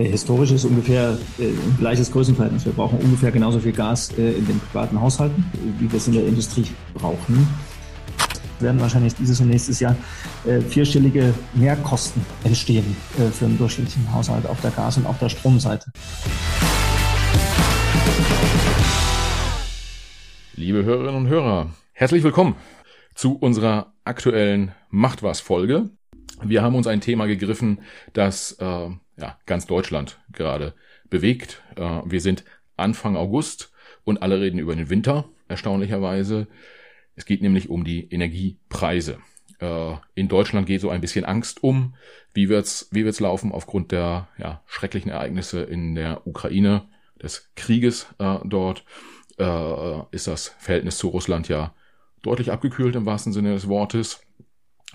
Äh, 0.00 0.04
historisch 0.04 0.52
ist 0.52 0.64
ungefähr 0.64 1.18
äh, 1.38 1.48
ein 1.48 1.76
gleiches 1.78 2.10
Größenverhältnis. 2.12 2.64
Wir 2.64 2.72
brauchen 2.72 2.98
ungefähr 3.00 3.30
genauso 3.30 3.58
viel 3.58 3.72
Gas 3.72 4.10
äh, 4.16 4.32
in 4.32 4.46
den 4.46 4.60
privaten 4.60 5.00
Haushalten, 5.00 5.44
wie 5.78 5.90
wir 5.90 5.96
es 5.96 6.06
in 6.06 6.14
der 6.14 6.26
Industrie 6.26 6.66
brauchen. 6.94 7.48
Wir 8.58 8.66
werden 8.66 8.80
wahrscheinlich 8.80 9.14
dieses 9.14 9.40
und 9.40 9.48
nächstes 9.48 9.80
Jahr 9.80 9.96
vierstellige 10.68 11.32
Mehrkosten 11.54 12.22
entstehen 12.44 12.94
für 13.32 13.46
einen 13.46 13.56
durchschnittlichen 13.56 14.12
Haushalt 14.12 14.44
auf 14.44 14.60
der 14.60 14.70
Gas- 14.70 14.98
und 14.98 15.06
auf 15.06 15.18
der 15.18 15.30
Stromseite. 15.30 15.90
Liebe 20.60 20.84
Hörerinnen 20.84 21.14
und 21.14 21.28
Hörer, 21.28 21.74
herzlich 21.94 22.22
willkommen 22.22 22.54
zu 23.14 23.34
unserer 23.34 23.94
aktuellen 24.04 24.74
Macht 24.90 25.22
was 25.22 25.40
Folge. 25.40 25.88
Wir 26.42 26.60
haben 26.60 26.74
uns 26.74 26.86
ein 26.86 27.00
Thema 27.00 27.24
gegriffen, 27.24 27.80
das 28.12 28.58
äh, 28.60 28.64
ja, 28.66 29.38
ganz 29.46 29.66
Deutschland 29.66 30.20
gerade 30.30 30.74
bewegt. 31.08 31.62
Äh, 31.76 32.02
wir 32.04 32.20
sind 32.20 32.44
Anfang 32.76 33.16
August 33.16 33.72
und 34.04 34.20
alle 34.20 34.38
reden 34.38 34.58
über 34.58 34.76
den 34.76 34.90
Winter, 34.90 35.30
erstaunlicherweise. 35.48 36.46
Es 37.16 37.24
geht 37.24 37.40
nämlich 37.40 37.70
um 37.70 37.82
die 37.82 38.10
Energiepreise. 38.10 39.18
Äh, 39.60 39.94
in 40.14 40.28
Deutschland 40.28 40.66
geht 40.66 40.82
so 40.82 40.90
ein 40.90 41.00
bisschen 41.00 41.24
Angst 41.24 41.64
um. 41.64 41.94
Wie 42.34 42.50
wird's, 42.50 42.86
wie 42.90 43.06
wird's 43.06 43.20
laufen 43.20 43.50
aufgrund 43.50 43.92
der 43.92 44.28
ja, 44.36 44.62
schrecklichen 44.66 45.10
Ereignisse 45.10 45.62
in 45.62 45.94
der 45.94 46.26
Ukraine, 46.26 46.86
des 47.22 47.50
Krieges 47.56 48.08
äh, 48.18 48.36
dort? 48.44 48.84
Äh, 49.40 50.02
ist 50.10 50.26
das 50.26 50.48
Verhältnis 50.58 50.98
zu 50.98 51.08
Russland 51.08 51.48
ja 51.48 51.74
deutlich 52.22 52.52
abgekühlt 52.52 52.94
im 52.94 53.06
wahrsten 53.06 53.32
Sinne 53.32 53.54
des 53.54 53.68
Wortes 53.68 54.20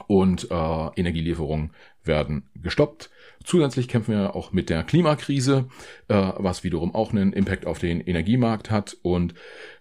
und 0.07 0.51
äh, 0.51 0.87
Energielieferungen 0.95 1.71
werden 2.03 2.49
gestoppt. 2.55 3.09
Zusätzlich 3.43 3.87
kämpfen 3.87 4.13
wir 4.13 4.35
auch 4.35 4.51
mit 4.51 4.69
der 4.69 4.83
Klimakrise, 4.83 5.67
äh, 6.09 6.31
was 6.37 6.63
wiederum 6.63 6.93
auch 6.93 7.11
einen 7.11 7.33
Impact 7.33 7.65
auf 7.65 7.79
den 7.79 8.01
Energiemarkt 8.01 8.69
hat. 8.69 8.97
Und 9.01 9.33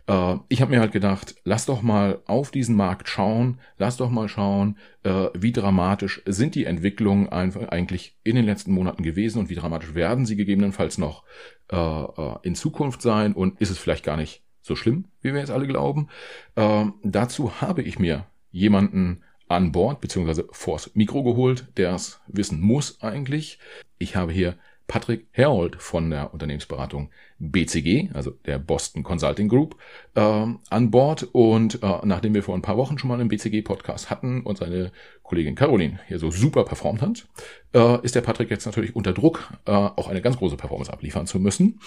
äh, 0.07 0.37
ich 0.49 0.63
habe 0.63 0.71
mir 0.71 0.81
halt 0.81 0.93
gedacht, 0.93 1.35
lass 1.45 1.67
doch 1.67 1.83
mal 1.83 2.21
auf 2.27 2.51
diesen 2.51 2.77
Markt 2.77 3.09
schauen, 3.09 3.61
lass 3.77 3.97
doch 3.97 4.11
mal 4.11 4.29
schauen, 4.29 4.79
äh, 5.03 5.29
wie 5.35 5.53
dramatisch 5.53 6.23
sind 6.27 6.55
die 6.55 6.65
Entwicklungen 6.65 7.29
eigentlich 7.29 8.17
in 8.23 8.37
den 8.37 8.45
letzten 8.45 8.73
Monaten 8.73 9.03
gewesen 9.03 9.41
und 9.41 9.51
wie 9.51 9.57
dramatisch 9.57 9.95
werden 9.95 10.27
sie 10.27 10.37
gegebenenfalls 10.37 10.97
noch 10.97 11.25
äh, 11.71 11.77
äh, 11.77 12.37
in 12.43 12.55
Zukunft 12.55 13.03
sein 13.03 13.33
und 13.33 13.61
ist 13.61 13.71
es 13.71 13.79
vielleicht 13.79 14.05
gar 14.05 14.17
nicht 14.17 14.44
so 14.65 14.77
schlimm, 14.77 15.05
wie 15.21 15.33
wir 15.33 15.41
jetzt 15.41 15.51
alle 15.51 15.67
glauben. 15.67 16.09
Äh, 16.57 16.87
dazu 17.03 17.61
habe 17.61 17.83
ich 17.83 17.99
mir 17.99 18.27
jemanden 18.51 19.23
an 19.47 19.73
Bord 19.73 20.01
beziehungsweise 20.01 20.49
vors 20.53 20.91
Mikro 20.95 21.23
geholt, 21.23 21.69
der 21.77 21.95
es 21.95 22.21
wissen 22.27 22.61
muss 22.61 23.03
eigentlich. 23.03 23.59
Ich 23.99 24.17
habe 24.17 24.33
hier 24.33 24.57
Patrick 24.87 25.27
Herold 25.33 25.77
von 25.77 26.11
der 26.11 26.33
Unternehmensberatung 26.33 27.11
BCG, 27.39 28.11
also 28.15 28.33
der 28.47 28.59
Boston 28.59 29.03
Consulting 29.03 29.49
Group, 29.49 29.77
äh, 30.15 30.21
an 30.21 30.91
Bord. 30.91 31.29
Und 31.33 31.83
äh, 31.83 31.99
nachdem 32.05 32.35
wir 32.35 32.43
vor 32.43 32.55
ein 32.55 32.63
paar 32.63 32.77
Wochen 32.77 32.99
schon 32.99 33.09
mal 33.09 33.21
einen 33.21 33.29
BCG-Podcast 33.29 34.11
hatten 34.11 34.43
und 34.43 34.59
seine 34.59 34.93
Kollegin 35.23 35.55
Caroline 35.55 36.01
hier 36.07 36.19
so 36.19 36.31
super 36.31 36.65
performt 36.65 37.03
hat, 37.03 37.27
äh, 37.75 38.03
ist 38.03 38.15
der 38.15 38.21
Patrick 38.23 38.51
jetzt 38.51 38.67
natürlich 38.67 38.97
unter 38.97 39.13
Druck, 39.13 39.51
äh, 39.67 39.73
auch 39.73 40.09
eine 40.09 40.23
ganz 40.23 40.37
große 40.37 40.57
Performance 40.57 40.93
abliefern 40.93 41.27
zu 41.27 41.39
müssen. 41.39 41.81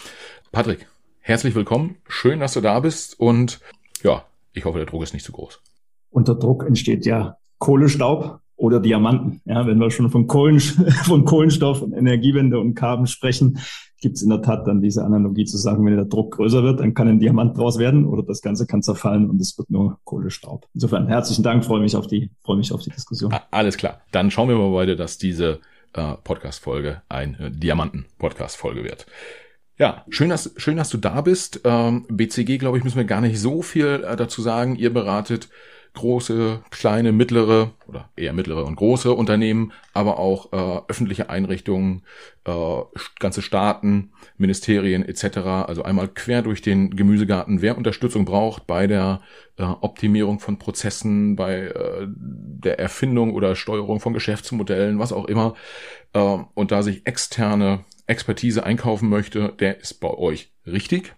Patrick, 0.52 0.88
herzlich 1.28 1.56
willkommen. 1.56 1.98
Schön, 2.08 2.40
dass 2.40 2.54
du 2.54 2.62
da 2.62 2.80
bist. 2.80 3.20
Und 3.20 3.60
ja, 4.02 4.24
ich 4.54 4.64
hoffe, 4.64 4.78
der 4.78 4.88
Druck 4.88 5.04
ist 5.04 5.14
nicht 5.14 5.26
zu 5.26 5.34
groß. 5.34 5.62
Unter 6.10 6.36
Druck 6.36 6.66
entsteht 6.66 7.06
ja 7.06 7.36
Kohlestaub 7.58 8.40
oder 8.56 8.80
Diamanten. 8.80 9.42
Ja, 9.44 9.68
wenn 9.68 9.78
wir 9.78 9.92
schon 9.92 10.10
von, 10.10 10.28
Kohlen, 10.28 10.60
von 11.04 11.26
Kohlenstoff 11.26 11.82
und 11.82 11.92
Energiewende 11.92 12.58
und 12.60 12.76
Carbon 12.76 13.08
sprechen, 13.08 13.60
gibt 14.00 14.16
es 14.16 14.24
in 14.24 14.30
der 14.30 14.42
Tat 14.42 14.68
dann 14.68 14.80
diese 14.80 15.04
Analogie 15.04 15.44
zu 15.44 15.58
sagen, 15.58 15.86
wenn 15.86 15.96
der 15.98 16.06
Druck 16.06 16.36
größer 16.36 16.64
wird, 16.64 16.80
dann 16.80 16.94
kann 16.94 17.10
ein 17.10 17.20
Diamant 17.20 17.58
draus 17.58 17.78
werden 17.78 18.06
oder 18.06 18.24
das 18.24 18.42
Ganze 18.42 18.66
kann 18.66 18.82
zerfallen 18.82 19.30
und 19.30 19.42
es 19.42 19.58
wird 19.58 19.70
nur 19.70 20.00
Kohlestaub. 20.06 20.66
Insofern 20.74 21.08
herzlichen 21.08 21.44
Dank, 21.44 21.66
freue 21.66 21.82
mich 21.82 21.98
auf 21.98 22.08
die, 22.08 22.32
freue 22.42 22.58
mich 22.58 22.72
auf 22.72 22.82
die 22.84 22.92
Diskussion. 22.92 23.36
Alles 23.52 23.76
klar. 23.76 24.00
Dann 24.12 24.32
schauen 24.32 24.48
wir 24.48 24.56
mal 24.56 24.72
beide, 24.72 24.96
dass 24.96 25.18
diese 25.18 25.60
äh, 25.94 26.14
Podcast-Folge 26.24 27.02
ein 27.10 27.36
äh, 27.36 27.52
Diamanten-Podcast-Folge 27.52 28.86
wird. 28.86 29.08
Ja, 29.80 30.06
schön, 30.10 30.30
dass, 30.30 30.54
schön, 30.58 30.78
dass 30.78 30.90
du 30.90 30.98
da 30.98 31.22
bist. 31.22 31.62
Ähm, 31.64 32.06
BCG, 32.10 32.58
glaube 32.58 32.78
ich, 32.80 32.84
müssen 32.84 32.98
wir 32.98 33.06
gar 33.06 33.22
nicht 33.22 33.40
so 33.40 33.62
viel 33.62 34.04
äh, 34.08 34.16
dazu 34.16 34.42
sagen. 34.42 34.76
Ihr 34.76 34.92
beratet 34.92 35.50
große, 35.94 36.62
kleine, 36.70 37.12
mittlere 37.12 37.72
oder 37.88 38.10
eher 38.16 38.34
mittlere 38.34 38.66
und 38.66 38.76
große 38.76 39.12
Unternehmen, 39.14 39.72
aber 39.94 40.20
auch 40.20 40.54
äh, 40.54 40.82
öffentliche 40.88 41.30
Einrichtungen, 41.30 42.04
äh, 42.46 42.52
ganze 43.20 43.42
Staaten, 43.42 44.12
Ministerien 44.38 45.04
etc. 45.04 45.38
Also 45.68 45.84
einmal 45.84 46.08
quer 46.08 46.44
durch 46.44 46.62
den 46.62 46.96
Gemüsegarten, 46.96 47.62
wer 47.62 47.78
Unterstützung 47.78 48.26
braucht 48.26 48.68
bei 48.68 48.86
der 48.86 49.22
äh, 49.58 49.64
Optimierung 49.64 50.40
von 50.40 50.60
Prozessen, 50.60 51.36
bei 51.36 51.68
äh, 51.68 52.08
der 52.08 52.80
Erfindung 52.80 53.34
oder 53.34 53.56
Steuerung 53.56 54.00
von 54.00 54.14
Geschäftsmodellen, 54.14 55.00
was 55.00 55.14
auch 55.14 55.26
immer, 55.26 55.56
äh, 56.14 56.20
und 56.54 56.72
da 56.72 56.84
sich 56.84 57.06
externe 57.08 57.86
Expertise 58.08 58.64
einkaufen 58.64 59.10
möchte, 59.10 59.54
der 59.60 59.80
ist 59.80 60.00
bei 60.00 60.10
euch 60.10 60.52
richtig. 60.66 61.14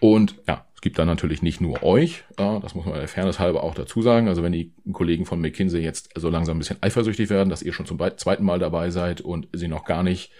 Und 0.00 0.36
ja, 0.46 0.66
gibt 0.84 0.98
dann 0.98 1.08
natürlich 1.08 1.40
nicht 1.40 1.62
nur 1.62 1.82
euch, 1.82 2.24
das 2.36 2.74
muss 2.74 2.84
man 2.84 2.94
der 2.94 3.08
Fairness 3.08 3.38
halber 3.38 3.64
auch 3.64 3.74
dazu 3.74 4.02
sagen. 4.02 4.28
Also 4.28 4.42
wenn 4.42 4.52
die 4.52 4.74
Kollegen 4.92 5.24
von 5.24 5.40
McKinsey 5.40 5.80
jetzt 5.80 6.10
so 6.14 6.28
langsam 6.28 6.56
ein 6.56 6.58
bisschen 6.58 6.76
eifersüchtig 6.82 7.30
werden, 7.30 7.48
dass 7.48 7.62
ihr 7.62 7.72
schon 7.72 7.86
zum 7.86 7.98
zweiten 8.18 8.44
Mal 8.44 8.58
dabei 8.58 8.90
seid 8.90 9.22
und 9.22 9.48
sie 9.54 9.66
noch 9.66 9.86
gar 9.86 10.02
nicht, 10.02 10.30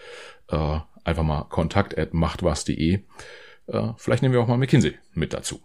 äh, 0.50 0.80
einfach 1.02 1.22
mal 1.22 1.44
kontakt 1.44 1.96
at 1.96 2.12
machtwas.de. 2.12 3.00
Äh, 3.68 3.88
vielleicht 3.96 4.22
nehmen 4.22 4.34
wir 4.34 4.42
auch 4.42 4.46
mal 4.46 4.58
McKinsey 4.58 4.92
mit 5.14 5.32
dazu. 5.32 5.62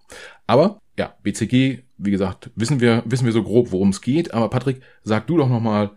Aber 0.47 0.79
ja, 0.97 1.13
BCG, 1.23 1.79
wie 1.97 2.11
gesagt, 2.11 2.49
wissen 2.55 2.79
wir, 2.79 3.03
wissen 3.05 3.25
wir 3.25 3.33
so 3.33 3.43
grob, 3.43 3.73
worum 3.73 3.89
es 3.89 3.99
geht. 3.99 4.33
Aber 4.33 4.49
Patrick, 4.49 4.81
sag 5.03 5.27
du 5.27 5.37
doch 5.37 5.49
noch 5.49 5.59
mal, 5.59 5.91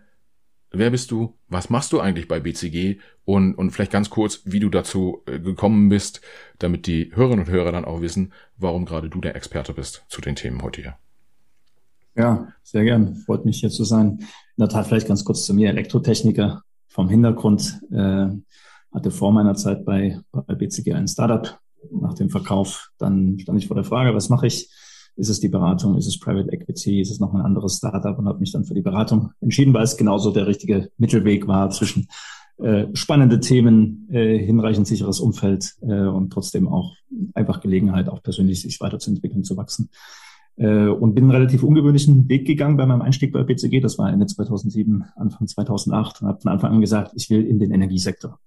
wer 0.72 0.90
bist 0.90 1.10
du? 1.10 1.34
Was 1.48 1.70
machst 1.70 1.92
du 1.92 2.00
eigentlich 2.00 2.28
bei 2.28 2.40
BCG? 2.40 2.98
Und, 3.24 3.54
und 3.54 3.70
vielleicht 3.70 3.92
ganz 3.92 4.10
kurz, 4.10 4.42
wie 4.44 4.60
du 4.60 4.68
dazu 4.68 5.22
äh, 5.26 5.38
gekommen 5.38 5.88
bist, 5.88 6.20
damit 6.58 6.86
die 6.86 7.10
Hörerinnen 7.14 7.46
und 7.46 7.50
Hörer 7.50 7.72
dann 7.72 7.84
auch 7.84 8.00
wissen, 8.00 8.32
warum 8.56 8.84
gerade 8.84 9.08
du 9.08 9.20
der 9.20 9.36
Experte 9.36 9.74
bist 9.74 10.04
zu 10.08 10.20
den 10.20 10.34
Themen 10.34 10.62
heute 10.62 10.82
hier. 10.82 10.96
Ja, 12.16 12.48
sehr 12.62 12.84
gern. 12.84 13.16
Freut 13.16 13.44
mich 13.44 13.60
hier 13.60 13.70
zu 13.70 13.84
sein. 13.84 14.18
In 14.20 14.60
der 14.60 14.68
Tat 14.68 14.86
vielleicht 14.86 15.08
ganz 15.08 15.24
kurz 15.24 15.44
zu 15.44 15.54
mir. 15.54 15.70
Elektrotechniker 15.70 16.62
vom 16.88 17.08
Hintergrund. 17.08 17.80
Äh, 17.90 18.28
hatte 18.92 19.10
vor 19.10 19.32
meiner 19.32 19.54
Zeit 19.54 19.84
bei, 19.84 20.20
bei 20.32 20.54
BCG 20.54 20.92
ein 20.92 21.08
Startup. 21.08 21.58
Nach 21.90 22.14
dem 22.14 22.30
Verkauf 22.30 22.90
dann 22.98 23.38
stand 23.40 23.58
ich 23.58 23.66
vor 23.66 23.74
der 23.74 23.84
Frage, 23.84 24.14
was 24.14 24.28
mache 24.28 24.46
ich? 24.46 24.70
Ist 25.16 25.28
es 25.28 25.40
die 25.40 25.48
Beratung? 25.48 25.96
Ist 25.96 26.06
es 26.06 26.18
Private 26.18 26.50
Equity? 26.52 27.00
Ist 27.00 27.10
es 27.10 27.20
noch 27.20 27.34
ein 27.34 27.40
anderes 27.40 27.76
Startup? 27.76 28.18
Und 28.18 28.26
habe 28.26 28.40
mich 28.40 28.52
dann 28.52 28.64
für 28.64 28.74
die 28.74 28.82
Beratung 28.82 29.32
entschieden, 29.40 29.74
weil 29.74 29.84
es 29.84 29.96
genauso 29.96 30.30
der 30.30 30.46
richtige 30.46 30.90
Mittelweg 30.96 31.46
war 31.46 31.70
zwischen 31.70 32.08
äh, 32.58 32.86
spannende 32.94 33.40
Themen, 33.40 34.08
äh, 34.10 34.38
hinreichend 34.38 34.86
sicheres 34.86 35.20
Umfeld 35.20 35.74
äh, 35.82 36.06
und 36.06 36.30
trotzdem 36.30 36.68
auch 36.68 36.94
einfach 37.34 37.60
Gelegenheit, 37.60 38.08
auch 38.08 38.22
persönlich 38.22 38.62
sich 38.62 38.80
weiterzuentwickeln, 38.80 39.44
zu 39.44 39.56
wachsen. 39.56 39.90
Äh, 40.56 40.86
und 40.86 41.14
bin 41.14 41.24
einen 41.24 41.32
relativ 41.32 41.62
ungewöhnlichen 41.62 42.28
Weg 42.28 42.46
gegangen 42.46 42.76
bei 42.76 42.86
meinem 42.86 43.02
Einstieg 43.02 43.32
bei 43.32 43.42
BCG. 43.42 43.80
Das 43.80 43.98
war 43.98 44.12
Ende 44.12 44.26
2007, 44.26 45.04
Anfang 45.16 45.46
2008 45.46 46.22
und 46.22 46.28
habe 46.28 46.40
von 46.40 46.52
Anfang 46.52 46.72
an 46.72 46.80
gesagt, 46.80 47.12
ich 47.16 47.30
will 47.30 47.46
in 47.46 47.58
den 47.58 47.70
Energiesektor 47.70 48.38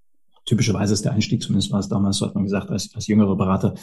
typischerweise 0.46 0.94
ist 0.94 1.06
der 1.06 1.14
Einstieg, 1.14 1.42
zumindest 1.42 1.72
war 1.72 1.80
es 1.80 1.90
damals, 1.90 2.18
so 2.18 2.26
hat 2.26 2.36
man 2.36 2.44
gesagt, 2.44 2.70
als, 2.70 2.94
als 2.94 3.08
jüngerer 3.08 3.36
Berater 3.36 3.74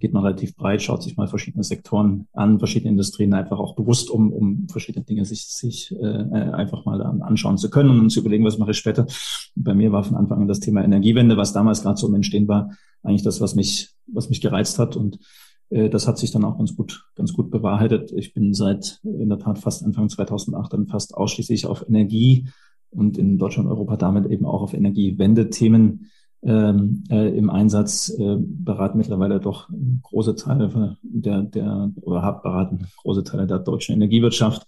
geht 0.00 0.12
man 0.12 0.24
relativ 0.24 0.56
breit, 0.56 0.82
schaut 0.82 1.02
sich 1.02 1.16
mal 1.16 1.28
verschiedene 1.28 1.62
Sektoren 1.64 2.26
an, 2.32 2.58
verschiedene 2.58 2.90
Industrien 2.90 3.34
einfach 3.34 3.58
auch 3.58 3.76
bewusst, 3.76 4.10
um, 4.10 4.32
um 4.32 4.68
verschiedene 4.68 5.04
Dinge 5.04 5.24
sich, 5.24 5.46
sich 5.46 5.94
äh, 6.00 6.04
einfach 6.04 6.84
mal 6.84 7.00
anschauen 7.00 7.56
zu 7.56 7.70
können 7.70 8.00
und 8.00 8.10
zu 8.10 8.20
überlegen, 8.20 8.44
was 8.44 8.58
mache 8.58 8.72
ich 8.72 8.78
später. 8.78 9.06
Bei 9.54 9.74
mir 9.74 9.92
war 9.92 10.04
von 10.04 10.16
Anfang 10.16 10.42
an 10.42 10.48
das 10.48 10.60
Thema 10.60 10.82
Energiewende, 10.82 11.36
was 11.36 11.52
damals 11.52 11.82
gerade 11.82 11.98
so 11.98 12.08
im 12.08 12.14
Entstehen 12.14 12.48
war, 12.48 12.72
eigentlich 13.02 13.22
das, 13.22 13.40
was 13.40 13.54
mich, 13.54 13.90
was 14.06 14.28
mich 14.28 14.40
gereizt 14.40 14.78
hat 14.78 14.96
und 14.96 15.18
äh, 15.70 15.88
das 15.88 16.08
hat 16.08 16.18
sich 16.18 16.30
dann 16.30 16.44
auch 16.44 16.58
ganz 16.58 16.74
gut, 16.74 17.06
ganz 17.14 17.32
gut 17.32 17.50
bewahrheitet. 17.50 18.12
Ich 18.12 18.34
bin 18.34 18.54
seit 18.54 19.00
in 19.04 19.28
der 19.28 19.38
Tat 19.38 19.58
fast 19.58 19.84
Anfang 19.84 20.08
2008 20.08 20.72
dann 20.72 20.86
fast 20.86 21.14
ausschließlich 21.14 21.66
auf 21.66 21.84
Energie 21.88 22.48
und 22.90 23.18
in 23.18 23.38
Deutschland 23.38 23.68
und 23.68 23.74
Europa 23.74 23.96
damit 23.96 24.26
eben 24.26 24.46
auch 24.46 24.62
auf 24.62 24.74
Energiewendethemen 24.74 26.10
ähm, 26.42 27.04
äh, 27.10 27.36
im 27.36 27.50
Einsatz, 27.50 28.10
äh, 28.10 28.36
beraten 28.38 28.98
mittlerweile 28.98 29.40
doch 29.40 29.68
große 30.02 30.36
Teile 30.36 30.96
der, 31.02 31.42
der 31.42 31.90
oder 32.00 32.22
habe 32.22 32.42
beraten 32.42 32.86
große 32.98 33.24
Teile 33.24 33.46
der 33.46 33.58
deutschen 33.58 33.94
Energiewirtschaft, 33.94 34.64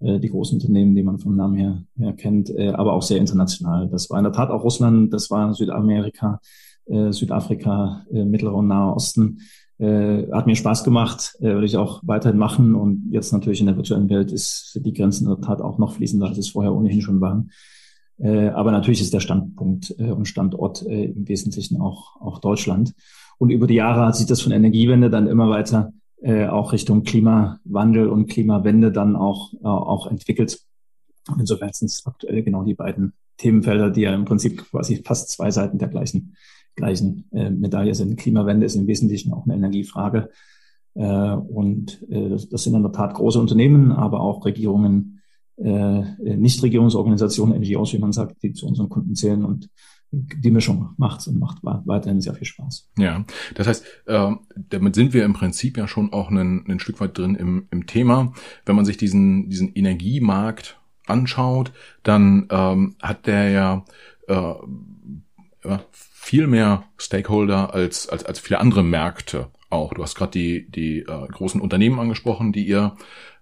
äh, 0.00 0.20
die 0.20 0.30
großen 0.30 0.58
Unternehmen, 0.58 0.94
die 0.94 1.02
man 1.02 1.18
vom 1.18 1.34
Namen 1.34 1.56
her, 1.56 1.82
her 1.96 2.12
kennt, 2.12 2.50
äh, 2.50 2.68
aber 2.68 2.92
auch 2.92 3.02
sehr 3.02 3.18
international. 3.18 3.88
Das 3.88 4.08
war 4.10 4.18
in 4.18 4.24
der 4.24 4.32
Tat 4.32 4.50
auch 4.50 4.62
Russland, 4.62 5.12
das 5.12 5.30
war 5.30 5.52
Südamerika, 5.54 6.40
äh, 6.86 7.12
Südafrika, 7.12 8.06
äh, 8.12 8.24
Mittlerer 8.24 8.54
und 8.54 8.68
Nahe 8.68 8.94
Osten. 8.94 9.40
Äh, 9.78 10.30
hat 10.32 10.46
mir 10.46 10.56
Spaß 10.56 10.82
gemacht, 10.82 11.36
äh, 11.40 11.44
würde 11.44 11.66
ich 11.66 11.76
auch 11.76 12.00
weiterhin 12.04 12.38
machen. 12.38 12.74
Und 12.74 13.10
jetzt 13.10 13.32
natürlich 13.32 13.60
in 13.60 13.66
der 13.66 13.76
virtuellen 13.76 14.10
Welt 14.10 14.32
ist 14.32 14.80
die 14.84 14.92
Grenzen 14.92 15.28
in 15.28 15.34
der 15.34 15.40
Tat 15.40 15.60
auch 15.60 15.78
noch 15.78 15.94
fließender, 15.94 16.26
als 16.26 16.38
es 16.38 16.50
vorher 16.50 16.74
ohnehin 16.74 17.00
schon 17.00 17.20
waren. 17.20 17.50
Äh, 18.18 18.48
aber 18.48 18.72
natürlich 18.72 19.00
ist 19.00 19.14
der 19.14 19.20
Standpunkt 19.20 19.94
äh, 19.98 20.10
und 20.10 20.26
Standort 20.26 20.84
äh, 20.84 21.04
im 21.04 21.28
Wesentlichen 21.28 21.80
auch, 21.80 22.20
auch 22.20 22.40
Deutschland. 22.40 22.94
Und 23.38 23.50
über 23.50 23.68
die 23.68 23.74
Jahre 23.74 24.06
hat 24.06 24.16
sich 24.16 24.26
das 24.26 24.40
von 24.40 24.50
Energiewende 24.50 25.10
dann 25.10 25.28
immer 25.28 25.48
weiter 25.48 25.92
äh, 26.20 26.46
auch 26.46 26.72
Richtung 26.72 27.04
Klimawandel 27.04 28.08
und 28.08 28.26
Klimawende 28.26 28.90
dann 28.90 29.14
auch, 29.14 29.52
äh, 29.54 29.66
auch 29.66 30.08
entwickelt. 30.08 30.60
Und 31.30 31.40
insofern 31.40 31.70
sind 31.72 31.90
es 31.90 32.04
aktuell 32.06 32.42
genau 32.42 32.64
die 32.64 32.74
beiden 32.74 33.12
Themenfelder, 33.36 33.90
die 33.90 34.00
ja 34.00 34.14
im 34.14 34.24
Prinzip 34.24 34.68
quasi 34.70 35.00
fast 35.04 35.30
zwei 35.30 35.52
Seiten 35.52 35.78
der 35.78 35.88
gleichen, 35.88 36.34
gleichen 36.78 37.24
äh, 37.32 37.50
Medaille 37.50 37.94
sind. 37.94 38.16
Klimawende 38.16 38.64
ist 38.64 38.76
im 38.76 38.86
Wesentlichen 38.86 39.32
auch 39.34 39.44
eine 39.44 39.54
Energiefrage. 39.54 40.30
Äh, 40.94 41.02
und 41.02 42.02
äh, 42.10 42.36
das, 42.50 42.62
sind 42.62 42.74
in 42.74 42.82
der 42.82 42.92
Tat 42.92 43.14
große 43.14 43.38
Unternehmen, 43.38 43.92
aber 43.92 44.20
auch 44.20 44.44
Regierungen, 44.46 45.20
äh, 45.56 46.02
Nichtregierungsorganisationen, 46.36 47.60
NGOs, 47.60 47.92
wie 47.92 47.98
man 47.98 48.12
sagt, 48.12 48.42
die 48.42 48.52
zu 48.52 48.66
unseren 48.66 48.88
Kunden 48.88 49.14
zählen 49.14 49.44
und 49.44 49.68
die 50.10 50.50
Mischung 50.50 50.94
macht 50.96 51.26
und 51.28 51.38
macht 51.38 51.58
weiterhin 51.62 52.20
sehr 52.20 52.34
viel 52.34 52.46
Spaß. 52.46 52.88
Ja, 52.98 53.26
das 53.54 53.66
heißt, 53.66 53.84
äh, 54.06 54.30
damit 54.70 54.94
sind 54.94 55.12
wir 55.12 55.24
im 55.24 55.34
Prinzip 55.34 55.76
ja 55.76 55.86
schon 55.86 56.12
auch 56.12 56.30
ein, 56.30 56.64
ein 56.66 56.80
Stück 56.80 57.00
weit 57.00 57.18
drin 57.18 57.34
im, 57.34 57.66
im 57.70 57.86
Thema. 57.86 58.32
Wenn 58.64 58.76
man 58.76 58.86
sich 58.86 58.96
diesen, 58.96 59.50
diesen 59.50 59.74
Energiemarkt 59.74 60.80
anschaut, 61.06 61.72
dann 62.02 62.46
ähm, 62.50 62.96
hat 63.02 63.26
der 63.26 63.50
ja, 63.50 63.84
äh, 64.28 64.54
ja 65.68 65.80
viel 65.92 66.46
mehr 66.46 66.84
Stakeholder 66.98 67.72
als, 67.72 68.08
als, 68.08 68.24
als 68.24 68.38
viele 68.40 68.60
andere 68.60 68.82
Märkte 68.82 69.48
auch. 69.70 69.94
Du 69.94 70.02
hast 70.02 70.14
gerade 70.14 70.32
die, 70.32 70.70
die 70.70 71.00
äh, 71.00 71.28
großen 71.28 71.60
Unternehmen 71.60 71.98
angesprochen, 71.98 72.52
die 72.52 72.66
ihr 72.66 72.96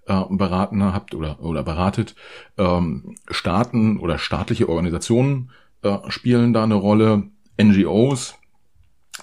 äh, 0.06 0.22
beraten 0.30 0.82
habt 0.84 1.14
oder, 1.14 1.40
oder 1.40 1.62
beratet. 1.62 2.14
Ähm, 2.56 3.16
Staaten 3.30 3.98
oder 3.98 4.18
staatliche 4.18 4.68
Organisationen 4.68 5.50
äh, 5.82 5.98
spielen 6.08 6.52
da 6.52 6.64
eine 6.64 6.74
Rolle. 6.74 7.24
NGOs, 7.60 8.34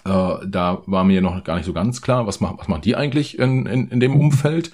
äh, 0.05 0.47
da 0.47 0.81
war 0.85 1.03
mir 1.03 1.21
noch 1.21 1.43
gar 1.43 1.55
nicht 1.55 1.65
so 1.65 1.73
ganz 1.73 2.01
klar, 2.01 2.27
was, 2.27 2.41
machen 2.41 2.57
was 2.57 2.67
machen 2.67 2.81
die 2.81 2.95
eigentlich 2.95 3.39
in, 3.39 3.65
in, 3.65 3.87
in 3.89 3.99
dem 3.99 4.15
Umfeld? 4.15 4.71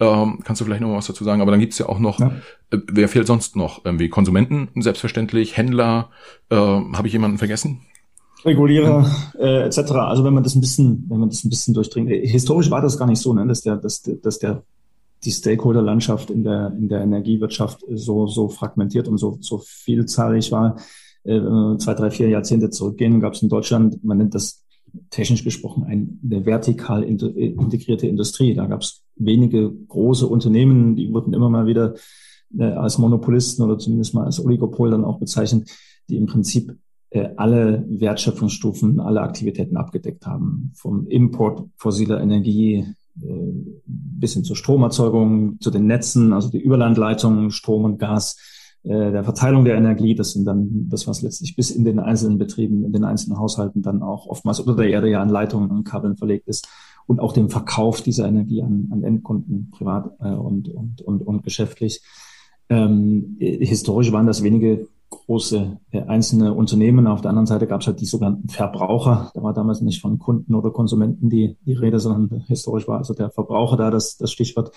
Ähm, 0.00 0.40
kannst 0.44 0.60
du 0.60 0.64
vielleicht 0.64 0.80
noch 0.80 0.94
was 0.94 1.06
dazu 1.06 1.24
sagen? 1.24 1.40
Aber 1.40 1.50
dann 1.50 1.60
gibt's 1.60 1.78
ja 1.78 1.88
auch 1.88 1.98
noch, 1.98 2.18
ja. 2.18 2.32
äh, 2.70 2.78
wer 2.90 3.08
fehlt 3.08 3.26
sonst 3.26 3.54
noch? 3.54 3.84
Irgendwie 3.84 4.08
Konsumenten, 4.08 4.68
selbstverständlich, 4.74 5.56
Händler, 5.56 6.10
äh, 6.50 6.56
habe 6.56 7.06
ich 7.06 7.12
jemanden 7.12 7.38
vergessen? 7.38 7.82
Regulierer 8.44 9.08
äh, 9.38 9.62
etc. 9.66 9.78
Also 9.92 10.24
wenn 10.24 10.34
man 10.34 10.42
das 10.42 10.56
ein 10.56 10.60
bisschen, 10.60 11.06
wenn 11.08 11.20
man 11.20 11.28
das 11.28 11.44
ein 11.44 11.50
bisschen 11.50 11.74
durchdringt, 11.74 12.10
äh, 12.10 12.26
historisch 12.26 12.70
war 12.70 12.80
das 12.80 12.98
gar 12.98 13.06
nicht 13.06 13.20
so, 13.20 13.32
ne, 13.32 13.46
dass 13.46 13.60
der, 13.60 13.76
dass, 13.76 14.02
dass 14.02 14.38
der 14.40 14.62
die 15.24 15.30
Stakeholder-Landschaft 15.30 16.30
in 16.30 16.42
der 16.42 16.72
in 16.76 16.88
der 16.88 17.02
Energiewirtschaft 17.02 17.84
so 17.94 18.26
so 18.26 18.48
fragmentiert 18.48 19.06
und 19.06 19.18
so 19.18 19.38
so 19.40 19.62
vielzahlig 19.64 20.50
war 20.50 20.74
äh, 21.24 21.40
zwei, 21.78 21.94
drei, 21.94 22.10
vier 22.10 22.28
Jahrzehnte 22.28 22.70
zurückgehen, 22.70 23.20
gab 23.20 23.34
es 23.34 23.42
in 23.42 23.48
Deutschland, 23.48 24.02
man 24.04 24.18
nennt 24.18 24.34
das 24.34 24.61
technisch 25.10 25.44
gesprochen 25.44 25.84
eine 25.84 26.46
vertikal 26.46 27.02
integrierte 27.02 28.06
Industrie. 28.06 28.54
Da 28.54 28.66
gab 28.66 28.82
es 28.82 29.02
wenige 29.16 29.72
große 29.72 30.26
Unternehmen, 30.26 30.96
die 30.96 31.12
wurden 31.12 31.34
immer 31.34 31.50
mal 31.50 31.66
wieder 31.66 31.94
äh, 32.58 32.64
als 32.64 32.98
Monopolisten 32.98 33.62
oder 33.62 33.78
zumindest 33.78 34.14
mal 34.14 34.24
als 34.24 34.44
Oligopol 34.44 34.90
dann 34.90 35.04
auch 35.04 35.18
bezeichnet, 35.18 35.70
die 36.08 36.16
im 36.16 36.26
Prinzip 36.26 36.76
äh, 37.10 37.30
alle 37.36 37.84
Wertschöpfungsstufen, 37.88 39.00
alle 39.00 39.22
Aktivitäten 39.22 39.76
abgedeckt 39.76 40.26
haben. 40.26 40.72
Vom 40.74 41.06
Import 41.06 41.68
fossiler 41.76 42.20
Energie 42.20 42.86
äh, 43.20 43.52
bis 43.86 44.34
hin 44.34 44.44
zur 44.44 44.56
Stromerzeugung, 44.56 45.58
zu 45.60 45.70
den 45.70 45.86
Netzen, 45.86 46.32
also 46.32 46.50
die 46.50 46.60
Überlandleitungen, 46.60 47.50
Strom 47.50 47.84
und 47.84 47.98
Gas, 47.98 48.36
äh, 48.38 48.61
der 48.84 49.22
Verteilung 49.22 49.64
der 49.64 49.76
Energie. 49.76 50.14
Das 50.14 50.32
sind 50.32 50.44
dann 50.44 50.88
das, 50.88 51.06
was 51.06 51.22
letztlich 51.22 51.54
bis 51.54 51.70
in 51.70 51.84
den 51.84 52.00
einzelnen 52.00 52.38
Betrieben, 52.38 52.84
in 52.84 52.92
den 52.92 53.04
einzelnen 53.04 53.38
Haushalten 53.38 53.82
dann 53.82 54.02
auch 54.02 54.26
oftmals 54.26 54.58
unter 54.60 54.74
der 54.74 54.90
Erde 54.90 55.08
ja 55.08 55.22
an 55.22 55.28
Leitungen 55.28 55.70
und 55.70 55.84
Kabeln 55.84 56.16
verlegt 56.16 56.48
ist 56.48 56.68
und 57.06 57.20
auch 57.20 57.32
dem 57.32 57.48
Verkauf 57.48 58.00
dieser 58.00 58.26
Energie 58.26 58.62
an, 58.62 58.88
an 58.90 59.04
Endkunden, 59.04 59.70
privat 59.70 60.12
äh, 60.20 60.30
und, 60.30 60.68
und, 60.68 61.02
und, 61.02 61.22
und 61.22 61.42
geschäftlich. 61.42 62.02
Ähm, 62.68 63.36
historisch 63.38 64.12
waren 64.12 64.26
das 64.26 64.42
wenige 64.42 64.88
große 65.10 65.78
äh, 65.90 66.02
einzelne 66.02 66.54
Unternehmen. 66.54 67.06
Auf 67.06 67.20
der 67.20 67.30
anderen 67.30 67.46
Seite 67.46 67.66
gab 67.66 67.82
es 67.82 67.86
halt 67.86 68.00
die 68.00 68.06
sogenannten 68.06 68.48
Verbraucher. 68.48 69.30
Da 69.34 69.42
war 69.42 69.52
damals 69.52 69.80
nicht 69.80 70.00
von 70.00 70.18
Kunden 70.18 70.54
oder 70.54 70.70
Konsumenten 70.70 71.28
die, 71.28 71.56
die 71.66 71.74
Rede, 71.74 72.00
sondern 72.00 72.44
historisch 72.46 72.88
war 72.88 72.98
also 72.98 73.14
der 73.14 73.30
Verbraucher 73.30 73.76
da 73.76 73.90
das, 73.90 74.16
das 74.16 74.32
Stichwort. 74.32 74.72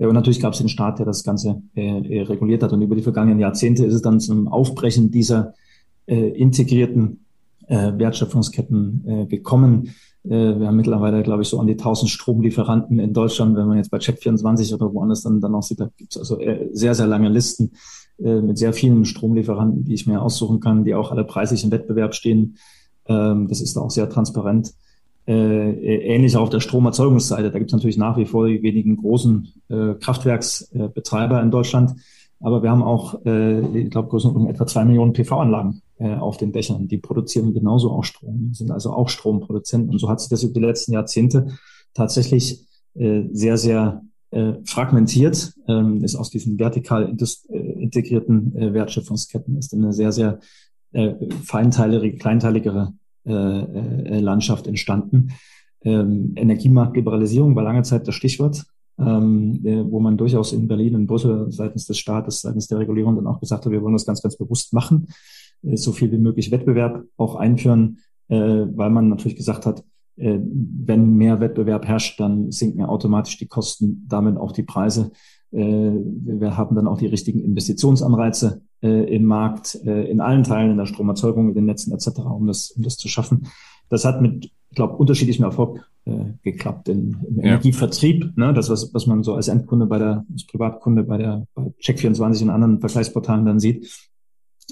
Äh, 0.00 0.06
und 0.06 0.14
natürlich 0.14 0.40
gab 0.40 0.54
es 0.54 0.58
den 0.58 0.68
Staat, 0.68 0.98
der 0.98 1.06
das 1.06 1.22
Ganze 1.22 1.62
äh, 1.76 1.82
äh, 1.82 2.22
reguliert 2.22 2.62
hat. 2.62 2.72
Und 2.72 2.82
über 2.82 2.96
die 2.96 3.02
vergangenen 3.02 3.38
Jahrzehnte 3.38 3.84
ist 3.84 3.94
es 3.94 4.02
dann 4.02 4.18
zum 4.18 4.48
Aufbrechen 4.48 5.10
dieser 5.10 5.54
äh, 6.06 6.30
integrierten 6.30 7.24
äh, 7.68 7.92
Wertschöpfungsketten 7.96 9.04
äh, 9.06 9.26
gekommen. 9.26 9.94
Wir 10.22 10.66
haben 10.66 10.76
mittlerweile, 10.76 11.22
glaube 11.22 11.40
ich, 11.40 11.48
so 11.48 11.58
an 11.58 11.66
die 11.66 11.78
1000 11.78 12.10
Stromlieferanten 12.10 12.98
in 12.98 13.14
Deutschland. 13.14 13.56
Wenn 13.56 13.66
man 13.66 13.78
jetzt 13.78 13.90
bei 13.90 13.96
Check24 13.96 14.74
oder 14.74 14.92
woanders 14.92 15.22
dann, 15.22 15.40
dann 15.40 15.54
auch 15.54 15.62
sieht, 15.62 15.80
da 15.80 15.88
gibt 15.96 16.14
es 16.14 16.18
also 16.18 16.38
sehr, 16.72 16.94
sehr 16.94 17.06
lange 17.06 17.30
Listen 17.30 17.72
mit 18.18 18.58
sehr 18.58 18.74
vielen 18.74 19.06
Stromlieferanten, 19.06 19.84
die 19.84 19.94
ich 19.94 20.06
mir 20.06 20.20
aussuchen 20.20 20.60
kann, 20.60 20.84
die 20.84 20.94
auch 20.94 21.10
alle 21.10 21.24
preislich 21.24 21.64
im 21.64 21.70
Wettbewerb 21.70 22.14
stehen. 22.14 22.58
Ähm, 23.06 23.48
das 23.48 23.62
ist 23.62 23.78
auch 23.78 23.90
sehr 23.90 24.10
transparent. 24.10 24.74
Äh, 25.26 26.14
ähnlich 26.14 26.36
auf 26.36 26.50
der 26.50 26.60
Stromerzeugungsseite. 26.60 27.50
Da 27.50 27.58
gibt 27.58 27.70
es 27.70 27.74
natürlich 27.74 27.98
nach 27.98 28.16
wie 28.16 28.24
vor 28.24 28.48
die 28.48 28.62
wenigen 28.62 28.96
großen 28.96 29.52
äh, 29.68 29.94
Kraftwerksbetreiber 29.94 31.42
in 31.42 31.50
Deutschland. 31.50 31.94
Aber 32.40 32.62
wir 32.62 32.70
haben 32.70 32.82
auch, 32.82 33.24
äh, 33.26 33.60
ich 33.78 33.90
glaube, 33.90 34.08
größtenteils 34.08 34.54
etwa 34.54 34.66
zwei 34.66 34.84
Millionen 34.84 35.12
PV-Anlagen 35.12 35.82
äh, 35.98 36.14
auf 36.14 36.38
den 36.38 36.52
Dächern. 36.52 36.88
Die 36.88 36.96
produzieren 36.96 37.52
genauso 37.52 37.90
auch 37.90 38.04
Strom, 38.04 38.54
sind 38.54 38.70
also 38.70 38.92
auch 38.92 39.10
Stromproduzenten. 39.10 39.90
Und 39.90 39.98
so 39.98 40.08
hat 40.08 40.20
sich 40.20 40.30
das 40.30 40.42
über 40.42 40.54
die 40.54 40.66
letzten 40.66 40.92
Jahrzehnte 40.92 41.48
tatsächlich 41.92 42.66
äh, 42.94 43.24
sehr, 43.30 43.58
sehr 43.58 44.02
äh, 44.30 44.54
fragmentiert. 44.64 45.52
Ähm, 45.68 46.02
ist 46.02 46.16
aus 46.16 46.30
diesen 46.30 46.58
vertikal 46.58 47.14
äh, 47.14 47.56
integrierten 47.56 48.56
äh, 48.56 48.72
Wertschöpfungsketten 48.72 49.58
ist 49.58 49.74
eine 49.74 49.92
sehr, 49.92 50.12
sehr 50.12 50.40
äh, 50.92 51.14
feinteilige, 51.44 52.16
kleinteiligere 52.16 52.84
äh, 52.84 52.90
äh, 52.90 52.99
Landschaft 53.24 54.66
entstanden. 54.66 55.32
Ähm, 55.82 56.32
Energiemarktliberalisierung 56.36 57.56
war 57.56 57.62
lange 57.62 57.82
Zeit 57.82 58.06
das 58.06 58.14
Stichwort, 58.14 58.64
ähm, 58.98 59.60
äh, 59.64 59.90
wo 59.90 60.00
man 60.00 60.16
durchaus 60.16 60.52
in 60.52 60.68
Berlin 60.68 60.94
und 60.94 61.06
Brüssel 61.06 61.50
seitens 61.50 61.86
des 61.86 61.98
Staates, 61.98 62.42
seitens 62.42 62.68
der 62.68 62.78
Regulierung 62.78 63.16
dann 63.16 63.26
auch 63.26 63.40
gesagt 63.40 63.64
hat, 63.64 63.72
wir 63.72 63.82
wollen 63.82 63.94
das 63.94 64.04
ganz, 64.04 64.20
ganz 64.20 64.36
bewusst 64.36 64.74
machen, 64.74 65.08
äh, 65.62 65.76
so 65.76 65.92
viel 65.92 66.12
wie 66.12 66.18
möglich 66.18 66.50
Wettbewerb 66.50 67.04
auch 67.16 67.36
einführen, 67.36 67.98
äh, 68.28 68.36
weil 68.36 68.90
man 68.90 69.08
natürlich 69.08 69.36
gesagt 69.36 69.64
hat, 69.64 69.82
äh, 70.16 70.38
wenn 70.42 71.14
mehr 71.16 71.40
Wettbewerb 71.40 71.86
herrscht, 71.86 72.20
dann 72.20 72.52
sinken 72.52 72.84
automatisch 72.84 73.38
die 73.38 73.48
Kosten, 73.48 74.04
damit 74.06 74.36
auch 74.36 74.52
die 74.52 74.64
Preise. 74.64 75.12
Äh, 75.50 75.62
wir 75.62 76.58
haben 76.58 76.76
dann 76.76 76.86
auch 76.86 76.98
die 76.98 77.06
richtigen 77.06 77.40
Investitionsanreize 77.40 78.62
äh, 78.82 79.14
im 79.14 79.24
Markt, 79.24 79.78
äh, 79.84 80.10
in 80.10 80.20
allen 80.20 80.42
Teilen, 80.42 80.72
in 80.72 80.76
der 80.78 80.86
Stromerzeugung, 80.86 81.48
in 81.48 81.54
den 81.54 81.66
Netzen 81.66 81.92
etc., 81.92 82.20
um 82.20 82.46
das, 82.46 82.70
um 82.72 82.82
das 82.82 82.96
zu 82.96 83.08
schaffen. 83.08 83.48
Das 83.88 84.04
hat 84.04 84.22
mit, 84.22 84.46
ich 84.46 84.76
glaube, 84.76 84.96
unterschiedlichem 84.96 85.44
Erfolg 85.44 85.88
äh, 86.06 86.32
geklappt. 86.42 86.88
In, 86.88 87.18
Im 87.28 87.36
ja. 87.36 87.44
Energievertrieb, 87.44 88.36
ne, 88.36 88.54
das, 88.54 88.70
was, 88.70 88.94
was 88.94 89.06
man 89.06 89.22
so 89.22 89.34
als 89.34 89.48
Endkunde 89.48 89.86
bei 89.86 89.98
der, 89.98 90.24
als 90.32 90.46
Privatkunde 90.46 91.02
bei 91.02 91.18
der 91.18 91.46
bei 91.54 91.72
Check24 91.82 92.42
und 92.42 92.50
anderen 92.50 92.80
Vergleichsportalen 92.80 93.44
dann 93.44 93.60
sieht. 93.60 94.08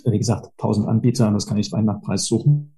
Wie 0.04 0.18
gesagt, 0.18 0.46
1000 0.58 0.86
Anbieter, 0.86 1.26
und 1.26 1.34
das 1.34 1.46
kann 1.46 1.58
ich 1.58 1.72
rein 1.72 1.84
nach 1.84 2.00
Preis 2.00 2.26
suchen. 2.26 2.74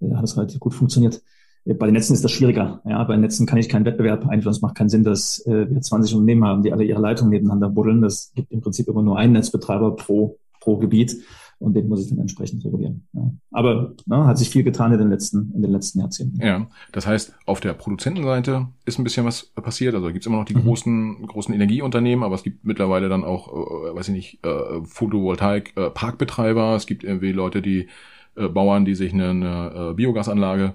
Da 0.00 0.16
hat 0.16 0.24
es 0.24 0.36
relativ 0.36 0.58
gut 0.58 0.74
funktioniert. 0.74 1.22
Bei 1.64 1.86
den 1.86 1.92
Netzen 1.92 2.14
ist 2.14 2.24
das 2.24 2.32
schwieriger. 2.32 2.82
Ja, 2.84 3.04
bei 3.04 3.14
den 3.14 3.20
Netzen 3.20 3.46
kann 3.46 3.58
ich 3.58 3.68
keinen 3.68 3.84
Wettbewerb 3.84 4.26
einführen. 4.26 4.52
Es 4.52 4.62
macht 4.62 4.74
keinen 4.74 4.88
Sinn, 4.88 5.04
dass 5.04 5.46
äh, 5.46 5.70
wir 5.70 5.80
20 5.80 6.14
Unternehmen 6.14 6.44
haben, 6.44 6.62
die 6.64 6.72
alle 6.72 6.82
ihre 6.82 7.00
Leitungen 7.00 7.30
nebeneinander 7.30 7.68
buddeln. 7.68 8.02
Das 8.02 8.32
gibt 8.34 8.50
im 8.50 8.60
Prinzip 8.60 8.88
immer 8.88 9.02
nur 9.02 9.16
einen 9.16 9.34
Netzbetreiber 9.34 9.94
pro, 9.94 10.40
pro 10.62 10.76
Gebiet 10.76 11.16
und 11.58 11.74
den 11.74 11.88
muss 11.88 12.02
ich 12.02 12.08
dann 12.08 12.18
entsprechend 12.18 12.64
regulieren. 12.64 13.06
Ja. 13.12 13.30
Aber 13.52 13.94
ne, 14.06 14.26
hat 14.26 14.38
sich 14.38 14.50
viel 14.50 14.64
getan 14.64 14.92
in 14.92 14.98
den 14.98 15.10
letzten, 15.10 15.52
in 15.54 15.62
den 15.62 15.70
letzten 15.70 16.00
Jahrzehnten. 16.00 16.40
Ja, 16.44 16.66
das 16.90 17.06
heißt, 17.06 17.34
auf 17.46 17.60
der 17.60 17.72
Produzentenseite 17.72 18.68
ist 18.84 18.98
ein 18.98 19.04
bisschen 19.04 19.24
was 19.24 19.44
passiert. 19.44 19.94
Also 19.94 20.08
gibt 20.08 20.20
es 20.20 20.26
immer 20.26 20.38
noch 20.38 20.44
die 20.44 20.56
mhm. 20.56 20.62
großen, 20.62 21.26
großen 21.26 21.54
Energieunternehmen, 21.54 22.24
aber 22.24 22.34
es 22.34 22.42
gibt 22.42 22.64
mittlerweile 22.64 23.08
dann 23.08 23.24
auch, 23.24 23.48
äh, 23.48 23.94
weiß 23.94 24.08
ich 24.08 24.14
nicht, 24.14 24.46
äh, 24.46 24.82
Photovoltaik, 24.84 25.76
äh, 25.76 25.90
Parkbetreiber. 25.90 26.74
Es 26.74 26.86
gibt 26.86 27.04
irgendwie 27.04 27.32
Leute, 27.32 27.62
die 27.62 27.88
äh, 28.36 28.48
Bauern, 28.48 28.84
die 28.84 28.94
sich 28.94 29.12
eine, 29.12 29.30
eine 29.30 29.90
äh, 29.90 29.94
Biogasanlage 29.94 30.74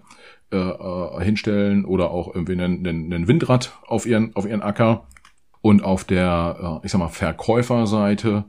äh, 0.51 0.58
äh, 0.58 1.24
hinstellen 1.24 1.84
oder 1.84 2.12
auch 2.12 2.34
irgendwie 2.34 2.53
einen, 2.53 2.88
einen, 2.88 3.13
einen 3.13 3.27
Windrad 3.27 3.74
auf 3.86 4.06
ihren, 4.06 4.36
auf 4.36 4.48
ihren 4.48 4.62
Acker. 4.62 5.06
Und 5.60 5.84
auf 5.84 6.06
der, 6.06 6.79
äh, 6.82 6.86
ich 6.86 6.91
sag 6.94 7.00
mal, 7.00 7.10
Verkäuferseite 7.10 8.46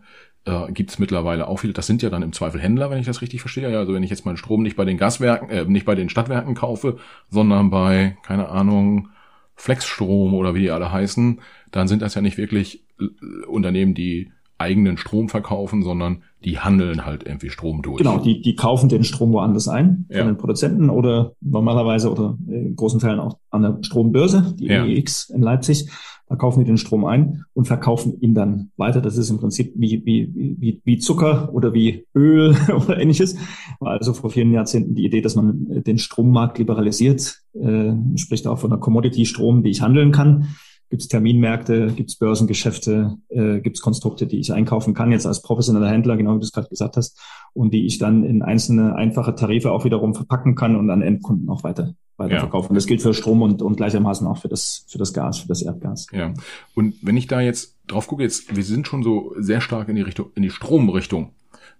äh, 0.49 0.73
gibt 0.73 0.91
es 0.91 0.99
mittlerweile 0.99 1.47
auch 1.47 1.59
viele. 1.59 1.73
Das 1.73 1.87
sind 1.87 2.03
ja 2.03 2.11
dann 2.11 2.23
im 2.23 2.33
Zweifel 2.33 2.61
Händler, 2.61 2.91
wenn 2.91 2.99
ich 2.99 3.07
das 3.07 3.21
richtig 3.21 3.41
verstehe. 3.41 3.71
Ja, 3.71 3.79
also 3.79 3.95
wenn 3.95 4.03
ich 4.03 4.11
jetzt 4.11 4.25
meinen 4.25 4.37
Strom 4.37 4.63
nicht 4.63 4.77
bei 4.77 4.85
den 4.85 4.97
Gaswerken, 4.97 5.51
äh, 5.51 5.65
nicht 5.65 5.85
bei 5.85 5.95
den 5.95 6.09
Stadtwerken 6.09 6.55
kaufe, 6.55 6.97
sondern 7.31 7.71
bei, 7.71 8.17
keine 8.23 8.49
Ahnung, 8.49 9.09
Flexstrom 9.55 10.35
oder 10.35 10.55
wie 10.55 10.61
die 10.61 10.71
alle 10.71 10.91
heißen, 10.91 11.41
dann 11.71 11.89
sind 11.89 12.03
das 12.03 12.15
ja 12.15 12.23
nicht 12.23 12.39
wirklich 12.39 12.85
äh, 13.01 13.47
Unternehmen, 13.47 13.95
die 13.95 14.31
eigenen 14.57 14.97
Strom 14.97 15.29
verkaufen, 15.29 15.83
sondern 15.83 16.23
die 16.45 16.59
handeln 16.59 17.07
halt 17.07 17.25
irgendwie 17.25 17.51
Strom 17.51 17.83
durch. 17.83 17.99
Genau, 17.99 18.19
die, 18.19 18.41
die 18.41 18.57
kaufen 18.57 18.89
den 18.89 19.05
Strom 19.05 19.33
woanders 19.33 19.69
ein 19.69 20.07
von 20.09 20.17
ja. 20.17 20.25
den 20.25 20.37
Produzenten 20.37 20.91
oder 20.91 21.33
normalerweise 21.41 22.11
oder 22.11 22.37
in 22.49 22.75
großen 22.75 22.99
Teilen 22.99 23.21
auch 23.21 23.39
an 23.51 23.63
der 23.63 23.79
Strombörse, 23.83 24.55
die 24.59 24.67
ja. 24.67 24.85
EX 24.85 25.31
in 25.31 25.43
Leipzig. 25.43 25.89
Da 26.29 26.37
kaufen 26.37 26.61
die 26.61 26.67
den 26.67 26.77
Strom 26.77 27.05
ein 27.05 27.45
und 27.55 27.67
verkaufen 27.67 28.21
ihn 28.21 28.35
dann 28.35 28.71
weiter. 28.77 29.01
Das 29.01 29.17
ist 29.17 29.31
im 29.31 29.39
Prinzip 29.39 29.73
wie, 29.77 30.05
wie, 30.05 30.33
wie, 30.35 30.81
wie 30.85 30.99
Zucker 30.99 31.53
oder 31.55 31.73
wie 31.73 32.07
Öl 32.15 32.55
oder 32.69 32.99
ähnliches. 32.99 33.37
War 33.81 33.93
also 33.93 34.13
vor 34.13 34.31
vielen 34.31 34.53
Jahrzehnten 34.53 34.95
die 34.95 35.07
Idee, 35.07 35.21
dass 35.21 35.37
man 35.37 35.83
den 35.85 35.99
Strommarkt 35.99 36.59
liberalisiert, 36.59 37.41
äh, 37.55 37.93
spricht 38.17 38.47
auch 38.47 38.59
von 38.59 38.73
einer 38.73 38.81
Commodity-Strom, 38.81 39.63
die 39.63 39.71
ich 39.71 39.81
handeln 39.81 40.13
kann 40.13 40.49
gibt 40.91 41.03
es 41.03 41.09
Terminmärkte, 41.09 41.93
gibt 41.95 42.11
es 42.11 42.17
Börsengeschäfte, 42.17 43.19
äh, 43.29 43.61
gibt 43.61 43.77
es 43.77 43.83
Konstrukte, 43.83 44.27
die 44.27 44.39
ich 44.39 44.53
einkaufen 44.53 44.95
kann, 44.95 45.13
jetzt 45.13 45.27
als 45.27 45.43
professioneller 45.43 45.91
Händler, 45.91 46.17
genau 46.17 46.35
wie 46.35 46.39
du 46.39 46.45
es 46.45 46.53
gerade 46.53 46.69
gesagt 46.69 46.97
hast, 46.97 47.21
und 47.53 47.75
die 47.75 47.85
ich 47.85 47.99
dann 47.99 48.25
in 48.25 48.43
einzelne 48.43 48.95
einfache 48.95 49.35
Tarife 49.35 49.71
auch 49.71 49.85
wiederum 49.85 50.15
verpacken 50.15 50.55
kann 50.55 50.77
und 50.77 50.89
an 50.91 51.03
Endkunden 51.03 51.49
auch 51.51 51.63
weiter 51.63 51.93
weiterverkaufen. 52.19 52.67
Ja. 52.67 52.71
Und 52.71 52.75
das 52.75 52.87
gilt 52.87 53.01
für 53.01 53.15
Strom 53.15 53.43
und, 53.43 53.63
und 53.63 53.77
gleichermaßen 53.77 54.27
auch 54.27 54.39
für 54.39 54.49
das, 54.49 54.85
für 54.89 54.99
das 54.99 55.13
Gas, 55.13 55.39
für 55.39 55.49
das 55.49 55.63
Erdgas. 55.63 56.09
Ja. 56.13 56.35
Und 56.75 56.95
wenn 57.01 57.17
ich 57.17 57.27
da 57.27 57.41
jetzt 57.41 57.77
drauf 57.87 58.07
gucke, 58.07 58.23
jetzt, 58.23 58.55
wir 58.55 58.65
sind 58.65 58.87
schon 58.87 59.03
so 59.03 59.35
sehr 59.39 59.61
stark 59.61 59.89
in 59.89 59.97
die 59.97 60.03
Richtung, 60.03 60.31
in 60.35 60.43
die 60.43 60.51
Stromrichtung 60.51 61.33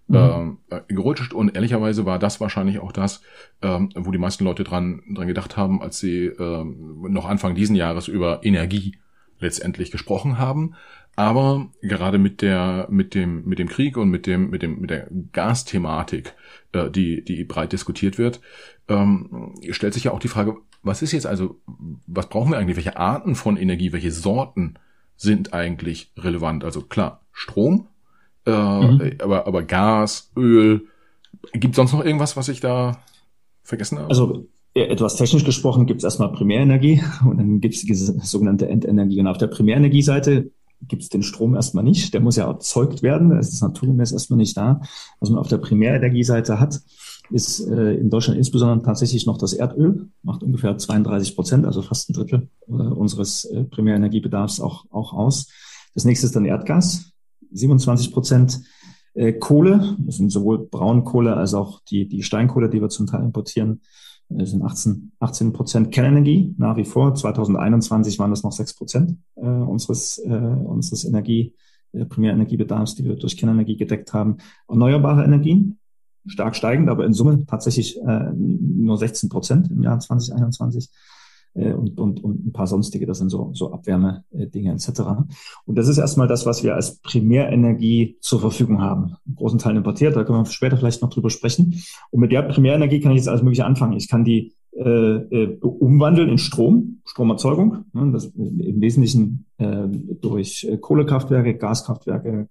mhm. 0.07 0.57
äh, 0.69 0.81
gerutscht 0.87 1.33
und 1.33 1.55
ehrlicherweise 1.55 2.05
war 2.05 2.19
das 2.19 2.39
wahrscheinlich 2.39 2.79
auch 2.79 2.91
das, 2.91 3.21
ähm, 3.61 3.89
wo 3.95 4.11
die 4.11 4.17
meisten 4.17 4.43
Leute 4.43 4.63
dran, 4.63 5.01
dran 5.13 5.27
gedacht 5.27 5.57
haben, 5.57 5.81
als 5.81 5.99
sie 5.99 6.25
äh, 6.25 6.63
noch 6.63 7.25
Anfang 7.25 7.55
diesen 7.55 7.75
Jahres 7.75 8.07
über 8.07 8.43
Energie 8.43 8.97
letztendlich 9.39 9.91
gesprochen 9.91 10.37
haben. 10.37 10.75
Aber 11.15 11.67
gerade 11.81 12.17
mit 12.17 12.41
der, 12.41 12.87
mit 12.89 13.13
dem, 13.13 13.43
mit 13.45 13.59
dem 13.59 13.67
Krieg 13.67 13.97
und 13.97 14.09
mit 14.09 14.25
dem, 14.25 14.49
mit 14.49 14.61
dem, 14.61 14.79
mit 14.79 14.89
der 14.89 15.07
Gasthematik, 15.33 16.33
äh, 16.71 16.89
die, 16.89 17.23
die 17.23 17.43
breit 17.43 17.73
diskutiert 17.73 18.17
wird, 18.17 18.39
ähm, 18.89 19.53
stellt 19.69 19.93
sich 19.93 20.05
ja 20.05 20.11
auch 20.11 20.19
die 20.19 20.27
Frage, 20.27 20.57
was 20.81 21.01
ist 21.01 21.11
jetzt 21.11 21.25
also, 21.25 21.61
was 22.07 22.29
brauchen 22.29 22.51
wir 22.51 22.57
eigentlich? 22.57 22.77
Welche 22.77 22.97
Arten 22.97 23.35
von 23.35 23.57
Energie, 23.57 23.91
welche 23.91 24.11
Sorten 24.11 24.75
sind 25.15 25.53
eigentlich 25.53 26.11
relevant? 26.17 26.63
Also 26.63 26.81
klar, 26.81 27.21
Strom, 27.31 27.87
äh, 28.45 28.51
mhm. 28.51 29.11
aber, 29.19 29.47
aber 29.47 29.63
Gas, 29.63 30.31
Öl. 30.35 30.87
Gibt 31.53 31.75
sonst 31.75 31.93
noch 31.93 32.03
irgendwas, 32.03 32.35
was 32.35 32.49
ich 32.49 32.59
da 32.59 32.97
vergessen 33.63 33.99
habe? 33.99 34.09
Also 34.09 34.47
etwas 34.73 35.15
technisch 35.15 35.45
gesprochen 35.45 35.85
gibt 35.85 35.99
es 35.99 36.03
erstmal 36.03 36.31
Primärenergie 36.31 37.01
und 37.25 37.37
dann 37.37 37.61
gibt 37.61 37.75
es 37.75 37.81
die 37.81 37.93
sogenannte 37.93 38.67
Endenergie. 38.67 39.19
Und 39.19 39.27
auf 39.27 39.37
der 39.37 39.47
Primärenergieseite 39.47 40.51
gibt 40.87 41.03
es 41.03 41.09
den 41.09 41.23
Strom 41.23 41.55
erstmal 41.55 41.83
nicht. 41.83 42.13
Der 42.13 42.21
muss 42.21 42.35
ja 42.35 42.47
erzeugt 42.47 43.03
werden. 43.03 43.29
Das 43.29 43.51
ist 43.51 43.61
naturgemäß 43.61 44.11
erstmal 44.11 44.37
nicht 44.37 44.55
da. 44.55 44.81
Was 45.19 45.29
man 45.29 45.39
auf 45.39 45.47
der 45.47 45.57
Primärenergieseite 45.57 46.59
hat, 46.59 46.81
ist 47.31 47.59
äh, 47.67 47.93
in 47.93 48.09
Deutschland 48.09 48.37
insbesondere 48.37 48.83
tatsächlich 48.83 49.25
noch 49.25 49.37
das 49.37 49.53
Erdöl, 49.53 50.09
macht 50.23 50.43
ungefähr 50.43 50.77
32 50.77 51.35
Prozent, 51.35 51.65
also 51.65 51.81
fast 51.81 52.09
ein 52.09 52.13
Drittel 52.13 52.49
äh, 52.67 52.71
unseres 52.71 53.45
äh, 53.45 53.63
Primärenergiebedarfs 53.63 54.59
auch, 54.59 54.85
auch 54.89 55.13
aus. 55.13 55.47
Das 55.93 56.05
nächste 56.05 56.27
ist 56.27 56.35
dann 56.35 56.45
Erdgas, 56.45 57.11
27 57.51 58.11
Prozent. 58.11 58.61
Äh, 59.13 59.33
Kohle, 59.33 59.97
das 59.99 60.17
sind 60.17 60.31
sowohl 60.31 60.67
Braunkohle 60.69 61.35
als 61.35 61.53
auch 61.53 61.81
die, 61.89 62.07
die 62.07 62.23
Steinkohle, 62.23 62.69
die 62.69 62.81
wir 62.81 62.89
zum 62.89 63.07
Teil 63.07 63.23
importieren, 63.23 63.81
das 64.29 64.51
sind 64.51 64.63
18, 64.63 65.11
18 65.19 65.53
Prozent 65.53 65.91
Kernenergie 65.91 66.53
nach 66.57 66.77
wie 66.77 66.85
vor. 66.85 67.15
2021 67.15 68.19
waren 68.19 68.29
das 68.29 68.43
noch 68.43 68.51
6 68.51 68.75
Prozent 68.75 69.17
äh, 69.35 69.41
unseres, 69.41 70.19
äh, 70.19 70.29
unseres 70.29 71.03
Energie, 71.03 71.55
äh, 71.93 72.05
Primärenergiebedarfs, 72.05 72.95
die 72.95 73.05
wir 73.05 73.15
durch 73.15 73.37
Kernenergie 73.37 73.75
gedeckt 73.75 74.13
haben. 74.13 74.37
Erneuerbare 74.67 75.23
Energien, 75.23 75.79
stark 76.27 76.55
steigend, 76.55 76.89
aber 76.89 77.05
in 77.05 77.13
Summe 77.13 77.45
tatsächlich 77.47 77.99
äh, 78.01 78.31
nur 78.35 78.97
16 78.97 79.29
Prozent 79.29 79.71
im 79.71 79.81
Jahr 79.81 79.99
2021 79.99 80.89
äh, 81.53 81.73
und, 81.73 81.99
und, 81.99 82.23
und 82.23 82.47
ein 82.47 82.53
paar 82.53 82.67
sonstige, 82.67 83.05
das 83.05 83.19
sind 83.19 83.29
so, 83.29 83.51
so 83.53 83.71
Abwärmedinge 83.71 84.71
etc. 84.71 85.01
Und 85.65 85.77
das 85.77 85.87
ist 85.87 85.97
erstmal 85.97 86.27
das, 86.27 86.45
was 86.45 86.63
wir 86.63 86.75
als 86.75 86.99
Primärenergie 86.99 88.17
zur 88.21 88.39
Verfügung 88.39 88.81
haben. 88.81 89.15
In 89.25 89.35
großen 89.35 89.59
Teilen 89.59 89.77
importiert, 89.77 90.15
da 90.15 90.23
können 90.23 90.39
wir 90.39 90.45
später 90.45 90.77
vielleicht 90.77 91.01
noch 91.01 91.09
drüber 91.09 91.29
sprechen. 91.29 91.81
Und 92.11 92.19
mit 92.19 92.31
der 92.31 92.43
Primärenergie 92.43 92.99
kann 92.99 93.11
ich 93.11 93.17
jetzt 93.17 93.29
alles 93.29 93.43
Mögliche 93.43 93.65
anfangen. 93.65 93.93
Ich 93.93 94.09
kann 94.09 94.23
die 94.23 94.53
äh, 94.79 94.81
äh, 94.81 95.57
umwandeln 95.61 96.29
in 96.29 96.37
Strom, 96.37 97.01
Stromerzeugung. 97.03 97.85
Ne, 97.91 98.11
das 98.13 98.25
im 98.27 98.79
Wesentlichen 98.79 99.45
äh, 99.57 99.87
durch 100.21 100.67
Kohlekraftwerke, 100.79 101.55
Gaskraftwerke, 101.55 102.47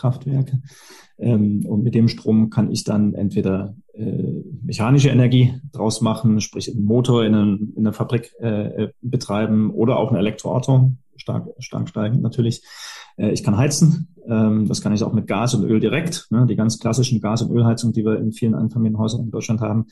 Kernenergiekraftwerke. 0.00 0.60
Ähm, 1.18 1.64
und 1.66 1.82
mit 1.82 1.94
dem 1.94 2.08
Strom 2.08 2.50
kann 2.50 2.70
ich 2.70 2.84
dann 2.84 3.14
entweder 3.14 3.74
äh, 3.92 4.42
mechanische 4.62 5.10
Energie 5.10 5.54
draus 5.72 6.00
machen, 6.00 6.40
sprich 6.40 6.72
einen 6.72 6.84
Motor 6.84 7.24
in, 7.24 7.34
einen, 7.34 7.72
in 7.76 7.86
einer 7.86 7.92
Fabrik 7.92 8.32
äh, 8.40 8.88
betreiben 9.02 9.70
oder 9.70 9.98
auch 9.98 10.10
ein 10.10 10.16
Elektroauto, 10.16 10.92
stark, 11.16 11.48
stark 11.58 11.88
steigend 11.88 12.22
natürlich. 12.22 12.62
Äh, 13.16 13.32
ich 13.32 13.44
kann 13.44 13.56
heizen, 13.56 14.14
ähm, 14.26 14.66
das 14.66 14.80
kann 14.80 14.94
ich 14.94 15.02
auch 15.02 15.12
mit 15.12 15.26
Gas 15.26 15.54
und 15.54 15.64
Öl 15.64 15.80
direkt. 15.80 16.28
Ne? 16.30 16.46
Die 16.46 16.56
ganz 16.56 16.78
klassischen 16.78 17.20
Gas- 17.20 17.42
und 17.42 17.54
Ölheizungen, 17.54 17.92
die 17.92 18.04
wir 18.04 18.18
in 18.18 18.32
vielen 18.32 18.54
Einfamilienhäusern 18.54 19.24
in 19.24 19.30
Deutschland 19.30 19.60
haben, 19.60 19.86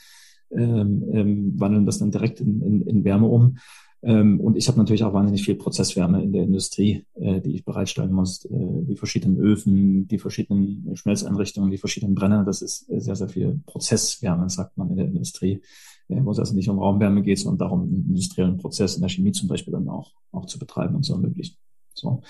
ähm, 0.51 1.05
ähm, 1.13 1.53
wandeln 1.61 1.85
das 1.85 1.99
dann 1.99 2.11
direkt 2.11 2.41
in, 2.41 2.63
in, 2.63 2.83
in 2.83 3.05
Wärme 3.05 3.27
um. 3.27 3.59
Ähm, 4.03 4.41
und 4.41 4.57
ich 4.57 4.69
habe 4.69 4.79
natürlich 4.79 5.05
auch 5.05 5.13
wahnsinnig 5.13 5.45
viel 5.45 5.57
Prozesswärme 5.57 6.23
in 6.23 6.33
der 6.33 6.45
Industrie, 6.45 7.05
äh, 7.15 7.41
die 7.41 7.57
ich 7.57 7.65
bereitstellen 7.65 8.13
muss. 8.13 8.45
Äh, 8.45 8.51
die 8.51 8.97
verschiedenen 8.97 9.39
Öfen, 9.39 10.07
die 10.09 10.19
verschiedenen 10.19 10.95
Schmelzeinrichtungen, 10.95 11.71
die 11.71 11.79
verschiedenen 11.79 12.15
Brenner. 12.15 12.45
Das 12.45 12.63
ist 12.63 12.87
sehr, 12.87 13.17
sehr 13.17 13.29
viel 13.29 13.61
Prozesswärme, 13.67 14.49
sagt 14.51 14.77
man 14.77 14.91
in 14.91 14.97
der 14.97 15.07
Industrie. 15.07 15.61
Äh, 16.09 16.25
wo 16.25 16.31
es 16.31 16.39
also 16.39 16.55
nicht 16.55 16.69
um 16.69 16.79
Raumwärme 16.79 17.23
geht, 17.23 17.39
sondern 17.39 17.59
darum, 17.59 17.83
einen 17.83 18.07
industriellen 18.09 18.57
Prozess 18.57 18.95
in 18.95 19.03
der 19.03 19.11
Chemie 19.11 19.33
zum 19.33 19.49
Beispiel 19.49 19.73
dann 19.73 19.89
auch, 19.89 20.13
auch 20.33 20.47
zu 20.47 20.59
betreiben 20.59 20.95
und 20.95 21.03
zu 21.03 21.13
ermöglichen. 21.13 21.57
So. 21.95 22.23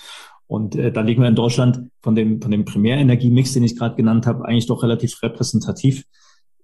Und 0.47 0.75
äh, 0.75 0.91
da 0.91 1.01
liegen 1.01 1.21
wir 1.21 1.29
in 1.29 1.35
Deutschland 1.35 1.89
von 2.01 2.15
dem, 2.15 2.41
von 2.41 2.51
dem 2.51 2.65
Primärenergiemix, 2.65 3.53
den 3.53 3.63
ich 3.63 3.77
gerade 3.77 3.95
genannt 3.95 4.25
habe, 4.25 4.45
eigentlich 4.45 4.65
doch 4.65 4.83
relativ 4.83 5.21
repräsentativ, 5.21 6.05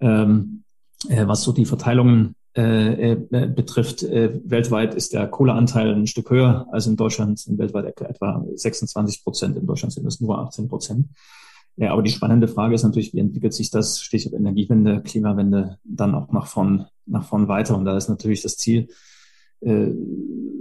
ähm, 0.01 0.63
äh, 1.07 1.27
was 1.27 1.43
so 1.43 1.51
die 1.51 1.65
Verteilungen 1.65 2.35
äh, 2.57 3.11
äh, 3.11 3.47
betrifft. 3.47 4.03
Äh, 4.03 4.39
weltweit 4.45 4.95
ist 4.95 5.11
der 5.11 5.27
Kohleanteil 5.27 5.93
ein 5.93 6.07
Stück 6.07 6.29
höher 6.29 6.67
als 6.71 6.87
in 6.87 6.95
Deutschland, 6.95 7.37
sind 7.37 7.57
weltweit 7.57 7.99
etwa 7.99 8.45
26 8.53 9.23
Prozent, 9.23 9.57
in 9.57 9.67
Deutschland 9.67 9.91
sind 9.91 10.07
es 10.07 10.21
nur 10.21 10.39
18 10.39 10.69
Prozent. 10.69 11.09
Ja, 11.75 11.91
aber 11.91 12.01
die 12.01 12.11
spannende 12.11 12.47
Frage 12.47 12.73
ist 12.73 12.83
natürlich, 12.83 13.13
wie 13.13 13.19
entwickelt 13.19 13.53
sich 13.53 13.71
das 13.71 14.01
Stichwort 14.01 14.35
Energiewende, 14.35 15.01
Klimawende 15.01 15.79
dann 15.83 16.15
auch 16.15 16.31
nach 16.31 16.47
vorn, 16.47 16.85
nach 17.05 17.25
vorn 17.25 17.49
weiter? 17.49 17.75
Und 17.75 17.83
da 17.83 17.97
ist 17.97 18.07
natürlich 18.07 18.41
das 18.41 18.55
Ziel, 18.55 18.87
äh, 19.59 19.91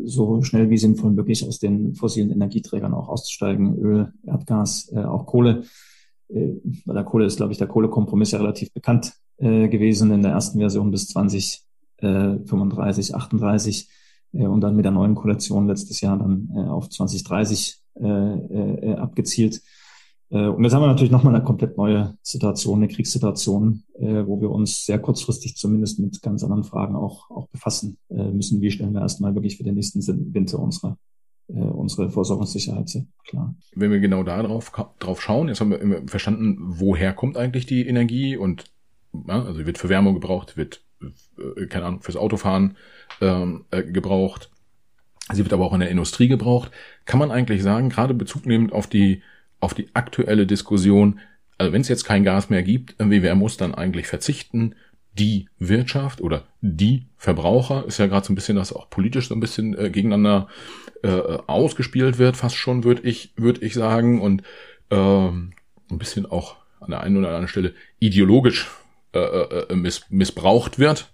so 0.04 0.42
schnell 0.42 0.70
wie 0.70 0.78
sinnvoll 0.78 1.12
möglich 1.12 1.46
aus 1.46 1.60
den 1.60 1.94
fossilen 1.94 2.32
Energieträgern 2.32 2.92
auch 2.92 3.08
auszusteigen, 3.08 3.78
Öl, 3.78 4.12
Erdgas, 4.26 4.90
äh, 4.92 5.04
auch 5.04 5.26
Kohle. 5.26 5.62
Äh, 6.28 6.54
bei 6.84 6.94
der 6.94 7.04
Kohle 7.04 7.26
ist, 7.26 7.36
glaube 7.36 7.52
ich, 7.52 7.58
der 7.58 7.68
Kohlekompromiss 7.68 8.32
ja 8.32 8.38
relativ 8.40 8.72
bekannt 8.72 9.12
gewesen 9.36 10.12
in 10.12 10.22
der 10.22 10.30
ersten 10.30 10.60
Version 10.60 10.92
bis 10.92 11.08
20 11.08 11.63
äh, 12.04 12.38
35, 12.46 13.14
38 13.14 13.88
äh, 14.32 14.46
und 14.46 14.60
dann 14.60 14.76
mit 14.76 14.84
der 14.84 14.92
neuen 14.92 15.14
Koalition 15.14 15.66
letztes 15.66 16.00
Jahr 16.00 16.18
dann 16.18 16.50
äh, 16.54 16.60
auf 16.60 16.88
2030 16.88 17.78
äh, 18.00 18.06
äh, 18.06 18.94
abgezielt. 18.96 19.62
Äh, 20.30 20.46
und 20.46 20.64
jetzt 20.64 20.74
haben 20.74 20.82
wir 20.82 20.88
natürlich 20.88 21.12
nochmal 21.12 21.34
eine 21.34 21.44
komplett 21.44 21.76
neue 21.76 22.16
Situation, 22.22 22.78
eine 22.78 22.88
Kriegssituation, 22.88 23.84
äh, 23.98 24.26
wo 24.26 24.40
wir 24.40 24.50
uns 24.50 24.84
sehr 24.84 24.98
kurzfristig 24.98 25.56
zumindest 25.56 25.98
mit 25.98 26.22
ganz 26.22 26.42
anderen 26.42 26.64
Fragen 26.64 26.96
auch, 26.96 27.30
auch 27.30 27.48
befassen 27.48 27.98
äh, 28.10 28.30
müssen. 28.30 28.60
Wie 28.60 28.70
stellen 28.70 28.92
wir 28.92 29.00
erstmal 29.00 29.34
wirklich 29.34 29.56
für 29.56 29.64
den 29.64 29.74
nächsten 29.74 30.00
Winter 30.34 30.58
unsere 30.58 30.96
äh, 31.48 31.58
unsere 31.58 32.10
Versorgungssicherheit 32.10 33.04
klar. 33.26 33.54
Wenn 33.74 33.90
wir 33.90 34.00
genau 34.00 34.22
da 34.22 34.42
drauf, 34.42 34.72
schauen, 35.20 35.48
jetzt 35.48 35.60
haben 35.60 35.70
wir 35.70 36.02
verstanden, 36.08 36.56
woher 36.60 37.12
kommt 37.12 37.36
eigentlich 37.36 37.66
die 37.66 37.86
Energie 37.86 38.36
und 38.36 38.64
ja, 39.12 39.44
also 39.44 39.66
wird 39.66 39.78
für 39.78 39.88
Wärme 39.88 40.14
gebraucht, 40.14 40.56
wird 40.56 40.76
äh, 40.76 40.83
keine 41.68 41.86
Ahnung, 41.86 42.02
fürs 42.02 42.16
Autofahren 42.16 42.76
ähm, 43.20 43.64
äh, 43.70 43.82
gebraucht. 43.82 44.50
Sie 45.32 45.42
wird 45.42 45.52
aber 45.52 45.64
auch 45.64 45.72
in 45.72 45.80
der 45.80 45.90
Industrie 45.90 46.28
gebraucht. 46.28 46.70
Kann 47.06 47.18
man 47.18 47.30
eigentlich 47.30 47.62
sagen, 47.62 47.88
gerade 47.88 48.14
Bezug 48.14 48.46
nehmend 48.46 48.72
auf 48.72 48.86
die, 48.86 49.22
auf 49.60 49.74
die 49.74 49.88
aktuelle 49.94 50.46
Diskussion, 50.46 51.20
also 51.56 51.72
wenn 51.72 51.80
es 51.80 51.88
jetzt 51.88 52.04
kein 52.04 52.24
Gas 52.24 52.50
mehr 52.50 52.62
gibt, 52.62 52.94
wer 52.98 53.34
muss 53.34 53.56
dann 53.56 53.74
eigentlich 53.74 54.06
verzichten? 54.06 54.74
Die 55.16 55.48
Wirtschaft 55.58 56.20
oder 56.20 56.44
die 56.60 57.06
Verbraucher 57.16 57.84
ist 57.86 57.98
ja 57.98 58.06
gerade 58.08 58.26
so 58.26 58.32
ein 58.32 58.34
bisschen, 58.34 58.56
dass 58.56 58.72
auch 58.72 58.90
politisch 58.90 59.28
so 59.28 59.34
ein 59.34 59.40
bisschen 59.40 59.78
äh, 59.78 59.88
gegeneinander 59.88 60.48
äh, 61.04 61.38
ausgespielt 61.46 62.18
wird, 62.18 62.36
fast 62.36 62.56
schon, 62.56 62.82
würde 62.82 63.02
ich, 63.02 63.32
würde 63.36 63.64
ich 63.64 63.74
sagen. 63.74 64.20
Und 64.20 64.42
ähm, 64.90 65.52
ein 65.88 65.98
bisschen 65.98 66.26
auch 66.26 66.56
an 66.80 66.90
der 66.90 67.00
einen 67.00 67.16
oder 67.16 67.28
anderen 67.28 67.48
Stelle 67.48 67.74
ideologisch 68.00 68.68
äh, 69.14 69.18
äh, 69.18 69.72
äh, 69.72 69.76
miss, 69.76 70.02
missbraucht 70.10 70.78
wird. 70.78 71.10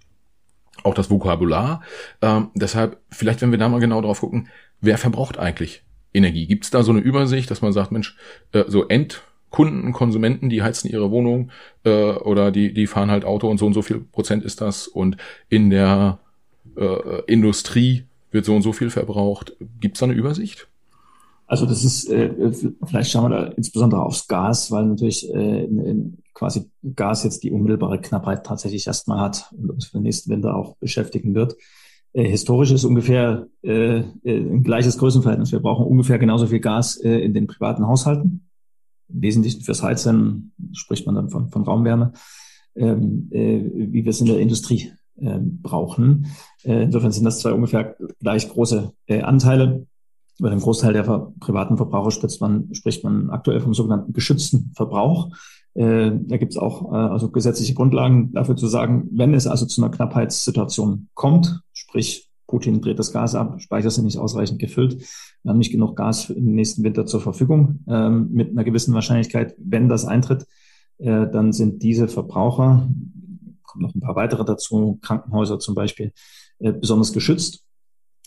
Auch 0.83 0.93
das 0.93 1.09
Vokabular. 1.09 1.81
Ähm, 2.21 2.49
deshalb, 2.55 2.97
vielleicht, 3.09 3.41
wenn 3.41 3.51
wir 3.51 3.59
da 3.59 3.69
mal 3.69 3.79
genau 3.79 4.01
drauf 4.01 4.21
gucken, 4.21 4.49
wer 4.79 4.97
verbraucht 4.97 5.37
eigentlich 5.37 5.83
Energie? 6.13 6.47
Gibt 6.47 6.65
es 6.65 6.71
da 6.71 6.83
so 6.83 6.91
eine 6.91 7.01
Übersicht, 7.01 7.51
dass 7.51 7.61
man 7.61 7.73
sagt, 7.73 7.91
Mensch, 7.91 8.17
äh, 8.51 8.65
so 8.67 8.87
Endkunden, 8.87 9.93
Konsumenten, 9.93 10.49
die 10.49 10.63
heizen 10.63 10.89
ihre 10.89 11.11
Wohnung 11.11 11.51
äh, 11.83 12.13
oder 12.13 12.51
die, 12.51 12.73
die 12.73 12.87
fahren 12.87 13.11
halt 13.11 13.25
Auto 13.25 13.49
und 13.49 13.57
so 13.57 13.65
und 13.65 13.73
so 13.73 13.81
viel 13.81 13.99
Prozent 13.99 14.43
ist 14.43 14.61
das 14.61 14.87
und 14.87 15.17
in 15.49 15.69
der 15.69 16.19
äh, 16.75 17.21
Industrie 17.27 18.05
wird 18.31 18.45
so 18.45 18.55
und 18.55 18.61
so 18.61 18.73
viel 18.73 18.89
verbraucht. 18.89 19.55
Gibt 19.79 19.97
es 19.97 19.99
da 19.99 20.05
eine 20.05 20.15
Übersicht? 20.15 20.67
Also 21.47 21.65
das 21.65 21.83
ist, 21.83 22.09
äh, 22.09 22.31
vielleicht 22.85 23.11
schauen 23.11 23.29
wir 23.29 23.37
da 23.37 23.43
insbesondere 23.57 24.01
aufs 24.03 24.27
Gas, 24.27 24.71
weil 24.71 24.85
natürlich 24.85 25.29
äh, 25.33 25.65
in, 25.65 25.85
in 25.85 26.17
quasi 26.41 26.71
Gas 26.95 27.23
jetzt 27.23 27.43
die 27.43 27.51
unmittelbare 27.51 28.01
Knappheit 28.01 28.43
tatsächlich 28.43 28.87
erstmal 28.87 29.19
hat 29.19 29.53
und 29.55 29.69
uns 29.69 29.85
für 29.85 29.99
den 29.99 30.03
nächsten 30.03 30.31
Winter 30.31 30.55
auch 30.55 30.75
beschäftigen 30.77 31.35
wird. 31.35 31.55
Äh, 32.13 32.23
historisch 32.23 32.71
ist 32.71 32.83
ungefähr 32.83 33.45
äh, 33.61 33.99
äh, 33.99 34.03
ein 34.23 34.63
gleiches 34.63 34.97
Größenverhältnis. 34.97 35.51
Wir 35.51 35.59
brauchen 35.59 35.85
ungefähr 35.85 36.17
genauso 36.17 36.47
viel 36.47 36.59
Gas 36.59 36.97
äh, 36.97 37.19
in 37.19 37.35
den 37.35 37.45
privaten 37.45 37.85
Haushalten. 37.85 38.49
Im 39.09 39.21
Wesentlichen 39.21 39.61
fürs 39.61 39.83
Heizen 39.83 40.53
spricht 40.73 41.05
man 41.05 41.13
dann 41.13 41.29
von, 41.29 41.49
von 41.49 41.61
Raumwärme, 41.61 42.13
ähm, 42.75 43.27
äh, 43.29 43.61
wie 43.61 44.03
wir 44.03 44.09
es 44.09 44.19
in 44.19 44.25
der 44.25 44.39
Industrie 44.39 44.91
äh, 45.17 45.37
brauchen. 45.39 46.25
Äh, 46.63 46.85
insofern 46.85 47.11
sind 47.11 47.25
das 47.25 47.37
zwei 47.37 47.53
ungefähr 47.53 47.95
gleich 48.19 48.49
große 48.49 48.91
Anteile. 49.09 49.85
Über 50.39 50.49
den 50.49 50.59
Großteil 50.59 50.93
der 50.93 51.03
ver 51.03 51.33
privaten 51.39 51.77
Verbraucher 51.77 52.09
spricht 52.09 52.41
man, 52.41 52.73
spricht 52.73 53.03
man 53.03 53.29
aktuell 53.29 53.59
vom 53.59 53.75
sogenannten 53.75 54.11
geschützten 54.11 54.71
Verbrauch. 54.73 55.29
Äh, 55.73 56.11
da 56.13 56.37
gibt 56.37 56.51
es 56.51 56.57
auch 56.57 56.91
äh, 56.91 56.95
also 56.95 57.29
gesetzliche 57.29 57.73
Grundlagen 57.73 58.33
dafür 58.33 58.55
zu 58.55 58.67
sagen, 58.67 59.07
wenn 59.11 59.33
es 59.33 59.47
also 59.47 59.65
zu 59.65 59.81
einer 59.81 59.91
Knappheitssituation 59.91 61.09
kommt, 61.13 61.61
sprich 61.73 62.29
Putin 62.47 62.81
dreht 62.81 62.99
das 62.99 63.13
Gas 63.13 63.35
ab, 63.35 63.61
Speicher 63.61 63.89
sind 63.89 64.03
nicht 64.05 64.17
ausreichend 64.17 64.59
gefüllt, 64.59 65.01
wir 65.43 65.49
haben 65.49 65.57
nicht 65.57 65.71
genug 65.71 65.95
Gas 65.95 66.25
für 66.25 66.33
den 66.33 66.53
nächsten 66.53 66.83
Winter 66.83 67.05
zur 67.05 67.21
Verfügung, 67.21 67.79
ähm, 67.87 68.29
mit 68.31 68.49
einer 68.51 68.65
gewissen 68.65 68.93
Wahrscheinlichkeit, 68.93 69.55
wenn 69.57 69.87
das 69.87 70.05
eintritt, 70.05 70.45
äh, 70.97 71.27
dann 71.31 71.53
sind 71.53 71.81
diese 71.81 72.09
Verbraucher, 72.09 72.89
kommen 73.63 73.83
noch 73.83 73.95
ein 73.95 74.01
paar 74.01 74.17
weitere 74.17 74.43
dazu, 74.43 74.99
Krankenhäuser 75.01 75.59
zum 75.59 75.73
Beispiel, 75.73 76.11
äh, 76.59 76.73
besonders 76.73 77.13
geschützt. 77.13 77.63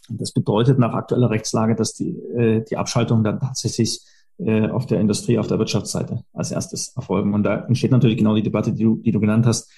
Das 0.08 0.32
bedeutet 0.32 0.78
nach 0.78 0.94
aktueller 0.94 1.30
Rechtslage, 1.30 1.74
dass 1.74 1.92
die, 1.92 2.10
äh, 2.10 2.64
die 2.64 2.78
Abschaltung 2.78 3.22
dann 3.22 3.40
tatsächlich 3.40 4.00
äh, 4.38 4.68
auf 4.68 4.86
der 4.86 5.00
Industrie, 5.00 5.38
auf 5.38 5.46
der 5.46 5.60
Wirtschaftsseite 5.60 6.24
als 6.32 6.50
erstes 6.50 6.92
erfolgen. 6.96 7.34
Und 7.34 7.44
da 7.44 7.66
entsteht 7.66 7.92
natürlich 7.92 8.18
genau 8.18 8.34
die 8.34 8.42
Debatte, 8.42 8.72
die 8.72 8.82
du, 8.82 8.96
die 8.96 9.12
du 9.12 9.20
genannt 9.20 9.46
hast, 9.46 9.70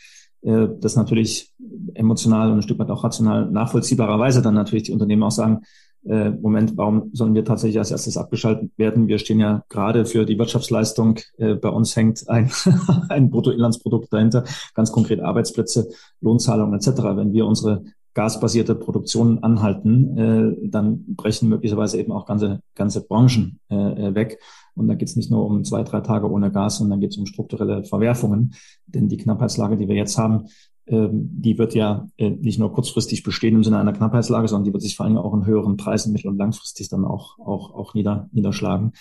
äh, 0.43 0.69
dass 0.81 0.97
natürlich 0.97 1.53
emotional 1.93 2.51
und 2.51 2.59
ein 2.59 2.63
Stück 2.63 2.79
weit 2.79 2.91
auch 2.91 3.05
rational 3.05 3.51
nachvollziehbarerweise 3.51 4.41
dann 4.41 4.55
natürlich 4.55 4.85
die 4.85 4.93
Unternehmen 4.93 5.25
auch 5.25 5.31
sagen, 5.31 5.61
äh, 6.07 6.31
Moment, 6.31 6.77
warum 6.77 7.11
sollen 7.13 7.35
wir 7.35 7.45
tatsächlich 7.45 7.79
als 7.79 7.91
erstes 7.91 8.17
abgeschaltet 8.17 8.71
werden? 8.79 9.09
Wir 9.09 9.19
stehen 9.19 9.41
ja 9.41 9.63
gerade 9.69 10.07
für 10.07 10.25
die 10.25 10.39
Wirtschaftsleistung. 10.39 11.19
Bei 11.37 11.69
uns 11.69 11.97
hängt 11.97 12.27
ein, 12.29 12.51
ein 13.09 13.29
Bruttoinlandsprodukt 13.29 14.13
dahinter, 14.13 14.45
ganz 14.75 14.91
konkret 14.91 15.21
Arbeitsplätze, 15.21 15.89
Lohnzahlungen 16.21 16.75
etc. 16.75 17.03
Wenn 17.17 17.33
wir 17.33 17.45
unsere 17.45 17.83
gasbasierte 18.17 18.75
Produktion 18.75 19.43
anhalten, 19.43 20.17
äh, 20.17 20.69
dann 20.69 21.05
brechen 21.15 21.51
möglicherweise 21.51 21.99
eben 21.99 22.13
auch 22.13 22.25
ganze, 22.25 22.61
ganze 22.75 23.07
Branchen 23.07 23.61
äh, 23.71 23.75
äh 23.75 24.15
weg. 24.15 24.41
Und 24.75 24.89
da 24.89 24.95
geht 24.95 25.09
es 25.09 25.17
nicht 25.17 25.31
nur 25.31 25.45
um 25.45 25.65
zwei, 25.65 25.83
drei 25.83 26.01
Tage 26.01 26.31
ohne 26.31 26.51
Gas, 26.51 26.79
sondern 26.79 27.01
geht 27.01 27.11
es 27.11 27.19
um 27.19 27.27
strukturelle 27.27 27.85
Verwerfungen. 27.85 28.55
Denn 28.87 29.09
die 29.09 29.19
Knappheitslage, 29.19 29.77
die 29.77 29.87
wir 29.87 29.97
jetzt 29.97 30.17
haben, 30.17 30.47
äh, 30.87 31.09
die 31.13 31.59
wird 31.59 31.75
ja 31.75 32.09
äh, 32.17 32.31
nicht 32.31 32.59
nur 32.59 32.73
kurzfristig 32.73 33.23
bestehen 33.23 33.55
im 33.55 33.65
Sinne 33.65 33.79
einer 33.79 33.93
Knappheitslage, 33.93 34.49
sondern 34.49 34.65
die 34.65 34.73
wird 34.73 34.83
sich 34.83 34.97
vor 34.97 35.05
allem 35.05 35.19
auch 35.19 35.35
in 35.35 35.45
höheren 35.45 35.77
Preisen 35.77 36.15
mittel- 36.15 36.29
und 36.29 36.39
langfristig 36.39 36.89
dann 36.89 37.05
auch, 37.05 37.39
auch, 37.39 37.75
auch 37.75 37.93
nieder, 37.93 38.31
niederschlagen. 38.33 38.93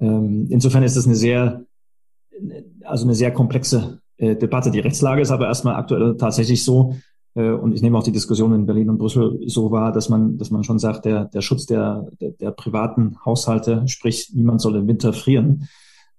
Ähm, 0.00 0.48
insofern 0.50 0.82
ist 0.82 0.98
das 0.98 1.06
eine 1.06 1.16
sehr, 1.16 1.64
also 2.84 3.04
eine 3.04 3.14
sehr 3.14 3.32
komplexe 3.32 4.00
äh, 4.18 4.36
Debatte. 4.36 4.70
Die 4.70 4.80
Rechtslage 4.80 5.22
ist 5.22 5.30
aber 5.30 5.46
erstmal 5.46 5.76
aktuell 5.76 6.18
tatsächlich 6.18 6.62
so, 6.62 6.94
und 7.34 7.74
ich 7.74 7.82
nehme 7.82 7.96
auch 7.96 8.02
die 8.02 8.12
Diskussion 8.12 8.52
in 8.54 8.66
Berlin 8.66 8.90
und 8.90 8.98
Brüssel 8.98 9.40
so 9.46 9.70
wahr, 9.70 9.92
dass 9.92 10.08
man, 10.08 10.36
dass 10.36 10.50
man 10.50 10.64
schon 10.64 10.80
sagt, 10.80 11.04
der, 11.04 11.26
der 11.26 11.42
Schutz 11.42 11.64
der, 11.66 12.08
der, 12.20 12.30
der 12.30 12.50
privaten 12.50 13.16
Haushalte, 13.24 13.86
sprich, 13.86 14.32
niemand 14.34 14.60
soll 14.60 14.74
im 14.76 14.88
Winter 14.88 15.12
frieren, 15.12 15.68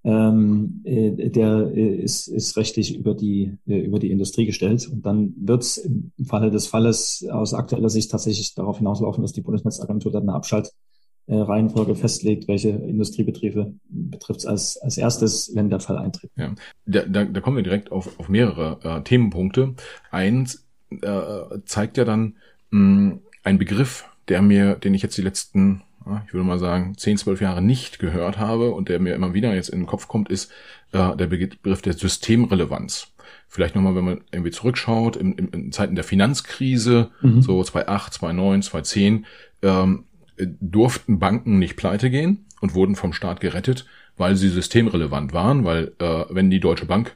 ähm, 0.04 0.82
äh, 0.84 1.30
der 1.30 1.71
ist, 1.71 2.28
ist 2.28 2.58
rechtlich 2.58 2.97
über 2.97 3.13
die, 3.13 3.58
äh, 3.67 3.80
über 3.80 4.00
die 4.00 4.12
Industrie 4.12 4.45
gestellt. 4.45 4.89
Und 4.91 5.06
dann 5.06 5.34
wird 5.38 5.62
es 5.62 5.78
im 5.78 6.12
Falle 6.26 6.50
des 6.50 6.67
Falles 6.67 7.26
aus 7.30 7.54
aktueller 7.54 7.89
Sicht 7.89 8.10
tatsächlich 8.10 8.56
darauf 8.56 8.80
hinauslaufen, 8.80 9.21
dass 9.21 9.34
die 9.34 9.41
Bundesnetzagentur 9.41 10.12
dann 10.12 10.24
eine 10.24 10.34
Abschaltreihenfolge 10.34 11.95
festlegt, 11.95 12.47
welche 12.47 12.69
Industriebetriebe 12.69 13.76
betrifft 13.89 14.39
es 14.39 14.45
als, 14.47 14.78
als 14.78 14.97
erstes, 14.97 15.52
wenn 15.54 15.69
der 15.69 15.80
Fall 15.80 15.97
eintritt. 15.97 16.32
Ja, 16.36 16.56
da, 16.86 17.06
da, 17.06 17.26
da 17.26 17.41
kommen 17.41 17.58
wir 17.58 17.63
direkt 17.63 17.91
auf, 17.91 18.19
auf 18.19 18.28
mehrere 18.28 18.80
äh, 18.84 19.04
Themenpunkte. 19.04 19.76
Eins 20.10 20.65
äh, 21.01 21.60
zeigt 21.65 21.97
ja 21.97 22.06
dann 22.06 22.36
mh, 22.71 23.19
ein 23.43 23.58
Begriff, 23.58 24.06
der 24.27 24.41
mir, 24.41 24.75
den 24.75 24.93
ich 24.93 25.01
jetzt 25.01 25.17
die 25.17 25.21
letzten, 25.21 25.84
ich 26.25 26.34
würde 26.34 26.45
mal 26.45 26.60
sagen, 26.60 26.97
10, 26.97 27.17
12 27.17 27.41
Jahre 27.41 27.62
nicht 27.62 27.99
gehört 27.99 28.38
habe 28.38 28.71
und 28.71 28.89
der 28.89 28.99
mir 28.99 29.13
immer 29.13 29.34
wieder 29.34 29.54
jetzt 29.54 29.69
in 29.69 29.80
den 29.80 29.88
Kopf 29.88 30.08
kommt, 30.08 30.30
ist 30.30 30.51
äh, 30.91 31.15
der 31.15 31.27
Begriff 31.27 31.82
der 31.82 31.93
Systemrelevanz. 31.93 33.08
Vielleicht 33.47 33.75
nochmal, 33.75 33.95
wenn 33.95 34.06
man 34.06 34.21
irgendwie 34.32 34.51
zurückschaut, 34.51 35.15
in, 35.15 35.34
in, 35.34 35.47
in 35.49 35.71
Zeiten 35.71 35.95
der 35.95 36.04
Finanzkrise, 36.04 37.12
mhm. 37.21 37.41
so 37.41 37.62
2008, 37.63 38.13
2009, 38.13 38.62
2010, 38.62 39.25
ähm, 39.62 40.06
durften 40.38 41.19
Banken 41.19 41.60
nicht 41.60 41.75
pleite 41.75 42.10
gehen 42.10 42.45
und 42.62 42.73
wurden 42.73 42.95
vom 42.95 43.13
Staat 43.13 43.41
gerettet, 43.41 43.86
weil 44.17 44.36
sie 44.36 44.49
systemrelevant 44.49 45.34
waren, 45.34 45.65
weil 45.65 45.93
äh, 45.99 46.25
wenn 46.30 46.49
die 46.49 46.60
Deutsche 46.60 46.86
Bank 46.86 47.15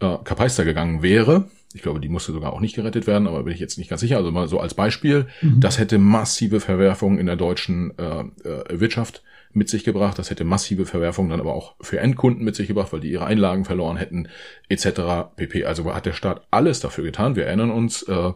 äh, 0.00 0.18
Kapeister 0.24 0.64
gegangen 0.64 1.02
wäre, 1.02 1.48
ich 1.74 1.82
glaube, 1.82 2.00
die 2.00 2.08
musste 2.08 2.32
sogar 2.32 2.52
auch 2.52 2.60
nicht 2.60 2.74
gerettet 2.74 3.06
werden, 3.06 3.26
aber 3.26 3.42
bin 3.44 3.54
ich 3.54 3.60
jetzt 3.60 3.78
nicht 3.78 3.88
ganz 3.88 4.00
sicher. 4.00 4.16
Also 4.16 4.30
mal 4.30 4.48
so 4.48 4.60
als 4.60 4.74
Beispiel, 4.74 5.26
mhm. 5.40 5.60
das 5.60 5.78
hätte 5.78 5.98
massive 5.98 6.60
Verwerfungen 6.60 7.18
in 7.18 7.26
der 7.26 7.36
deutschen 7.36 7.96
äh, 7.98 8.20
äh, 8.48 8.80
Wirtschaft 8.80 9.22
mit 9.52 9.68
sich 9.68 9.84
gebracht. 9.84 10.18
Das 10.18 10.30
hätte 10.30 10.44
massive 10.44 10.86
Verwerfungen 10.86 11.30
dann 11.30 11.40
aber 11.40 11.54
auch 11.54 11.74
für 11.80 12.00
Endkunden 12.00 12.44
mit 12.44 12.56
sich 12.56 12.68
gebracht, 12.68 12.92
weil 12.92 13.00
die 13.00 13.10
ihre 13.10 13.26
Einlagen 13.26 13.64
verloren 13.64 13.96
hätten, 13.96 14.28
etc. 14.68 15.34
pp. 15.36 15.64
Also 15.64 15.94
hat 15.94 16.06
der 16.06 16.12
Staat 16.12 16.46
alles 16.50 16.80
dafür 16.80 17.04
getan. 17.04 17.36
Wir 17.36 17.46
erinnern 17.46 17.70
uns, 17.70 18.02
äh, 18.02 18.32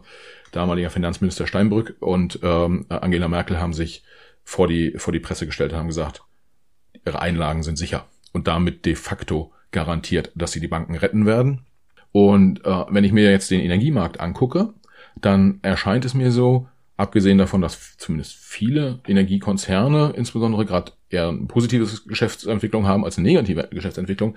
damaliger 0.51 0.89
Finanzminister 0.89 1.47
Steinbrück 1.47 1.95
und 1.99 2.39
ähm, 2.43 2.85
Angela 2.89 3.27
Merkel 3.27 3.59
haben 3.59 3.73
sich 3.73 4.03
vor 4.43 4.67
die, 4.67 4.93
vor 4.97 5.11
die 5.11 5.19
Presse 5.19 5.45
gestellt 5.45 5.73
und 5.73 5.79
haben 5.79 5.87
gesagt, 5.87 6.23
ihre 7.05 7.21
Einlagen 7.21 7.63
sind 7.63 7.77
sicher 7.77 8.05
und 8.33 8.47
damit 8.47 8.85
de 8.85 8.95
facto 8.95 9.51
garantiert, 9.71 10.31
dass 10.35 10.51
sie 10.51 10.59
die 10.59 10.67
Banken 10.67 10.95
retten 10.95 11.25
werden. 11.25 11.66
Und 12.17 12.65
äh, 12.65 12.85
wenn 12.89 13.03
ich 13.03 13.11
mir 13.11 13.29
jetzt 13.29 13.51
den 13.51 13.59
Energiemarkt 13.59 14.19
angucke, 14.19 14.73
dann 15.21 15.59
erscheint 15.61 16.03
es 16.03 16.15
mir 16.15 16.31
so, 16.31 16.67
abgesehen 16.95 17.37
davon, 17.37 17.61
dass 17.61 17.95
zumindest 17.97 18.33
viele 18.33 19.01
Energiekonzerne 19.07 20.13
insbesondere 20.15 20.65
gerade 20.65 20.93
eher 21.11 21.29
eine 21.29 21.45
positive 21.45 21.87
Geschäftsentwicklung 22.07 22.87
haben 22.87 23.05
als 23.05 23.19
eine 23.19 23.27
negative 23.27 23.67
Geschäftsentwicklung, 23.69 24.33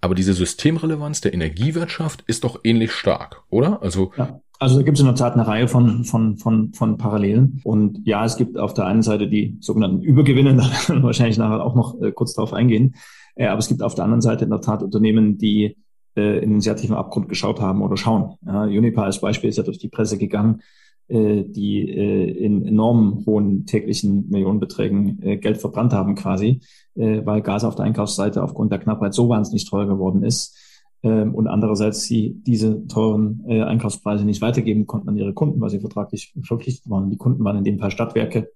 aber 0.00 0.14
diese 0.14 0.32
Systemrelevanz 0.32 1.20
der 1.20 1.34
Energiewirtschaft 1.34 2.22
ist 2.28 2.44
doch 2.44 2.60
ähnlich 2.62 2.92
stark, 2.92 3.42
oder? 3.50 3.82
Also 3.82 4.12
ja. 4.16 4.40
Also 4.60 4.76
da 4.76 4.82
gibt 4.84 4.96
es 4.96 5.00
in 5.00 5.06
der 5.06 5.16
Tat 5.16 5.34
eine 5.34 5.46
Reihe 5.46 5.66
von, 5.66 6.04
von, 6.04 6.36
von, 6.36 6.72
von 6.72 6.98
Parallelen. 6.98 7.60
Und 7.64 8.00
ja, 8.04 8.24
es 8.24 8.36
gibt 8.36 8.58
auf 8.58 8.74
der 8.74 8.86
einen 8.86 9.02
Seite 9.02 9.28
die 9.28 9.56
sogenannten 9.60 10.02
Übergewinne, 10.02 10.54
da 10.56 10.62
werden 10.62 11.02
wir 11.02 11.02
wahrscheinlich 11.02 11.38
nachher 11.38 11.64
auch 11.64 11.74
noch 11.74 12.00
äh, 12.00 12.12
kurz 12.12 12.34
darauf 12.34 12.52
eingehen. 12.52 12.94
Äh, 13.34 13.46
aber 13.46 13.58
es 13.58 13.66
gibt 13.66 13.82
auf 13.82 13.96
der 13.96 14.04
anderen 14.04 14.20
Seite 14.20 14.44
in 14.44 14.50
der 14.50 14.60
Tat 14.60 14.84
Unternehmen, 14.84 15.36
die 15.36 15.76
äh, 16.16 16.38
in 16.38 16.50
den 16.50 16.60
sehr 16.60 16.76
tiefen 16.76 16.96
Abgrund 16.96 17.28
geschaut 17.28 17.60
haben 17.60 17.82
oder 17.82 17.96
schauen. 17.96 18.34
Ja, 18.44 18.62
Unipa 18.62 19.02
als 19.02 19.20
Beispiel 19.20 19.50
ist 19.50 19.56
ja 19.56 19.62
durch 19.62 19.78
die 19.78 19.88
Presse 19.88 20.18
gegangen, 20.18 20.62
äh, 21.08 21.44
die 21.44 21.88
äh, 21.88 22.30
in 22.30 22.66
enorm 22.66 23.24
hohen 23.26 23.66
täglichen 23.66 24.28
Millionenbeträgen 24.28 25.22
äh, 25.22 25.36
Geld 25.38 25.58
verbrannt 25.58 25.92
haben 25.92 26.14
quasi, 26.14 26.60
äh, 26.94 27.24
weil 27.24 27.42
Gas 27.42 27.64
auf 27.64 27.76
der 27.76 27.86
Einkaufsseite 27.86 28.42
aufgrund 28.42 28.72
der 28.72 28.78
Knappheit 28.78 29.14
so 29.14 29.28
wahnsinnig 29.28 29.68
teuer 29.68 29.86
geworden 29.86 30.22
ist. 30.22 30.56
Ähm, 31.02 31.34
und 31.34 31.46
andererseits 31.46 32.02
sie 32.04 32.34
diese 32.46 32.86
teuren 32.88 33.44
äh, 33.46 33.62
Einkaufspreise 33.62 34.24
nicht 34.24 34.42
weitergeben 34.42 34.86
konnten 34.86 35.08
an 35.08 35.16
ihre 35.16 35.32
Kunden, 35.32 35.60
weil 35.60 35.70
sie 35.70 35.80
vertraglich 35.80 36.34
verpflichtet 36.42 36.90
waren. 36.90 37.10
Die 37.10 37.16
Kunden 37.16 37.44
waren 37.44 37.56
in 37.56 37.64
dem 37.64 37.78
Fall 37.78 37.90
Stadtwerke, 37.90 38.50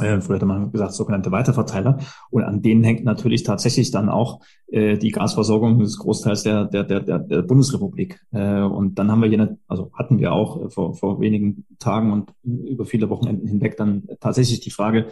äh, 0.00 0.20
früher 0.20 0.36
hätte 0.36 0.46
man 0.46 0.72
gesagt, 0.72 0.92
sogenannte 0.92 1.30
Weiterverteiler. 1.30 1.98
Und 2.30 2.42
an 2.42 2.62
denen 2.62 2.84
hängt 2.84 3.04
natürlich 3.04 3.42
tatsächlich 3.42 3.90
dann 3.90 4.08
auch 4.08 4.40
äh, 4.68 4.98
die 4.98 5.10
Gasversorgung 5.10 5.78
des 5.78 5.98
Großteils 5.98 6.42
der, 6.42 6.64
der, 6.64 6.84
der, 6.84 7.00
der, 7.00 7.18
der 7.18 7.42
Bundesrepublik. 7.42 8.20
Äh, 8.32 8.62
und 8.62 8.98
dann 8.98 9.10
haben 9.10 9.22
wir 9.22 9.28
hier, 9.28 9.56
also 9.68 9.90
hatten 9.94 10.18
wir 10.18 10.32
auch 10.32 10.64
äh, 10.64 10.70
vor, 10.70 10.94
vor 10.94 11.20
wenigen 11.20 11.64
Tagen 11.78 12.12
und 12.12 12.32
über 12.42 12.84
viele 12.84 13.10
Wochenenden 13.10 13.46
hinweg 13.46 13.76
dann 13.76 14.04
tatsächlich 14.20 14.60
die 14.60 14.70
Frage, 14.70 15.06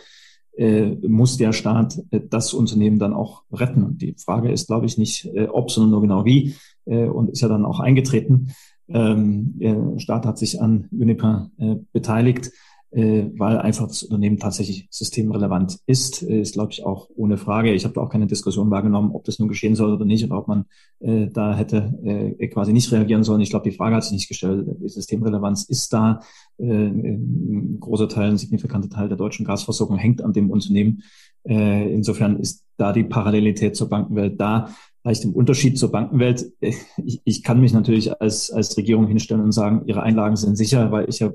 äh, 0.56 0.90
muss 1.08 1.36
der 1.36 1.52
Staat 1.52 1.98
äh, 2.10 2.20
das 2.28 2.52
Unternehmen 2.52 2.98
dann 2.98 3.14
auch 3.14 3.42
retten. 3.52 3.84
Und 3.84 4.02
die 4.02 4.14
Frage 4.14 4.50
ist, 4.50 4.66
glaube 4.66 4.86
ich, 4.86 4.98
nicht 4.98 5.26
äh, 5.34 5.46
ob, 5.46 5.70
sondern 5.70 5.90
nur 5.92 6.02
genau 6.02 6.24
wie 6.24 6.54
äh, 6.84 7.06
und 7.06 7.30
ist 7.30 7.40
ja 7.40 7.48
dann 7.48 7.64
auch 7.64 7.80
eingetreten. 7.80 8.52
Ähm, 8.88 9.58
der 9.58 9.98
Staat 9.98 10.26
hat 10.26 10.38
sich 10.38 10.60
an 10.60 10.88
Uniper 10.90 11.50
äh, 11.58 11.76
beteiligt 11.92 12.50
äh, 12.92 13.30
weil 13.36 13.58
einfach 13.58 13.88
das 13.88 14.02
Unternehmen 14.02 14.38
tatsächlich 14.38 14.86
systemrelevant 14.90 15.78
ist, 15.86 16.22
äh, 16.22 16.40
ist, 16.40 16.52
glaube 16.54 16.72
ich, 16.72 16.84
auch 16.84 17.08
ohne 17.16 17.38
Frage. 17.38 17.72
Ich 17.72 17.84
habe 17.84 17.94
da 17.94 18.02
auch 18.02 18.10
keine 18.10 18.26
Diskussion 18.26 18.70
wahrgenommen, 18.70 19.12
ob 19.12 19.24
das 19.24 19.38
nun 19.38 19.48
geschehen 19.48 19.74
soll 19.74 19.92
oder 19.92 20.04
nicht 20.04 20.24
oder 20.24 20.38
ob 20.38 20.48
man 20.48 20.66
äh, 21.00 21.28
da 21.28 21.56
hätte 21.56 21.98
äh, 22.04 22.48
quasi 22.48 22.72
nicht 22.72 22.92
reagieren 22.92 23.24
sollen. 23.24 23.40
Ich 23.40 23.50
glaube, 23.50 23.68
die 23.68 23.76
Frage 23.76 23.96
hat 23.96 24.04
sich 24.04 24.12
nicht 24.12 24.28
gestellt. 24.28 24.66
Die 24.78 24.88
Systemrelevanz 24.88 25.64
ist 25.64 25.92
da. 25.92 26.20
Äh, 26.58 26.66
ein 26.66 27.78
großer 27.80 28.08
Teil, 28.08 28.30
ein 28.30 28.38
signifikanter 28.38 28.90
Teil 28.90 29.08
der 29.08 29.16
deutschen 29.16 29.46
Gasversorgung 29.46 29.96
hängt 29.96 30.22
an 30.22 30.34
dem 30.34 30.50
Unternehmen. 30.50 31.02
Äh, 31.48 31.92
insofern 31.92 32.38
ist 32.38 32.64
da 32.76 32.92
die 32.92 33.04
Parallelität 33.04 33.74
zur 33.74 33.88
Bankenwelt 33.88 34.38
da. 34.38 34.68
Vielleicht 35.00 35.24
im 35.24 35.32
Unterschied 35.32 35.78
zur 35.78 35.90
Bankenwelt. 35.90 36.52
Äh, 36.60 36.74
ich, 37.04 37.22
ich 37.24 37.42
kann 37.42 37.60
mich 37.60 37.72
natürlich 37.72 38.20
als, 38.20 38.50
als 38.50 38.76
Regierung 38.76 39.06
hinstellen 39.06 39.42
und 39.42 39.52
sagen, 39.52 39.82
Ihre 39.86 40.02
Einlagen 40.02 40.36
sind 40.36 40.56
sicher, 40.56 40.92
weil 40.92 41.08
ich 41.08 41.20
ja 41.20 41.32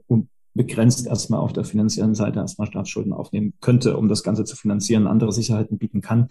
begrenzt 0.57 1.07
erstmal 1.07 1.39
auf 1.39 1.53
der 1.53 1.63
finanziellen 1.63 2.15
Seite 2.15 2.39
erstmal 2.39 2.67
Staatsschulden 2.67 3.13
aufnehmen 3.13 3.53
könnte, 3.61 3.95
um 3.95 4.09
das 4.09 4.23
Ganze 4.23 4.43
zu 4.43 4.55
finanzieren, 4.55 5.07
andere 5.07 5.31
Sicherheiten 5.31 5.77
bieten 5.77 6.01
kann. 6.01 6.27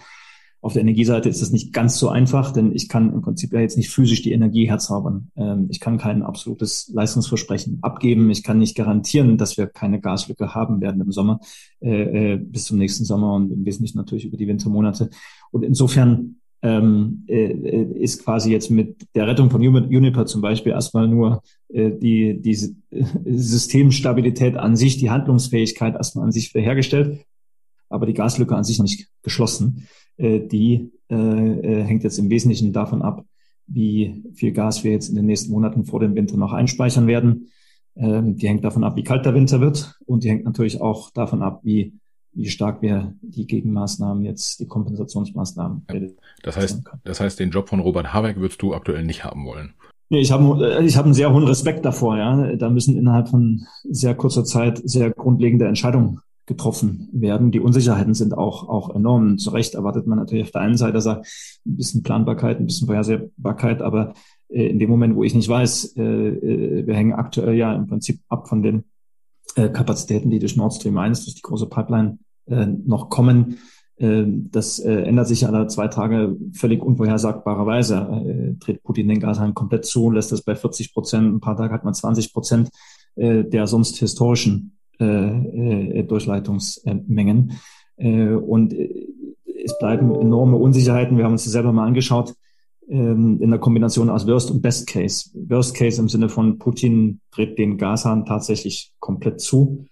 Auf 0.62 0.72
der 0.72 0.82
Energieseite 0.82 1.28
ist 1.28 1.42
das 1.42 1.52
nicht 1.52 1.72
ganz 1.72 1.98
so 1.98 2.08
einfach, 2.08 2.50
denn 2.50 2.74
ich 2.74 2.88
kann 2.88 3.12
im 3.12 3.22
Prinzip 3.22 3.52
ja 3.52 3.60
jetzt 3.60 3.76
nicht 3.76 3.90
physisch 3.90 4.22
die 4.22 4.32
Energie 4.32 4.68
herzaubern. 4.68 5.30
Ähm, 5.36 5.68
ich 5.70 5.78
kann 5.78 5.96
kein 5.96 6.22
absolutes 6.22 6.90
Leistungsversprechen 6.92 7.78
abgeben. 7.82 8.30
Ich 8.30 8.42
kann 8.42 8.58
nicht 8.58 8.74
garantieren, 8.74 9.38
dass 9.38 9.58
wir 9.58 9.68
keine 9.68 10.00
Gaslücke 10.00 10.54
haben 10.54 10.80
werden 10.80 11.00
im 11.00 11.12
Sommer 11.12 11.40
äh, 11.80 12.32
äh, 12.32 12.36
bis 12.36 12.64
zum 12.64 12.78
nächsten 12.78 13.04
Sommer 13.04 13.34
und 13.34 13.52
im 13.52 13.64
Wesentlichen 13.64 13.98
natürlich 13.98 14.24
über 14.24 14.36
die 14.36 14.48
Wintermonate. 14.48 15.10
Und 15.52 15.62
insofern 15.62 16.36
ähm, 16.62 17.25
äh, 17.29 17.53
ist 18.01 18.25
quasi 18.25 18.51
jetzt 18.51 18.71
mit 18.71 19.07
der 19.14 19.27
Rettung 19.27 19.51
von 19.51 19.61
Uniper 19.61 20.27
zum 20.27 20.40
Beispiel 20.40 20.73
erstmal 20.73 21.07
nur 21.07 21.42
äh, 21.69 21.90
die, 21.90 22.40
die 22.40 22.55
Systemstabilität 22.90 24.57
an 24.57 24.77
sich, 24.77 24.97
die 24.97 25.11
Handlungsfähigkeit 25.11 25.95
erstmal 25.95 26.25
an 26.25 26.33
sich 26.33 26.55
wiederhergestellt, 26.55 27.25
aber 27.88 28.07
die 28.07 28.14
Gaslücke 28.14 28.57
an 28.57 28.64
sich 28.64 28.81
nicht 28.81 29.09
geschlossen. 29.23 29.87
Äh, 30.16 30.40
die 30.40 30.92
äh, 31.11 31.14
äh, 31.14 31.85
hängt 31.85 32.05
jetzt 32.05 32.19
im 32.19 32.31
Wesentlichen 32.31 32.73
davon 32.73 33.03
ab, 33.03 33.25
wie 33.66 34.23
viel 34.35 34.53
Gas 34.53 34.83
wir 34.85 34.92
jetzt 34.92 35.09
in 35.09 35.16
den 35.16 35.27
nächsten 35.27 35.53
Monaten 35.53 35.85
vor 35.85 36.01
dem 36.01 36.14
Winter 36.14 36.37
noch 36.37 36.53
einspeichern 36.53 37.07
werden. 37.07 37.49
Ähm, 37.97 38.37
die 38.37 38.49
hängt 38.49 38.64
davon 38.64 38.85
ab, 38.85 38.97
wie 38.97 39.05
kalt 39.05 39.27
der 39.27 39.35
Winter 39.35 39.61
wird 39.61 39.99
und 40.07 40.25
die 40.25 40.31
hängt 40.31 40.45
natürlich 40.45 40.81
auch 40.81 41.11
davon 41.11 41.42
ab, 41.42 41.61
wie 41.64 41.95
wie 42.37 42.49
stark 42.49 42.83
wir 42.83 43.14
die 43.22 43.46
Gegenmaßnahmen 43.46 44.25
jetzt, 44.25 44.61
die 44.61 44.66
Kompensationsmaßnahmen. 44.66 45.87
Ja, 45.90 46.01
das 46.42 46.57
heißt, 46.57 46.83
das 47.05 47.20
heißt, 47.20 47.40
den 47.40 47.51
Job 47.51 47.68
von 47.68 47.81
Robert 47.81 48.12
Habeck 48.12 48.37
würdest 48.37 48.62
du 48.62 48.75
aktuell 48.75 49.05
nicht 49.05 49.25
haben 49.25 49.46
wollen. 49.46 49.75
Nee, 50.09 50.20
ich 50.20 50.31
habe 50.31 50.85
ich 50.85 50.96
hab 50.96 51.05
einen 51.05 51.14
sehr 51.14 51.33
hohen 51.33 51.44
Respekt 51.44 51.85
davor, 51.85 52.16
ja. 52.16 52.55
Da 52.57 52.70
müssen 52.70 52.96
innerhalb 52.96 53.29
von 53.29 53.66
sehr 53.83 54.14
kurzer 54.14 54.44
Zeit 54.44 54.81
sehr 54.85 55.11
grundlegende 55.11 55.66
Entscheidungen 55.66 56.20
getroffen 56.46 57.09
werden. 57.12 57.51
Die 57.51 57.59
Unsicherheiten 57.59 58.14
sind 58.14 58.33
auch, 58.33 58.68
auch 58.68 58.94
enorm. 58.94 59.38
Zu 59.38 59.51
Recht 59.51 59.75
erwartet 59.75 60.07
man 60.07 60.18
natürlich 60.18 60.44
auf 60.44 60.53
der 60.53 60.61
einen 60.61 60.77
Seite 60.77 60.99
ein 61.11 61.22
bisschen 61.64 62.05
Planbarkeit, 62.05 62.61
ein 62.61 62.66
bisschen 62.66 62.87
Vorhersehbarkeit, 62.87 63.83
aber 63.83 64.14
äh, 64.49 64.66
in 64.66 64.79
dem 64.79 64.88
Moment, 64.88 65.16
wo 65.16 65.25
ich 65.25 65.35
nicht 65.35 65.49
weiß, 65.49 65.96
äh, 65.96 66.03
äh, 66.03 66.87
wir 66.87 66.94
hängen 66.94 67.14
aktuell 67.14 67.55
ja 67.55 67.75
im 67.75 67.88
Prinzip 67.88 68.20
ab 68.29 68.49
von 68.49 68.62
den 68.62 68.85
äh, 69.57 69.68
Kapazitäten, 69.70 70.31
die 70.31 70.38
durch 70.38 70.57
Nord 70.57 70.75
Stream 70.75 70.99
1, 70.99 71.25
durch 71.25 71.35
die 71.35 71.42
große 71.42 71.66
Pipeline 71.66 72.18
äh, 72.46 72.66
noch 72.66 73.11
kommen. 73.11 73.59
Äh, 73.96 74.24
das 74.26 74.78
äh, 74.78 75.02
ändert 75.02 75.28
sich 75.28 75.46
alle 75.46 75.66
zwei 75.68 75.88
Tage 75.88 76.37
völlig 76.52 76.82
unvorhersagbarerweise. 76.82 78.24
Äh, 78.26 78.54
dreht 78.59 78.82
Putin 78.82 79.09
den 79.09 79.20
Gashahn 79.20 79.54
komplett 79.54 79.87
zu, 79.87 80.11
lässt 80.11 80.32
es 80.32 80.42
bei 80.42 80.54
40 80.54 80.92
Prozent, 80.92 81.35
ein 81.35 81.40
paar 81.40 81.56
Tage 81.56 81.72
hat 81.72 81.85
man 81.85 81.94
20 81.94 82.30
Prozent 82.32 82.68
äh, 83.16 83.44
der 83.44 83.66
sonst 83.66 83.96
historischen 83.98 84.72
Durchleitungsmengen. 84.98 87.52
Und 87.98 88.72
es 88.72 89.78
bleiben 89.78 90.14
enorme 90.14 90.56
Unsicherheiten. 90.56 91.18
Wir 91.18 91.26
haben 91.26 91.32
uns 91.32 91.44
das 91.44 91.52
selber 91.52 91.70
mal 91.70 91.87
angeschaut 91.87 92.32
ähm, 92.88 93.38
in 93.42 93.50
der 93.50 93.59
Kombination 93.59 94.09
aus 94.09 94.26
Worst 94.26 94.50
und 94.50 94.62
Best 94.62 94.87
Case. 94.87 95.28
Worst 95.35 95.74
Case 95.74 96.00
im 96.00 96.09
Sinne 96.09 96.30
von 96.30 96.59
Putin 96.59 97.20
dreht 97.30 97.59
den 97.59 97.76
Gashahn 97.76 98.24
tatsächlich 98.24 98.94
komplett 98.98 99.42
zu 99.42 99.85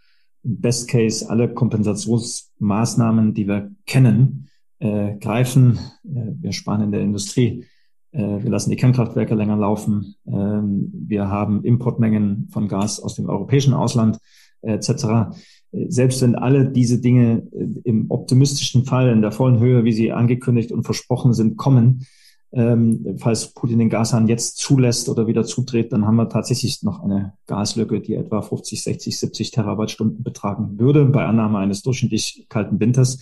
Best 0.45 0.89
Case 0.89 1.29
alle 1.29 1.53
Kompensationsmaßnahmen, 1.53 3.35
die 3.35 3.49
wir 3.49 3.71
kennen, 3.87 4.49
äh, 4.79 5.17
greifen. 5.17 5.79
Äh, 6.05 6.33
wir 6.41 6.53
sparen 6.53 6.83
in 6.83 6.93
der 6.93 7.01
Industrie. 7.01 7.65
Äh, 8.13 8.43
wir 8.43 8.51
lassen 8.51 8.71
die 8.71 8.77
Kernkraftwerke 8.77 9.35
länger 9.35 9.57
laufen. 9.57 10.15
Ähm, 10.27 10.93
wir 10.93 11.29
haben 11.29 11.65
Importmengen 11.65 12.49
von 12.53 12.69
Gas 12.69 13.01
aus 13.01 13.15
dem 13.15 13.29
europäischen 13.29 13.75
Ausland 13.75 14.19
äh, 14.61 14.75
etc. 14.75 15.37
Selbst 15.89 16.23
wenn 16.23 16.37
alle 16.37 16.71
diese 16.71 17.01
Dinge 17.01 17.43
äh, 17.53 17.81
im 17.85 18.11
optimistischen 18.11 18.85
Fall 18.85 19.09
in 19.09 19.23
der 19.23 19.33
vollen 19.33 19.59
Höhe, 19.59 19.85
wie 19.85 19.93
sie 19.93 20.13
angekündigt 20.13 20.71
und 20.71 20.85
versprochen 20.85 21.33
sind, 21.33 21.57
kommen, 21.57 22.07
ähm, 22.55 23.17
falls 23.19 23.53
Putin 23.53 23.81
den 23.81 23.91
Gashahn 23.91 24.29
jetzt 24.29 24.59
zulässt 24.59 25.09
oder 25.09 25.27
wieder 25.27 25.45
zudreht, 25.45 25.93
dann 25.93 26.07
haben 26.07 26.17
wir 26.17 26.29
tatsächlich 26.29 26.83
noch 26.83 27.03
eine 27.03 27.35
Gaslücke, 27.47 28.01
die 28.01 28.15
etwa 28.15 28.43
50, 28.43 28.83
60, 28.83 29.19
70 29.19 29.51
Terawattstunden 29.51 30.23
betragen 30.23 30.79
würde 30.79 31.05
bei 31.05 31.25
Annahme 31.25 31.59
eines 31.59 31.83
durchschnittlich 31.83 32.47
kalten 32.49 32.79
Winters. 32.79 33.19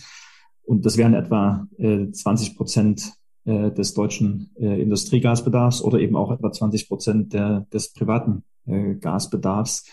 Und 0.63 0.85
das 0.85 0.97
wären 0.97 1.15
etwa 1.15 1.67
äh, 1.77 2.11
20 2.11 2.55
Prozent 2.55 3.13
äh, 3.45 3.71
des 3.71 3.95
deutschen 3.95 4.51
äh, 4.55 4.81
Industriegasbedarfs 4.81 5.81
oder 5.81 5.99
eben 5.99 6.15
auch 6.15 6.31
etwa 6.31 6.51
20 6.51 6.87
Prozent 6.87 7.33
der, 7.33 7.65
des 7.73 7.91
privaten 7.91 8.43
äh, 8.67 8.93
Gasbedarfs 8.95 9.85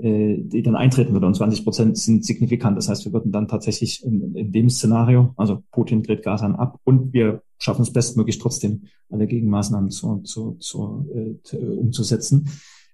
die 0.00 0.62
dann 0.62 0.76
eintreten 0.76 1.12
würde. 1.12 1.26
Und 1.26 1.34
20 1.34 1.64
Prozent 1.64 1.98
sind 1.98 2.24
signifikant. 2.24 2.76
Das 2.76 2.88
heißt, 2.88 3.04
wir 3.04 3.12
würden 3.12 3.32
dann 3.32 3.48
tatsächlich 3.48 4.04
in, 4.04 4.36
in 4.36 4.52
dem 4.52 4.70
Szenario, 4.70 5.34
also 5.36 5.64
Putin 5.72 6.04
dreht 6.04 6.22
Gas 6.22 6.42
an 6.42 6.54
ab 6.54 6.78
und 6.84 7.12
wir 7.12 7.42
schaffen 7.58 7.82
es 7.82 7.92
bestmöglich 7.92 8.38
trotzdem, 8.38 8.82
alle 9.10 9.26
Gegenmaßnahmen 9.26 9.90
zu, 9.90 10.18
zu, 10.20 10.54
zu, 10.60 11.06
äh, 11.12 11.56
umzusetzen. 11.56 12.48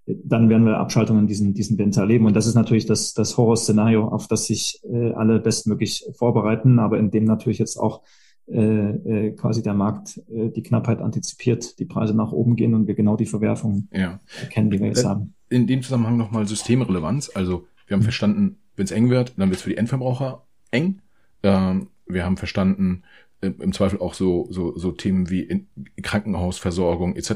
Dann 0.06 0.48
werden 0.48 0.66
wir 0.66 0.78
Abschaltungen 0.78 1.26
diesen, 1.26 1.54
diesen 1.54 1.78
Winter 1.78 2.02
erleben. 2.02 2.26
Und 2.26 2.34
das 2.34 2.46
ist 2.46 2.54
natürlich 2.54 2.86
das, 2.86 3.14
das 3.14 3.36
Horrorszenario, 3.36 4.08
auf 4.08 4.26
das 4.26 4.46
sich 4.46 4.80
äh, 4.84 5.12
alle 5.12 5.40
bestmöglich 5.40 6.06
vorbereiten, 6.14 6.78
aber 6.78 6.98
in 6.98 7.10
dem 7.10 7.24
natürlich 7.24 7.58
jetzt 7.58 7.76
auch 7.76 8.02
äh, 8.46 8.58
äh, 8.58 9.30
quasi 9.32 9.62
der 9.62 9.72
Markt 9.72 10.20
äh, 10.30 10.50
die 10.50 10.62
Knappheit 10.62 11.00
antizipiert, 11.00 11.78
die 11.78 11.86
Preise 11.86 12.14
nach 12.14 12.32
oben 12.32 12.56
gehen 12.56 12.74
und 12.74 12.86
wir 12.86 12.94
genau 12.94 13.16
die 13.16 13.24
Verwerfungen 13.24 13.88
ja. 13.90 14.20
erkennen, 14.38 14.70
die 14.70 14.80
wir 14.80 14.88
jetzt 14.88 15.06
haben. 15.06 15.34
In 15.54 15.66
dem 15.68 15.82
Zusammenhang 15.82 16.16
nochmal 16.16 16.48
Systemrelevanz. 16.48 17.30
Also 17.34 17.66
wir 17.86 17.94
haben 17.94 18.00
mhm. 18.00 18.04
verstanden, 18.04 18.56
wenn 18.76 18.86
es 18.86 18.90
eng 18.90 19.08
wird, 19.08 19.34
dann 19.36 19.50
wird 19.50 19.58
es 19.58 19.62
für 19.62 19.70
die 19.70 19.76
Endverbraucher 19.76 20.42
eng. 20.72 21.00
Ähm, 21.44 21.88
wir 22.06 22.24
haben 22.24 22.36
verstanden, 22.36 23.04
äh, 23.40 23.52
im 23.60 23.72
Zweifel 23.72 24.00
auch 24.00 24.14
so, 24.14 24.48
so, 24.50 24.76
so 24.76 24.90
Themen 24.90 25.30
wie 25.30 25.66
Krankenhausversorgung 26.02 27.14
etc. 27.14 27.30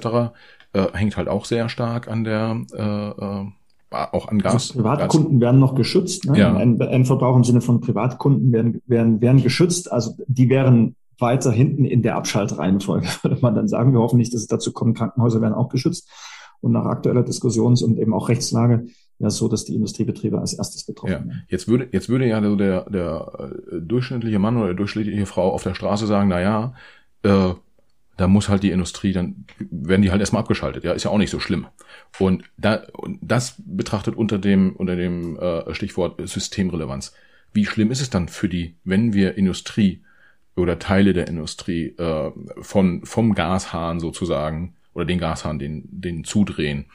Äh, 0.73 0.87
hängt 0.95 1.17
halt 1.17 1.29
auch 1.29 1.45
sehr 1.45 1.69
stark 1.69 2.09
an 2.09 2.25
der 2.25 2.61
äh, 2.73 3.25
äh, 3.25 3.47
auch 3.91 4.29
an 4.29 4.41
Gas. 4.41 4.55
Also 4.55 4.75
Privatkunden 4.75 5.39
Gas. 5.39 5.41
werden 5.41 5.61
noch 5.61 5.75
geschützt. 5.77 6.27
Ne? 6.27 6.39
Ja. 6.39 6.57
Ein, 6.57 6.81
ein 6.83 7.05
Verbrauch 7.05 7.37
im 7.37 7.45
Sinne 7.45 7.61
von 7.61 7.81
Privatkunden 7.81 8.53
werden, 8.53 8.83
werden, 8.87 9.21
werden 9.21 9.43
geschützt. 9.43 9.93
Also 9.93 10.17
die 10.27 10.49
wären 10.49 10.97
weiter 11.19 11.53
hinten 11.53 11.85
in 11.85 12.03
der 12.03 12.17
Abschaltreihenfolge, 12.17 13.07
würde 13.23 13.39
man 13.41 13.55
dann 13.55 13.69
sagen. 13.69 13.93
Wir 13.93 14.01
hoffen 14.01 14.19
nicht, 14.19 14.35
dass 14.35 14.43
es 14.43 14.47
dazu 14.47 14.73
kommt. 14.73 14.99
Krankenhäuser 14.99 15.41
werden 15.41 15.55
auch 15.55 15.69
geschützt. 15.69 16.11
Und 16.61 16.73
nach 16.73 16.87
aktueller 16.87 17.23
Diskussions- 17.23 17.83
und 17.83 17.99
eben 17.99 18.13
auch 18.13 18.29
Rechtslage 18.29 18.87
ja 19.19 19.31
so, 19.31 19.49
dass 19.49 19.65
die 19.65 19.75
Industriebetriebe 19.75 20.39
als 20.39 20.55
erstes 20.55 20.85
betroffen 20.85 21.13
ja. 21.13 21.19
werden. 21.19 21.43
Jetzt 21.49 21.69
würde, 21.69 21.89
jetzt 21.93 22.09
würde 22.09 22.27
ja 22.27 22.41
der, 22.41 22.89
der 22.89 23.51
äh, 23.73 23.81
durchschnittliche 23.81 24.39
Mann 24.39 24.57
oder 24.57 24.75
durchschnittliche 24.75 25.27
Frau 25.27 25.53
auf 25.53 25.63
der 25.63 25.75
Straße 25.75 26.07
sagen, 26.07 26.29
na 26.29 26.41
ja, 26.41 26.75
äh, 27.23 27.55
da 28.17 28.27
muss 28.27 28.49
halt 28.49 28.65
die 28.65 28.71
Industrie, 28.71 29.13
dann 29.13 29.45
werden 29.71 30.03
die 30.03 30.11
halt 30.11 30.21
erstmal 30.21 30.43
abgeschaltet. 30.43 30.83
Ja, 30.85 30.93
ist 30.93 31.05
ja 31.05 31.11
auch 31.11 31.19
nicht 31.19 31.31
so 31.31 31.39
schlimm. 31.39 31.67
Und 32.19 32.45
da, 32.57 32.83
und 32.93 33.19
das 33.23 33.55
betrachtet 33.65 34.17
unter 34.17 34.39
dem, 34.39 34.75
unter 34.75 34.97
dem 34.97 35.39
äh, 35.39 35.73
Stichwort 35.73 36.21
Systemrelevanz. 36.29 37.15
Wie 37.53 37.65
schlimm 37.65 37.91
ist 37.93 38.01
es 38.01 38.11
dann 38.11 38.29
für 38.29 38.49
die, 38.49 38.75
wenn 38.85 39.13
wir 39.13 39.37
Industrie 39.37 40.03
oder 40.57 40.81
Teile 40.81 41.13
der 41.13 41.29
Industrie 41.29 41.95
äh, 41.97 42.33
von, 42.61 43.05
vom 43.05 43.35
Gashahn 43.35 44.01
sozusagen 44.01 44.75
oder 44.99 45.07
den 45.07 45.19
Gashahn, 45.19 45.59
den, 45.59 45.89
den 45.91 46.25
zudrehen 46.25 46.87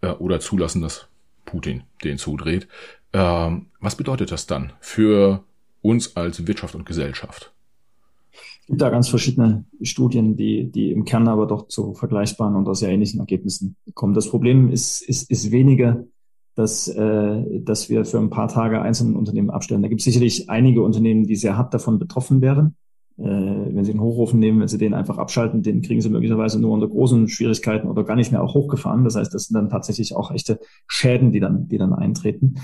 äh, 0.00 0.08
oder 0.08 0.40
zulassen, 0.40 0.80
dass 0.80 1.08
Putin 1.44 1.82
den 2.02 2.16
zudreht. 2.18 2.66
Äh, 3.12 3.50
was 3.80 3.96
bedeutet 3.96 4.32
das 4.32 4.46
dann 4.46 4.72
für 4.80 5.44
uns 5.82 6.16
als 6.16 6.46
Wirtschaft 6.46 6.74
und 6.74 6.86
Gesellschaft? 6.86 7.52
Es 8.32 8.68
gibt 8.68 8.80
da 8.80 8.88
ganz 8.88 9.08
verschiedene 9.10 9.66
Studien, 9.82 10.36
die, 10.36 10.72
die 10.72 10.90
im 10.90 11.04
Kern 11.04 11.28
aber 11.28 11.46
doch 11.46 11.68
zu 11.68 11.92
vergleichbaren 11.92 12.56
und 12.56 12.74
sehr 12.74 12.88
ähnlichen 12.88 13.20
Ergebnissen 13.20 13.76
kommen. 13.92 14.14
Das 14.14 14.30
Problem 14.30 14.70
ist, 14.70 15.02
ist, 15.02 15.30
ist 15.30 15.50
weniger 15.50 16.04
dass, 16.54 16.88
äh, 16.88 17.42
dass 17.60 17.90
wir 17.90 18.04
für 18.04 18.18
ein 18.18 18.30
paar 18.30 18.48
Tage 18.48 18.80
einzelne 18.80 19.18
Unternehmen 19.18 19.50
abstellen. 19.50 19.82
Da 19.82 19.88
gibt 19.88 20.00
es 20.00 20.04
sicherlich 20.04 20.48
einige 20.48 20.82
Unternehmen, 20.82 21.24
die 21.24 21.36
sehr 21.36 21.56
hart 21.56 21.74
davon 21.74 21.98
betroffen 21.98 22.40
wären. 22.40 22.76
Äh, 23.18 23.22
wenn 23.22 23.84
Sie 23.84 23.92
einen 23.92 24.00
Hochofen 24.00 24.40
nehmen, 24.40 24.60
wenn 24.60 24.68
Sie 24.68 24.78
den 24.78 24.94
einfach 24.94 25.18
abschalten, 25.18 25.62
den 25.62 25.82
kriegen 25.82 26.00
Sie 26.00 26.10
möglicherweise 26.10 26.60
nur 26.60 26.72
unter 26.72 26.88
großen 26.88 27.28
Schwierigkeiten 27.28 27.88
oder 27.88 28.04
gar 28.04 28.16
nicht 28.16 28.32
mehr 28.32 28.42
auch 28.42 28.54
hochgefahren. 28.54 29.04
Das 29.04 29.16
heißt, 29.16 29.32
das 29.32 29.44
sind 29.44 29.54
dann 29.54 29.70
tatsächlich 29.70 30.16
auch 30.16 30.30
echte 30.30 30.58
Schäden, 30.86 31.30
die 31.30 31.40
dann, 31.40 31.68
die 31.68 31.78
dann 31.78 31.92
eintreten 31.92 32.56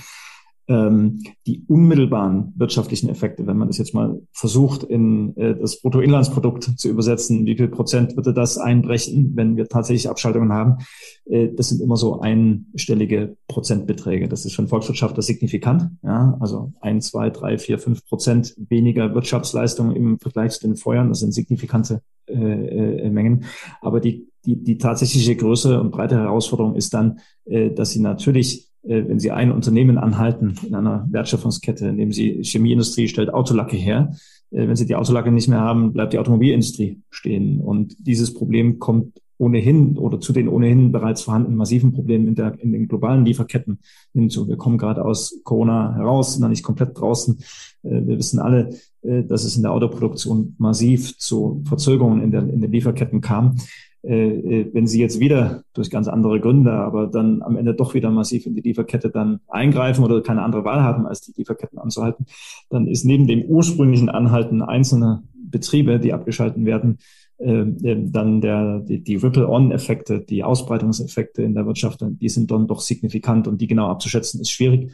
ähm, 0.71 1.25
die 1.49 1.65
unmittelbaren 1.67 2.53
wirtschaftlichen 2.57 3.09
Effekte, 3.09 3.47
wenn 3.47 3.59
man 3.59 3.67
das 3.67 3.79
jetzt 3.79 3.93
mal 3.93 4.23
versucht, 4.33 4.85
in 4.85 5.37
äh, 5.37 5.57
das 5.57 5.83
Bruttoinlandsprodukt 5.83 6.79
zu 6.79 6.89
übersetzen, 6.89 7.45
wie 7.45 7.57
viel 7.57 7.67
Prozent 7.67 8.17
würde 8.17 8.33
das 8.33 8.57
einbrechen, 8.57 9.33
wenn 9.35 9.57
wir 9.57 9.67
tatsächlich 9.67 10.09
Abschaltungen 10.09 10.53
haben, 10.53 10.79
äh, 11.25 11.49
das 11.53 11.71
sind 11.71 11.83
immer 11.83 11.97
so 11.97 12.21
einstellige 12.21 13.37
Prozentbeträge. 13.49 14.29
Das 14.29 14.45
ist 14.45 14.55
für 14.55 14.63
einen 14.63 14.69
Volkswirtschaftler 14.69 15.23
signifikant. 15.23 15.91
Ja? 16.05 16.37
Also 16.39 16.73
ein, 16.81 17.01
zwei, 17.01 17.31
drei, 17.31 17.59
vier, 17.59 17.81
fünf 17.81 18.07
Prozent 18.07 18.55
weniger 18.57 19.13
Wirtschaftsleistung 19.13 19.91
im 19.91 20.21
Vergleich 20.21 20.53
zu 20.53 20.69
den 20.69 20.77
Feuern, 20.77 21.09
das 21.09 21.19
sind 21.19 21.33
signifikante 21.33 22.01
äh, 22.29 23.07
äh, 23.07 23.11
Mengen. 23.11 23.45
Aber 23.81 23.99
die, 23.99 24.29
die, 24.45 24.63
die 24.63 24.79
tatsächliche 24.79 25.35
Größe 25.35 25.81
und 25.81 25.91
breite 25.91 26.15
Herausforderung 26.15 26.77
ist 26.77 26.95
dann, 26.95 27.19
äh, 27.45 27.71
dass 27.71 27.91
sie 27.91 28.01
natürlich 28.01 28.70
wenn 28.83 29.19
Sie 29.19 29.31
ein 29.31 29.53
Unternehmen 29.53 29.99
anhalten 29.99 30.55
in 30.67 30.75
einer 30.75 31.07
Wertschöpfungskette, 31.11 31.93
nehmen 31.93 32.13
Sie 32.13 32.43
Chemieindustrie, 32.43 33.09
stellt 33.09 33.33
Autolacke 33.33 33.77
her. 33.77 34.15
Äh, 34.51 34.69
wenn 34.69 34.77
Sie 34.77 34.87
die 34.87 34.97
Autolacke 34.97 35.31
nicht 35.31 35.49
mehr 35.49 35.61
haben, 35.61 35.93
bleibt 35.93 36.13
die 36.13 36.19
Automobilindustrie 36.19 37.01
stehen. 37.11 37.61
Und 37.61 37.97
dieses 38.07 38.35
Problem 38.35 38.79
kommt 38.79 39.21
ohnehin 39.39 39.97
oder 39.97 40.21
zu 40.21 40.35
den 40.35 40.49
ohnehin 40.49 40.93
bereits 40.93 41.23
vorhandenen 41.23 41.57
massiven 41.57 41.93
Problemen 41.93 42.29
in, 42.29 42.35
der, 42.35 42.61
in 42.61 42.73
den 42.73 42.89
globalen 42.89 43.25
Lieferketten 43.25 43.79
hinzu. 44.13 44.49
Wir 44.49 44.57
kommen 44.57 44.77
gerade 44.77 45.03
aus 45.03 45.41
Corona 45.45 45.95
heraus, 45.95 46.35
sind 46.35 46.43
noch 46.43 46.51
nicht 46.51 46.63
komplett 46.63 46.99
draußen. 46.99 47.39
Äh, 47.83 48.07
wir 48.07 48.19
wissen 48.19 48.39
alle, 48.39 48.71
dass 49.03 49.45
es 49.45 49.57
in 49.57 49.63
der 49.63 49.73
Autoproduktion 49.73 50.57
massiv 50.59 51.17
zu 51.17 51.63
Verzögerungen 51.65 52.23
in, 52.23 52.31
der, 52.31 52.43
in 52.43 52.61
den 52.61 52.71
Lieferketten 52.71 53.23
kam. 53.23 53.57
Äh, 54.03 54.61
äh, 54.61 54.71
wenn 54.73 54.87
sie 54.87 54.99
jetzt 54.99 55.21
wieder 55.21 55.63
durch 55.75 55.91
ganz 55.91 56.09
andere 56.09 56.41
Gründe, 56.41 56.73
aber 56.73 57.07
dann 57.07 57.43
am 57.43 57.57
Ende 57.57 57.75
doch 57.75 57.93
wieder 57.93 58.11
massiv 58.11 58.47
in 58.47 58.55
die 58.55 58.63
Lieferkette 58.63 59.11
dann 59.11 59.41
eingreifen 59.47 60.03
oder 60.05 60.23
keine 60.23 60.43
andere 60.43 60.65
Wahl 60.65 60.83
haben, 60.83 61.07
als 61.07 61.21
die 61.21 61.33
Lieferketten 61.37 61.79
anzuhalten, 61.79 62.25
dann 62.71 62.87
ist 62.87 63.05
neben 63.05 63.27
dem 63.27 63.43
ursprünglichen 63.43 64.09
Anhalten 64.09 64.63
einzelner 64.63 65.23
Betriebe, 65.35 65.99
die 66.01 66.15
abgeschalten 66.15 66.65
werden, 66.65 66.99
äh, 67.37 67.65
dann 67.85 68.41
der, 68.41 68.81
die, 68.81 69.05
die 69.05 69.17
Ripple-On-Effekte, 69.17 70.21
die 70.21 70.45
Ausbreitungseffekte 70.45 71.43
in 71.43 71.55
der 71.55 71.67
Wirtschaft, 71.67 72.03
die 72.03 72.29
sind 72.31 72.51
dann 72.51 72.69
doch 72.69 72.81
signifikant 72.81 73.49
und 73.49 73.61
die 73.61 73.67
genau 73.67 73.89
abzuschätzen 73.89 74.41
ist 74.41 74.51
schwierig. 74.51 74.93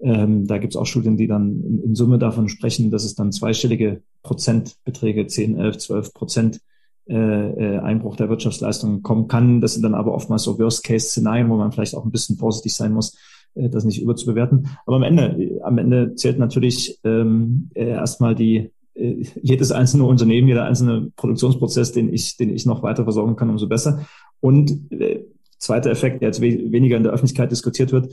Ähm, 0.00 0.48
da 0.48 0.58
gibt 0.58 0.74
es 0.74 0.76
auch 0.76 0.86
Studien, 0.86 1.16
die 1.16 1.28
dann 1.28 1.62
in, 1.62 1.82
in, 1.82 1.94
Summe 1.94 2.18
davon 2.18 2.48
sprechen, 2.48 2.90
dass 2.90 3.04
es 3.04 3.14
dann 3.14 3.30
zweistellige 3.30 4.02
Prozentbeträge, 4.22 5.26
10, 5.26 5.58
11, 5.58 5.78
12 5.78 6.14
Prozent 6.14 6.60
äh, 7.08 7.14
äh, 7.14 7.78
Einbruch 7.78 8.16
der 8.16 8.28
Wirtschaftsleistung 8.28 9.02
kommen 9.02 9.28
kann. 9.28 9.60
Das 9.60 9.74
sind 9.74 9.82
dann 9.82 9.94
aber 9.94 10.12
oftmals 10.12 10.42
so 10.42 10.58
Worst-Case-Szenarien, 10.58 11.48
wo 11.48 11.56
man 11.56 11.72
vielleicht 11.72 11.94
auch 11.94 12.04
ein 12.04 12.10
bisschen 12.10 12.36
vorsichtig 12.36 12.74
sein 12.74 12.92
muss, 12.92 13.16
äh, 13.54 13.68
das 13.68 13.84
nicht 13.84 14.02
überzubewerten. 14.02 14.68
Aber 14.84 14.96
am 14.96 15.02
Ende, 15.02 15.60
am 15.62 15.78
Ende 15.78 16.14
zählt 16.16 16.38
natürlich 16.38 16.98
ähm, 17.04 17.70
äh, 17.74 17.88
erstmal 17.88 18.34
die 18.34 18.72
äh, 18.94 19.24
jedes 19.40 19.72
einzelne 19.72 20.04
Unternehmen, 20.04 20.48
jeder 20.48 20.64
einzelne 20.64 21.10
Produktionsprozess, 21.16 21.92
den 21.92 22.12
ich, 22.12 22.36
den 22.36 22.54
ich 22.54 22.66
noch 22.66 22.82
weiter 22.82 23.04
versorgen 23.04 23.36
kann, 23.36 23.50
umso 23.50 23.68
besser. 23.68 24.06
Und 24.40 24.92
äh, 24.92 25.24
zweiter 25.58 25.90
Effekt, 25.90 26.20
der 26.20 26.28
jetzt 26.28 26.42
we 26.42 26.70
weniger 26.70 26.96
in 26.96 27.04
der 27.04 27.12
Öffentlichkeit 27.12 27.50
diskutiert 27.50 27.92
wird, 27.92 28.12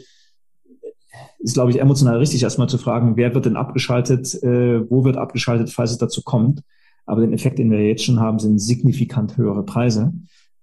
ist, 1.39 1.53
glaube 1.53 1.71
ich, 1.71 1.79
emotional 1.79 2.17
richtig, 2.17 2.41
erstmal 2.43 2.69
zu 2.69 2.77
fragen, 2.77 3.17
wer 3.17 3.33
wird 3.35 3.45
denn 3.45 3.57
abgeschaltet, 3.57 4.41
äh, 4.41 4.89
wo 4.89 5.03
wird 5.03 5.17
abgeschaltet, 5.17 5.69
falls 5.69 5.91
es 5.91 5.97
dazu 5.97 6.21
kommt. 6.23 6.61
Aber 7.05 7.21
den 7.21 7.33
Effekt, 7.33 7.59
den 7.59 7.71
wir 7.71 7.85
jetzt 7.85 8.03
schon 8.03 8.19
haben, 8.19 8.39
sind 8.39 8.59
signifikant 8.59 9.37
höhere 9.37 9.63
Preise, 9.63 10.13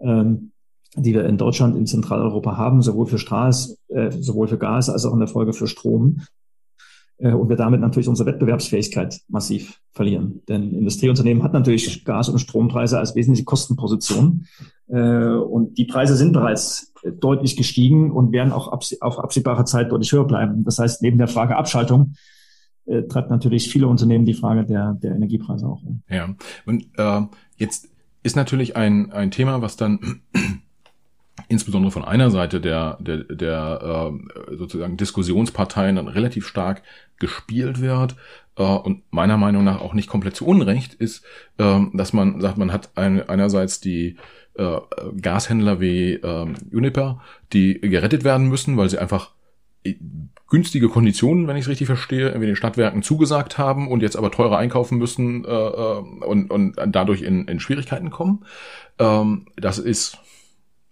ähm, 0.00 0.52
die 0.96 1.14
wir 1.14 1.24
in 1.24 1.38
Deutschland, 1.38 1.76
in 1.76 1.86
Zentraleuropa 1.86 2.56
haben, 2.56 2.82
sowohl 2.82 3.06
für 3.06 3.18
Straß, 3.18 3.78
äh, 3.88 4.10
sowohl 4.10 4.48
für 4.48 4.58
Gas 4.58 4.90
als 4.90 5.06
auch 5.06 5.12
in 5.12 5.20
der 5.20 5.28
Folge 5.28 5.52
für 5.52 5.66
Strom. 5.66 6.22
Äh, 7.18 7.32
und 7.32 7.48
wir 7.48 7.56
damit 7.56 7.80
natürlich 7.80 8.08
unsere 8.08 8.30
Wettbewerbsfähigkeit 8.30 9.20
massiv 9.28 9.80
verlieren. 9.92 10.42
Denn 10.48 10.74
Industrieunternehmen 10.74 11.42
hat 11.42 11.52
natürlich 11.52 12.04
Gas- 12.04 12.28
und 12.28 12.40
Strompreise 12.40 12.98
als 12.98 13.14
wesentliche 13.14 13.44
Kostenposition. 13.44 14.46
Äh, 14.88 15.28
und 15.28 15.78
die 15.78 15.84
Preise 15.84 16.16
sind 16.16 16.32
bereits 16.32 16.92
deutlich 17.20 17.56
gestiegen 17.56 18.10
und 18.10 18.32
werden 18.32 18.52
auch 18.52 18.68
auf 18.68 19.18
absehbare 19.18 19.64
Zeit 19.64 19.90
deutlich 19.90 20.12
höher 20.12 20.26
bleiben. 20.26 20.64
Das 20.64 20.78
heißt, 20.78 21.02
neben 21.02 21.18
der 21.18 21.28
Frage 21.28 21.56
Abschaltung 21.56 22.14
äh, 22.86 23.02
treibt 23.02 23.30
natürlich 23.30 23.70
viele 23.70 23.86
Unternehmen 23.86 24.24
die 24.24 24.34
Frage 24.34 24.64
der, 24.64 24.94
der 24.94 25.14
Energiepreise 25.14 25.66
auch 25.66 25.82
um. 25.82 26.02
Ja, 26.08 26.34
und 26.66 26.86
äh, 26.96 27.20
jetzt 27.56 27.88
ist 28.22 28.36
natürlich 28.36 28.76
ein, 28.76 29.12
ein 29.12 29.30
Thema, 29.30 29.62
was 29.62 29.76
dann 29.76 30.22
insbesondere 31.48 31.90
von 31.90 32.04
einer 32.04 32.30
Seite 32.30 32.60
der, 32.60 32.98
der, 33.00 33.18
der 33.24 34.10
äh, 34.12 34.56
sozusagen 34.56 34.96
Diskussionsparteien 34.96 35.96
dann 35.96 36.08
relativ 36.08 36.46
stark 36.46 36.82
gespielt 37.18 37.80
wird 37.80 38.16
äh, 38.56 38.62
und 38.62 39.02
meiner 39.10 39.36
Meinung 39.36 39.64
nach 39.64 39.80
auch 39.80 39.94
nicht 39.94 40.08
komplett 40.08 40.36
zu 40.36 40.46
Unrecht 40.46 40.94
ist, 40.94 41.24
äh, 41.58 41.80
dass 41.92 42.12
man 42.12 42.40
sagt, 42.40 42.58
man 42.58 42.72
hat 42.72 42.90
ein, 42.96 43.28
einerseits 43.28 43.80
die 43.80 44.16
äh, 44.54 44.78
Gashändler 45.20 45.80
wie 45.80 46.14
äh, 46.14 46.54
Uniper, 46.72 47.20
die 47.52 47.80
gerettet 47.80 48.24
werden 48.24 48.48
müssen, 48.48 48.76
weil 48.76 48.90
sie 48.90 48.98
einfach 48.98 49.30
günstige 50.52 50.90
Konditionen, 50.90 51.48
wenn 51.48 51.56
ich 51.56 51.62
es 51.62 51.68
richtig 51.68 51.86
verstehe, 51.86 52.28
irgendwie 52.28 52.46
den 52.46 52.56
Stadtwerken 52.56 53.02
zugesagt 53.02 53.56
haben 53.56 53.88
und 53.88 54.02
jetzt 54.02 54.16
aber 54.16 54.30
teurer 54.30 54.58
einkaufen 54.58 54.98
müssen 54.98 55.44
äh, 55.44 55.48
äh, 55.48 55.98
und, 56.26 56.50
und 56.50 56.76
dadurch 56.86 57.22
in, 57.22 57.48
in 57.48 57.58
Schwierigkeiten 57.58 58.10
kommen. 58.10 58.44
Ähm, 58.98 59.46
das 59.56 59.78
ist 59.78 60.18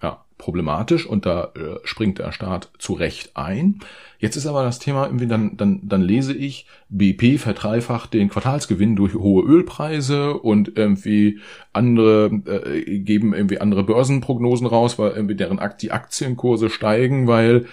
ja 0.03 0.24
problematisch 0.38 1.07
und 1.07 1.26
da 1.26 1.53
äh, 1.55 1.79
springt 1.85 2.18
der 2.20 2.33
Staat 2.33 2.70
zu 2.79 2.94
Recht 2.94 3.37
ein. 3.37 3.81
Jetzt 4.18 4.37
ist 4.37 4.46
aber 4.46 4.62
das 4.62 4.79
Thema 4.79 5.05
irgendwie 5.05 5.26
dann 5.26 5.59
dann 5.59 5.81
dann 5.83 6.00
lese 6.00 6.35
ich 6.35 6.66
BP 6.88 7.38
verdreifacht 7.38 8.14
den 8.14 8.31
Quartalsgewinn 8.31 8.96
durch 8.96 9.14
hohe 9.14 9.44
Ölpreise 9.44 10.35
und 10.35 10.79
irgendwie 10.79 11.40
andere 11.74 12.31
äh, 12.46 12.98
geben 13.00 13.35
irgendwie 13.35 13.61
andere 13.61 13.85
Börsenprognosen 13.85 14.66
raus, 14.66 14.98
weil 14.98 15.11
irgendwie 15.11 15.37
deren 15.37 15.61
die 15.83 15.92
Aktienkurse 15.92 16.70
steigen, 16.70 17.26
weil 17.26 17.66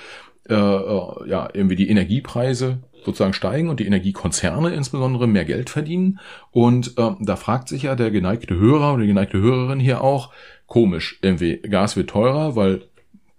äh, 0.50 0.54
äh, 0.54 1.30
ja 1.30 1.50
irgendwie 1.54 1.76
die 1.76 1.90
Energiepreise 1.90 2.80
sozusagen 3.06 3.34
steigen 3.34 3.70
und 3.70 3.80
die 3.80 3.86
Energiekonzerne 3.86 4.74
insbesondere 4.74 5.28
mehr 5.28 5.46
Geld 5.46 5.70
verdienen. 5.70 6.20
Und 6.52 6.98
äh, 6.98 7.12
da 7.20 7.36
fragt 7.36 7.70
sich 7.70 7.84
ja 7.84 7.96
der 7.96 8.12
geneigte 8.12 8.56
Hörer 8.56 8.94
oder 8.94 9.02
die 9.02 9.08
geneigte 9.08 9.40
Hörerin 9.40 9.80
hier 9.80 10.02
auch, 10.02 10.32
komisch, 10.68 11.18
irgendwie 11.22 11.58
Gas 11.58 11.96
wird 11.96 12.10
teurer, 12.10 12.56
weil 12.56 12.84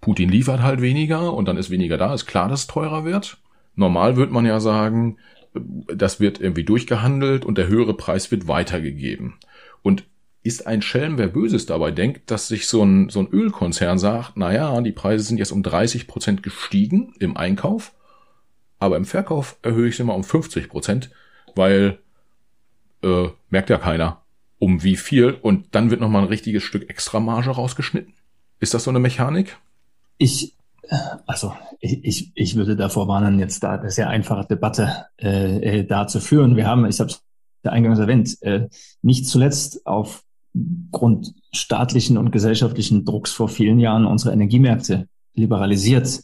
Putin 0.01 0.29
liefert 0.29 0.61
halt 0.61 0.81
weniger 0.81 1.33
und 1.33 1.47
dann 1.47 1.57
ist 1.57 1.69
weniger 1.69 1.97
da, 1.97 2.13
ist 2.13 2.25
klar, 2.25 2.49
dass 2.49 2.61
es 2.61 2.67
teurer 2.67 3.05
wird. 3.05 3.37
Normal 3.75 4.17
wird 4.17 4.31
man 4.31 4.45
ja 4.45 4.59
sagen, 4.59 5.17
das 5.53 6.19
wird 6.19 6.41
irgendwie 6.41 6.63
durchgehandelt 6.63 7.45
und 7.45 7.57
der 7.57 7.67
höhere 7.67 7.93
Preis 7.93 8.31
wird 8.31 8.47
weitergegeben. 8.47 9.35
Und 9.83 10.05
ist 10.41 10.67
ein 10.67 10.81
Schelm, 10.81 11.17
wer 11.17 11.27
Böses 11.27 11.65
dabei 11.65 11.91
denkt, 11.91 12.31
dass 12.31 12.47
sich 12.47 12.67
so 12.67 12.83
ein, 12.83 13.09
so 13.09 13.19
ein 13.19 13.27
Ölkonzern 13.27 13.99
sagt, 13.99 14.33
na 14.35 14.53
ja, 14.53 14.79
die 14.81 14.91
Preise 14.91 15.23
sind 15.23 15.37
jetzt 15.37 15.51
um 15.51 15.63
30 15.63 16.07
Prozent 16.07 16.43
gestiegen 16.43 17.13
im 17.19 17.35
Einkauf, 17.35 17.93
aber 18.79 18.95
im 18.95 19.05
Verkauf 19.05 19.57
erhöhe 19.61 19.89
ich 19.89 19.97
sie 19.97 20.03
mal 20.03 20.13
um 20.13 20.23
50 20.23 20.69
Prozent, 20.69 21.09
weil 21.55 21.99
äh, 23.03 23.27
merkt 23.49 23.69
ja 23.69 23.77
keiner, 23.77 24.21
um 24.59 24.83
wie 24.83 24.95
viel 24.95 25.31
und 25.33 25.75
dann 25.75 25.91
wird 25.91 25.99
nochmal 25.99 26.23
ein 26.23 26.29
richtiges 26.29 26.63
Stück 26.63 26.89
extra 26.89 27.19
Marge 27.19 27.49
rausgeschnitten. 27.49 28.13
Ist 28.59 28.73
das 28.73 28.85
so 28.85 28.89
eine 28.89 28.99
Mechanik? 28.99 29.57
Ich, 30.17 30.55
also 31.27 31.53
ich, 31.79 32.31
ich 32.33 32.55
würde 32.55 32.75
davor 32.75 33.07
warnen, 33.07 33.39
jetzt 33.39 33.63
da 33.63 33.75
eine 33.75 33.91
sehr 33.91 34.09
einfache 34.09 34.47
Debatte 34.47 35.05
äh, 35.17 35.79
äh 35.79 35.83
da 35.85 36.07
zu 36.07 36.19
führen. 36.19 36.55
Wir 36.55 36.67
haben, 36.67 36.85
ich 36.85 36.99
habe 36.99 37.09
es 37.09 37.21
eingangs 37.63 37.99
erwähnt, 37.99 38.37
äh, 38.41 38.67
nicht 39.01 39.27
zuletzt 39.27 39.85
auf 39.85 40.23
Grund 40.91 41.33
staatlichen 41.51 42.17
und 42.17 42.31
gesellschaftlichen 42.31 43.05
Drucks 43.05 43.31
vor 43.31 43.49
vielen 43.49 43.79
Jahren 43.79 44.05
unsere 44.05 44.33
Energiemärkte 44.33 45.07
liberalisiert 45.33 46.21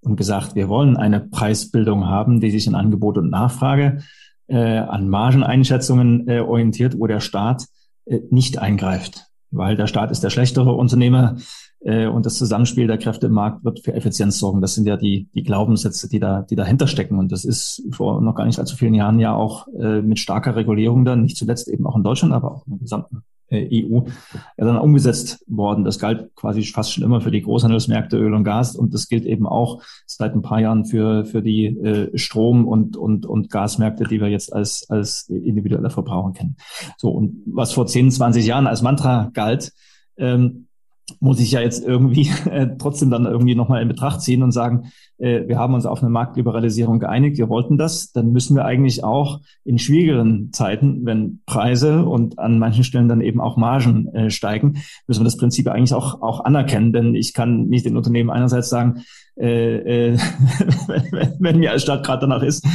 und 0.00 0.16
gesagt, 0.16 0.54
wir 0.54 0.68
wollen 0.68 0.96
eine 0.96 1.20
Preisbildung 1.20 2.06
haben, 2.06 2.40
die 2.40 2.50
sich 2.50 2.68
an 2.68 2.74
Angebot 2.74 3.18
und 3.18 3.30
Nachfrage, 3.30 4.02
äh, 4.48 4.78
an 4.78 5.08
Margeneinschätzungen 5.08 6.28
äh, 6.28 6.40
orientiert, 6.40 6.98
wo 6.98 7.06
der 7.06 7.20
Staat 7.20 7.66
äh, 8.06 8.20
nicht 8.30 8.58
eingreift, 8.58 9.26
weil 9.50 9.76
der 9.76 9.86
Staat 9.86 10.10
ist 10.10 10.22
der 10.22 10.30
schlechtere 10.30 10.72
Unternehmer 10.72 11.36
äh, 11.80 12.06
und 12.06 12.26
das 12.26 12.36
Zusammenspiel 12.36 12.86
der 12.86 12.98
Kräfte 12.98 13.26
im 13.26 13.32
Markt 13.32 13.64
wird 13.64 13.80
für 13.80 13.94
Effizienz 13.94 14.38
sorgen. 14.38 14.60
Das 14.60 14.74
sind 14.74 14.86
ja 14.86 14.96
die, 14.96 15.28
die 15.34 15.42
Glaubenssätze, 15.42 16.08
die 16.08 16.20
da, 16.20 16.42
die 16.42 16.56
dahinter 16.56 16.86
stecken. 16.86 17.18
Und 17.18 17.32
das 17.32 17.44
ist 17.44 17.82
vor 17.90 18.20
noch 18.20 18.34
gar 18.34 18.46
nicht 18.46 18.58
allzu 18.58 18.76
vielen 18.76 18.94
Jahren 18.94 19.18
ja 19.18 19.34
auch 19.34 19.66
äh, 19.68 20.02
mit 20.02 20.18
starker 20.18 20.54
Regulierung 20.56 21.04
dann, 21.04 21.22
nicht 21.22 21.36
zuletzt 21.36 21.68
eben 21.68 21.86
auch 21.86 21.96
in 21.96 22.04
Deutschland, 22.04 22.32
aber 22.32 22.52
auch 22.52 22.64
der 22.66 22.78
gesamten 22.78 23.22
EU 23.52 24.02
ja 24.56 24.64
dann 24.64 24.78
umgesetzt 24.78 25.44
worden. 25.46 25.84
Das 25.84 25.98
galt 25.98 26.34
quasi 26.34 26.62
fast 26.64 26.92
schon 26.92 27.04
immer 27.04 27.20
für 27.20 27.30
die 27.30 27.42
Großhandelsmärkte 27.42 28.16
Öl 28.16 28.34
und 28.34 28.44
Gas 28.44 28.74
und 28.76 28.92
das 28.94 29.08
gilt 29.08 29.24
eben 29.24 29.46
auch 29.46 29.82
seit 30.06 30.34
ein 30.34 30.42
paar 30.42 30.60
Jahren 30.60 30.84
für, 30.84 31.24
für 31.24 31.42
die 31.42 31.66
äh, 31.66 32.16
Strom- 32.18 32.66
und, 32.66 32.96
und, 32.96 33.26
und 33.26 33.50
Gasmärkte, 33.50 34.04
die 34.04 34.20
wir 34.20 34.28
jetzt 34.28 34.52
als, 34.52 34.88
als 34.90 35.28
individuelle 35.28 35.90
Verbraucher 35.90 36.32
kennen. 36.32 36.56
So, 36.96 37.10
und 37.10 37.42
was 37.46 37.72
vor 37.72 37.86
10, 37.86 38.10
20 38.10 38.46
Jahren 38.46 38.66
als 38.66 38.82
Mantra 38.82 39.30
galt, 39.32 39.72
ähm, 40.16 40.65
muss 41.20 41.40
ich 41.40 41.52
ja 41.52 41.60
jetzt 41.60 41.84
irgendwie 41.84 42.30
äh, 42.50 42.68
trotzdem 42.78 43.10
dann 43.10 43.26
irgendwie 43.26 43.54
nochmal 43.54 43.82
in 43.82 43.88
Betracht 43.88 44.20
ziehen 44.20 44.42
und 44.42 44.52
sagen, 44.52 44.90
äh, 45.18 45.46
wir 45.46 45.58
haben 45.58 45.74
uns 45.74 45.86
auf 45.86 46.02
eine 46.02 46.10
Marktliberalisierung 46.10 46.98
geeinigt, 46.98 47.38
wir 47.38 47.48
wollten 47.48 47.78
das, 47.78 48.12
dann 48.12 48.32
müssen 48.32 48.56
wir 48.56 48.64
eigentlich 48.64 49.04
auch 49.04 49.40
in 49.64 49.78
schwierigeren 49.78 50.52
Zeiten, 50.52 51.06
wenn 51.06 51.40
Preise 51.46 52.04
und 52.04 52.38
an 52.38 52.58
manchen 52.58 52.84
Stellen 52.84 53.08
dann 53.08 53.20
eben 53.20 53.40
auch 53.40 53.56
Margen 53.56 54.08
äh, 54.14 54.30
steigen, 54.30 54.82
müssen 55.06 55.20
wir 55.20 55.24
das 55.24 55.36
Prinzip 55.36 55.68
eigentlich 55.68 55.94
auch, 55.94 56.22
auch 56.22 56.40
anerkennen. 56.44 56.92
Denn 56.92 57.14
ich 57.14 57.32
kann 57.32 57.66
nicht 57.68 57.86
den 57.86 57.96
Unternehmen 57.96 58.30
einerseits 58.30 58.68
sagen, 58.68 59.02
äh, 59.38 60.12
äh, 60.12 60.18
wenn, 60.86 61.36
wenn 61.38 61.58
mir 61.58 61.72
als 61.72 61.82
Stadt 61.82 62.04
gerade 62.04 62.22
danach 62.22 62.42
ist, 62.42 62.66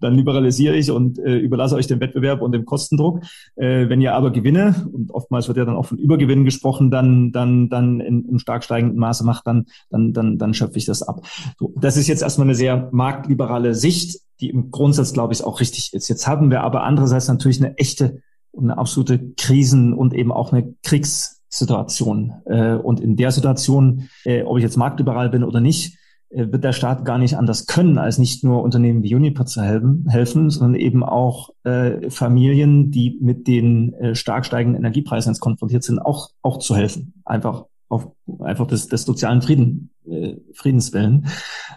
dann 0.00 0.14
liberalisiere 0.14 0.76
ich 0.76 0.90
und 0.90 1.18
äh, 1.18 1.36
überlasse 1.36 1.76
euch 1.76 1.86
den 1.86 2.00
Wettbewerb 2.00 2.42
und 2.42 2.52
den 2.52 2.64
Kostendruck. 2.64 3.22
Äh, 3.56 3.88
wenn 3.88 4.00
ihr 4.00 4.14
aber 4.14 4.30
Gewinne, 4.30 4.88
und 4.92 5.10
oftmals 5.10 5.48
wird 5.48 5.58
ja 5.58 5.64
dann 5.64 5.76
auch 5.76 5.86
von 5.86 5.98
Übergewinnen 5.98 6.44
gesprochen, 6.44 6.90
dann, 6.90 7.32
dann, 7.32 7.68
dann 7.68 8.00
in, 8.00 8.24
in 8.28 8.38
stark 8.38 8.64
steigendem 8.64 8.98
Maße 8.98 9.24
macht, 9.24 9.46
dann, 9.46 9.66
dann, 9.90 10.12
dann, 10.12 10.38
dann 10.38 10.54
schöpfe 10.54 10.78
ich 10.78 10.86
das 10.86 11.02
ab. 11.02 11.20
So, 11.58 11.72
das 11.76 11.96
ist 11.96 12.08
jetzt 12.08 12.22
erstmal 12.22 12.46
eine 12.46 12.54
sehr 12.54 12.88
marktliberale 12.92 13.74
Sicht, 13.74 14.20
die 14.40 14.50
im 14.50 14.70
Grundsatz, 14.70 15.12
glaube 15.12 15.32
ich, 15.32 15.42
auch 15.44 15.60
richtig 15.60 15.92
ist. 15.92 16.08
Jetzt 16.08 16.26
haben 16.26 16.50
wir 16.50 16.62
aber 16.62 16.84
andererseits 16.84 17.28
natürlich 17.28 17.60
eine 17.60 17.76
echte 17.76 18.22
und 18.52 18.64
eine 18.64 18.78
absolute 18.78 19.32
Krisen- 19.36 19.92
und 19.92 20.14
eben 20.14 20.32
auch 20.32 20.52
eine 20.52 20.74
Kriegssituation. 20.82 22.34
Äh, 22.46 22.74
und 22.74 23.00
in 23.00 23.16
der 23.16 23.30
Situation, 23.30 24.08
äh, 24.24 24.42
ob 24.42 24.58
ich 24.58 24.62
jetzt 24.62 24.76
marktliberal 24.76 25.28
bin 25.28 25.44
oder 25.44 25.60
nicht, 25.60 25.97
wird 26.30 26.64
der 26.64 26.72
Staat 26.72 27.04
gar 27.04 27.18
nicht 27.18 27.36
anders 27.36 27.66
können, 27.66 27.98
als 27.98 28.18
nicht 28.18 28.44
nur 28.44 28.62
Unternehmen 28.62 29.02
wie 29.02 29.14
Uniper 29.14 29.46
zu 29.46 29.62
helfen, 29.62 30.06
helfen 30.08 30.50
sondern 30.50 30.78
eben 30.80 31.02
auch 31.02 31.50
äh, 31.64 32.10
Familien, 32.10 32.90
die 32.90 33.18
mit 33.20 33.46
den 33.46 33.94
äh, 33.94 34.14
stark 34.14 34.44
steigenden 34.44 34.82
Energiepreisen 34.82 35.32
jetzt 35.32 35.40
konfrontiert 35.40 35.84
sind, 35.84 35.98
auch, 35.98 36.30
auch 36.42 36.58
zu 36.58 36.76
helfen. 36.76 37.14
Einfach 37.24 37.64
auf 37.88 38.08
einfach 38.40 38.66
des, 38.66 38.88
des 38.88 39.04
sozialen 39.04 39.40
Frieden, 39.40 39.90
äh, 40.06 40.36
Friedenswillen. 40.52 41.26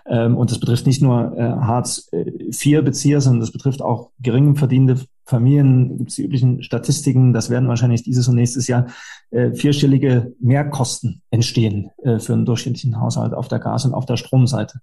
Ähm, 0.05 0.35
und 0.35 0.51
das 0.51 0.59
betrifft 0.59 0.85
nicht 0.85 1.01
nur 1.01 1.37
äh, 1.37 1.41
Hartz-IV-Bezieher, 1.41 3.17
äh, 3.17 3.21
sondern 3.21 3.39
das 3.39 3.51
betrifft 3.51 3.81
auch 3.81 4.11
gering 4.19 4.55
verdienende 4.55 4.97
Familien. 5.31 5.97
Gibt 5.97 6.11
es 6.11 6.15
die 6.17 6.23
üblichen 6.23 6.61
Statistiken, 6.61 7.33
das 7.33 7.49
werden 7.49 7.67
wahrscheinlich 7.67 8.03
dieses 8.03 8.27
und 8.27 8.35
nächstes 8.35 8.67
Jahr 8.67 8.87
äh, 9.31 9.53
vierstellige 9.53 10.33
Mehrkosten 10.39 11.21
entstehen 11.31 11.89
äh, 12.03 12.19
für 12.19 12.33
einen 12.33 12.45
durchschnittlichen 12.45 12.99
Haushalt 12.99 13.33
auf 13.33 13.47
der 13.47 13.59
Gas- 13.59 13.85
und 13.85 13.93
auf 13.93 14.05
der 14.05 14.17
Stromseite. 14.17 14.81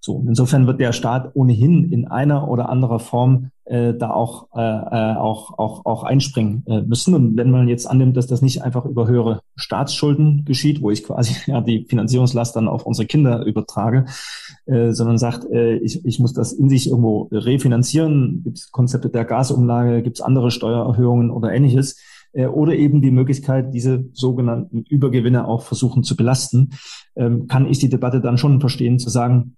So, 0.00 0.24
insofern 0.26 0.66
wird 0.66 0.80
der 0.80 0.92
Staat 0.92 1.30
ohnehin 1.34 1.92
in 1.92 2.08
einer 2.08 2.48
oder 2.48 2.68
anderer 2.68 2.98
Form 2.98 3.50
äh, 3.70 3.94
da 3.94 4.10
auch, 4.10 4.48
äh, 4.54 4.60
äh, 4.60 5.16
auch, 5.16 5.56
auch, 5.58 5.86
auch 5.86 6.02
einspringen 6.02 6.64
äh, 6.66 6.80
müssen. 6.80 7.14
Und 7.14 7.36
wenn 7.36 7.50
man 7.50 7.68
jetzt 7.68 7.86
annimmt, 7.86 8.16
dass 8.16 8.26
das 8.26 8.42
nicht 8.42 8.62
einfach 8.62 8.84
über 8.84 9.06
höhere 9.06 9.42
Staatsschulden 9.54 10.44
geschieht, 10.44 10.82
wo 10.82 10.90
ich 10.90 11.04
quasi 11.04 11.36
ja, 11.46 11.60
die 11.60 11.84
Finanzierungslast 11.88 12.56
dann 12.56 12.66
auf 12.66 12.84
unsere 12.84 13.06
Kinder 13.06 13.44
übertrage, 13.44 14.06
äh, 14.70 14.92
sondern 14.92 15.18
sagt, 15.18 15.44
äh, 15.50 15.76
ich, 15.76 16.04
ich 16.04 16.20
muss 16.20 16.32
das 16.32 16.52
in 16.52 16.68
sich 16.68 16.88
irgendwo 16.88 17.28
refinanzieren, 17.32 18.42
gibt 18.44 18.58
es 18.58 18.70
Konzepte 18.70 19.10
der 19.10 19.24
Gasumlage, 19.24 20.02
gibt 20.02 20.18
es 20.18 20.20
andere 20.20 20.50
Steuererhöhungen 20.50 21.30
oder 21.30 21.52
ähnliches, 21.52 21.98
äh, 22.32 22.46
oder 22.46 22.74
eben 22.74 23.02
die 23.02 23.10
Möglichkeit, 23.10 23.74
diese 23.74 24.04
sogenannten 24.12 24.84
Übergewinne 24.88 25.48
auch 25.48 25.62
versuchen 25.62 26.04
zu 26.04 26.16
belasten, 26.16 26.70
ähm, 27.16 27.48
kann 27.48 27.66
ich 27.66 27.78
die 27.78 27.88
Debatte 27.88 28.20
dann 28.20 28.38
schon 28.38 28.60
verstehen, 28.60 28.98
zu 28.98 29.10
sagen, 29.10 29.56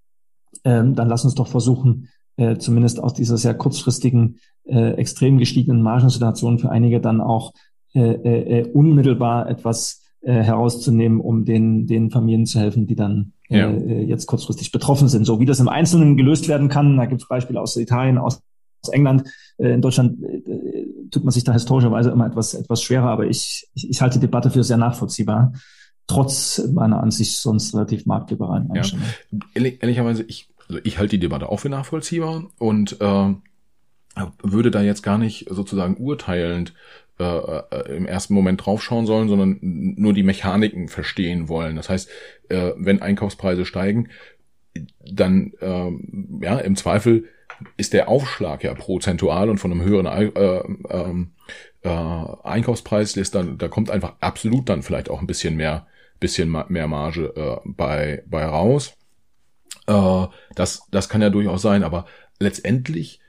ähm, 0.65 0.95
dann 0.95 1.09
lass 1.09 1.25
uns 1.25 1.35
doch 1.35 1.49
versuchen, 1.49 2.09
äh, 2.37 2.57
zumindest 2.57 3.03
aus 3.03 3.15
dieser 3.15 3.37
sehr 3.37 3.55
kurzfristigen, 3.55 4.39
äh, 4.65 4.93
extrem 4.93 5.39
gestiegenen 5.39 5.83
Margensituation 5.83 6.59
für 6.59 6.71
einige 6.71 7.01
dann 7.01 7.21
auch 7.21 7.53
äh, 7.95 8.01
äh, 8.01 8.61
äh, 8.61 8.71
unmittelbar 8.73 9.51
etwas 9.51 10.02
äh, 10.23 10.33
herauszunehmen, 10.43 11.21
um 11.21 11.45
den, 11.45 11.87
den 11.87 12.11
Familien 12.11 12.47
zu 12.47 12.59
helfen, 12.61 12.87
die 12.87 12.97
dann 12.97 13.33
äh, 13.49 13.59
ja. 13.59 13.71
äh, 13.71 14.03
jetzt 14.03 14.27
kurzfristig 14.27 14.73
betroffen 14.73 15.09
sind. 15.09 15.25
So 15.25 15.41
wie 15.41 15.47
das 15.47 15.61
im 15.61 15.69
Einzelnen 15.69 16.17
gelöst 16.17 16.49
werden 16.49 16.69
kann, 16.69 16.97
da 16.97 17.07
gibt 17.07 17.23
es 17.23 17.29
Beispiele 17.29 17.61
aus 17.61 17.77
Italien, 17.77 18.19
aus, 18.19 18.43
aus 18.83 18.93
England. 18.93 19.25
Äh, 19.59 19.73
in 19.75 19.83
Deutschland 19.83 20.23
äh, 20.23 20.43
tut 21.11 21.25
man 21.25 21.33
sich 21.33 21.45
da 21.45 21.53
historischerweise 21.53 22.11
immer 22.11 22.27
etwas, 22.27 22.55
etwas 22.55 22.83
schwerer, 22.83 23.11
aber 23.11 23.27
ich, 23.27 23.69
ich, 23.75 23.91
ich 23.91 24.01
halte 24.01 24.19
die 24.19 24.27
Debatte 24.27 24.51
für 24.51 24.65
sehr 24.65 24.79
nachvollziehbar 24.79 25.53
trotz 26.09 26.61
meiner 26.73 27.01
Ansicht 27.01 27.37
sonst 27.37 27.75
relativ 27.75 28.07
marktliberalen 28.07 28.71
Einstellung. 28.73 29.05
Ja. 29.31 29.39
Ehrlich, 29.55 29.83
ehrlicherweise, 29.83 30.25
ich 30.25 30.53
also 30.69 30.81
ich 30.85 30.99
halte 30.99 31.17
die 31.17 31.21
Debatte 31.21 31.49
auch 31.49 31.59
für 31.59 31.69
nachvollziehbar 31.69 32.49
und 32.59 33.01
äh, 33.01 33.35
würde 34.43 34.71
da 34.71 34.83
jetzt 34.83 35.03
gar 35.03 35.19
nicht 35.19 35.47
sozusagen 35.51 35.97
urteilend 35.97 36.75
äh, 37.23 37.77
äh, 37.77 37.97
im 37.97 38.07
ersten 38.07 38.35
Moment 38.35 38.65
draufschauen 38.65 39.07
sollen, 39.07 39.29
sondern 39.29 39.59
nur 39.61 40.13
die 40.13 40.23
Mechaniken 40.23 40.89
verstehen 40.89 41.49
wollen. 41.49 41.77
Das 41.77 41.89
heißt, 41.89 42.09
äh, 42.49 42.73
wenn 42.77 43.03
Einkaufspreise 43.03 43.65
steigen, 43.65 44.09
dann 45.01 45.53
äh, 45.61 45.91
ja 46.45 46.59
im 46.59 46.77
Zweifel 46.77 47.25
ist 47.77 47.93
der 47.93 48.09
Aufschlag 48.09 48.65
ja 48.65 48.75
prozentual 48.75 49.49
und 49.51 49.59
von 49.59 49.71
einem 49.71 49.83
höheren 49.83 50.07
äh, 50.07 50.25
äh, 50.25 51.27
äh, 51.83 52.27
Einkaufspreis 52.43 53.17
ist 53.17 53.35
dann, 53.35 53.59
da 53.59 53.69
kommt 53.69 53.91
einfach 53.91 54.15
absolut 54.21 54.69
dann 54.69 54.83
vielleicht 54.83 55.11
auch 55.11 55.21
ein 55.21 55.27
bisschen 55.27 55.57
mehr, 55.57 55.87
bisschen 56.21 56.51
mehr 56.69 56.89
Marge 56.89 57.33
äh, 57.37 57.61
bei 57.65 58.23
bei 58.27 58.45
raus. 58.45 58.95
Äh, 59.87 60.27
das, 60.55 60.87
das 60.91 61.09
kann 61.09 61.23
ja 61.23 61.31
durchaus 61.31 61.63
sein, 61.63 61.85
aber 61.85 62.07
letztendlich 62.39 63.21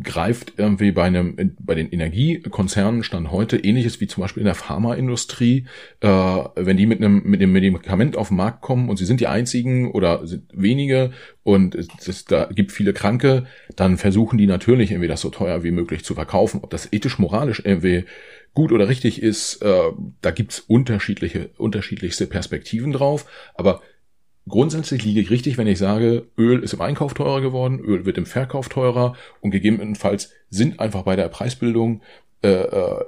greift 0.00 0.54
irgendwie 0.56 0.90
bei 0.90 1.02
einem 1.04 1.54
bei 1.58 1.74
den 1.74 1.90
Energiekonzernen 1.90 3.02
stand 3.02 3.30
heute 3.30 3.58
ähnliches 3.58 4.00
wie 4.00 4.06
zum 4.06 4.22
Beispiel 4.22 4.40
in 4.40 4.46
der 4.46 4.54
Pharmaindustrie, 4.54 5.66
äh, 6.00 6.08
wenn 6.08 6.78
die 6.78 6.86
mit 6.86 7.00
einem 7.00 7.22
mit 7.24 7.42
dem 7.42 7.52
Medikament 7.52 8.16
auf 8.16 8.28
den 8.28 8.38
Markt 8.38 8.62
kommen 8.62 8.88
und 8.88 8.96
sie 8.96 9.04
sind 9.04 9.20
die 9.20 9.26
einzigen 9.26 9.90
oder 9.90 10.26
sind 10.26 10.44
wenige 10.54 11.12
und 11.42 11.74
es, 11.74 12.24
da 12.24 12.46
gibt 12.46 12.72
viele 12.72 12.94
Kranke, 12.94 13.46
dann 13.76 13.98
versuchen 13.98 14.38
die 14.38 14.46
natürlich 14.46 14.92
irgendwie 14.92 15.08
das 15.08 15.20
so 15.20 15.28
teuer 15.28 15.62
wie 15.62 15.72
möglich 15.72 16.04
zu 16.04 16.14
verkaufen. 16.14 16.60
Ob 16.62 16.70
das 16.70 16.90
ethisch 16.92 17.18
moralisch 17.18 17.60
irgendwie 17.62 18.04
gut 18.54 18.72
oder 18.72 18.88
richtig 18.88 19.22
ist, 19.22 19.62
äh, 19.62 19.90
da 20.22 20.30
gibt's 20.30 20.60
unterschiedliche 20.60 21.50
unterschiedlichste 21.58 22.26
Perspektiven 22.26 22.92
drauf, 22.92 23.26
aber 23.54 23.82
Grundsätzlich 24.48 25.04
liege 25.04 25.20
ich 25.20 25.30
richtig, 25.30 25.56
wenn 25.56 25.68
ich 25.68 25.78
sage, 25.78 26.26
Öl 26.36 26.62
ist 26.62 26.72
im 26.72 26.80
Einkauf 26.80 27.14
teurer 27.14 27.40
geworden, 27.40 27.78
Öl 27.78 28.04
wird 28.04 28.18
im 28.18 28.26
Verkauf 28.26 28.68
teurer 28.68 29.14
und 29.40 29.52
gegebenenfalls 29.52 30.32
sind 30.50 30.80
einfach 30.80 31.02
bei 31.02 31.14
der 31.14 31.28
Preisbildung, 31.28 32.02
äh, 32.42 32.48
äh, 32.48 33.04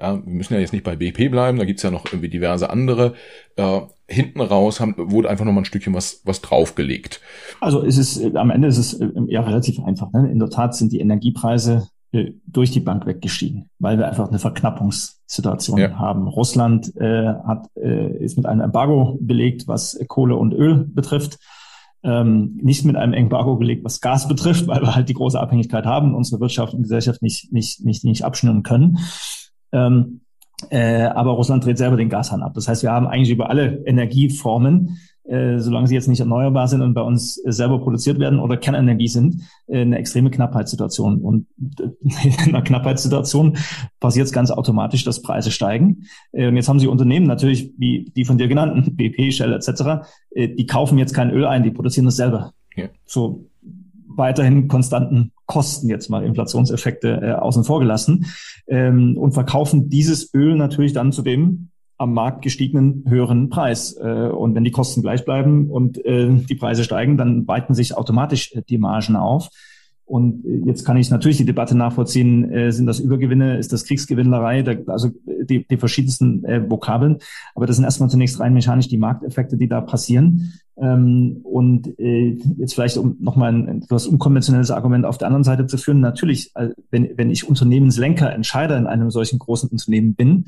ja, 0.00 0.26
wir 0.26 0.32
müssen 0.32 0.54
ja 0.54 0.60
jetzt 0.60 0.72
nicht 0.72 0.84
bei 0.84 0.96
BP 0.96 1.30
bleiben, 1.30 1.58
da 1.58 1.64
gibt's 1.64 1.82
ja 1.82 1.90
noch 1.90 2.06
irgendwie 2.06 2.28
diverse 2.28 2.70
andere, 2.70 3.14
äh, 3.56 3.80
hinten 4.08 4.40
raus 4.40 4.80
haben, 4.80 4.94
wurde 4.96 5.30
einfach 5.30 5.44
nochmal 5.44 5.62
ein 5.62 5.66
Stückchen 5.66 5.94
was, 5.94 6.20
was 6.24 6.40
draufgelegt. 6.42 7.20
Also 7.60 7.84
es 7.84 7.96
ist, 7.96 8.36
am 8.36 8.50
Ende 8.50 8.68
ist 8.68 8.78
es 8.78 8.94
äh, 8.94 9.08
ja 9.28 9.40
relativ 9.42 9.80
einfach. 9.80 10.12
Ne? 10.12 10.30
In 10.30 10.38
der 10.38 10.50
Tat 10.50 10.74
sind 10.74 10.92
die 10.92 11.00
Energiepreise 11.00 11.74
äh, 11.74 11.95
durch 12.12 12.70
die 12.70 12.80
Bank 12.80 13.06
weggestiegen, 13.06 13.68
weil 13.78 13.98
wir 13.98 14.06
einfach 14.06 14.28
eine 14.28 14.38
Verknappungssituation 14.38 15.78
ja. 15.78 15.98
haben. 15.98 16.28
Russland 16.28 16.94
äh, 16.96 17.26
hat, 17.26 17.68
äh, 17.76 18.16
ist 18.18 18.36
mit 18.36 18.46
einem 18.46 18.60
Embargo 18.60 19.18
belegt, 19.20 19.68
was 19.68 19.98
Kohle 20.08 20.36
und 20.36 20.52
Öl 20.52 20.86
betrifft. 20.86 21.38
Ähm, 22.02 22.58
nicht 22.62 22.84
mit 22.84 22.96
einem 22.96 23.12
Embargo 23.12 23.56
gelegt, 23.56 23.84
was 23.84 24.00
Gas 24.00 24.28
betrifft, 24.28 24.68
weil 24.68 24.80
wir 24.80 24.94
halt 24.94 25.08
die 25.08 25.14
große 25.14 25.38
Abhängigkeit 25.38 25.84
haben, 25.86 26.14
unsere 26.14 26.40
Wirtschaft 26.40 26.72
und 26.74 26.82
Gesellschaft 26.82 27.20
nicht, 27.22 27.52
nicht, 27.52 27.84
nicht, 27.84 28.04
nicht 28.04 28.24
abschnüren 28.24 28.62
können. 28.62 28.98
Ähm, 29.72 30.20
äh, 30.70 31.02
aber 31.02 31.32
Russland 31.32 31.64
dreht 31.64 31.78
selber 31.78 31.96
den 31.96 32.08
Gashahn 32.08 32.42
ab. 32.42 32.54
Das 32.54 32.68
heißt, 32.68 32.82
wir 32.82 32.92
haben 32.92 33.06
eigentlich 33.06 33.30
über 33.30 33.50
alle 33.50 33.84
Energieformen 33.84 34.98
äh, 35.28 35.58
solange 35.58 35.86
sie 35.86 35.94
jetzt 35.94 36.08
nicht 36.08 36.20
erneuerbar 36.20 36.68
sind 36.68 36.82
und 36.82 36.94
bei 36.94 37.02
uns 37.02 37.42
äh, 37.44 37.52
selber 37.52 37.80
produziert 37.80 38.18
werden 38.18 38.38
oder 38.38 38.56
Kernenergie 38.56 39.08
sind, 39.08 39.42
äh, 39.66 39.80
eine 39.80 39.98
extreme 39.98 40.30
Knappheitssituation. 40.30 41.20
Und 41.20 41.46
in 42.00 42.54
einer 42.54 42.62
Knappheitssituation 42.62 43.56
passiert 44.00 44.26
es 44.26 44.32
ganz 44.32 44.50
automatisch, 44.50 45.04
dass 45.04 45.22
Preise 45.22 45.50
steigen. 45.50 46.04
und 46.32 46.56
jetzt 46.56 46.68
haben 46.68 46.78
sie 46.78 46.86
Unternehmen 46.86 47.26
natürlich, 47.26 47.72
wie 47.78 48.10
die 48.14 48.24
von 48.24 48.38
dir 48.38 48.48
genannten, 48.48 48.96
BP, 48.96 49.32
Shell 49.32 49.52
etc., 49.52 50.06
die 50.34 50.66
kaufen 50.66 50.98
jetzt 50.98 51.14
kein 51.14 51.30
Öl 51.30 51.46
ein, 51.46 51.62
die 51.62 51.70
produzieren 51.70 52.04
das 52.04 52.16
selber. 52.16 52.52
Ja. 52.76 52.88
So 53.06 53.46
weiterhin 54.16 54.68
konstanten 54.68 55.32
Kosten 55.46 55.88
jetzt 55.88 56.10
mal 56.10 56.24
Inflationseffekte 56.24 57.20
äh, 57.22 57.32
außen 57.32 57.64
vor 57.64 57.80
gelassen 57.80 58.26
ähm, 58.66 59.16
und 59.16 59.32
verkaufen 59.32 59.88
dieses 59.88 60.32
Öl 60.34 60.56
natürlich 60.56 60.92
dann 60.92 61.12
zu 61.12 61.22
dem 61.22 61.70
am 61.98 62.12
Markt 62.12 62.42
gestiegenen 62.42 63.04
höheren 63.08 63.48
Preis. 63.48 63.96
Äh, 63.96 64.28
und 64.28 64.54
wenn 64.54 64.64
die 64.64 64.70
Kosten 64.70 65.02
gleich 65.02 65.24
bleiben 65.24 65.70
und 65.70 66.04
äh, 66.04 66.30
die 66.30 66.54
Preise 66.54 66.84
steigen, 66.84 67.16
dann 67.16 67.46
weiten 67.48 67.74
sich 67.74 67.96
automatisch 67.96 68.54
äh, 68.54 68.62
die 68.68 68.78
Margen 68.78 69.16
auf. 69.16 69.48
Und 70.04 70.44
jetzt 70.64 70.84
kann 70.84 70.96
ich 70.96 71.10
natürlich 71.10 71.38
die 71.38 71.44
Debatte 71.44 71.76
nachvollziehen, 71.76 72.70
sind 72.70 72.86
das 72.86 73.00
Übergewinne, 73.00 73.58
ist 73.58 73.72
das 73.72 73.84
Kriegsgewinnlerei, 73.86 74.62
da, 74.62 74.74
also 74.86 75.10
die, 75.26 75.66
die 75.66 75.76
verschiedensten 75.78 76.44
Vokabeln. 76.70 77.16
Aber 77.56 77.66
das 77.66 77.74
sind 77.74 77.84
erstmal 77.84 78.08
zunächst 78.08 78.38
rein 78.38 78.54
mechanisch 78.54 78.86
die 78.86 78.98
Markteffekte, 78.98 79.56
die 79.56 79.66
da 79.66 79.80
passieren. 79.80 80.52
Ähm, 80.76 81.40
und 81.42 81.92
jetzt 81.98 82.74
vielleicht, 82.74 82.98
um 82.98 83.16
nochmal 83.18 83.52
ein 83.52 83.82
etwas 83.82 84.06
unkonventionelles 84.06 84.70
Argument 84.70 85.04
auf 85.06 85.18
der 85.18 85.26
anderen 85.26 85.42
Seite 85.42 85.66
zu 85.66 85.76
führen, 85.76 85.98
natürlich, 85.98 86.52
wenn, 86.92 87.10
wenn 87.16 87.30
ich 87.30 87.48
Unternehmenslenker, 87.48 88.32
Entscheider 88.32 88.78
in 88.78 88.86
einem 88.86 89.10
solchen 89.10 89.40
großen 89.40 89.68
Unternehmen 89.70 90.14
bin, 90.14 90.44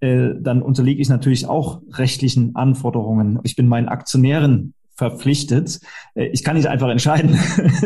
äh, 0.00 0.30
dann 0.38 0.62
unterliege 0.62 1.02
ich 1.02 1.08
natürlich 1.08 1.46
auch 1.46 1.82
rechtlichen 1.92 2.54
Anforderungen. 2.54 3.40
Ich 3.42 3.56
bin 3.56 3.66
meinen 3.66 3.88
Aktionären 3.88 4.74
verpflichtet. 4.98 5.80
Äh, 6.14 6.26
ich 6.26 6.44
kann 6.44 6.56
nicht 6.56 6.68
einfach 6.68 6.88
entscheiden, 6.88 7.38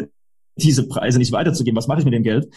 diese 0.56 0.88
Preise 0.88 1.18
nicht 1.18 1.32
weiterzugeben. 1.32 1.76
Was 1.76 1.86
mache 1.86 2.00
ich 2.00 2.04
mit 2.04 2.14
dem 2.14 2.22
Geld? 2.22 2.48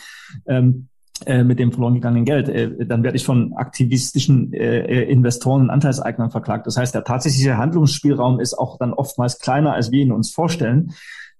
Ähm, 0.47 0.87
äh, 1.25 1.45
mit 1.45 1.59
dem 1.59 1.71
verloren 1.71 1.93
gegangenen 1.93 2.25
Geld, 2.25 2.49
äh, 2.49 2.85
dann 2.85 3.03
werde 3.03 3.15
ich 3.15 3.23
von 3.23 3.53
aktivistischen 3.53 4.51
Investoren 4.51 5.61
und 5.61 5.69
Anteilseignern 5.69 6.29
verklagt. 6.29 6.67
Das 6.67 6.75
heißt, 6.75 6.93
der 6.93 7.05
tatsächliche 7.05 7.57
Handlungsspielraum 7.57 8.41
ist 8.41 8.53
auch 8.53 8.77
dann 8.77 8.93
oftmals 8.93 9.39
kleiner, 9.39 9.73
als 9.73 9.91
wir 9.91 10.01
ihn 10.01 10.11
uns 10.11 10.31
vorstellen. 10.31 10.91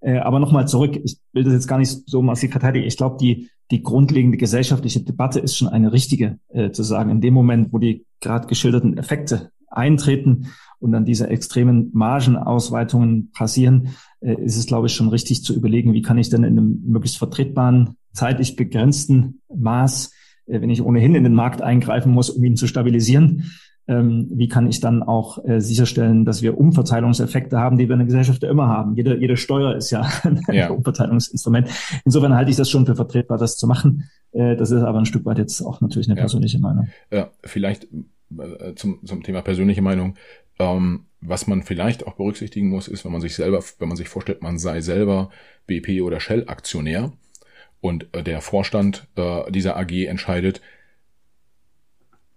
Aber 0.01 0.39
nochmal 0.39 0.67
zurück, 0.67 0.97
ich 1.03 1.17
will 1.33 1.43
das 1.43 1.53
jetzt 1.53 1.67
gar 1.67 1.79
nicht 1.79 2.07
so 2.07 2.21
massiv 2.21 2.51
verteidigen. 2.51 2.85
Ich 2.85 2.95
glaube, 2.95 3.17
die, 3.19 3.49
die 3.71 3.81
grundlegende 3.81 4.37
gesellschaftliche 4.37 5.01
Debatte 5.01 5.39
ist 5.39 5.57
schon 5.57 5.67
eine 5.67 5.91
richtige, 5.91 6.39
äh, 6.49 6.71
zu 6.71 6.83
sagen, 6.83 7.09
in 7.09 7.21
dem 7.21 7.33
Moment, 7.33 7.73
wo 7.73 7.79
die 7.79 8.05
gerade 8.21 8.47
geschilderten 8.47 8.97
Effekte 8.97 9.51
eintreten 9.69 10.47
und 10.79 10.91
dann 10.91 11.05
diese 11.05 11.29
extremen 11.29 11.89
Margenausweitungen 11.93 13.31
passieren, 13.31 13.95
äh, 14.21 14.35
ist 14.43 14.57
es, 14.57 14.67
glaube 14.67 14.87
ich, 14.87 14.93
schon 14.93 15.09
richtig 15.09 15.43
zu 15.43 15.55
überlegen, 15.55 15.93
wie 15.93 16.01
kann 16.01 16.17
ich 16.17 16.29
denn 16.29 16.43
in 16.43 16.57
einem 16.57 16.81
möglichst 16.85 17.17
vertretbaren, 17.17 17.95
zeitlich 18.13 18.55
begrenzten 18.55 19.41
Maß, 19.53 20.11
äh, 20.45 20.61
wenn 20.61 20.69
ich 20.69 20.81
ohnehin 20.81 21.15
in 21.15 21.23
den 21.23 21.33
Markt 21.33 21.61
eingreifen 21.61 22.11
muss, 22.11 22.29
um 22.29 22.43
ihn 22.43 22.55
zu 22.55 22.67
stabilisieren, 22.67 23.51
ähm, 23.87 24.27
wie 24.31 24.47
kann 24.47 24.67
ich 24.67 24.79
dann 24.79 25.03
auch 25.03 25.43
äh, 25.45 25.59
sicherstellen, 25.61 26.25
dass 26.25 26.41
wir 26.41 26.57
Umverteilungseffekte 26.57 27.59
haben, 27.59 27.77
die 27.77 27.87
wir 27.87 27.93
in 27.93 27.99
der 27.99 28.07
Gesellschaft 28.07 28.41
ja 28.43 28.49
immer 28.49 28.67
haben. 28.67 28.95
Jede, 28.95 29.17
jede 29.17 29.37
Steuer 29.37 29.75
ist 29.75 29.91
ja 29.91 30.01
ein 30.23 30.41
ja. 30.51 30.69
Umverteilungsinstrument. 30.69 31.69
Insofern 32.03 32.33
halte 32.33 32.49
ich 32.49 32.57
das 32.57 32.69
schon 32.69 32.85
für 32.85 32.95
vertretbar, 32.95 33.37
das 33.37 33.57
zu 33.57 33.67
machen. 33.67 34.09
Äh, 34.31 34.55
das 34.55 34.71
ist 34.71 34.81
aber 34.81 34.99
ein 34.99 35.05
Stück 35.05 35.25
weit 35.25 35.37
jetzt 35.37 35.61
auch 35.61 35.81
natürlich 35.81 36.07
eine 36.07 36.15
persönliche 36.15 36.57
ja. 36.57 36.61
Meinung. 36.61 36.87
Ja, 37.11 37.29
vielleicht 37.43 37.87
äh, 38.37 38.73
zum, 38.75 39.05
zum 39.05 39.23
Thema 39.23 39.41
persönliche 39.41 39.81
Meinung. 39.81 40.15
Ähm, 40.57 41.05
was 41.21 41.47
man 41.47 41.63
vielleicht 41.63 42.07
auch 42.07 42.15
berücksichtigen 42.15 42.69
muss, 42.69 42.87
ist, 42.87 43.05
wenn 43.05 43.11
man 43.11 43.21
sich 43.21 43.35
selber, 43.35 43.63
wenn 43.79 43.87
man 43.87 43.97
sich 43.97 44.09
vorstellt, 44.09 44.41
man 44.41 44.57
sei 44.57 44.81
selber 44.81 45.29
BP 45.67 46.01
oder 46.01 46.19
Shell 46.19 46.45
Aktionär 46.47 47.11
und 47.81 48.07
äh, 48.13 48.23
der 48.23 48.41
Vorstand 48.41 49.07
äh, 49.15 49.51
dieser 49.51 49.77
AG 49.77 49.91
entscheidet, 50.05 50.61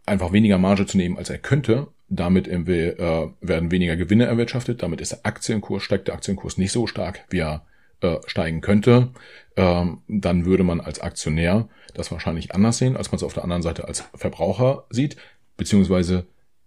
einfach 0.08 0.32
weniger 0.32 0.58
Marge 0.58 0.86
zu 0.86 0.96
nehmen, 0.96 1.18
als 1.18 1.30
er 1.30 1.38
könnte. 1.38 1.88
Damit 2.08 2.48
äh, 2.48 3.28
werden 3.40 3.70
weniger 3.70 3.96
Gewinne 3.96 4.26
erwirtschaftet. 4.26 4.82
Damit 4.82 5.00
ist 5.00 5.12
der 5.12 5.26
Aktienkurs, 5.26 5.82
steigt 5.82 6.08
der 6.08 6.14
Aktienkurs 6.14 6.56
nicht 6.56 6.72
so 6.72 6.86
stark, 6.86 7.24
wie 7.30 7.40
er 7.40 7.66
äh, 8.00 8.16
steigen 8.26 8.60
könnte. 8.60 9.10
Ähm, 9.56 10.02
dann 10.08 10.44
würde 10.44 10.64
man 10.64 10.80
als 10.80 11.00
Aktionär 11.00 11.68
das 11.94 12.10
wahrscheinlich 12.10 12.54
anders 12.54 12.78
sehen, 12.78 12.96
als 12.96 13.10
man 13.10 13.16
es 13.16 13.22
auf 13.22 13.34
der 13.34 13.42
anderen 13.42 13.62
Seite 13.62 13.86
als 13.86 14.04
Verbraucher 14.14 14.86
sieht. 14.90 15.16
Beziehungsweise 15.56 16.26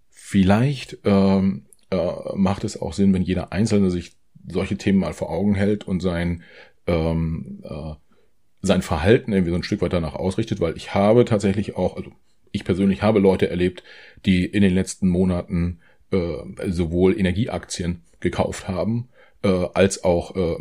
vielleicht 0.10 1.00
ähm, 1.06 1.66
äh, 1.89 2.12
macht 2.36 2.64
es 2.64 2.80
auch 2.80 2.94
Sinn, 2.94 3.14
wenn 3.14 3.24
jeder 3.24 3.52
Einzelne 3.52 3.89
sich 3.89 4.16
solche 4.48 4.78
Themen 4.78 5.00
mal 5.00 5.14
vor 5.14 5.30
Augen 5.30 5.56
hält 5.56 5.86
und 5.88 6.02
sein 6.02 6.44
ähm, 6.88 7.62
äh, 7.64 7.94
sein 8.62 8.82
Verhalten 8.82 9.34
irgendwie 9.34 9.52
so 9.52 9.58
ein 9.58 9.64
Stück 9.64 9.82
weit 9.82 9.94
danach 9.94 10.14
ausrichtet, 10.14 10.60
weil 10.60 10.78
ich 10.78 10.94
habe 10.94 11.26
tatsächlich 11.26 11.76
auch, 11.76 11.98
also 11.98 12.12
ich 12.52 12.64
persönlich 12.64 13.02
habe 13.02 13.20
Leute 13.20 13.49
erlebt, 13.49 13.84
die 14.26 14.45
in 14.45 14.62
den 14.62 14.74
letzten 14.74 15.08
Monaten 15.08 15.80
äh, 16.12 16.38
sowohl 16.68 17.18
Energieaktien 17.18 18.02
gekauft 18.20 18.68
haben, 18.68 19.10
äh, 19.43 19.68
als 19.74 20.04
auch 20.04 20.36
äh, 20.36 20.56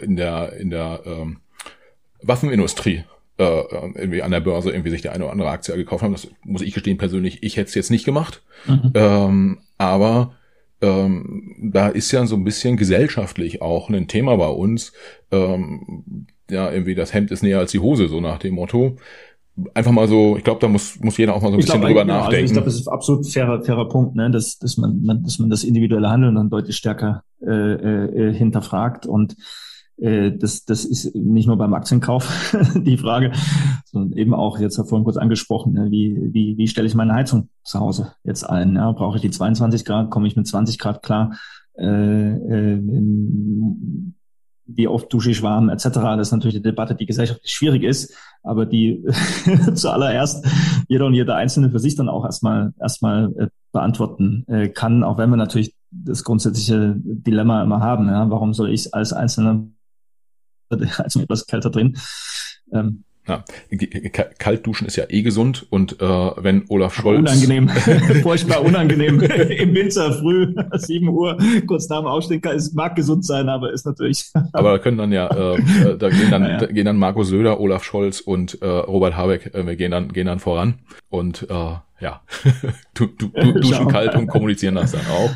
in 0.00 0.16
der 0.16 0.54
in 0.54 0.70
der 0.70 1.02
äh, 1.04 1.26
Waffenindustrie 2.22 3.04
äh, 3.38 3.62
irgendwie 3.94 4.22
an 4.22 4.30
der 4.30 4.40
Börse 4.40 4.70
irgendwie 4.70 4.90
sich 4.90 5.02
der 5.02 5.12
eine 5.12 5.24
oder 5.24 5.32
andere 5.32 5.50
Aktie 5.50 5.76
gekauft 5.76 6.02
haben. 6.02 6.12
Das 6.12 6.28
muss 6.44 6.62
ich 6.62 6.74
gestehen 6.74 6.98
persönlich, 6.98 7.42
ich 7.42 7.56
hätte 7.56 7.68
es 7.68 7.74
jetzt 7.74 7.90
nicht 7.90 8.04
gemacht. 8.04 8.42
Mhm. 8.66 8.92
Ähm, 8.94 9.58
aber 9.78 10.34
ähm, 10.80 11.56
da 11.60 11.88
ist 11.88 12.12
ja 12.12 12.26
so 12.26 12.36
ein 12.36 12.44
bisschen 12.44 12.76
gesellschaftlich 12.76 13.62
auch 13.62 13.90
ein 13.90 14.08
Thema 14.08 14.36
bei 14.36 14.48
uns. 14.48 14.92
Ähm, 15.30 16.26
ja, 16.50 16.70
irgendwie 16.70 16.94
das 16.94 17.12
Hemd 17.12 17.30
ist 17.30 17.42
näher 17.42 17.58
als 17.58 17.72
die 17.72 17.80
Hose, 17.80 18.08
so 18.08 18.20
nach 18.20 18.38
dem 18.38 18.54
Motto 18.54 18.96
einfach 19.74 19.92
mal 19.92 20.08
so, 20.08 20.36
ich 20.36 20.44
glaube, 20.44 20.60
da 20.60 20.68
muss, 20.68 20.98
muss 21.00 21.16
jeder 21.16 21.34
auch 21.34 21.42
mal 21.42 21.48
so 21.48 21.54
ein 21.54 21.60
ich 21.60 21.66
bisschen 21.66 21.80
glaub, 21.80 21.90
drüber 21.90 22.00
ja, 22.00 22.06
nachdenken. 22.06 22.34
Also 22.34 22.44
ich 22.44 22.52
glaube, 22.52 22.66
das 22.66 22.74
ist 22.76 22.88
absolut 22.88 23.26
fairer, 23.26 23.62
fairer 23.62 23.88
Punkt, 23.88 24.14
ne? 24.14 24.30
dass, 24.30 24.58
dass, 24.58 24.76
man, 24.76 25.02
man, 25.02 25.22
dass 25.22 25.38
man 25.38 25.50
das 25.50 25.64
individuelle 25.64 26.08
Handeln 26.08 26.34
dann 26.34 26.50
deutlich 26.50 26.76
stärker 26.76 27.22
äh, 27.40 27.50
äh, 27.50 28.34
hinterfragt. 28.34 29.06
Und 29.06 29.36
äh, 29.96 30.32
das, 30.32 30.64
das 30.64 30.84
ist 30.84 31.14
nicht 31.14 31.46
nur 31.46 31.56
beim 31.56 31.74
Aktienkauf 31.74 32.56
die 32.74 32.98
Frage, 32.98 33.32
sondern 33.84 34.16
eben 34.18 34.34
auch, 34.34 34.58
jetzt 34.58 34.76
vorhin 34.76 35.04
kurz 35.04 35.16
angesprochen, 35.16 35.72
ne? 35.72 35.90
wie, 35.90 36.16
wie, 36.32 36.56
wie 36.56 36.68
stelle 36.68 36.86
ich 36.86 36.94
meine 36.94 37.14
Heizung 37.14 37.48
zu 37.64 37.80
Hause 37.80 38.12
jetzt 38.24 38.44
ein? 38.44 38.74
Ja? 38.76 38.92
Brauche 38.92 39.16
ich 39.16 39.22
die 39.22 39.30
22 39.30 39.84
Grad, 39.84 40.10
komme 40.10 40.28
ich 40.28 40.36
mit 40.36 40.46
20 40.46 40.78
Grad 40.78 41.02
klar? 41.02 41.36
Äh, 41.76 41.84
äh, 41.86 42.82
wie 44.68 44.86
oft 44.86 45.12
dusche 45.12 45.30
ich 45.30 45.42
warm 45.42 45.70
etc. 45.70 45.84
Das 45.88 46.28
ist 46.28 46.32
natürlich 46.32 46.56
eine 46.56 46.62
Debatte, 46.62 46.94
die 46.94 47.06
gesellschaftlich 47.06 47.50
schwierig 47.50 47.82
ist, 47.82 48.14
aber 48.42 48.66
die 48.66 49.04
zuallererst 49.74 50.46
jeder 50.88 51.06
und 51.06 51.14
jeder 51.14 51.36
Einzelne 51.36 51.70
für 51.70 51.78
sich 51.78 51.96
dann 51.96 52.08
auch 52.08 52.24
erstmal 52.24 52.72
erstmal 52.78 53.32
äh, 53.38 53.48
beantworten 53.72 54.44
äh, 54.46 54.68
kann, 54.68 55.02
auch 55.02 55.18
wenn 55.18 55.30
wir 55.30 55.36
natürlich 55.36 55.74
das 55.90 56.22
grundsätzliche 56.22 56.94
Dilemma 56.96 57.62
immer 57.62 57.80
haben. 57.80 58.08
Ja? 58.08 58.28
Warum 58.30 58.52
soll 58.52 58.70
ich 58.70 58.94
als 58.94 59.12
Einzelner 59.12 59.66
als 60.98 61.16
etwas 61.16 61.46
kälter 61.46 61.70
drin? 61.70 61.96
Ähm, 62.72 63.04
ja, 63.28 63.44
Kaltduschen 64.38 64.86
ist 64.86 64.96
ja 64.96 65.04
eh 65.08 65.22
gesund 65.22 65.66
und 65.70 66.00
äh, 66.00 66.04
wenn 66.04 66.64
Olaf 66.68 66.94
Scholz... 66.94 67.18
Unangenehm, 67.18 67.68
furchtbar 68.22 68.64
unangenehm. 68.64 69.20
Im 69.20 69.74
Winter 69.74 70.12
früh, 70.14 70.54
7 70.72 71.08
Uhr, 71.08 71.36
kurz 71.66 71.88
nach 71.88 71.98
dem 71.98 72.06
Aufstehen, 72.06 72.42
es 72.54 72.72
mag 72.72 72.96
gesund 72.96 73.24
sein, 73.24 73.48
aber 73.48 73.72
ist 73.72 73.86
natürlich... 73.86 74.30
aber 74.52 74.72
da 74.72 74.78
können 74.78 74.98
dann 74.98 75.12
ja, 75.12 75.28
äh, 75.28 75.56
äh, 75.56 75.98
da 75.98 76.08
gehen 76.08 76.30
dann, 76.30 76.42
ja, 76.42 76.60
ja. 76.60 76.66
Gehen 76.66 76.86
dann 76.86 76.96
Markus 76.96 77.28
Söder, 77.28 77.60
Olaf 77.60 77.84
Scholz 77.84 78.20
und 78.20 78.60
äh, 78.62 78.66
Robert 78.66 79.16
Habeck, 79.16 79.54
äh, 79.54 79.66
wir 79.66 79.76
gehen 79.76 79.90
dann, 79.90 80.12
gehen 80.12 80.26
dann 80.26 80.38
voran 80.38 80.74
und 81.10 81.48
äh, 81.48 81.76
ja, 82.00 82.20
du, 82.94 83.06
du, 83.06 83.28
du, 83.28 83.52
duschen 83.60 83.88
kalt 83.88 84.14
und 84.14 84.28
kommunizieren 84.28 84.76
das 84.76 84.92
dann 84.92 85.06
auch. 85.06 85.30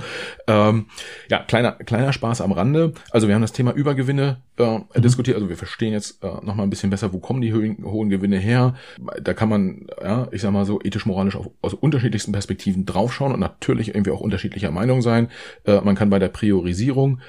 Ähm, 0.46 0.86
ja, 1.28 1.40
kleiner, 1.40 1.72
kleiner 1.72 2.12
Spaß 2.12 2.40
am 2.40 2.52
Rande. 2.52 2.92
Also 3.10 3.26
wir 3.26 3.34
haben 3.34 3.42
das 3.42 3.52
Thema 3.52 3.72
Übergewinne 3.72 4.38
äh, 4.58 4.78
mhm. 4.78 4.84
diskutiert. 4.96 5.36
Also 5.36 5.48
wir 5.48 5.56
verstehen 5.56 5.92
jetzt 5.92 6.22
äh, 6.22 6.28
noch 6.42 6.54
mal 6.54 6.62
ein 6.62 6.70
bisschen 6.70 6.90
besser, 6.90 7.12
wo 7.12 7.18
kommen 7.18 7.40
die 7.40 7.52
hohen, 7.52 7.84
hohen 7.84 8.10
Gewinne 8.10 8.38
her. 8.38 8.74
Da 9.20 9.34
kann 9.34 9.48
man, 9.48 9.86
ja, 10.02 10.28
ich 10.30 10.42
sag 10.42 10.52
mal 10.52 10.64
so, 10.64 10.80
ethisch-moralisch 10.80 11.36
aus 11.62 11.74
unterschiedlichsten 11.74 12.32
Perspektiven 12.32 12.86
draufschauen 12.86 13.32
und 13.32 13.40
natürlich 13.40 13.88
irgendwie 13.88 14.12
auch 14.12 14.20
unterschiedlicher 14.20 14.70
Meinung 14.70 15.02
sein. 15.02 15.28
Äh, 15.64 15.80
man 15.80 15.96
kann 15.96 16.10
bei 16.10 16.20
der 16.20 16.28
Priorisierung 16.28 17.20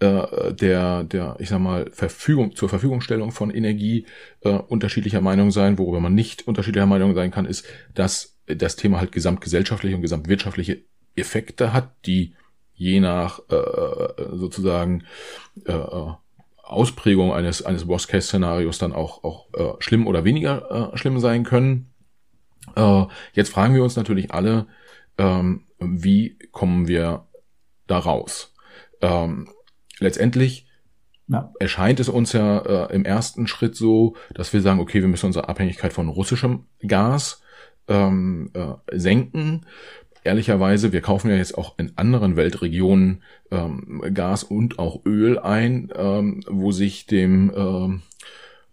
äh, 0.00 0.52
der, 0.52 1.04
der, 1.04 1.36
ich 1.38 1.48
sag 1.48 1.60
mal, 1.60 1.90
Verfügung, 1.92 2.56
zur 2.56 2.68
Verfügungstellung 2.68 3.30
von 3.30 3.50
Energie 3.50 4.06
äh, 4.40 4.50
unterschiedlicher 4.50 5.20
Meinung 5.20 5.50
sein. 5.50 5.78
Worüber 5.78 6.00
man 6.00 6.14
nicht 6.14 6.46
unterschiedlicher 6.48 6.86
Meinung 6.86 7.14
sein 7.14 7.30
kann, 7.30 7.46
ist, 7.46 7.66
dass 7.94 8.38
das 8.46 8.76
Thema 8.76 8.98
halt 8.98 9.12
gesamtgesellschaftliche 9.12 9.96
und 9.96 10.02
gesamtwirtschaftliche 10.02 10.82
Effekte 11.14 11.72
hat, 11.72 11.94
die 12.06 12.34
je 12.74 13.00
nach 13.00 13.40
äh, 13.50 14.36
sozusagen 14.36 15.04
äh, 15.66 15.78
Ausprägung 16.62 17.32
eines 17.32 17.62
eines 17.62 17.86
Worst-Case-Szenarios 17.86 18.78
dann 18.78 18.92
auch 18.92 19.24
auch 19.24 19.52
äh, 19.54 19.74
schlimm 19.80 20.06
oder 20.06 20.24
weniger 20.24 20.92
äh, 20.92 20.96
schlimm 20.96 21.18
sein 21.20 21.44
können. 21.44 21.92
Äh, 22.74 23.04
jetzt 23.34 23.50
fragen 23.50 23.74
wir 23.74 23.82
uns 23.82 23.96
natürlich 23.96 24.32
alle, 24.32 24.66
ähm, 25.18 25.66
wie 25.78 26.38
kommen 26.50 26.88
wir 26.88 27.26
da 27.86 27.98
raus? 27.98 28.54
Ähm, 29.00 29.48
letztendlich 30.02 30.66
ja. 31.28 31.52
erscheint 31.58 32.00
es 32.00 32.08
uns 32.08 32.32
ja 32.32 32.58
äh, 32.58 32.94
im 32.94 33.04
ersten 33.04 33.46
Schritt 33.46 33.76
so, 33.76 34.16
dass 34.34 34.52
wir 34.52 34.60
sagen, 34.60 34.80
okay, 34.80 35.00
wir 35.00 35.08
müssen 35.08 35.26
unsere 35.26 35.48
Abhängigkeit 35.48 35.92
von 35.92 36.08
russischem 36.08 36.66
Gas 36.86 37.42
ähm, 37.88 38.50
äh, 38.54 38.74
senken. 38.98 39.66
Ehrlicherweise, 40.24 40.92
wir 40.92 41.00
kaufen 41.00 41.30
ja 41.30 41.36
jetzt 41.36 41.58
auch 41.58 41.78
in 41.78 41.92
anderen 41.96 42.36
Weltregionen 42.36 43.22
ähm, 43.50 44.02
Gas 44.14 44.44
und 44.44 44.78
auch 44.78 45.04
Öl 45.04 45.38
ein, 45.38 45.90
ähm, 45.96 46.44
wo 46.48 46.70
sich 46.70 47.06
dem 47.06 47.52
ähm, 47.56 48.02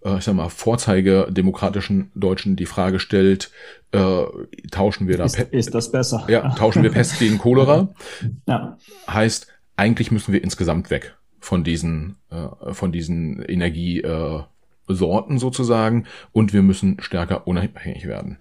äh, 0.04 0.18
ich 0.18 0.26
sag 0.26 0.36
mal, 0.36 0.50
vorzeigedemokratischen 0.50 2.12
Deutschen 2.14 2.56
die 2.56 2.68
Frage 2.68 3.00
stellt, 3.00 3.52
äh, 3.92 4.24
tauschen 4.72 5.08
wir 5.08 5.18
da 5.18 5.26
ist, 5.26 5.40
ist 5.40 5.74
das 5.74 5.92
besser? 5.92 6.26
Ja, 6.28 6.50
tauschen 6.50 6.84
wir 6.84 6.92
Pest 6.92 7.20
gegen 7.20 7.38
Cholera. 7.38 7.94
Ja. 8.48 8.78
Heißt, 9.08 9.48
eigentlich 9.76 10.12
müssen 10.12 10.34
wir 10.34 10.44
insgesamt 10.44 10.90
weg 10.90 11.16
von 11.40 11.64
diesen, 11.64 12.18
äh, 12.30 12.74
von 12.74 12.92
diesen 12.92 13.42
Energie, 13.42 14.02
äh, 14.02 14.44
sozusagen 14.88 16.08
und 16.32 16.52
wir 16.52 16.64
müssen 16.64 17.00
stärker 17.00 17.46
unabhängig 17.48 18.08
werden. 18.08 18.40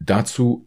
Dazu 0.00 0.66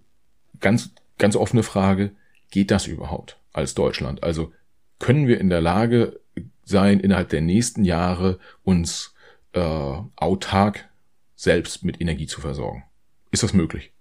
ganz, 0.61 0.91
ganz 1.17 1.35
offene 1.35 1.63
Frage, 1.63 2.11
geht 2.49 2.71
das 2.71 2.87
überhaupt 2.87 3.37
als 3.51 3.73
Deutschland? 3.73 4.23
Also 4.23 4.53
können 4.99 5.27
wir 5.27 5.41
in 5.41 5.49
der 5.49 5.59
Lage 5.59 6.21
sein, 6.63 6.99
innerhalb 6.99 7.29
der 7.29 7.41
nächsten 7.41 7.83
Jahre 7.83 8.39
uns 8.63 9.13
äh, 9.51 9.97
autark 10.15 10.89
selbst 11.35 11.83
mit 11.83 11.99
Energie 11.99 12.27
zu 12.27 12.39
versorgen? 12.39 12.83
Ist 13.31 13.43
das 13.43 13.53
möglich? 13.53 13.91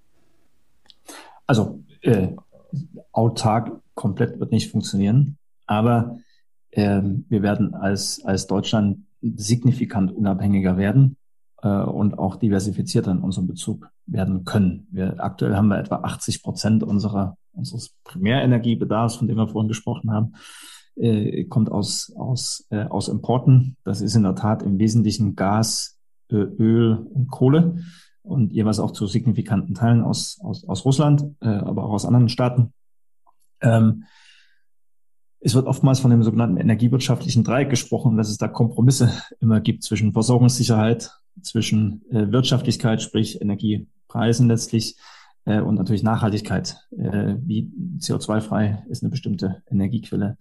Also 1.47 1.83
äh, 2.03 2.29
autark 3.11 3.81
komplett 3.95 4.39
wird 4.39 4.53
nicht 4.53 4.71
funktionieren, 4.71 5.39
aber 5.67 6.19
äh, 6.73 7.01
wir 7.03 7.43
werden 7.43 7.75
als, 7.75 8.25
als 8.25 8.47
Deutschland 8.47 8.99
signifikant 9.23 10.13
unabhängiger 10.13 10.77
werden 10.77 11.17
äh, 11.63 11.69
und 11.69 12.19
auch 12.19 12.37
diversifizierter 12.37 13.13
in 13.13 13.19
unserem 13.19 13.47
Bezug 13.47 13.89
werden 14.07 14.45
können. 14.45 14.89
Wir, 14.91 15.23
aktuell 15.23 15.55
haben 15.55 15.69
wir 15.69 15.79
etwa 15.79 15.97
80 15.97 16.43
Prozent 16.43 16.83
unserer, 16.83 17.37
unseres 17.53 17.95
Primärenergiebedarfs, 18.05 19.17
von 19.17 19.29
dem 19.29 19.37
wir 19.37 19.49
vorhin 19.49 19.69
gesprochen 19.69 20.11
haben, 20.11 20.35
äh, 20.97 21.45
kommt 21.45 21.71
aus, 21.71 22.13
aus, 22.17 22.67
äh, 22.71 22.85
aus 22.85 23.09
Importen. 23.09 23.77
Das 23.85 24.01
ist 24.01 24.15
in 24.15 24.25
der 24.25 24.35
Tat 24.35 24.63
im 24.63 24.79
Wesentlichen 24.79 25.37
Gas, 25.37 25.99
äh, 26.31 26.37
Öl 26.37 26.97
und 26.97 27.31
Kohle 27.31 27.77
und 28.23 28.53
jeweils 28.53 28.81
auch 28.81 28.93
zu 28.93 29.07
signifikanten 29.07 29.75
Teilen 29.75 30.03
aus, 30.03 30.39
aus, 30.43 30.65
aus 30.69 30.85
Russland, 30.85 31.25
äh, 31.41 31.49
aber 31.49 31.85
auch 31.85 31.93
aus 31.93 32.07
anderen 32.07 32.29
Staaten. 32.29 32.73
Ähm, 33.61 34.05
es 35.45 35.55
wird 35.55 35.67
oftmals 35.67 36.01
von 36.01 36.11
dem 36.11 36.23
sogenannten 36.23 36.57
energiewirtschaftlichen 36.57 37.45
Dreieck 37.45 37.71
gesprochen, 37.71 38.17
dass 38.17 38.29
es 38.29 38.39
da 38.39 38.49
Kompromisse 38.49 39.13
immer 39.41 39.61
gibt 39.61 39.83
zwischen 39.83 40.13
Versorgungssicherheit, 40.13 41.11
zwischen 41.43 42.03
äh, 42.11 42.31
Wirtschaftlichkeit, 42.31 43.03
sprich 43.03 43.41
Energiepreisen 43.41 44.49
letztlich, 44.49 44.97
äh, 45.45 45.61
und 45.61 45.75
natürlich 45.77 46.03
Nachhaltigkeit. 46.03 46.77
Äh, 46.97 47.35
wie 47.45 47.71
CO2-frei 47.99 48.85
ist 48.89 49.03
eine 49.03 49.11
bestimmte 49.11 49.63
Energiequelle. 49.71 50.37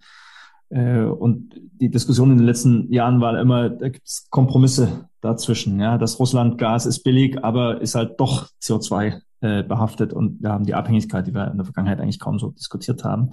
Äh, 0.70 1.02
und 1.02 1.54
die 1.80 1.90
Diskussion 1.90 2.30
in 2.30 2.38
den 2.38 2.46
letzten 2.46 2.92
Jahren 2.92 3.20
war 3.20 3.38
immer, 3.40 3.70
da 3.70 3.88
gibt 3.88 4.06
es 4.06 4.28
Kompromisse 4.30 5.08
dazwischen. 5.20 5.80
Ja, 5.80 5.98
das 5.98 6.18
Russland-Gas 6.18 6.86
ist 6.86 7.02
billig, 7.02 7.42
aber 7.44 7.80
ist 7.80 7.94
halt 7.94 8.18
doch 8.20 8.48
CO2 8.62 9.20
äh, 9.40 9.62
behaftet 9.62 10.12
und 10.12 10.42
wir 10.42 10.50
haben 10.50 10.64
die 10.64 10.74
Abhängigkeit, 10.74 11.26
die 11.26 11.34
wir 11.34 11.50
in 11.50 11.56
der 11.56 11.64
Vergangenheit 11.64 12.00
eigentlich 12.00 12.20
kaum 12.20 12.38
so 12.38 12.50
diskutiert 12.50 13.04
haben. 13.04 13.30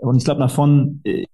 Und 0.00 0.16
ich 0.16 0.24
glaube, 0.24 0.40
nach 0.40 0.50
vorn 0.50 1.00
äh, 1.04 1.26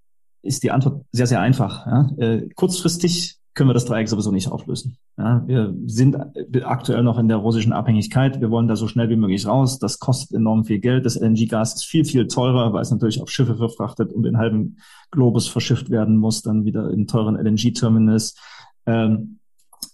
ist 0.42 0.62
die 0.62 0.70
Antwort 0.70 1.04
sehr, 1.12 1.26
sehr 1.26 1.40
einfach. 1.40 1.86
Ja? 1.86 2.10
Äh, 2.18 2.48
kurzfristig 2.54 3.38
können 3.54 3.70
wir 3.70 3.74
das 3.74 3.86
Dreieck 3.86 4.08
sowieso 4.08 4.30
nicht 4.30 4.48
auflösen. 4.48 4.98
Ja, 5.16 5.42
wir 5.46 5.74
sind 5.86 6.14
aktuell 6.62 7.02
noch 7.02 7.18
in 7.18 7.28
der 7.28 7.38
russischen 7.38 7.72
Abhängigkeit. 7.72 8.40
Wir 8.40 8.50
wollen 8.50 8.68
da 8.68 8.76
so 8.76 8.86
schnell 8.86 9.08
wie 9.08 9.16
möglich 9.16 9.46
raus. 9.46 9.78
Das 9.78 9.98
kostet 9.98 10.36
enorm 10.36 10.66
viel 10.66 10.78
Geld. 10.78 11.06
Das 11.06 11.16
LNG-Gas 11.16 11.76
ist 11.76 11.84
viel, 11.86 12.04
viel 12.04 12.26
teurer, 12.26 12.74
weil 12.74 12.82
es 12.82 12.90
natürlich 12.90 13.22
auf 13.22 13.30
Schiffe 13.30 13.56
verfrachtet 13.56 14.12
und 14.12 14.24
den 14.24 14.36
halben 14.36 14.76
Globus 15.10 15.48
verschifft 15.48 15.88
werden 15.88 16.18
muss, 16.18 16.42
dann 16.42 16.66
wieder 16.66 16.90
in 16.90 17.06
teuren 17.06 17.34
LNG-Terminals. 17.34 18.36
Ähm, 18.84 19.38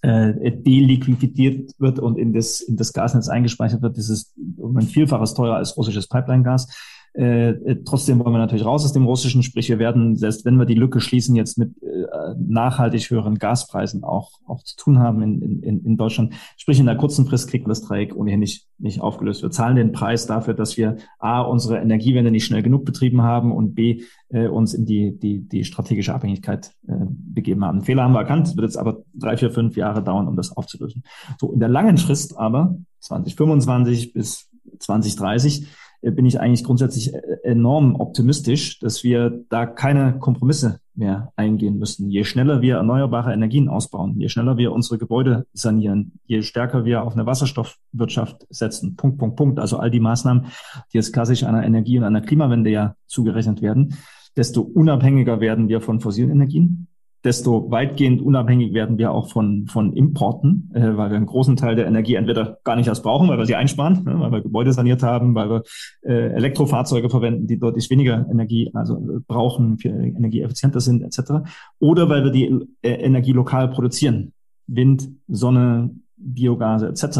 äh, 0.02 0.50
deliquidiert 0.50 1.70
wird 1.78 2.00
und 2.00 2.18
in 2.18 2.32
das, 2.32 2.60
in 2.60 2.76
das 2.76 2.92
Gasnetz 2.92 3.28
eingespeichert 3.28 3.82
wird, 3.82 3.96
das 3.96 4.08
ist 4.08 4.34
um 4.56 4.76
ein 4.76 4.88
Vielfaches 4.88 5.34
teurer 5.34 5.54
als 5.54 5.76
russisches 5.76 6.08
Pipeline-Gas. 6.08 6.66
Äh, 7.14 7.50
äh, 7.50 7.82
trotzdem 7.84 8.18
wollen 8.20 8.32
wir 8.32 8.38
natürlich 8.38 8.64
raus 8.64 8.84
aus 8.84 8.94
dem 8.94 9.04
Russischen, 9.04 9.42
sprich 9.42 9.68
wir 9.68 9.78
werden, 9.78 10.16
selbst 10.16 10.46
wenn 10.46 10.56
wir 10.56 10.64
die 10.64 10.74
Lücke 10.74 11.00
schließen, 11.00 11.36
jetzt 11.36 11.58
mit 11.58 11.70
äh, 11.82 12.34
nachhaltig 12.38 13.10
höheren 13.10 13.38
Gaspreisen 13.38 14.02
auch, 14.02 14.30
auch 14.46 14.62
zu 14.62 14.76
tun 14.76 14.98
haben 14.98 15.20
in, 15.20 15.62
in, 15.62 15.84
in 15.84 15.96
Deutschland. 15.98 16.32
Sprich 16.56 16.80
in 16.80 16.86
der 16.86 16.96
kurzen 16.96 17.26
Frist 17.26 17.50
kriegt 17.50 17.66
man 17.66 17.70
das 17.70 17.82
Dreieck 17.82 18.16
ohnehin 18.16 18.40
nicht, 18.40 18.66
nicht 18.78 19.02
aufgelöst. 19.02 19.42
Wir 19.42 19.50
zahlen 19.50 19.76
den 19.76 19.92
Preis 19.92 20.26
dafür, 20.26 20.54
dass 20.54 20.78
wir 20.78 20.96
A, 21.18 21.42
unsere 21.42 21.78
Energiewende 21.78 22.30
nicht 22.30 22.46
schnell 22.46 22.62
genug 22.62 22.86
betrieben 22.86 23.20
haben 23.20 23.52
und 23.52 23.74
B, 23.74 24.02
äh, 24.30 24.46
uns 24.46 24.72
in 24.72 24.86
die, 24.86 25.18
die, 25.18 25.46
die 25.46 25.64
strategische 25.64 26.14
Abhängigkeit 26.14 26.72
äh, 26.88 26.94
begeben 27.08 27.62
haben. 27.62 27.82
Fehler 27.82 28.04
haben 28.04 28.14
wir 28.14 28.20
erkannt, 28.20 28.48
es 28.48 28.56
wird 28.56 28.64
jetzt 28.64 28.78
aber 28.78 29.02
drei, 29.12 29.36
vier, 29.36 29.50
fünf 29.50 29.76
Jahre 29.76 30.02
dauern, 30.02 30.28
um 30.28 30.36
das 30.36 30.56
aufzulösen. 30.56 31.02
So, 31.38 31.52
in 31.52 31.60
der 31.60 31.68
langen 31.68 31.98
Frist 31.98 32.38
aber, 32.38 32.78
2025 33.00 34.14
bis 34.14 34.48
2030, 34.78 35.62
äh, 35.62 35.66
bin 36.11 36.26
ich 36.26 36.40
eigentlich 36.40 36.64
grundsätzlich 36.64 37.14
äh, 37.14 37.20
enorm 37.44 37.94
optimistisch, 37.94 38.78
dass 38.80 39.05
wir 39.05 39.44
da 39.48 39.66
keine 39.66 40.18
Kompromisse 40.18 40.80
mehr 40.94 41.32
eingehen 41.36 41.78
müssen. 41.78 42.11
Je 42.11 42.24
schneller 42.24 42.61
wir 42.61 42.76
erneuerbare 42.76 43.32
Energien 43.32 43.68
ausbauen, 43.68 44.18
je 44.18 44.28
schneller 44.28 44.57
wir 44.57 44.72
unsere 44.72 44.98
Gebäude 44.98 45.46
sanieren, 45.53 46.12
je 46.26 46.42
stärker 46.42 46.84
wir 46.84 47.05
auf 47.05 47.14
eine 47.14 47.24
Wasserstoffwirtschaft 47.24 48.46
setzen, 48.50 48.96
Punkt, 48.96 49.18
Punkt, 49.18 49.36
Punkt, 49.36 49.59
also 49.59 49.78
all 49.78 49.90
die 49.90 50.00
Maßnahmen, 50.00 50.46
die 50.92 50.98
jetzt 50.98 51.12
klassisch 51.12 51.44
einer 51.44 51.64
Energie- 51.64 51.98
und 51.98 52.05
einer 52.05 52.20
Klimawende 52.20 52.70
ja 52.70 52.96
zugerechnet 53.07 53.62
werden, 53.62 53.96
desto 54.36 54.62
unabhängiger 54.62 55.40
werden 55.40 55.68
wir 55.68 55.80
von 55.80 56.00
fossilen 56.00 56.30
Energien 56.30 56.88
desto 57.24 57.70
weitgehend 57.70 58.20
unabhängig 58.20 58.74
werden 58.74 58.98
wir 58.98 59.12
auch 59.12 59.30
von, 59.30 59.66
von 59.66 59.92
Importen, 59.92 60.70
äh, 60.74 60.96
weil 60.96 61.10
wir 61.10 61.16
einen 61.16 61.26
großen 61.26 61.56
Teil 61.56 61.76
der 61.76 61.86
Energie 61.86 62.16
entweder 62.16 62.58
gar 62.64 62.76
nicht 62.76 62.88
erst 62.88 63.02
brauchen, 63.02 63.28
weil 63.28 63.38
wir 63.38 63.46
sie 63.46 63.54
einsparen, 63.54 64.02
ne, 64.04 64.18
weil 64.18 64.32
wir 64.32 64.40
Gebäude 64.40 64.72
saniert 64.72 65.02
haben, 65.02 65.34
weil 65.34 65.48
wir 65.48 65.62
äh, 66.02 66.32
Elektrofahrzeuge 66.34 67.10
verwenden, 67.10 67.46
die 67.46 67.58
deutlich 67.58 67.88
weniger 67.90 68.26
Energie 68.30 68.70
also 68.74 68.96
äh, 68.96 69.20
brauchen, 69.26 69.78
für 69.78 69.88
energieeffizienter 69.88 70.80
sind 70.80 71.02
etc. 71.02 71.48
Oder 71.78 72.08
weil 72.08 72.24
wir 72.24 72.32
die 72.32 72.50
äh, 72.82 72.90
Energie 72.90 73.32
lokal 73.32 73.68
produzieren, 73.68 74.32
Wind, 74.66 75.10
Sonne, 75.28 75.90
Biogase 76.16 76.88
etc. 76.88 77.18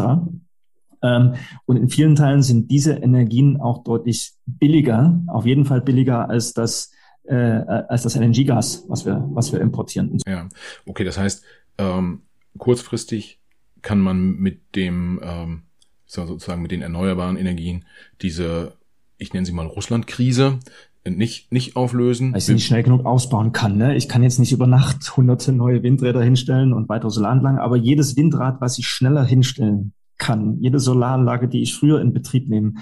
Ähm, 1.01 1.33
und 1.65 1.77
in 1.77 1.89
vielen 1.89 2.15
Teilen 2.15 2.41
sind 2.41 2.71
diese 2.71 2.93
Energien 2.93 3.59
auch 3.61 3.83
deutlich 3.83 4.33
billiger, 4.45 5.21
auf 5.27 5.45
jeden 5.45 5.65
Fall 5.65 5.81
billiger 5.81 6.29
als 6.29 6.53
das 6.53 6.91
äh, 7.23 7.35
als 7.35 8.03
das 8.03 8.15
LNG-Gas, 8.15 8.85
was 8.87 9.05
wir, 9.05 9.27
was 9.33 9.51
wir 9.51 9.61
importieren. 9.61 10.19
Ja, 10.27 10.49
okay, 10.85 11.03
das 11.03 11.17
heißt, 11.17 11.43
ähm, 11.77 12.21
kurzfristig 12.57 13.39
kann 13.81 13.99
man 13.99 14.35
mit 14.37 14.75
dem, 14.75 15.19
ähm, 15.23 15.61
sozusagen 16.05 16.61
mit 16.61 16.71
den 16.71 16.81
erneuerbaren 16.81 17.37
Energien 17.37 17.85
diese, 18.21 18.73
ich 19.17 19.33
nenne 19.33 19.45
sie 19.45 19.51
mal 19.51 19.67
Russland-Krise, 19.67 20.59
nicht, 21.05 21.51
nicht 21.51 21.75
auflösen. 21.75 22.31
Weil 22.31 22.37
ich 22.37 22.45
sie 22.45 22.53
nicht 22.53 22.65
schnell 22.65 22.83
genug 22.83 23.05
ausbauen 23.05 23.51
kann. 23.51 23.77
Ne? 23.77 23.95
Ich 23.97 24.07
kann 24.07 24.23
jetzt 24.23 24.39
nicht 24.39 24.53
über 24.53 24.67
Nacht 24.67 25.17
hunderte 25.17 25.51
neue 25.51 25.83
Windräder 25.83 26.21
hinstellen 26.21 26.71
und 26.71 26.87
weitere 26.87 27.11
Solaranlagen, 27.11 27.59
aber 27.59 27.75
jedes 27.75 28.15
Windrad, 28.15 28.61
was 28.61 28.77
ich 28.77 28.87
schneller 28.87 29.25
hinstellen 29.25 29.93
kann, 30.23 30.57
jede 30.61 30.79
Solaranlage, 30.79 31.49
die 31.49 31.61
ich 31.61 31.75
früher 31.75 31.99
in 31.99 32.13
Betrieb 32.13 32.47
nehmen 32.47 32.79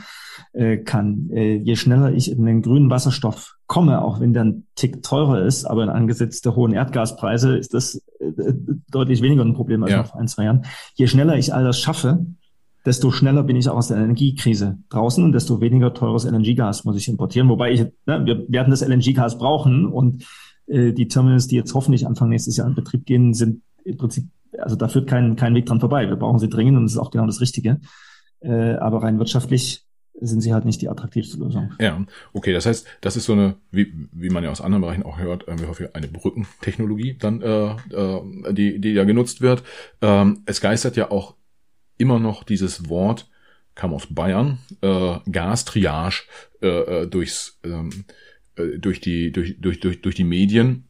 äh, 0.53 0.77
kann, 0.77 1.31
äh, 1.31 1.55
je 1.55 1.75
schneller 1.75 2.13
ich 2.13 2.31
in 2.31 2.45
den 2.45 2.61
grünen 2.61 2.91
Wasserstoff 2.91 3.55
komme, 3.65 4.03
auch 4.03 4.19
wenn 4.19 4.33
der 4.33 4.43
ein 4.43 4.67
Tick 4.75 5.01
teurer 5.01 5.43
ist, 5.43 5.65
aber 5.65 5.91
angesichts 5.91 6.41
der 6.41 6.55
hohen 6.55 6.73
Erdgaspreise 6.73 7.57
ist 7.57 7.73
das 7.73 7.95
äh, 8.19 8.53
deutlich 8.91 9.23
weniger 9.23 9.43
ein 9.43 9.55
Problem 9.55 9.81
als 9.81 9.91
ja. 9.91 9.97
noch 9.97 10.11
vor 10.11 10.21
ein, 10.21 10.27
zwei 10.27 10.43
Jahren. 10.43 10.65
Je 10.93 11.07
schneller 11.07 11.35
ich 11.35 11.51
all 11.51 11.63
das 11.63 11.79
schaffe, 11.79 12.27
desto 12.85 13.09
schneller 13.09 13.41
bin 13.41 13.55
ich 13.55 13.67
auch 13.69 13.77
aus 13.77 13.87
der 13.87 13.97
Energiekrise 13.97 14.77
draußen 14.89 15.23
und 15.23 15.31
desto 15.31 15.61
weniger 15.61 15.95
teures 15.95 16.25
LNG-Gas 16.25 16.85
muss 16.85 16.97
ich 16.97 17.07
importieren. 17.07 17.49
Wobei 17.49 17.71
ich, 17.71 17.81
ne, 18.05 18.23
wir 18.23 18.45
werden 18.49 18.69
das 18.69 18.87
LNG-Gas 18.87 19.39
brauchen 19.39 19.87
und 19.87 20.27
äh, 20.67 20.93
die 20.93 21.07
Terminals, 21.07 21.47
die 21.47 21.55
jetzt 21.55 21.73
hoffentlich 21.73 22.05
Anfang 22.05 22.29
nächstes 22.29 22.57
Jahr 22.57 22.67
in 22.67 22.75
Betrieb 22.75 23.07
gehen, 23.07 23.33
sind 23.33 23.63
im 23.83 23.97
Prinzip 23.97 24.25
also 24.57 24.75
da 24.75 24.87
führt 24.87 25.09
kein, 25.09 25.35
kein 25.35 25.55
Weg 25.55 25.65
dran 25.65 25.79
vorbei. 25.79 26.07
Wir 26.07 26.15
brauchen 26.15 26.39
sie 26.39 26.49
dringend 26.49 26.77
und 26.77 26.83
das 26.83 26.93
ist 26.93 26.97
auch 26.97 27.11
genau 27.11 27.25
das 27.25 27.41
Richtige. 27.41 27.79
Äh, 28.41 28.75
aber 28.75 29.03
rein 29.03 29.19
wirtschaftlich 29.19 29.85
sind 30.19 30.41
sie 30.41 30.53
halt 30.53 30.65
nicht 30.65 30.81
die 30.81 30.89
attraktivste 30.89 31.37
Lösung. 31.37 31.73
Ja, 31.79 32.05
okay, 32.33 32.53
das 32.53 32.65
heißt, 32.65 32.85
das 33.01 33.15
ist 33.15 33.25
so 33.25 33.33
eine, 33.33 33.55
wie, 33.71 33.91
wie 34.11 34.29
man 34.29 34.43
ja 34.43 34.51
aus 34.51 34.61
anderen 34.61 34.81
Bereichen 34.81 35.03
auch 35.03 35.17
hört, 35.17 35.47
äh, 35.47 35.59
wir 35.59 35.67
hoffen, 35.67 35.87
eine 35.93 36.07
Brückentechnologie 36.07 37.17
dann, 37.17 37.41
äh, 37.41 37.71
äh, 37.71 38.53
die, 38.53 38.79
die 38.79 38.91
ja 38.93 39.03
genutzt 39.03 39.41
wird. 39.41 39.63
Ähm, 40.01 40.43
es 40.45 40.61
geistert 40.61 40.95
ja 40.95 41.11
auch 41.11 41.35
immer 41.97 42.19
noch 42.19 42.43
dieses 42.43 42.89
Wort, 42.89 43.29
kam 43.73 43.93
aus 43.93 44.07
Bayern, 44.07 44.59
äh, 44.81 45.17
Gastriage 45.31 46.23
äh, 46.61 46.67
äh 46.67 47.07
durchs, 47.07 47.59
ähm, 47.63 48.05
äh, 48.55 48.77
durch 48.79 48.99
die, 48.99 49.31
durch, 49.31 49.59
durch, 49.59 49.79
durch, 49.79 50.01
durch 50.01 50.15
die 50.15 50.23
Medien. 50.23 50.87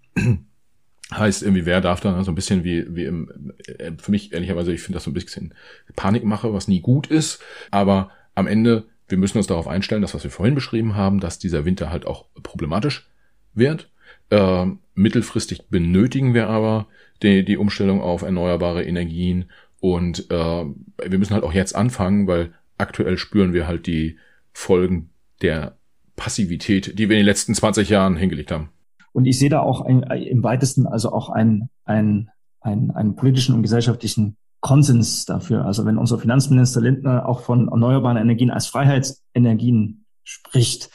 Heißt 1.13 1.43
irgendwie, 1.43 1.65
wer 1.65 1.81
darf 1.81 1.99
dann 1.99 2.23
so 2.23 2.31
ein 2.31 2.35
bisschen 2.35 2.63
wie, 2.63 2.95
wie 2.95 3.05
im, 3.05 3.53
äh, 3.67 3.91
für 3.97 4.11
mich 4.11 4.31
ehrlicherweise, 4.33 4.73
ich 4.73 4.81
finde 4.81 4.95
das 4.95 5.03
so 5.03 5.11
ein 5.11 5.13
bisschen 5.13 5.53
Panikmache, 5.95 6.53
was 6.53 6.67
nie 6.67 6.79
gut 6.79 7.07
ist. 7.07 7.41
Aber 7.69 8.11
am 8.33 8.47
Ende, 8.47 8.85
wir 9.09 9.17
müssen 9.17 9.37
uns 9.37 9.47
darauf 9.47 9.67
einstellen, 9.67 10.01
dass 10.01 10.13
was 10.13 10.23
wir 10.23 10.31
vorhin 10.31 10.55
beschrieben 10.55 10.95
haben, 10.95 11.19
dass 11.19 11.39
dieser 11.39 11.65
Winter 11.65 11.91
halt 11.91 12.05
auch 12.05 12.25
problematisch 12.43 13.09
wird. 13.53 13.89
Äh, 14.29 14.67
mittelfristig 14.95 15.67
benötigen 15.69 16.33
wir 16.33 16.47
aber 16.47 16.87
die, 17.21 17.43
die 17.43 17.57
Umstellung 17.57 18.01
auf 18.01 18.21
erneuerbare 18.21 18.83
Energien 18.83 19.49
und 19.81 20.29
äh, 20.31 20.65
wir 20.65 21.17
müssen 21.17 21.33
halt 21.33 21.43
auch 21.43 21.53
jetzt 21.53 21.75
anfangen, 21.75 22.27
weil 22.27 22.53
aktuell 22.77 23.17
spüren 23.17 23.53
wir 23.53 23.67
halt 23.67 23.87
die 23.87 24.17
Folgen 24.53 25.09
der 25.41 25.75
Passivität, 26.15 26.99
die 26.99 27.09
wir 27.09 27.17
in 27.17 27.21
den 27.21 27.25
letzten 27.25 27.55
20 27.55 27.89
Jahren 27.89 28.15
hingelegt 28.15 28.51
haben. 28.51 28.69
Und 29.13 29.25
ich 29.25 29.37
sehe 29.37 29.49
da 29.49 29.61
auch 29.61 29.81
ein, 29.81 30.03
im 30.03 30.43
weitesten 30.43 30.87
also 30.87 31.11
auch 31.11 31.29
ein, 31.29 31.69
ein, 31.85 32.29
einen, 32.61 32.91
einen 32.91 33.15
politischen 33.15 33.55
und 33.55 33.61
gesellschaftlichen 33.61 34.37
Konsens 34.61 35.25
dafür. 35.25 35.65
Also 35.65 35.85
wenn 35.85 35.97
unser 35.97 36.19
Finanzminister 36.19 36.81
Lindner 36.81 37.27
auch 37.27 37.41
von 37.41 37.67
erneuerbaren 37.67 38.17
Energien 38.17 38.51
als 38.51 38.67
Freiheitsenergien 38.67 40.05
spricht, 40.23 40.91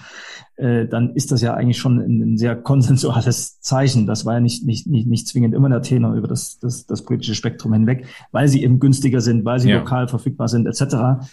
äh, 0.57 0.87
dann 0.87 1.14
ist 1.14 1.33
das 1.33 1.43
ja 1.43 1.55
eigentlich 1.55 1.79
schon 1.79 1.99
ein, 1.99 2.39
sehr 2.39 2.57
konsensuales 2.57 3.61
Zeichen. 3.61 4.07
Das 4.07 4.25
war 4.25 4.35
ja 4.35 4.41
nicht, 4.41 4.64
nicht, 4.64 4.87
nicht, 4.87 5.07
nicht 5.07 5.29
zwingend 5.29 5.55
immer 5.55 5.69
der 5.69 5.83
Tenor 5.83 6.14
über 6.14 6.29
das, 6.29 6.59
das, 6.61 6.87
das 6.87 7.05
politische 7.05 7.35
Spektrum 7.35 7.73
hinweg, 7.73 8.07
weil 8.33 8.49
sie 8.49 8.62
eben 8.62 8.79
günstiger 8.79 9.21
sind, 9.21 9.45
weil 9.45 9.59
sie 9.59 9.69
ja. 9.71 9.79
lokal 9.79 10.09
verfügbar 10.09 10.49
sind, 10.49 10.67
etc. 10.67 11.27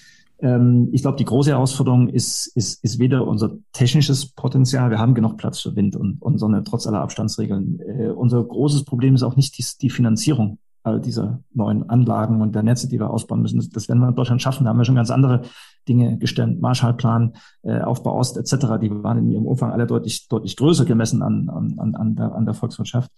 Ähm, 0.43 0.89
ich 0.91 1.01
glaube, 1.01 1.17
die 1.17 1.25
große 1.25 1.51
Herausforderung 1.51 2.09
ist, 2.09 2.47
ist, 2.47 2.83
ist 2.83 2.99
weder 2.99 3.25
unser 3.25 3.53
technisches 3.71 4.27
Potenzial, 4.27 4.91
wir 4.91 4.99
haben 4.99 5.15
genug 5.15 5.37
Platz 5.37 5.61
für 5.61 5.75
Wind 5.75 5.95
und, 5.95 6.21
und 6.21 6.37
Sonne, 6.37 6.63
trotz 6.63 6.85
aller 6.85 7.01
Abstandsregeln. 7.01 7.79
Äh, 7.79 8.09
unser 8.09 8.43
großes 8.43 8.83
Problem 8.83 9.15
ist 9.15 9.23
auch 9.23 9.37
nicht 9.37 9.57
die, 9.57 9.65
die 9.81 9.89
Finanzierung 9.89 10.59
all 10.83 10.99
dieser 10.99 11.41
neuen 11.53 11.89
Anlagen 11.89 12.41
und 12.41 12.53
der 12.53 12.61
Netze, 12.61 12.89
die 12.89 12.99
wir 12.99 13.09
ausbauen 13.09 13.41
müssen. 13.41 13.55
Das, 13.55 13.69
das 13.69 13.87
werden 13.87 13.99
wir 13.99 14.09
in 14.09 14.15
Deutschland 14.15 14.41
schaffen. 14.41 14.65
Da 14.65 14.71
haben 14.71 14.77
wir 14.77 14.83
schon 14.83 14.95
ganz 14.95 15.11
andere 15.11 15.43
Dinge 15.87 16.17
gestellt. 16.17 16.59
Marshallplan, 16.59 17.33
äh, 17.61 17.79
Aufbau 17.79 18.17
Ost 18.19 18.35
etc., 18.35 18.67
die 18.81 18.91
waren 18.91 19.19
in 19.19 19.29
ihrem 19.29 19.45
Umfang 19.45 19.71
alle 19.71 19.87
deutlich, 19.87 20.27
deutlich 20.27 20.57
größer 20.57 20.83
gemessen 20.83 21.21
an, 21.21 21.49
an, 21.49 21.95
an, 21.95 22.15
der, 22.15 22.35
an 22.35 22.43
der 22.43 22.53
Volkswirtschaft. 22.53 23.09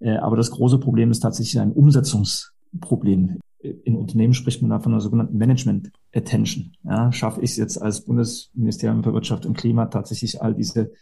Äh, 0.00 0.18
aber 0.18 0.36
das 0.36 0.50
große 0.50 0.78
Problem 0.78 1.10
ist 1.10 1.20
tatsächlich 1.20 1.58
ein 1.58 1.72
Umsetzungsproblem. 1.72 3.38
In 3.84 3.96
Unternehmen 3.96 4.34
spricht 4.34 4.62
man 4.62 4.70
da 4.70 4.78
von 4.78 4.92
einer 4.92 5.00
sogenannten 5.00 5.36
Management 5.36 5.90
Attention. 6.14 6.72
Ja, 6.84 7.12
schaffe 7.12 7.40
ich 7.40 7.50
es 7.50 7.56
jetzt 7.56 7.80
als 7.80 8.04
Bundesministerium 8.04 9.02
für 9.02 9.12
Wirtschaft 9.12 9.46
und 9.46 9.56
Klima 9.56 9.86
tatsächlich 9.86 10.42
all 10.42 10.54
diese 10.54 10.92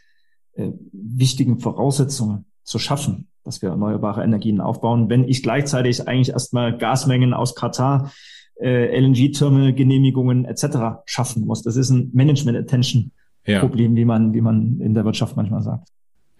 äh, 0.54 0.70
wichtigen 0.92 1.58
Voraussetzungen 1.58 2.46
zu 2.62 2.78
schaffen, 2.78 3.28
dass 3.44 3.62
wir 3.62 3.70
erneuerbare 3.70 4.22
Energien 4.22 4.60
aufbauen, 4.60 5.10
wenn 5.10 5.24
ich 5.24 5.42
gleichzeitig 5.42 6.08
eigentlich 6.08 6.30
erstmal 6.30 6.76
Gasmengen 6.76 7.34
aus 7.34 7.54
Katar, 7.54 8.12
äh, 8.60 8.98
LNG-Terminal-Genehmigungen 8.98 10.44
etc. 10.44 11.02
schaffen 11.06 11.44
muss. 11.44 11.62
Das 11.62 11.76
ist 11.76 11.90
ein 11.90 12.10
Management-Attention-Problem, 12.12 13.92
ja. 13.92 13.96
wie 13.96 14.04
man, 14.04 14.32
wie 14.32 14.40
man 14.40 14.80
in 14.80 14.94
der 14.94 15.04
Wirtschaft 15.04 15.36
manchmal 15.36 15.62
sagt. 15.62 15.88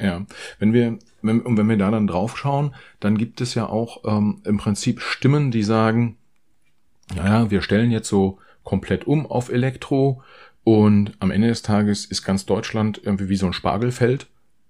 Ja, 0.01 0.25
wenn 0.59 0.73
wir, 0.73 0.99
und 1.25 1.57
wenn 1.57 1.69
wir 1.69 1.77
da 1.77 1.91
dann 1.91 2.07
drauf 2.07 2.37
schauen, 2.37 2.75
dann 3.01 3.19
gibt 3.19 3.41
es 3.41 3.55
ja 3.55 3.67
auch 3.67 4.05
ähm, 4.05 4.41
im 4.45 4.59
Prinzip 4.59 5.01
Stimmen, 5.01 5.51
die 5.51 5.63
sagen, 5.63 6.17
naja, 7.15 7.51
wir 7.51 7.63
stellen 7.63 7.91
jetzt 7.91 8.09
so 8.09 8.39
komplett 8.63 9.07
um 9.07 9.27
auf 9.27 9.51
Elektro 9.51 10.23
und 10.65 11.13
am 11.21 11.31
Ende 11.31 11.49
des 11.49 11.63
Tages 11.63 12.07
ist 12.07 12.25
ganz 12.25 12.47
Deutschland 12.47 13.01
irgendwie 13.03 13.29
wie 13.29 13.37
so 13.37 13.47
ein 13.47 13.53
Spargelfeld 13.53 14.27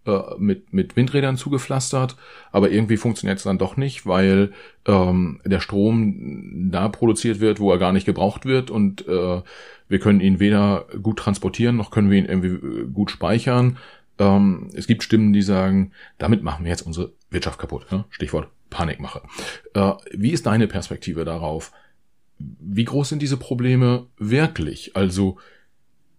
äh, 0.07 0.21
mit, 0.39 0.73
mit 0.73 0.97
Windrädern 0.97 1.37
zugepflastert, 1.37 2.17
aber 2.53 2.71
irgendwie 2.71 2.97
funktioniert 2.97 3.39
es 3.39 3.45
dann 3.45 3.59
doch 3.59 3.77
nicht, 3.77 4.05
weil 4.05 4.53
ähm, 4.87 5.41
der 5.45 5.61
Strom 5.61 6.71
da 6.71 6.89
produziert 6.89 7.41
wird, 7.41 7.61
wo 7.61 7.71
er 7.71 7.79
gar 7.79 7.93
nicht 7.93 8.07
gebraucht 8.07 8.45
wird 8.45 8.71
und 8.71 9.07
äh, 9.07 9.43
wir 9.89 9.99
können 10.01 10.21
ihn 10.21 10.41
weder 10.41 10.87
gut 11.03 11.19
transportieren, 11.19 11.77
noch 11.77 11.91
können 11.91 12.11
wir 12.11 12.19
ihn 12.19 12.27
irgendwie 12.27 12.49
äh, 12.49 12.87
gut 12.93 13.11
speichern. 13.11 13.79
Ähm, 14.19 14.71
es 14.75 14.87
gibt 14.87 15.03
Stimmen, 15.03 15.33
die 15.33 15.43
sagen, 15.43 15.93
damit 16.19 16.43
machen 16.43 16.65
wir 16.65 16.71
jetzt 16.71 16.87
unsere 16.87 17.13
Wirtschaft 17.31 17.59
kaputt. 17.59 17.91
Ne? 17.91 18.05
Stichwort 18.11 18.49
Panikmache. 18.71 19.23
Äh, 19.75 19.93
wie 20.13 20.33
ist 20.33 20.47
deine 20.47 20.67
Perspektive 20.67 21.25
darauf? 21.25 21.73
Wie 22.39 22.85
groß 22.85 23.11
sind 23.11 23.23
diese 23.23 23.37
Probleme 23.37 24.07
wirklich? 24.19 24.97
Also 24.97 25.39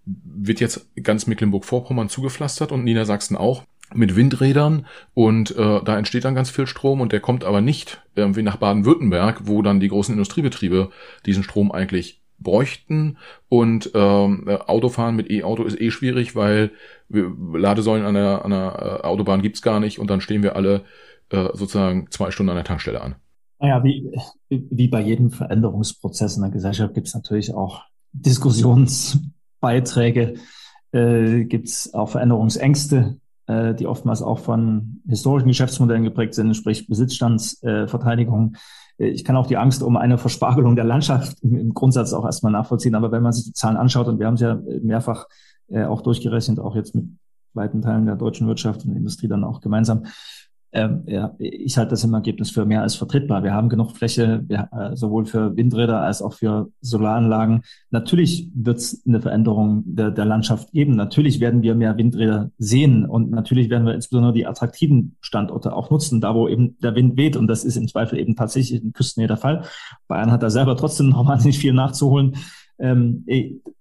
wird 0.06 0.60
jetzt 0.60 0.88
ganz 1.02 1.28
Mecklenburg-Vorpommern 1.28 2.10
zugepflastert 2.10 2.72
und 2.72 2.84
Niedersachsen 2.84 3.36
auch 3.36 3.64
mit 3.94 4.16
Windrädern 4.16 4.88
und 5.14 5.52
äh, 5.56 5.82
da 5.84 5.98
entsteht 5.98 6.26
dann 6.26 6.36
ganz 6.36 6.50
viel 6.50 6.68
Strom 6.68 7.02
und 7.02 7.12
der 7.12 7.20
kommt 7.20 7.44
aber 7.44 7.62
nicht 7.62 8.02
irgendwie 8.16 8.42
nach 8.42 8.58
Baden-Württemberg, 8.58 9.42
wo 9.44 9.62
dann 9.62 9.80
die 9.80 9.90
großen 9.90 10.14
Industriebetriebe 10.14 10.90
diesen 11.26 11.44
Strom 11.44 11.72
eigentlich 11.72 12.22
bräuchten 12.40 13.18
und 13.50 13.92
ähm, 13.94 14.48
Autofahren 14.48 15.16
mit 15.16 15.30
E-Auto 15.32 15.64
ist 15.64 15.80
eh 15.80 15.92
schwierig, 15.92 16.36
weil 16.36 16.72
wir, 17.10 17.32
Ladesäulen 17.58 18.06
an 18.06 18.16
der, 18.16 18.46
an 18.46 18.52
der 18.52 19.02
äh, 19.04 19.06
Autobahn 19.06 19.42
gibt's 19.42 19.62
gar 19.62 19.80
nicht 19.80 20.00
und 20.00 20.10
dann 20.10 20.20
stehen 20.22 20.44
wir 20.44 20.56
alle 20.56 20.84
äh, 21.30 21.50
sozusagen 21.54 22.08
zwei 22.12 22.32
Stunden 22.32 22.50
an 22.50 22.58
der 22.58 22.66
Tankstelle 22.66 23.02
an. 23.02 23.16
Naja, 23.60 23.84
wie, 23.84 24.12
wie 24.50 24.88
bei 24.88 25.02
jedem 25.02 25.32
Veränderungsprozess 25.32 26.36
in 26.36 26.44
der 26.44 26.52
Gesellschaft 26.52 26.94
gibt's 26.94 27.16
natürlich 27.16 27.52
auch 27.54 27.82
Diskussionsbeiträge, 28.12 30.36
äh, 30.92 31.46
gibt's 31.46 31.94
auch 31.94 32.10
Veränderungsängste, 32.10 33.18
äh, 33.48 33.74
die 33.74 33.88
oftmals 33.88 34.22
auch 34.22 34.40
von 34.40 35.02
historischen 35.08 35.48
Geschäftsmodellen 35.48 36.04
geprägt 36.04 36.34
sind, 36.34 36.54
sprich 36.56 36.88
Besitzstandsverteidigung. 36.88 38.56
Äh, 38.56 38.58
ich 38.98 39.24
kann 39.24 39.36
auch 39.36 39.48
die 39.48 39.58
Angst 39.58 39.84
um 39.84 39.98
eine 39.98 40.18
Verspargelung 40.18 40.76
der 40.76 40.86
Landschaft 40.86 41.38
im, 41.42 41.74
Grundsatz 41.74 42.14
auch 42.14 42.26
erstmal 42.26 42.52
nachvollziehen. 42.52 42.96
Aber 42.96 43.12
wenn 43.12 43.24
man 43.24 43.34
sich 43.34 43.46
die 43.46 43.54
Zahlen 43.54 43.78
anschaut, 43.78 44.08
und 44.08 44.20
wir 44.20 44.28
haben 44.28 44.36
es 44.36 44.42
ja 44.42 44.60
mehrfach 44.82 45.28
äh, 45.68 45.84
auch 45.86 46.02
durchgerechnet, 46.02 46.60
auch 46.60 46.76
jetzt 46.76 46.96
mit 46.96 47.06
weiten 47.54 47.82
Teilen 47.82 48.06
der 48.06 48.16
deutschen 48.16 48.48
Wirtschaft 48.48 48.86
und 48.86 48.96
Industrie 48.96 49.28
dann 49.28 49.44
auch 49.44 49.62
gemeinsam, 49.62 50.06
ähm, 50.76 51.04
ja, 51.08 51.34
ich 51.40 51.78
halte 51.78 51.92
das 51.92 52.04
im 52.04 52.14
Ergebnis 52.14 52.52
für 52.52 52.66
mehr 52.66 52.82
als 52.82 52.96
vertretbar. 52.96 53.44
Wir 53.44 53.54
haben 53.54 53.70
genug 53.70 53.96
Fläche, 53.96 54.44
wir, 54.46 54.68
äh, 54.74 54.96
sowohl 54.96 55.26
für 55.26 55.56
Windräder 55.56 56.02
als 56.02 56.22
auch 56.22 56.34
für 56.34 56.70
Solaranlagen. 56.82 57.62
Natürlich 57.92 58.50
wird 58.54 58.80
es 58.80 59.02
eine 59.08 59.22
Veränderung 59.22 59.84
der, 59.86 60.12
der 60.12 60.26
Landschaft 60.26 60.74
geben. 60.74 60.98
Natürlich 60.98 61.40
werden 61.40 61.62
wir 61.62 61.76
mehr 61.76 61.98
Windräder 61.98 62.52
sehen 62.58 63.06
und 63.06 63.32
natürlich 63.32 63.70
werden 63.70 63.88
wir 63.88 63.94
insbesondere 63.94 64.34
die 64.34 64.46
attraktiven 64.46 65.16
Standorte 65.22 65.74
auch 65.74 65.90
nutzen, 65.92 66.20
da 66.20 66.36
wo 66.36 66.50
eben 66.50 66.78
der 66.80 66.94
Wind 66.94 67.16
weht. 67.16 67.38
Und 67.38 67.48
das 67.48 67.64
ist 67.64 67.78
im 67.78 67.88
Zweifel 67.88 68.20
eben 68.20 68.36
tatsächlich 68.36 68.84
in 68.84 68.92
Küstennähe 68.92 69.30
der 69.30 69.38
Fall. 69.38 69.64
Bayern 70.10 70.32
hat 70.32 70.44
da 70.44 70.50
selber 70.50 70.76
trotzdem 70.76 71.08
noch 71.08 71.26
wahnsinnig 71.26 71.58
viel 71.58 71.72
nachzuholen. 71.72 72.36
Ähm, 72.80 73.26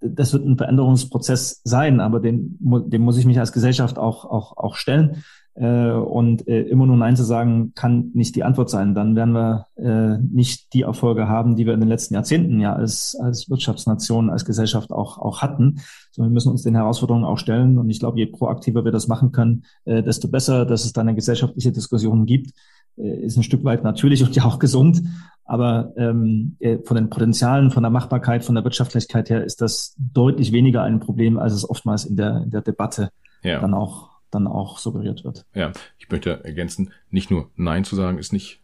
das 0.00 0.32
wird 0.32 0.46
ein 0.46 0.56
Veränderungsprozess 0.56 1.60
sein, 1.64 1.98
aber 1.98 2.20
dem, 2.20 2.56
dem 2.60 3.02
muss 3.02 3.18
ich 3.18 3.26
mich 3.26 3.40
als 3.40 3.52
Gesellschaft 3.52 3.98
auch, 3.98 4.24
auch, 4.24 4.56
auch 4.56 4.76
stellen. 4.76 5.24
Äh, 5.56 5.92
und 5.92 6.48
äh, 6.48 6.62
immer 6.62 6.86
nur 6.86 6.96
Nein 6.96 7.14
zu 7.14 7.22
sagen, 7.22 7.72
kann 7.74 8.10
nicht 8.12 8.34
die 8.34 8.42
Antwort 8.42 8.70
sein. 8.70 8.94
Dann 8.94 9.14
werden 9.14 9.34
wir 9.34 9.66
äh, 9.76 10.18
nicht 10.18 10.72
die 10.72 10.82
Erfolge 10.82 11.28
haben, 11.28 11.54
die 11.54 11.64
wir 11.64 11.74
in 11.74 11.80
den 11.80 11.88
letzten 11.88 12.14
Jahrzehnten 12.14 12.58
ja 12.58 12.72
als, 12.72 13.16
als 13.20 13.48
Wirtschaftsnation, 13.48 14.30
als 14.30 14.44
Gesellschaft 14.44 14.90
auch, 14.90 15.18
auch 15.18 15.42
hatten. 15.42 15.80
Sondern 16.10 16.32
wir 16.32 16.34
müssen 16.34 16.50
uns 16.50 16.62
den 16.62 16.74
Herausforderungen 16.74 17.24
auch 17.24 17.38
stellen. 17.38 17.78
Und 17.78 17.88
ich 17.88 18.00
glaube, 18.00 18.18
je 18.18 18.26
proaktiver 18.26 18.84
wir 18.84 18.92
das 18.92 19.06
machen 19.06 19.30
können, 19.30 19.64
äh, 19.84 20.02
desto 20.02 20.28
besser, 20.28 20.66
dass 20.66 20.84
es 20.84 20.92
da 20.92 21.02
eine 21.02 21.14
gesellschaftliche 21.14 21.70
Diskussion 21.70 22.26
gibt, 22.26 22.50
äh, 22.96 23.24
ist 23.24 23.36
ein 23.36 23.44
Stück 23.44 23.62
weit 23.62 23.84
natürlich 23.84 24.24
und 24.24 24.34
ja 24.34 24.44
auch 24.44 24.58
gesund. 24.58 25.02
Aber 25.44 25.92
ähm, 25.96 26.56
äh, 26.58 26.78
von 26.84 26.96
den 26.96 27.10
Potenzialen, 27.10 27.70
von 27.70 27.84
der 27.84 27.90
Machbarkeit, 27.90 28.44
von 28.44 28.56
der 28.56 28.64
Wirtschaftlichkeit 28.64 29.30
her 29.30 29.44
ist 29.44 29.60
das 29.60 29.94
deutlich 29.98 30.50
weniger 30.50 30.82
ein 30.82 30.98
Problem, 30.98 31.38
als 31.38 31.52
es 31.52 31.68
oftmals 31.68 32.06
in 32.06 32.16
der, 32.16 32.42
in 32.42 32.50
der 32.50 32.62
Debatte 32.62 33.10
ja. 33.42 33.60
dann 33.60 33.74
auch 33.74 34.13
dann 34.34 34.46
auch 34.46 34.78
suggeriert 34.78 35.24
wird. 35.24 35.46
Ja, 35.54 35.72
ich 35.98 36.10
möchte 36.10 36.44
ergänzen, 36.44 36.92
nicht 37.10 37.30
nur 37.30 37.50
Nein 37.56 37.84
zu 37.84 37.96
sagen 37.96 38.18
ist 38.18 38.32
nicht, 38.32 38.60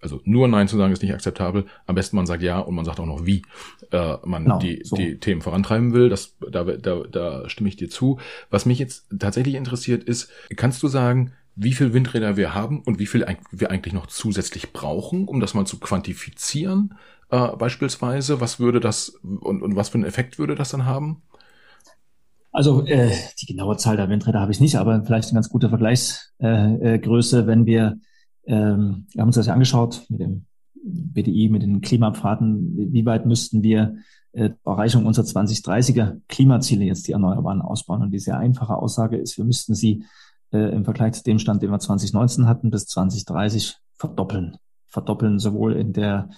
also 0.00 0.20
nur 0.24 0.48
Nein 0.48 0.68
zu 0.68 0.76
sagen 0.76 0.92
ist 0.92 1.02
nicht 1.02 1.14
akzeptabel. 1.14 1.66
Am 1.86 1.94
besten 1.94 2.16
man 2.16 2.26
sagt 2.26 2.42
Ja 2.42 2.58
und 2.58 2.74
man 2.74 2.84
sagt 2.84 3.00
auch 3.00 3.06
noch, 3.06 3.24
wie 3.24 3.42
äh, 3.90 4.16
man 4.24 4.44
genau, 4.44 4.58
die, 4.58 4.82
so. 4.84 4.96
die 4.96 5.18
Themen 5.18 5.42
vorantreiben 5.42 5.92
will. 5.92 6.08
Das, 6.08 6.36
da, 6.50 6.64
da, 6.64 7.02
da 7.10 7.48
stimme 7.48 7.68
ich 7.68 7.76
dir 7.76 7.88
zu. 7.88 8.18
Was 8.50 8.66
mich 8.66 8.78
jetzt 8.78 9.06
tatsächlich 9.18 9.54
interessiert 9.54 10.04
ist, 10.04 10.30
kannst 10.56 10.82
du 10.82 10.88
sagen, 10.88 11.32
wie 11.54 11.72
viel 11.72 11.92
Windräder 11.92 12.36
wir 12.36 12.54
haben 12.54 12.80
und 12.80 12.98
wie 12.98 13.06
viel 13.06 13.26
wir 13.50 13.70
eigentlich 13.70 13.92
noch 13.92 14.06
zusätzlich 14.06 14.72
brauchen, 14.72 15.28
um 15.28 15.40
das 15.40 15.54
mal 15.54 15.66
zu 15.66 15.78
quantifizieren? 15.78 16.94
Äh, 17.30 17.56
beispielsweise, 17.56 18.40
was 18.40 18.58
würde 18.58 18.80
das 18.80 19.08
und, 19.08 19.62
und 19.62 19.76
was 19.76 19.90
für 19.90 19.94
einen 19.94 20.04
Effekt 20.04 20.38
würde 20.38 20.54
das 20.54 20.70
dann 20.70 20.86
haben? 20.86 21.22
Also 22.52 22.84
äh, 22.86 23.10
die 23.40 23.46
genaue 23.46 23.78
Zahl 23.78 23.96
der 23.96 24.10
Windräder 24.10 24.40
habe 24.40 24.52
ich 24.52 24.60
nicht, 24.60 24.76
aber 24.76 25.02
vielleicht 25.04 25.28
eine 25.28 25.36
ganz 25.36 25.48
gute 25.48 25.70
Vergleichsgröße, 25.70 27.40
äh, 27.40 27.46
wenn 27.46 27.64
wir, 27.64 27.98
ähm, 28.44 29.06
wir 29.10 29.22
haben 29.22 29.28
uns 29.28 29.36
das 29.36 29.46
ja 29.46 29.54
angeschaut 29.54 30.04
mit 30.10 30.20
dem 30.20 30.44
BDI, 30.84 31.48
mit 31.48 31.62
den 31.62 31.80
Klimapfaden, 31.80 32.92
wie 32.92 33.06
weit 33.06 33.24
müssten 33.24 33.62
wir 33.62 33.96
äh, 34.32 34.50
Erreichung 34.64 35.06
unserer 35.06 35.24
2030er 35.24 36.20
Klimaziele 36.28 36.84
jetzt 36.84 37.08
die 37.08 37.12
Erneuerbaren 37.12 37.62
ausbauen. 37.62 38.02
Und 38.02 38.10
die 38.10 38.18
sehr 38.18 38.38
einfache 38.38 38.76
Aussage 38.76 39.16
ist, 39.16 39.38
wir 39.38 39.44
müssten 39.44 39.74
sie 39.74 40.04
äh, 40.52 40.74
im 40.74 40.84
Vergleich 40.84 41.14
zu 41.14 41.24
dem 41.24 41.38
Stand, 41.38 41.62
den 41.62 41.70
wir 41.70 41.78
2019 41.78 42.46
hatten, 42.46 42.70
bis 42.70 42.86
2030 42.86 43.76
verdoppeln. 43.96 44.56
Verdoppeln 44.88 45.38
sowohl 45.38 45.74
in 45.74 45.92
der 45.92 46.28
äh, 46.30 46.34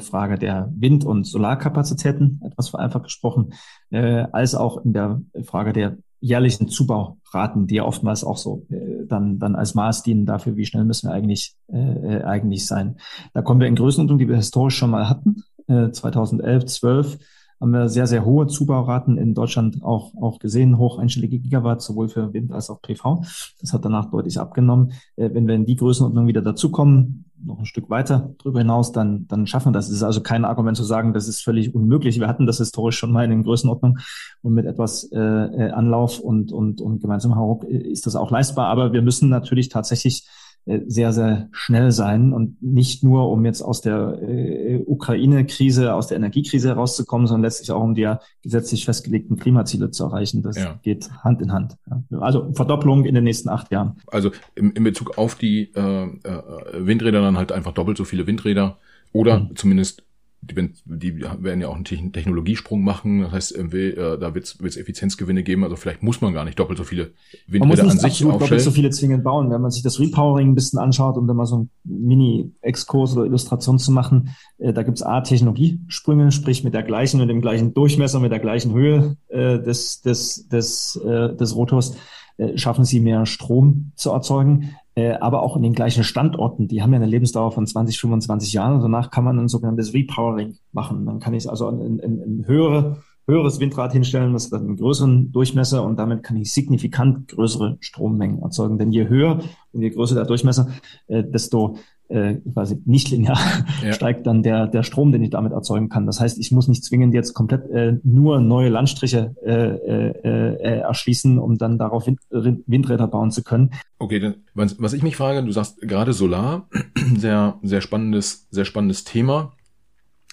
Frage 0.00 0.38
der 0.38 0.70
Wind- 0.74 1.04
und 1.04 1.24
Solarkapazitäten, 1.24 2.40
etwas 2.44 2.68
vereinfacht 2.68 3.04
gesprochen, 3.04 3.54
äh, 3.90 4.26
als 4.32 4.54
auch 4.54 4.84
in 4.84 4.92
der 4.92 5.22
Frage 5.44 5.72
der 5.72 5.96
jährlichen 6.20 6.68
Zubauraten, 6.68 7.66
die 7.66 7.76
ja 7.76 7.84
oftmals 7.84 8.24
auch 8.24 8.36
so 8.36 8.66
äh, 8.70 9.06
dann, 9.06 9.38
dann 9.38 9.56
als 9.56 9.74
Maß 9.74 10.02
dienen 10.02 10.26
dafür, 10.26 10.56
wie 10.56 10.66
schnell 10.66 10.84
müssen 10.84 11.08
wir 11.08 11.14
eigentlich, 11.14 11.54
äh, 11.72 11.78
äh 11.78 12.24
eigentlich 12.24 12.66
sein. 12.66 12.96
Da 13.32 13.42
kommen 13.42 13.60
wir 13.60 13.68
in 13.68 13.76
Größenordnung, 13.76 14.18
die 14.18 14.28
wir 14.28 14.36
historisch 14.36 14.76
schon 14.76 14.90
mal 14.90 15.08
hatten, 15.08 15.42
äh, 15.66 15.90
2011, 15.90 16.66
12 16.66 17.18
haben 17.60 17.72
wir 17.72 17.88
sehr, 17.88 18.06
sehr 18.06 18.24
hohe 18.24 18.46
Zubauraten 18.46 19.18
in 19.18 19.34
Deutschland 19.34 19.82
auch, 19.82 20.14
auch 20.20 20.38
gesehen, 20.38 20.78
hoch 20.78 20.98
einstellige 20.98 21.38
Gigawatt, 21.38 21.82
sowohl 21.82 22.08
für 22.08 22.32
Wind 22.32 22.52
als 22.52 22.70
auch 22.70 22.80
PV. 22.80 23.22
Das 23.60 23.72
hat 23.72 23.84
danach 23.84 24.10
deutlich 24.10 24.40
abgenommen. 24.40 24.92
Äh, 25.16 25.30
wenn 25.34 25.46
wir 25.46 25.54
in 25.54 25.66
die 25.66 25.76
Größenordnung 25.76 26.26
wieder 26.26 26.42
dazukommen, 26.42 27.26
noch 27.42 27.58
ein 27.58 27.66
Stück 27.66 27.88
weiter 27.88 28.34
darüber 28.38 28.60
hinaus, 28.60 28.92
dann, 28.92 29.26
dann 29.26 29.46
schaffen 29.46 29.68
wir 29.68 29.72
das. 29.72 29.88
Es 29.88 29.96
ist 29.96 30.02
also 30.02 30.20
kein 30.20 30.44
Argument 30.44 30.76
zu 30.76 30.84
sagen, 30.84 31.12
das 31.12 31.28
ist 31.28 31.42
völlig 31.42 31.74
unmöglich. 31.74 32.20
Wir 32.20 32.28
hatten 32.28 32.46
das 32.46 32.58
historisch 32.58 32.98
schon 32.98 33.12
mal 33.12 33.24
in 33.24 33.30
den 33.30 33.44
Größenordnungen 33.44 34.00
und 34.42 34.54
mit 34.54 34.66
etwas 34.66 35.04
äh, 35.12 35.18
äh 35.18 35.70
Anlauf 35.70 36.18
und, 36.18 36.52
und, 36.52 36.80
und 36.80 37.00
gemeinsamem 37.00 37.36
Hauruck 37.36 37.64
ist 37.64 38.06
das 38.06 38.16
auch 38.16 38.30
leistbar. 38.30 38.66
Aber 38.66 38.92
wir 38.92 39.02
müssen 39.02 39.28
natürlich 39.28 39.68
tatsächlich 39.68 40.26
äh, 40.26 40.30
sehr, 40.66 41.12
sehr 41.12 41.48
schnell 41.52 41.90
sein 41.90 42.32
und 42.32 42.62
nicht 42.62 43.02
nur, 43.02 43.30
um 43.30 43.44
jetzt 43.44 43.62
aus 43.62 43.80
der 43.80 44.20
äh, 44.22 44.82
Ukraine-Krise, 44.86 45.94
aus 45.94 46.06
der 46.06 46.18
Energiekrise 46.18 46.68
herauszukommen, 46.68 47.26
sondern 47.26 47.44
letztlich 47.44 47.72
auch 47.72 47.82
um 47.82 47.94
die 47.94 48.02
ja 48.02 48.20
gesetzlich 48.42 48.84
festgelegten 48.84 49.36
Klimaziele 49.36 49.90
zu 49.90 50.04
erreichen. 50.04 50.42
Das 50.42 50.56
ja. 50.56 50.78
geht 50.82 51.10
Hand 51.24 51.42
in 51.42 51.52
Hand. 51.52 51.76
Ja. 51.88 52.18
Also 52.20 52.52
Verdopplung 52.52 53.04
in 53.04 53.14
den 53.14 53.24
nächsten 53.24 53.48
acht 53.48 53.72
Jahren. 53.72 53.96
Also 54.06 54.30
im, 54.54 54.72
in 54.72 54.84
Bezug 54.84 55.18
auf 55.18 55.34
die 55.34 55.72
äh, 55.74 56.04
äh, 56.04 56.42
Windräder 56.74 57.20
dann 57.20 57.36
halt 57.36 57.52
einfach 57.52 57.72
doppelt 57.72 57.96
so 57.96 58.04
viele 58.04 58.26
Windräder 58.26 58.78
oder 59.12 59.40
mhm. 59.40 59.56
zumindest 59.56 60.04
die, 60.42 60.72
die 60.86 61.20
werden 61.20 61.60
ja 61.60 61.68
auch 61.68 61.74
einen 61.74 61.84
Technologiesprung 61.84 62.82
machen. 62.82 63.20
Das 63.20 63.32
heißt, 63.32 63.56
äh, 63.56 64.18
da 64.18 64.34
wird 64.34 64.44
es 64.44 64.76
Effizienzgewinne 64.76 65.42
geben. 65.42 65.64
Also 65.64 65.76
vielleicht 65.76 66.02
muss 66.02 66.20
man 66.20 66.32
gar 66.32 66.44
nicht 66.44 66.58
doppelt 66.58 66.78
so 66.78 66.84
viele 66.84 67.12
Windräder 67.46 67.82
an 67.82 67.90
sich 67.90 68.04
aufstellen. 68.04 68.38
doppelt 68.38 68.60
so 68.60 68.70
viele 68.70 68.90
zwingend 68.90 69.22
bauen. 69.22 69.50
Wenn 69.50 69.60
man 69.60 69.70
sich 69.70 69.82
das 69.82 70.00
Repowering 70.00 70.50
ein 70.50 70.54
bisschen 70.54 70.78
anschaut, 70.78 71.16
um 71.16 71.26
da 71.26 71.34
mal 71.34 71.46
so 71.46 71.56
einen 71.56 71.70
Mini-Exkurs 71.84 73.16
oder 73.16 73.26
Illustration 73.26 73.78
zu 73.78 73.92
machen, 73.92 74.30
äh, 74.58 74.72
da 74.72 74.82
gibt 74.82 74.96
es 74.96 75.02
A, 75.02 75.20
Technologiesprünge, 75.20 76.32
sprich 76.32 76.64
mit 76.64 76.72
der 76.72 76.82
gleichen 76.82 77.20
und 77.20 77.28
dem 77.28 77.42
gleichen 77.42 77.74
Durchmesser, 77.74 78.18
mit 78.20 78.32
der 78.32 78.40
gleichen 78.40 78.72
Höhe 78.72 79.16
äh, 79.28 79.60
des, 79.60 80.00
des, 80.00 80.48
des, 80.48 80.96
äh, 81.04 81.36
des 81.36 81.54
Rotors 81.54 81.96
äh, 82.38 82.56
schaffen 82.56 82.86
sie 82.86 83.00
mehr 83.00 83.26
Strom 83.26 83.92
zu 83.94 84.10
erzeugen. 84.10 84.74
Äh, 85.00 85.14
aber 85.14 85.42
auch 85.42 85.56
in 85.56 85.62
den 85.62 85.72
gleichen 85.72 86.04
Standorten. 86.04 86.68
Die 86.68 86.82
haben 86.82 86.92
ja 86.92 86.96
eine 86.96 87.06
Lebensdauer 87.06 87.52
von 87.52 87.66
20, 87.66 87.98
25 87.98 88.52
Jahren. 88.52 88.82
danach 88.82 89.10
kann 89.10 89.24
man 89.24 89.38
ein 89.38 89.48
sogenanntes 89.48 89.94
Repowering 89.94 90.58
machen. 90.72 91.06
Dann 91.06 91.20
kann 91.20 91.32
ich 91.32 91.48
also 91.48 91.68
ein, 91.68 91.80
ein, 91.80 92.20
ein 92.20 92.44
höhere, 92.46 92.98
höheres 93.26 93.60
Windrad 93.60 93.92
hinstellen, 93.92 94.34
das 94.34 94.52
hat 94.52 94.60
einen 94.60 94.76
größeren 94.76 95.32
Durchmesser 95.32 95.84
und 95.84 95.98
damit 95.98 96.22
kann 96.22 96.36
ich 96.36 96.52
signifikant 96.52 97.28
größere 97.28 97.78
Strommengen 97.80 98.42
erzeugen. 98.42 98.76
Denn 98.76 98.92
je 98.92 99.08
höher 99.08 99.38
und 99.72 99.80
je 99.80 99.88
größer 99.88 100.16
der 100.16 100.26
Durchmesser, 100.26 100.68
äh, 101.06 101.24
desto 101.24 101.76
äh, 102.10 102.34
quasi 102.52 102.80
nicht 102.84 103.10
linear 103.10 103.38
ja. 103.84 103.92
steigt 103.92 104.26
dann 104.26 104.42
der, 104.42 104.66
der 104.66 104.82
Strom, 104.82 105.12
den 105.12 105.22
ich 105.22 105.30
damit 105.30 105.52
erzeugen 105.52 105.88
kann. 105.88 106.06
Das 106.06 106.20
heißt, 106.20 106.38
ich 106.38 106.50
muss 106.50 106.68
nicht 106.68 106.84
zwingend 106.84 107.14
jetzt 107.14 107.34
komplett 107.34 107.70
äh, 107.70 107.98
nur 108.02 108.40
neue 108.40 108.68
Landstriche 108.68 109.34
äh, 109.44 109.52
äh, 109.52 110.10
äh, 110.22 110.78
erschließen, 110.80 111.38
um 111.38 111.58
dann 111.58 111.78
darauf 111.78 112.06
Wind, 112.06 112.20
Windräder 112.30 113.06
bauen 113.06 113.30
zu 113.30 113.42
können. 113.42 113.70
Okay, 113.98 114.18
dann, 114.18 114.34
was, 114.54 114.80
was 114.80 114.92
ich 114.92 115.02
mich 115.02 115.16
frage, 115.16 115.42
du 115.44 115.52
sagst 115.52 115.80
gerade 115.80 116.12
Solar, 116.12 116.68
sehr, 117.16 117.58
sehr 117.62 117.80
spannendes, 117.80 118.48
sehr 118.50 118.64
spannendes 118.64 119.04
Thema. 119.04 119.52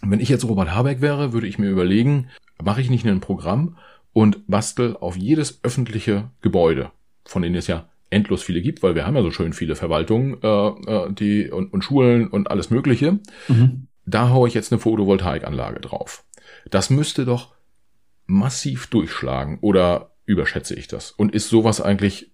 Wenn 0.01 0.19
ich 0.19 0.29
jetzt 0.29 0.47
Robert 0.47 0.75
Habeck 0.75 1.01
wäre, 1.01 1.33
würde 1.33 1.47
ich 1.47 1.57
mir 1.57 1.69
überlegen, 1.69 2.27
mache 2.63 2.81
ich 2.81 2.89
nicht 2.89 3.05
ein 3.05 3.19
Programm 3.19 3.77
und 4.13 4.47
bastel 4.47 4.95
auf 4.99 5.15
jedes 5.17 5.63
öffentliche 5.63 6.31
Gebäude, 6.41 6.91
von 7.25 7.41
denen 7.41 7.55
es 7.55 7.67
ja 7.67 7.85
endlos 8.09 8.43
viele 8.43 8.61
gibt, 8.61 8.83
weil 8.83 8.95
wir 8.95 9.05
haben 9.05 9.15
ja 9.15 9.21
so 9.21 9.31
schön 9.31 9.53
viele 9.53 9.75
Verwaltungen 9.75 10.37
äh, 10.41 10.47
äh, 10.47 11.13
die, 11.13 11.51
und, 11.51 11.73
und 11.73 11.83
Schulen 11.83 12.27
und 12.27 12.49
alles 12.49 12.69
Mögliche. 12.69 13.19
Mhm. 13.47 13.87
Da 14.05 14.29
haue 14.29 14.47
ich 14.47 14.53
jetzt 14.53 14.71
eine 14.71 14.79
Photovoltaikanlage 14.79 15.81
drauf. 15.81 16.23
Das 16.69 16.89
müsste 16.89 17.25
doch 17.25 17.55
massiv 18.25 18.87
durchschlagen 18.87 19.59
oder 19.61 20.11
überschätze 20.25 20.75
ich 20.75 20.87
das? 20.87 21.11
Und 21.11 21.33
ist 21.33 21.49
sowas 21.49 21.81
eigentlich 21.81 22.31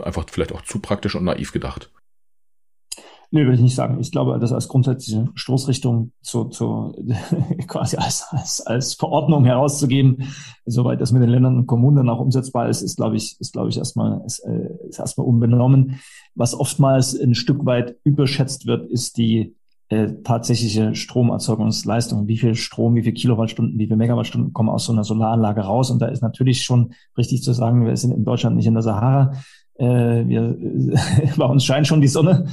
einfach 0.00 0.26
vielleicht 0.30 0.52
auch 0.52 0.62
zu 0.62 0.78
praktisch 0.80 1.14
und 1.14 1.24
naiv 1.24 1.52
gedacht? 1.52 1.90
Nee, 3.32 3.42
würde 3.42 3.54
ich 3.54 3.62
nicht 3.62 3.76
sagen. 3.76 3.98
Ich 4.00 4.10
glaube, 4.10 4.36
das 4.40 4.52
als 4.52 4.66
grundsätzliche 4.66 5.28
Stoßrichtung 5.34 6.10
zu, 6.20 6.46
zu 6.46 6.92
quasi 7.68 7.96
als, 7.96 8.26
als, 8.30 8.60
als 8.60 8.94
Verordnung 8.94 9.44
herauszugeben, 9.44 10.24
soweit 10.66 11.00
das 11.00 11.12
mit 11.12 11.22
den 11.22 11.30
Ländern 11.30 11.56
und 11.56 11.66
Kommunen 11.66 11.98
dann 11.98 12.08
auch 12.08 12.18
umsetzbar 12.18 12.68
ist, 12.68 12.82
ist, 12.82 12.96
glaube 12.96 13.16
ich, 13.16 13.40
ist, 13.40 13.52
glaube 13.52 13.68
ich, 13.68 13.78
erstmal, 13.78 14.20
ist, 14.26 14.40
äh, 14.40 14.88
ist 14.88 14.98
erstmal 14.98 15.28
unbenommen. 15.28 16.00
Was 16.34 16.58
oftmals 16.58 17.18
ein 17.18 17.36
Stück 17.36 17.64
weit 17.66 17.96
überschätzt 18.02 18.66
wird, 18.66 18.90
ist 18.90 19.16
die 19.16 19.54
äh, 19.90 20.08
tatsächliche 20.24 20.96
Stromerzeugungsleistung. 20.96 22.26
Wie 22.26 22.38
viel 22.38 22.56
Strom, 22.56 22.96
wie 22.96 23.02
viel 23.02 23.12
Kilowattstunden, 23.12 23.78
wie 23.78 23.86
viel 23.86 23.96
Megawattstunden 23.96 24.52
kommen 24.52 24.70
aus 24.70 24.86
so 24.86 24.92
einer 24.92 25.04
Solaranlage 25.04 25.60
raus? 25.60 25.92
Und 25.92 26.02
da 26.02 26.06
ist 26.06 26.22
natürlich 26.22 26.64
schon 26.64 26.94
richtig 27.16 27.44
zu 27.44 27.52
sagen, 27.52 27.86
wir 27.86 27.96
sind 27.96 28.12
in 28.12 28.24
Deutschland 28.24 28.56
nicht 28.56 28.66
in 28.66 28.74
der 28.74 28.82
Sahara. 28.82 29.34
Äh, 29.74 30.26
wir, 30.26 30.56
bei 31.36 31.44
uns 31.44 31.64
scheint 31.64 31.86
schon 31.86 32.00
die 32.00 32.08
Sonne 32.08 32.48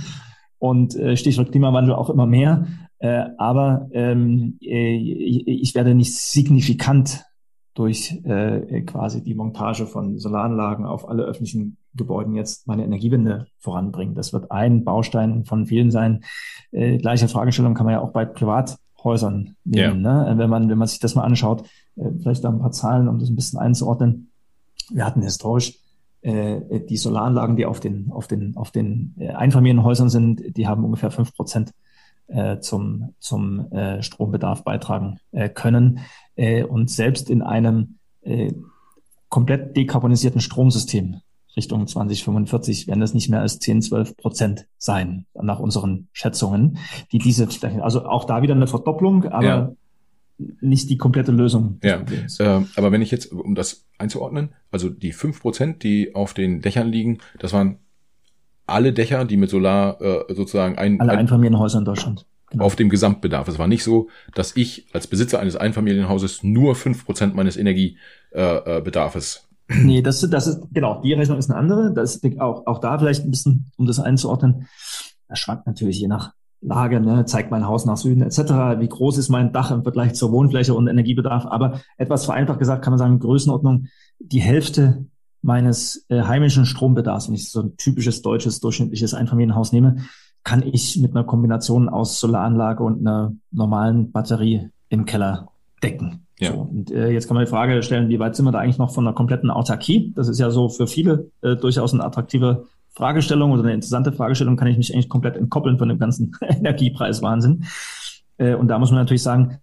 und 0.60 0.96
äh, 0.96 1.16
Stichwort 1.18 1.52
Klimawandel 1.52 1.94
auch 1.94 2.10
immer 2.10 2.26
mehr. 2.26 2.68
Äh, 3.00 3.26
aber 3.38 3.90
ähm, 3.92 4.58
äh, 4.62 4.96
ich 4.96 5.76
werde 5.76 5.94
nicht 5.94 6.16
signifikant 6.16 7.24
durch 7.76 8.20
äh, 8.24 8.82
quasi 8.82 9.24
die 9.24 9.36
Montage 9.36 9.86
von 9.86 10.18
Solaranlagen 10.18 10.84
auf 10.86 11.08
alle 11.08 11.24
öffentlichen 11.24 11.78
Gebäuden 11.94 12.36
jetzt 12.36 12.68
meine 12.68 12.84
Energiewende 12.84 13.48
voranbringen. 13.60 14.16
Das 14.16 14.34
wird 14.34 14.52
ein 14.52 14.84
Baustein 14.84 15.46
von 15.46 15.68
vielen 15.68 15.92
sein. 15.92 16.24
Äh, 16.72 16.98
gleiche 16.98 17.28
Fragestellung 17.28 17.76
kann 17.76 17.86
man 17.86 17.94
ja 17.94 18.02
auch 18.02 18.14
bei 18.14 18.26
Privathäusern 18.26 19.56
nehmen. 19.64 20.04
Ja. 20.04 20.26
Ne? 20.26 20.38
Wenn 20.40 20.50
man 20.50 20.70
wenn 20.70 20.78
man 20.78 20.88
sich 20.88 21.00
das 21.00 21.14
mal 21.14 21.24
anschaut, 21.24 21.66
äh, 21.98 22.10
vielleicht 22.20 22.44
da 22.44 22.50
ein 22.50 22.60
paar 22.60 22.72
Zahlen, 22.72 23.08
um 23.08 23.20
das 23.20 23.30
ein 23.30 23.36
bisschen 23.36 23.60
einzuordnen. 23.60 24.32
Wir 24.90 25.06
hatten 25.06 25.22
historisch 25.22 25.80
äh, 26.22 26.82
die 26.90 26.98
Solaranlagen, 26.98 27.56
die 27.56 27.66
auf 27.66 27.80
den, 27.80 28.12
auf 28.12 28.28
den, 28.28 28.56
auf 28.58 28.72
den 28.72 29.16
äh, 29.20 29.30
Einfamilienhäusern 29.30 30.10
sind, 30.10 30.58
die 30.58 30.68
haben 30.68 30.84
ungefähr 30.84 31.12
fünf 31.12 31.34
Prozent 31.36 31.72
äh, 32.28 32.60
zum, 32.60 33.14
zum 33.20 33.68
Strombedarf 34.02 34.64
beitragen 34.64 35.20
können. 35.54 36.00
Und 36.36 36.90
selbst 36.90 37.30
in 37.30 37.42
einem 37.42 38.00
komplett 39.30 39.78
dekarbonisierten 39.78 40.42
Stromsystem 40.42 41.22
Richtung 41.56 41.88
2045 41.88 42.88
werden 42.88 43.00
das 43.00 43.14
nicht 43.14 43.30
mehr 43.30 43.42
als 43.42 43.60
10, 43.60 43.82
12 43.82 44.18
Prozent 44.18 44.68
sein, 44.78 45.26
nach 45.34 45.60
unseren 45.60 46.10
Schätzungen, 46.12 46.78
die 47.12 47.18
diese, 47.18 47.48
also 47.82 48.06
auch 48.06 48.26
da 48.26 48.42
wieder 48.42 48.54
eine 48.54 48.68
Verdopplung, 48.68 49.26
aber 49.26 49.46
ja 49.46 49.72
nicht 50.38 50.90
die 50.90 50.98
komplette 50.98 51.32
Lösung. 51.32 51.80
Ja, 51.84 52.02
äh, 52.40 52.66
aber 52.76 52.92
wenn 52.92 53.02
ich 53.02 53.12
jetzt, 53.12 53.32
um 53.32 53.56
das 53.56 53.86
einzuordnen, 53.98 54.50
also 54.72 54.90
die 54.90 55.12
fünf 55.12 55.42
Prozent, 55.42 55.84
die 55.84 56.14
auf 56.16 56.34
den 56.34 56.62
Dächern 56.62 56.88
liegen, 56.88 57.20
das 57.40 57.54
waren 57.54 57.80
alle 58.68 58.94
Dächer, 58.94 59.26
die 59.26 59.38
mit 59.38 59.50
Solar 59.50 60.00
äh, 60.02 60.34
sozusagen 60.34 60.78
ein... 60.78 61.00
Alle 61.00 61.14
Einfamilienhäuser 61.14 61.80
in 61.80 61.86
Deutschland. 61.86 62.26
Genau. 62.50 62.66
Auf 62.66 62.76
dem 62.76 62.90
Gesamtbedarf. 62.90 63.48
Es 63.48 63.60
war 63.60 63.68
nicht 63.68 63.84
so, 63.84 64.10
dass 64.34 64.56
ich 64.56 64.88
als 64.94 65.08
Besitzer 65.08 65.40
eines 65.40 65.56
Einfamilienhauses 65.56 66.44
nur 66.44 66.76
fünf 66.76 67.06
Prozent 67.06 67.36
meines 67.36 67.58
Energiebedarfes 67.58 69.36
äh, 69.36 69.44
äh 69.44 69.48
Nee, 69.70 70.02
das, 70.02 70.22
das 70.30 70.48
ist, 70.48 70.62
genau, 70.72 71.02
die 71.02 71.12
Rechnung 71.12 71.38
ist 71.38 71.50
eine 71.50 71.60
andere. 71.60 71.94
Das 71.94 72.16
ist 72.16 72.40
auch, 72.40 72.66
auch 72.68 72.80
da 72.80 72.98
vielleicht 72.98 73.26
ein 73.26 73.32
bisschen, 73.32 73.70
um 73.76 73.86
das 73.86 74.00
einzuordnen. 74.00 74.68
Das 75.28 75.40
schwankt 75.40 75.68
natürlich 75.68 76.00
je 76.00 76.08
nach 76.08 76.34
Lage, 76.62 77.00
ne, 77.00 77.26
zeigt 77.26 77.52
mein 77.52 77.68
Haus 77.68 77.86
nach 77.86 77.98
Süden 77.98 78.22
etc., 78.22 78.80
wie 78.80 78.90
groß 78.90 79.18
ist 79.18 79.30
mein 79.30 79.54
Dach 79.54 79.72
im 79.72 79.84
Vergleich 79.84 80.16
zur 80.16 80.32
Wohnfläche 80.32 80.74
und 80.74 80.88
Energiebedarf. 80.88 81.46
Aber 81.46 81.82
etwas 81.98 82.26
vereinfacht 82.26 82.60
gesagt 82.60 82.84
kann 82.84 82.92
man 82.92 83.00
sagen, 83.00 83.20
Größenordnung, 83.20 83.88
die 84.20 84.42
Hälfte 84.42 85.06
meines 85.42 86.06
äh, 86.10 86.24
heimischen 86.24 86.66
Strombedarfs, 86.66 87.28
wenn 87.28 87.36
ich 87.36 87.50
so 87.50 87.62
ein 87.62 87.78
typisches 87.78 88.22
deutsches 88.22 88.60
durchschnittliches 88.60 89.14
Einfamilienhaus 89.14 89.72
nehme, 89.72 89.98
kann 90.44 90.64
ich 90.64 90.98
mit 90.98 91.12
einer 91.12 91.24
Kombination 91.24 91.90
aus 91.90 92.20
Solaranlage 92.20 92.84
und 92.84 93.00
einer 93.00 93.34
normalen 93.52 94.12
Batterie 94.12 94.70
im 94.90 95.06
Keller 95.06 95.50
decken. 95.84 96.26
Ja. 96.40 96.54
So, 96.54 96.60
und 96.60 96.92
äh, 96.92 97.10
jetzt 97.10 97.28
kann 97.28 97.36
man 97.36 97.46
die 97.46 97.50
Frage 97.50 97.82
stellen, 97.84 98.10
wie 98.10 98.20
weit 98.20 98.36
sind 98.36 98.46
wir 98.46 98.52
da 98.52 98.60
eigentlich 98.60 98.78
noch 98.78 98.94
von 98.94 99.06
einer 99.06 99.16
kompletten 99.16 99.50
Autarkie? 99.50 100.14
Das 100.16 100.28
ist 100.28 100.40
ja 100.40 100.52
so 100.52 100.70
für 100.70 100.88
viele 100.88 101.32
äh, 101.42 101.56
durchaus 101.56 101.94
ein 101.94 102.02
attraktiver 102.02 102.64
Fragestellung 102.98 103.52
oder 103.52 103.62
eine 103.64 103.74
interessante 103.74 104.12
Fragestellung, 104.12 104.56
kann 104.56 104.68
ich 104.68 104.78
mich 104.78 104.92
eigentlich 104.92 105.08
komplett 105.08 105.38
entkoppeln 105.38 105.78
von 105.78 105.88
dem 105.88 106.00
ganzen 106.00 106.36
Energiepreiswahnsinn. 106.42 107.66
Äh, 108.38 108.56
und 108.56 108.68
da 108.68 108.80
muss 108.80 108.90
man 108.90 109.00
natürlich 109.00 109.22
sagen, 109.22 109.60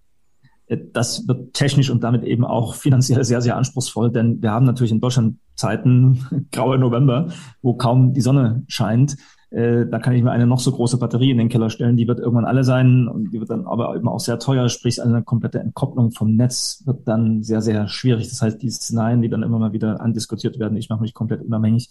äh, 0.68 0.78
das 0.92 1.26
wird 1.26 1.52
technisch 1.52 1.90
und 1.90 2.04
damit 2.04 2.22
eben 2.22 2.44
auch 2.44 2.74
finanziell 2.74 3.24
sehr, 3.24 3.40
sehr 3.40 3.56
anspruchsvoll, 3.56 4.12
denn 4.12 4.40
wir 4.40 4.52
haben 4.52 4.64
natürlich 4.64 4.92
in 4.92 5.00
Deutschland 5.00 5.38
Zeiten, 5.56 6.46
graue 6.52 6.78
November, 6.78 7.28
wo 7.60 7.74
kaum 7.74 8.14
die 8.14 8.20
Sonne 8.20 8.62
scheint. 8.68 9.16
Äh, 9.50 9.86
da 9.86 9.98
kann 9.98 10.14
ich 10.14 10.22
mir 10.22 10.30
eine 10.30 10.46
noch 10.46 10.60
so 10.60 10.70
große 10.70 10.98
Batterie 10.98 11.32
in 11.32 11.38
den 11.38 11.48
Keller 11.48 11.70
stellen, 11.70 11.96
die 11.96 12.06
wird 12.06 12.20
irgendwann 12.20 12.44
alle 12.44 12.62
sein 12.62 13.08
und 13.08 13.32
die 13.32 13.40
wird 13.40 13.50
dann 13.50 13.66
aber 13.66 13.96
eben 13.96 14.08
auch 14.08 14.20
sehr 14.20 14.38
teuer, 14.38 14.68
sprich 14.68 15.02
eine 15.02 15.24
komplette 15.24 15.58
Entkopplung 15.58 16.12
vom 16.12 16.36
Netz 16.36 16.82
wird 16.86 17.08
dann 17.08 17.42
sehr, 17.42 17.62
sehr 17.62 17.88
schwierig. 17.88 18.28
Das 18.28 18.42
heißt, 18.42 18.62
die 18.62 18.70
Szenarien, 18.70 19.22
die 19.22 19.28
dann 19.28 19.42
immer 19.42 19.58
mal 19.58 19.72
wieder 19.72 20.00
andiskutiert 20.00 20.60
werden, 20.60 20.76
ich 20.76 20.88
mache 20.88 21.02
mich 21.02 21.14
komplett 21.14 21.42
unabhängig, 21.42 21.90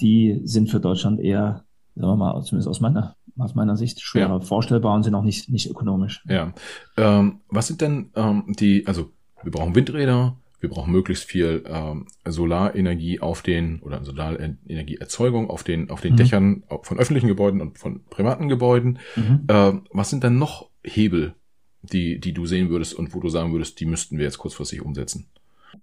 die 0.00 0.40
sind 0.44 0.70
für 0.70 0.80
Deutschland 0.80 1.20
eher, 1.20 1.64
sagen 1.94 2.08
wir 2.08 2.16
mal, 2.16 2.42
zumindest 2.42 2.68
aus 2.68 2.80
meiner 2.80 3.16
aus 3.38 3.54
meiner 3.54 3.76
Sicht 3.76 4.00
schwerer 4.00 4.38
ja. 4.38 4.40
vorstellbar 4.40 4.94
und 4.94 5.02
sind 5.02 5.14
auch 5.14 5.22
nicht, 5.22 5.50
nicht 5.50 5.70
ökonomisch. 5.70 6.24
Ja. 6.26 6.52
Ähm, 6.96 7.40
was 7.48 7.66
sind 7.66 7.80
denn 7.80 8.10
ähm, 8.14 8.54
die, 8.58 8.86
also 8.86 9.10
wir 9.42 9.52
brauchen 9.52 9.74
Windräder, 9.74 10.36
wir 10.60 10.70
brauchen 10.70 10.92
möglichst 10.92 11.24
viel 11.24 11.62
ähm, 11.66 12.06
Solarenergie 12.24 13.20
auf 13.20 13.42
den 13.42 13.80
oder 13.80 14.02
Solarenergieerzeugung 14.04 15.50
auf 15.50 15.64
den 15.64 15.90
auf 15.90 16.00
den 16.00 16.14
mhm. 16.14 16.16
Dächern 16.16 16.62
von 16.82 16.98
öffentlichen 16.98 17.28
Gebäuden 17.28 17.60
und 17.60 17.78
von 17.78 18.04
privaten 18.08 18.48
Gebäuden. 18.48 18.98
Mhm. 19.16 19.44
Ähm, 19.48 19.82
was 19.92 20.08
sind 20.10 20.24
denn 20.24 20.38
noch 20.38 20.70
Hebel, 20.82 21.34
die 21.82 22.18
die 22.18 22.32
du 22.32 22.46
sehen 22.46 22.70
würdest 22.70 22.94
und 22.94 23.14
wo 23.14 23.20
du 23.20 23.28
sagen 23.28 23.52
würdest, 23.52 23.78
die 23.80 23.86
müssten 23.86 24.16
wir 24.16 24.24
jetzt 24.24 24.38
kurzfristig 24.38 24.80
umsetzen? 24.80 25.26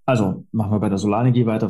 Also 0.05 0.43
machen 0.51 0.72
wir 0.72 0.80
bei 0.80 0.89
der 0.89 0.97
Solarenergie 0.97 1.45
weiter 1.45 1.70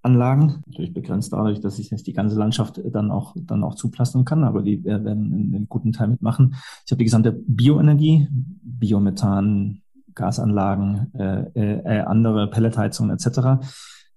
Freiflächenanlagen. 0.00 0.62
Natürlich 0.66 0.94
begrenzt 0.94 1.32
dadurch, 1.32 1.60
dass 1.60 1.78
ich 1.78 1.90
nicht 1.90 2.06
die 2.06 2.12
ganze 2.12 2.38
Landschaft 2.38 2.80
dann 2.84 3.10
auch, 3.10 3.34
dann 3.36 3.62
auch 3.64 3.74
zuplasten 3.74 4.24
kann, 4.24 4.44
aber 4.44 4.62
die 4.62 4.84
werden 4.84 5.06
einen, 5.06 5.54
einen 5.54 5.68
guten 5.68 5.92
Teil 5.92 6.08
mitmachen. 6.08 6.54
Ich 6.84 6.92
habe 6.92 6.98
die 6.98 7.04
gesamte 7.04 7.32
Bioenergie, 7.32 8.28
Biomethan, 8.30 9.82
Gasanlagen, 10.14 11.12
äh, 11.14 11.78
äh, 11.78 12.00
andere 12.00 12.48
Pelletheizungen 12.48 13.14
etc. 13.14 13.64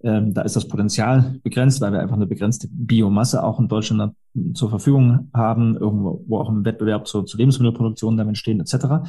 Ähm, 0.04 0.34
da 0.34 0.42
ist 0.42 0.56
das 0.56 0.68
Potenzial 0.68 1.40
begrenzt, 1.44 1.80
weil 1.82 1.94
wir 1.94 2.02
einfach 2.02 2.16
eine 2.16 2.28
begrenzte 2.28 2.68
Biomasse 2.70 3.44
auch 3.44 3.60
in 3.60 3.68
Deutschland 3.68 4.16
zur 4.54 4.70
Verfügung 4.70 5.30
haben, 5.34 5.78
irgendwo 5.78 6.24
wo 6.28 6.40
auch 6.40 6.50
im 6.50 6.66
Wettbewerb 6.66 7.08
zur, 7.08 7.26
zur 7.26 7.38
Lebensmittelproduktion 7.38 8.18
damit 8.18 8.38
stehen 8.38 8.60
etc. 8.60 9.08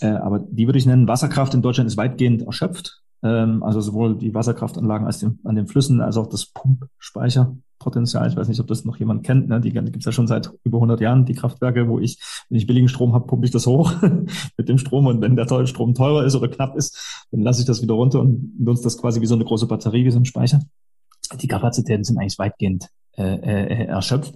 Äh, 0.00 0.08
aber 0.08 0.38
die 0.38 0.66
würde 0.66 0.78
ich 0.78 0.86
nennen, 0.86 1.08
Wasserkraft 1.08 1.52
in 1.54 1.62
Deutschland 1.62 1.88
ist 1.88 1.96
weitgehend 1.96 2.42
erschöpft. 2.42 3.02
Ähm, 3.22 3.62
also 3.62 3.80
sowohl 3.80 4.16
die 4.16 4.34
Wasserkraftanlagen 4.34 5.06
als 5.06 5.18
den, 5.18 5.38
an 5.44 5.54
den 5.54 5.66
Flüssen 5.66 6.00
als 6.00 6.16
auch 6.16 6.26
das 6.26 6.46
Pumpspeicherpotenzial. 6.46 8.28
Ich 8.28 8.36
weiß 8.36 8.48
nicht, 8.48 8.60
ob 8.60 8.66
das 8.66 8.84
noch 8.84 8.96
jemand 8.96 9.24
kennt. 9.24 9.48
Ne? 9.48 9.60
Die, 9.60 9.72
die 9.72 9.80
gibt 9.80 9.98
es 9.98 10.04
ja 10.06 10.12
schon 10.12 10.26
seit 10.26 10.50
über 10.64 10.78
100 10.78 11.00
Jahren, 11.00 11.26
die 11.26 11.34
Kraftwerke, 11.34 11.88
wo 11.88 11.98
ich, 11.98 12.18
wenn 12.48 12.58
ich 12.58 12.66
billigen 12.66 12.88
Strom 12.88 13.12
habe, 13.12 13.26
pumpe 13.26 13.46
ich 13.46 13.52
das 13.52 13.66
hoch 13.66 13.92
mit 14.56 14.68
dem 14.68 14.78
Strom. 14.78 15.06
Und 15.06 15.20
wenn 15.20 15.36
der 15.36 15.66
Strom 15.66 15.94
teurer 15.94 16.24
ist 16.24 16.34
oder 16.34 16.48
knapp 16.48 16.76
ist, 16.76 17.26
dann 17.30 17.42
lasse 17.42 17.60
ich 17.60 17.66
das 17.66 17.82
wieder 17.82 17.94
runter 17.94 18.20
und 18.20 18.58
nutze 18.58 18.84
das 18.84 18.96
quasi 18.96 19.20
wie 19.20 19.26
so 19.26 19.34
eine 19.34 19.44
große 19.44 19.66
Batterie, 19.66 20.04
wie 20.04 20.10
so 20.10 20.18
ein 20.18 20.24
Speicher. 20.24 20.60
Die 21.36 21.48
Kapazitäten 21.48 22.04
sind 22.04 22.18
eigentlich 22.18 22.38
weitgehend 22.38 22.88
äh, 23.16 23.34
äh, 23.34 23.84
erschöpft. 23.86 24.34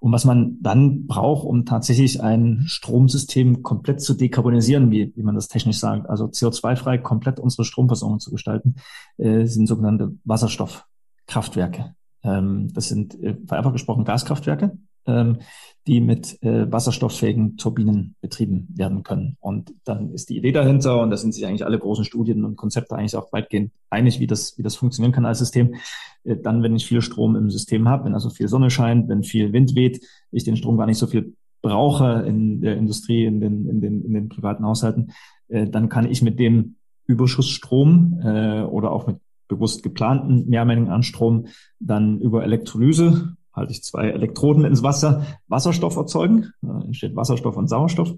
Und 0.00 0.12
was 0.12 0.24
man 0.24 0.58
dann 0.60 1.06
braucht, 1.06 1.46
um 1.46 1.64
tatsächlich 1.64 2.22
ein 2.22 2.64
Stromsystem 2.66 3.62
komplett 3.62 4.02
zu 4.02 4.14
dekarbonisieren, 4.14 4.90
wie, 4.90 5.12
wie 5.16 5.22
man 5.22 5.36
das 5.36 5.48
technisch 5.48 5.78
sagt, 5.78 6.10
also 6.10 6.26
CO2-frei 6.26 6.98
komplett 6.98 7.38
unsere 7.38 7.64
Stromversorgung 7.64 8.18
zu 8.18 8.30
gestalten, 8.30 8.76
äh, 9.16 9.46
sind 9.46 9.66
sogenannte 9.66 10.16
Wasserstoffkraftwerke. 10.24 11.94
Ähm, 12.24 12.72
das 12.74 12.88
sind 12.88 13.14
äh, 13.22 13.36
vereinfacht 13.46 13.74
gesprochen 13.74 14.04
Gaskraftwerke, 14.04 14.76
ähm, 15.06 15.38
die 15.86 16.00
mit 16.00 16.42
äh, 16.42 16.70
wasserstofffähigen 16.70 17.56
Turbinen 17.56 18.16
betrieben 18.20 18.66
werden 18.74 19.04
können. 19.04 19.36
Und 19.40 19.72
dann 19.84 20.10
ist 20.10 20.28
die 20.30 20.36
Idee 20.36 20.50
dahinter, 20.50 21.00
und 21.00 21.10
da 21.10 21.16
sind 21.16 21.32
sich 21.32 21.46
eigentlich 21.46 21.64
alle 21.64 21.78
großen 21.78 22.04
Studien 22.04 22.44
und 22.44 22.56
Konzepte 22.56 22.96
eigentlich 22.96 23.16
auch 23.16 23.32
weitgehend 23.32 23.70
einig, 23.88 24.18
wie 24.18 24.26
das, 24.26 24.58
wie 24.58 24.62
das 24.62 24.74
funktionieren 24.74 25.12
kann 25.12 25.26
als 25.26 25.38
System. 25.38 25.76
Äh, 26.24 26.36
dann, 26.36 26.62
wenn 26.62 26.74
ich 26.74 26.86
viel 26.86 27.02
Strom 27.02 27.36
im 27.36 27.50
System 27.50 27.88
habe, 27.88 28.04
wenn 28.04 28.14
also 28.14 28.30
viel 28.30 28.48
Sonne 28.48 28.70
scheint, 28.70 29.08
wenn 29.08 29.22
viel 29.22 29.52
Wind 29.52 29.76
weht, 29.76 30.04
ich 30.32 30.44
den 30.44 30.56
Strom 30.56 30.76
gar 30.76 30.86
nicht 30.86 30.98
so 30.98 31.06
viel 31.06 31.34
brauche 31.62 32.24
in 32.26 32.60
der 32.60 32.76
Industrie, 32.76 33.24
in 33.24 33.40
den, 33.40 33.68
in 33.68 33.80
den, 33.80 34.04
in 34.04 34.12
den 34.12 34.28
privaten 34.28 34.64
Haushalten, 34.64 35.12
äh, 35.48 35.68
dann 35.68 35.88
kann 35.88 36.10
ich 36.10 36.20
mit 36.20 36.38
dem 36.40 36.76
Überschussstrom 37.06 38.20
äh, 38.24 38.62
oder 38.62 38.90
auch 38.90 39.06
mit 39.06 39.18
bewusst 39.48 39.84
geplanten 39.84 40.48
Mehrmengen 40.48 40.88
an 40.88 41.04
Strom 41.04 41.46
dann 41.78 42.20
über 42.20 42.42
Elektrolyse 42.42 43.36
halte 43.56 43.72
ich 43.72 43.82
zwei 43.82 44.10
Elektroden 44.10 44.64
ins 44.64 44.82
Wasser, 44.82 45.26
Wasserstoff 45.48 45.96
erzeugen. 45.96 46.52
Da 46.62 46.80
entsteht 46.82 47.16
Wasserstoff 47.16 47.56
und 47.56 47.68
Sauerstoff. 47.68 48.14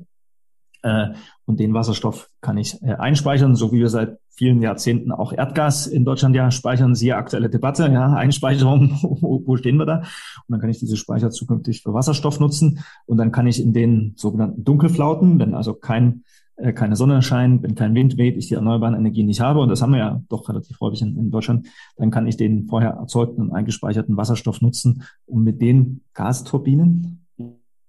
Äh, 0.82 1.08
und 1.44 1.58
den 1.58 1.74
Wasserstoff 1.74 2.28
kann 2.40 2.58
ich 2.58 2.80
äh, 2.82 2.94
einspeichern, 2.94 3.56
so 3.56 3.72
wie 3.72 3.78
wir 3.78 3.88
seit 3.88 4.18
vielen 4.30 4.62
Jahrzehnten 4.62 5.10
auch 5.10 5.32
Erdgas 5.32 5.88
in 5.88 6.04
Deutschland 6.04 6.36
ja 6.36 6.50
speichern. 6.50 6.94
Siehe 6.94 7.16
aktuelle 7.16 7.50
Debatte, 7.50 7.90
ja, 7.90 8.12
Einspeicherung, 8.12 8.98
wo, 9.02 9.42
wo 9.44 9.56
stehen 9.56 9.76
wir 9.76 9.86
da? 9.86 9.98
Und 9.98 10.06
dann 10.48 10.60
kann 10.60 10.70
ich 10.70 10.78
diese 10.78 10.96
Speicher 10.96 11.30
zukünftig 11.30 11.82
für 11.82 11.94
Wasserstoff 11.94 12.38
nutzen. 12.38 12.84
Und 13.06 13.16
dann 13.16 13.32
kann 13.32 13.46
ich 13.46 13.60
in 13.60 13.72
den 13.72 14.14
sogenannten 14.16 14.64
Dunkelflauten, 14.64 15.38
wenn 15.38 15.54
also 15.54 15.74
kein 15.74 16.24
äh, 16.58 16.72
keine 16.72 16.96
Sonne 16.96 17.22
scheint, 17.22 17.62
wenn 17.62 17.74
kein 17.74 17.94
Wind 17.94 18.18
weht, 18.18 18.36
ich 18.36 18.48
die 18.48 18.54
erneuerbaren 18.54 18.94
Energien 18.94 19.26
nicht 19.26 19.40
habe, 19.40 19.60
und 19.60 19.68
das 19.68 19.80
haben 19.80 19.92
wir 19.92 19.98
ja 19.98 20.22
doch 20.28 20.48
relativ 20.48 20.80
häufig 20.80 21.02
in, 21.02 21.16
in 21.16 21.30
Deutschland, 21.30 21.68
dann 21.96 22.10
kann 22.10 22.26
ich 22.26 22.36
den 22.36 22.66
vorher 22.66 22.90
erzeugten 22.90 23.42
und 23.42 23.52
eingespeicherten 23.52 24.16
Wasserstoff 24.16 24.60
nutzen, 24.60 25.04
um 25.26 25.44
mit 25.44 25.62
den 25.62 26.02
Gasturbinen, 26.14 27.26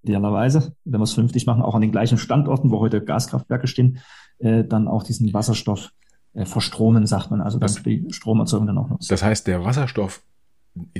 idealerweise, 0.03 0.74
wenn 0.86 0.99
wir 0.99 1.03
es 1.03 1.13
vernünftig 1.13 1.45
machen, 1.45 1.61
auch 1.61 1.76
an 1.76 1.82
den 1.82 1.91
gleichen 1.91 2.17
Standorten, 2.17 2.72
wo 2.72 2.80
heute 2.80 3.03
Gaskraftwerke 3.03 3.67
stehen, 3.67 3.99
äh, 4.38 4.63
dann 4.63 4.88
auch 4.88 5.03
diesen 5.03 5.34
Wasserstoff 5.34 5.89
äh, 6.34 6.45
verstromen, 6.45 7.05
sagt 7.05 7.32
man, 7.32 7.41
also 7.41 7.59
das, 7.59 7.76
dass 7.76 7.84
die 7.84 8.05
Stromerzeugung 8.11 8.67
dann 8.67 8.78
auch 8.78 8.89
nutzt. 8.89 9.11
Das 9.11 9.24
heißt, 9.24 9.47
der 9.47 9.65
Wasserstoff 9.65 10.24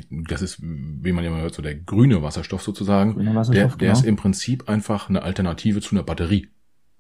das 0.10 0.42
ist, 0.42 0.58
wie 0.62 1.12
man 1.12 1.24
ja 1.24 1.30
mal 1.30 1.42
hört, 1.42 1.54
so 1.54 1.62
der 1.62 1.76
grüne 1.76 2.22
Wasserstoff 2.22 2.62
sozusagen, 2.62 3.16
Wasserstoff, 3.36 3.54
der, 3.54 3.68
der 3.68 3.78
genau. 3.78 3.94
ist 3.94 4.04
im 4.04 4.16
Prinzip 4.16 4.68
einfach 4.68 5.10
eine 5.10 5.22
Alternative 5.22 5.80
zu 5.80 5.96
einer 5.96 6.04
Batterie 6.04 6.50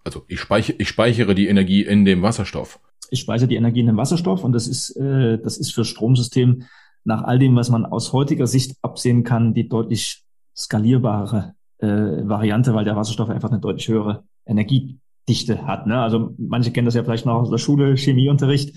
also 0.04 0.24
ich 0.28 0.40
speichere, 0.40 0.76
ich 0.80 0.90
speichere 0.90 1.36
die 1.36 1.48
Energie 1.48 1.84
in 1.84 2.06
dem 2.06 2.22
Wasserstoff. 2.22 2.80
Ich 3.12 3.22
speichere 3.22 3.48
die 3.48 3.56
Energie 3.56 3.80
in 3.82 3.88
dem 3.88 3.98
Wasserstoff 3.98 4.44
und 4.44 4.52
das 4.52 4.68
ist, 4.68 4.96
äh, 4.98 5.40
das 5.40 5.58
ist 5.58 5.74
für 5.74 5.86
Stromsystem 5.86 6.64
nach 7.04 7.24
all 7.24 7.40
dem, 7.40 7.56
was 7.56 7.70
man 7.70 7.86
aus 7.86 8.14
heutiger 8.14 8.48
Sicht 8.48 8.78
absehen 8.82 9.24
kann, 9.24 9.54
die 9.54 9.68
deutlich 9.68 10.24
skalierbare 10.56 11.56
äh, 11.80 11.88
Variante, 11.88 12.74
weil 12.74 12.86
der 12.86 12.96
Wasserstoff 12.96 13.30
einfach 13.30 13.50
eine 13.50 13.60
deutlich 13.60 13.88
höhere 13.88 14.24
Energiedichte 14.46 15.66
hat. 15.66 15.88
Ne? 15.88 16.00
Also 16.00 16.36
manche 16.38 16.72
kennen 16.72 16.86
das 16.86 16.96
ja 16.96 17.04
vielleicht 17.04 17.26
noch 17.26 17.36
aus 17.36 17.50
der 17.50 17.58
Schule, 17.58 17.96
Chemieunterricht. 17.96 18.76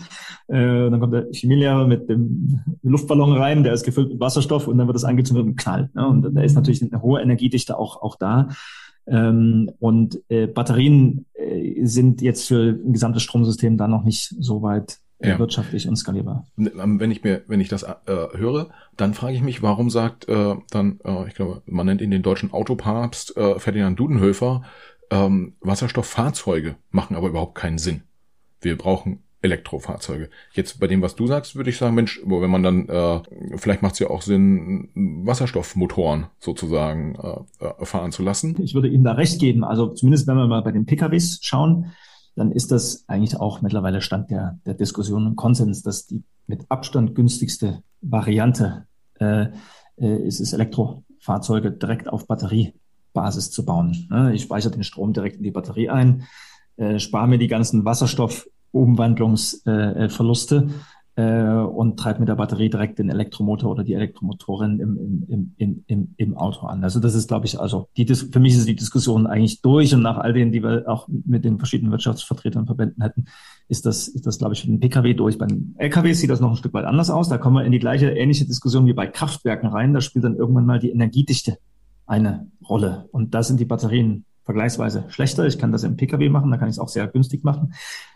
Äh, 0.49 0.91
dann 0.91 1.01
kommt 1.01 1.13
der 1.13 1.27
Chemielehrer 1.33 1.87
mit 1.87 2.09
dem 2.09 2.61
Luftballon 2.83 3.33
rein, 3.33 3.65
der 3.65 3.73
ist 3.73 3.85
gefüllt 3.85 4.11
mit 4.11 4.21
Wasserstoff 4.21 4.69
und 4.69 4.79
dann 4.79 4.87
wird 4.87 4.95
das 4.95 5.05
angezündet 5.05 5.47
und 5.47 5.57
knallt. 5.57 5.95
Ne? 5.95 6.07
Und 6.07 6.35
da 6.35 6.43
ist 6.43 6.55
natürlich 6.55 6.83
eine 6.83 7.03
hohe 7.03 7.21
Energiedichte 7.21 7.79
auch, 7.79 8.01
auch 8.01 8.17
da. 8.17 8.49
Ähm, 9.07 9.71
und 9.81 10.21
äh, 10.29 10.47
Batterien 10.47 11.27
äh, 11.35 11.85
sind 11.85 12.23
jetzt 12.23 12.47
für 12.47 12.79
ein 12.85 12.93
gesamtes 12.93 13.23
Stromsystem 13.23 13.77
da 13.77 13.89
noch 13.89 14.05
nicht 14.05 14.35
so 14.39 14.63
weit 14.63 14.99
äh, 15.19 15.31
ja. 15.31 15.39
wirtschaftlich 15.39 15.89
und 15.89 15.97
skalierbar. 15.97 16.47
Ähm, 16.59 17.01
wenn 17.01 17.11
ich 17.11 17.23
mir, 17.23 17.43
wenn 17.47 17.61
ich 17.61 17.69
das 17.69 17.83
äh, 17.83 17.95
höre, 18.07 18.71
dann 18.97 19.15
frage 19.15 19.35
ich 19.35 19.43
mich, 19.43 19.63
warum 19.63 19.91
sagt 19.91 20.29
äh, 20.29 20.55
dann, 20.71 21.01
äh, 21.05 21.27
ich 21.29 21.35
glaube, 21.35 21.63
man 21.67 21.87
nennt 21.87 22.01
ihn 22.01 22.11
den 22.11 22.23
deutschen 22.23 22.53
Autopapst 22.53 23.37
äh, 23.37 23.59
Ferdinand 23.59 23.99
Dudenhöfer, 23.99 24.63
ähm, 25.11 25.55
Wasserstofffahrzeuge 25.61 26.77
machen 26.91 27.17
aber 27.17 27.29
überhaupt 27.29 27.55
keinen 27.55 27.79
Sinn. 27.79 28.03
Wir 28.61 28.77
brauchen 28.77 29.23
Elektrofahrzeuge. 29.43 30.31
Jetzt 30.53 30.79
bei 30.79 30.87
dem, 30.87 31.03
was 31.03 31.17
du 31.17 31.27
sagst, 31.27 31.57
würde 31.57 31.71
ich 31.71 31.77
sagen, 31.77 31.95
Mensch, 31.95 32.21
wenn 32.25 32.51
man 32.51 32.63
dann, 32.63 32.89
äh, 32.89 33.21
vielleicht 33.57 33.83
macht 33.83 33.95
es 33.95 33.99
ja 33.99 34.09
auch 34.09 34.23
Sinn, 34.23 34.89
Wasserstoffmotoren 34.95 36.27
sozusagen 36.39 37.17
äh, 37.17 37.65
äh, 37.65 37.85
fahren 37.85 38.13
zu 38.13 38.23
lassen. 38.23 38.57
Ich 38.63 38.75
würde 38.75 38.89
Ihnen 38.89 39.05
da 39.05 39.13
recht 39.13 39.41
geben. 39.41 39.65
Also 39.65 39.89
zumindest 39.89 40.27
wenn 40.29 40.37
wir 40.37 40.47
mal 40.47 40.63
bei 40.63 40.73
den 40.73 40.87
PKWs 40.87 41.41
schauen, 41.43 41.93
dann 42.37 42.53
ist 42.53 42.71
das 42.71 43.05
eigentlich 43.09 43.39
auch 43.39 43.61
mittlerweile 43.61 44.01
Stand 44.01 44.31
der, 44.31 44.59
der 44.65 44.75
Diskussion 44.75 45.27
und 45.27 45.37
Konsens, 45.37 45.83
dass 45.83 46.07
die 46.07 46.23
mit 46.47 46.65
Abstand 46.71 47.15
günstigste 47.15 47.83
Variante 48.01 48.87
äh, 49.19 49.47
äh, 49.97 50.27
ist 50.27 50.41
es, 50.41 50.53
Elektrofahrzeuge 50.53 51.73
direkt 51.73 52.09
auf 52.09 52.27
Batteriebasis 52.27 53.51
zu 53.51 53.65
bauen. 53.65 54.07
Ne? 54.11 54.35
Ich 54.35 54.43
speichere 54.43 54.71
den 54.71 54.85
Strom 54.85 55.13
direkt 55.13 55.37
in 55.37 55.43
die 55.43 55.51
Batterie 55.51 55.91
ein, 55.91 56.27
äh, 56.77 56.99
spare 56.99 57.29
mir 57.29 57.39
die 57.39 57.49
ganzen 57.49 57.85
Wasserstoff 57.85 58.49
Umwandlungsverluste 58.73 60.69
äh, 61.15 61.45
und 61.45 61.99
treibt 61.99 62.21
mit 62.21 62.29
der 62.29 62.37
Batterie 62.37 62.71
direkt 62.71 62.99
den 62.99 63.11
Elektromotor 63.11 63.71
oder 63.71 63.85
die 63.85 63.93
Elektromotorin 63.93 64.81
im, 64.81 65.27
im, 65.29 65.55
im, 65.59 65.85
im, 65.87 66.15
im 66.17 66.37
Auto 66.37 66.67
an. 66.67 66.83
Also 66.83 67.01
das 67.01 67.15
ist, 67.15 67.29
glaube 67.29 67.47
ich, 67.47 67.61
also 67.61 67.89
die, 67.97 68.07
für 68.07 68.41
mich 68.41 68.55
ist 68.55 68.67
die 68.67 68.77
Diskussion 68.77 69.27
eigentlich 69.27 69.61
durch 69.61 69.95
und 69.95 70.03
nach 70.03 70.17
all 70.17 70.33
denen, 70.33 70.53
die 70.53 70.63
wir 70.63 70.85
auch 70.87 71.09
mit 71.09 71.45
den 71.45 71.59
verschiedenen 71.59 71.93
Wirtschaftsvertretern 71.93 72.67
Verbänden 72.67 73.03
hätten, 73.03 73.27
ist 73.69 73.85
das, 73.87 74.09
ist 74.09 74.27
das, 74.27 74.39
glaube 74.39 74.55
ich, 74.55 74.63
für 74.63 74.69
den 74.69 74.81
Pkw 74.81 75.15
durch. 75.15 75.39
Beim 75.39 75.75
Lkw 75.77 76.13
sieht 76.15 76.31
das 76.31 76.41
noch 76.41 76.51
ein 76.51 76.57
Stück 76.57 76.75
weit 76.75 76.87
anders 76.87 77.11
aus. 77.11 77.29
Da 77.29 77.39
kommen 77.39 77.57
wir 77.57 77.65
in 77.65 77.73
die 77.73 77.79
gleiche 77.79 78.11
ähnliche 78.11 78.47
Diskussion 78.47 78.87
wie 78.87 78.93
bei 78.93 79.07
Kraftwerken 79.07 79.69
rein. 79.69 79.93
Da 79.93 80.01
spielt 80.01 80.25
dann 80.25 80.37
irgendwann 80.37 80.67
mal 80.67 80.79
die 80.79 80.91
Energiedichte 80.91 81.59
eine 82.07 82.51
Rolle. 82.69 83.09
Und 83.13 83.35
da 83.35 83.43
sind 83.43 83.61
die 83.61 83.65
Batterien 83.65 84.25
vergleichsweise 84.45 85.05
schlechter. 85.09 85.47
Ich 85.47 85.59
kann 85.59 85.73
das 85.73 85.85
im 85.85 85.97
Pkw 85.97 86.29
machen, 86.29 86.51
da 86.51 86.57
kann 86.57 86.69
ich 86.69 86.75
es 86.75 86.79
auch 86.79 86.89
sehr 86.89 87.07
günstig 87.07 87.45
machen. 87.45 87.75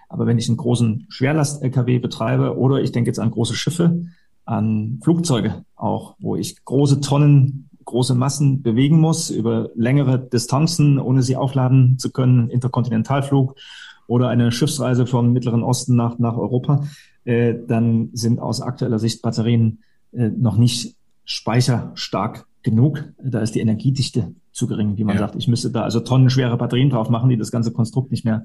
Aber 0.08 0.26
wenn 0.26 0.38
ich 0.38 0.48
einen 0.48 0.56
großen 0.56 1.06
Schwerlast-LKW 1.08 1.98
betreibe 1.98 2.56
oder 2.56 2.80
ich 2.80 2.92
denke 2.92 3.08
jetzt 3.08 3.18
an 3.18 3.30
große 3.30 3.54
Schiffe, 3.54 4.06
an 4.44 5.00
Flugzeuge 5.02 5.64
auch, 5.74 6.14
wo 6.18 6.36
ich 6.36 6.64
große 6.64 7.00
Tonnen, 7.00 7.68
große 7.84 8.14
Massen 8.14 8.62
bewegen 8.62 9.00
muss 9.00 9.30
über 9.30 9.70
längere 9.74 10.18
Distanzen, 10.18 10.98
ohne 10.98 11.22
sie 11.22 11.36
aufladen 11.36 11.98
zu 11.98 12.10
können, 12.10 12.50
Interkontinentalflug 12.50 13.56
oder 14.06 14.28
eine 14.28 14.52
Schiffsreise 14.52 15.06
vom 15.06 15.32
Mittleren 15.32 15.62
Osten 15.62 15.96
nach, 15.96 16.18
nach 16.18 16.36
Europa, 16.36 16.84
äh, 17.24 17.54
dann 17.66 18.10
sind 18.12 18.38
aus 18.38 18.60
aktueller 18.60 18.98
Sicht 18.98 19.22
Batterien 19.22 19.80
äh, 20.12 20.28
noch 20.28 20.56
nicht 20.56 20.96
speicherstark 21.24 22.46
genug. 22.62 23.04
Da 23.22 23.40
ist 23.40 23.54
die 23.54 23.60
Energiedichte 23.60 24.34
zu 24.52 24.66
gering, 24.66 24.96
wie 24.96 25.04
man 25.04 25.16
ja. 25.16 25.20
sagt. 25.20 25.36
Ich 25.36 25.48
müsste 25.48 25.70
da 25.70 25.82
also 25.82 26.00
tonnenschwere 26.00 26.56
Batterien 26.56 26.90
drauf 26.90 27.10
machen, 27.10 27.30
die 27.30 27.36
das 27.36 27.50
ganze 27.50 27.72
Konstrukt 27.72 28.10
nicht 28.10 28.24
mehr 28.24 28.44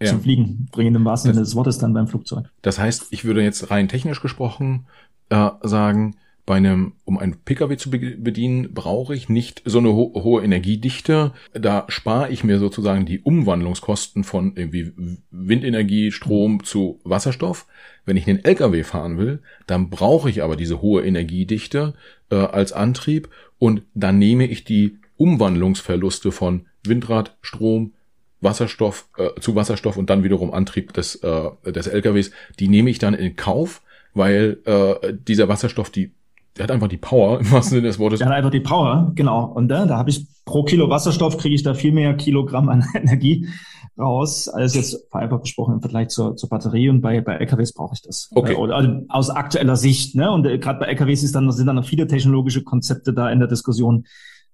ja. 0.00 0.10
zum 0.10 0.20
Fliegen 0.20 0.68
bringen, 0.70 0.94
im 0.94 1.04
wahrsten 1.04 1.32
Sinne 1.32 1.44
des 1.44 1.54
Wortes 1.54 1.78
dann 1.78 1.94
beim 1.94 2.08
Flugzeug. 2.08 2.46
Das 2.62 2.78
heißt, 2.78 3.06
ich 3.10 3.24
würde 3.24 3.42
jetzt 3.42 3.70
rein 3.70 3.88
technisch 3.88 4.20
gesprochen 4.20 4.86
äh, 5.30 5.50
sagen, 5.62 6.16
bei 6.46 6.54
einem, 6.54 6.92
um 7.04 7.18
einen 7.18 7.40
Pkw 7.44 7.76
zu 7.76 7.90
bedienen, 7.90 8.72
brauche 8.72 9.16
ich 9.16 9.28
nicht 9.28 9.62
so 9.64 9.78
eine 9.78 9.88
ho 9.88 10.12
hohe 10.14 10.44
Energiedichte. 10.44 11.32
Da 11.52 11.84
spare 11.88 12.30
ich 12.30 12.44
mir 12.44 12.60
sozusagen 12.60 13.04
die 13.04 13.18
Umwandlungskosten 13.18 14.22
von 14.22 14.52
irgendwie 14.54 14.92
Windenergie, 15.32 16.12
Strom 16.12 16.62
zu 16.62 17.00
Wasserstoff. 17.02 17.66
Wenn 18.04 18.16
ich 18.16 18.28
einen 18.28 18.44
Lkw 18.44 18.84
fahren 18.84 19.18
will, 19.18 19.40
dann 19.66 19.90
brauche 19.90 20.30
ich 20.30 20.44
aber 20.44 20.54
diese 20.54 20.80
hohe 20.80 21.04
Energiedichte 21.04 21.94
äh, 22.30 22.36
als 22.36 22.72
Antrieb 22.72 23.28
und 23.58 23.82
dann 23.94 24.18
nehme 24.20 24.46
ich 24.46 24.62
die 24.62 24.98
Umwandlungsverluste 25.16 26.30
von 26.30 26.66
Windrad, 26.84 27.36
Strom, 27.40 27.92
Wasserstoff 28.40 29.08
äh, 29.16 29.40
zu 29.40 29.54
Wasserstoff 29.54 29.96
und 29.96 30.10
dann 30.10 30.22
wiederum 30.24 30.52
Antrieb 30.52 30.92
des, 30.92 31.16
äh, 31.16 31.50
des 31.64 31.86
LKWs, 31.86 32.30
die 32.58 32.68
nehme 32.68 32.90
ich 32.90 32.98
dann 32.98 33.14
in 33.14 33.36
Kauf, 33.36 33.82
weil 34.14 34.58
äh, 34.64 35.14
dieser 35.14 35.48
Wasserstoff 35.48 35.90
die 35.90 36.12
der 36.56 36.64
hat 36.64 36.70
einfach 36.70 36.88
die 36.88 36.96
Power, 36.96 37.40
im 37.40 37.50
wahrsten 37.50 37.76
Sinne 37.76 37.88
des 37.88 37.98
Wortes. 37.98 38.18
Der 38.18 38.28
hat 38.28 38.34
einfach 38.34 38.50
die 38.50 38.60
Power, 38.60 39.12
genau. 39.14 39.44
Und 39.44 39.70
äh, 39.70 39.86
da 39.86 39.98
habe 39.98 40.10
ich 40.10 40.26
pro 40.44 40.64
Kilo 40.64 40.88
Wasserstoff 40.88 41.36
kriege 41.36 41.54
ich 41.54 41.62
da 41.62 41.74
viel 41.74 41.92
mehr 41.92 42.14
Kilogramm 42.14 42.68
an 42.68 42.84
Energie 42.94 43.48
raus, 43.98 44.48
als 44.48 44.74
jetzt 44.74 45.06
vereinfacht 45.10 45.42
besprochen 45.42 45.74
im 45.74 45.80
Vergleich 45.80 46.08
zur, 46.08 46.36
zur 46.36 46.48
Batterie. 46.48 46.88
Und 46.88 47.00
bei, 47.00 47.20
bei 47.20 47.34
LKWs 47.34 47.72
brauche 47.72 47.94
ich 47.94 48.02
das. 48.02 48.30
Okay. 48.34 48.54
Äh, 48.54 48.72
also 48.72 49.02
aus 49.08 49.30
aktueller 49.30 49.76
Sicht. 49.76 50.14
Ne? 50.14 50.30
Und 50.30 50.46
äh, 50.46 50.58
gerade 50.58 50.78
bei 50.78 50.86
LKWs 50.86 51.22
ist 51.22 51.34
dann, 51.34 51.50
sind 51.52 51.66
dann 51.66 51.76
noch 51.76 51.86
viele 51.86 52.06
technologische 52.06 52.62
Konzepte 52.62 53.12
da 53.12 53.30
in 53.30 53.38
der 53.38 53.48
Diskussion. 53.48 54.06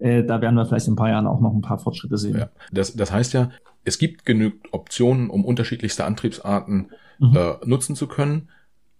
Äh, 0.02 0.24
da 0.24 0.40
werden 0.40 0.56
wir 0.56 0.66
vielleicht 0.66 0.88
in 0.88 0.94
ein 0.94 0.96
paar 0.96 1.10
Jahren 1.10 1.26
auch 1.26 1.40
noch 1.40 1.54
ein 1.54 1.62
paar 1.62 1.78
Fortschritte 1.78 2.18
sehen. 2.18 2.36
Ja. 2.36 2.50
Das, 2.72 2.94
das 2.94 3.12
heißt 3.12 3.32
ja, 3.34 3.50
es 3.84 3.98
gibt 3.98 4.26
genügend 4.26 4.72
Optionen, 4.72 5.30
um 5.30 5.44
unterschiedlichste 5.44 6.04
Antriebsarten 6.04 6.90
mhm. 7.18 7.36
äh, 7.36 7.54
nutzen 7.64 7.94
zu 7.94 8.08
können. 8.08 8.48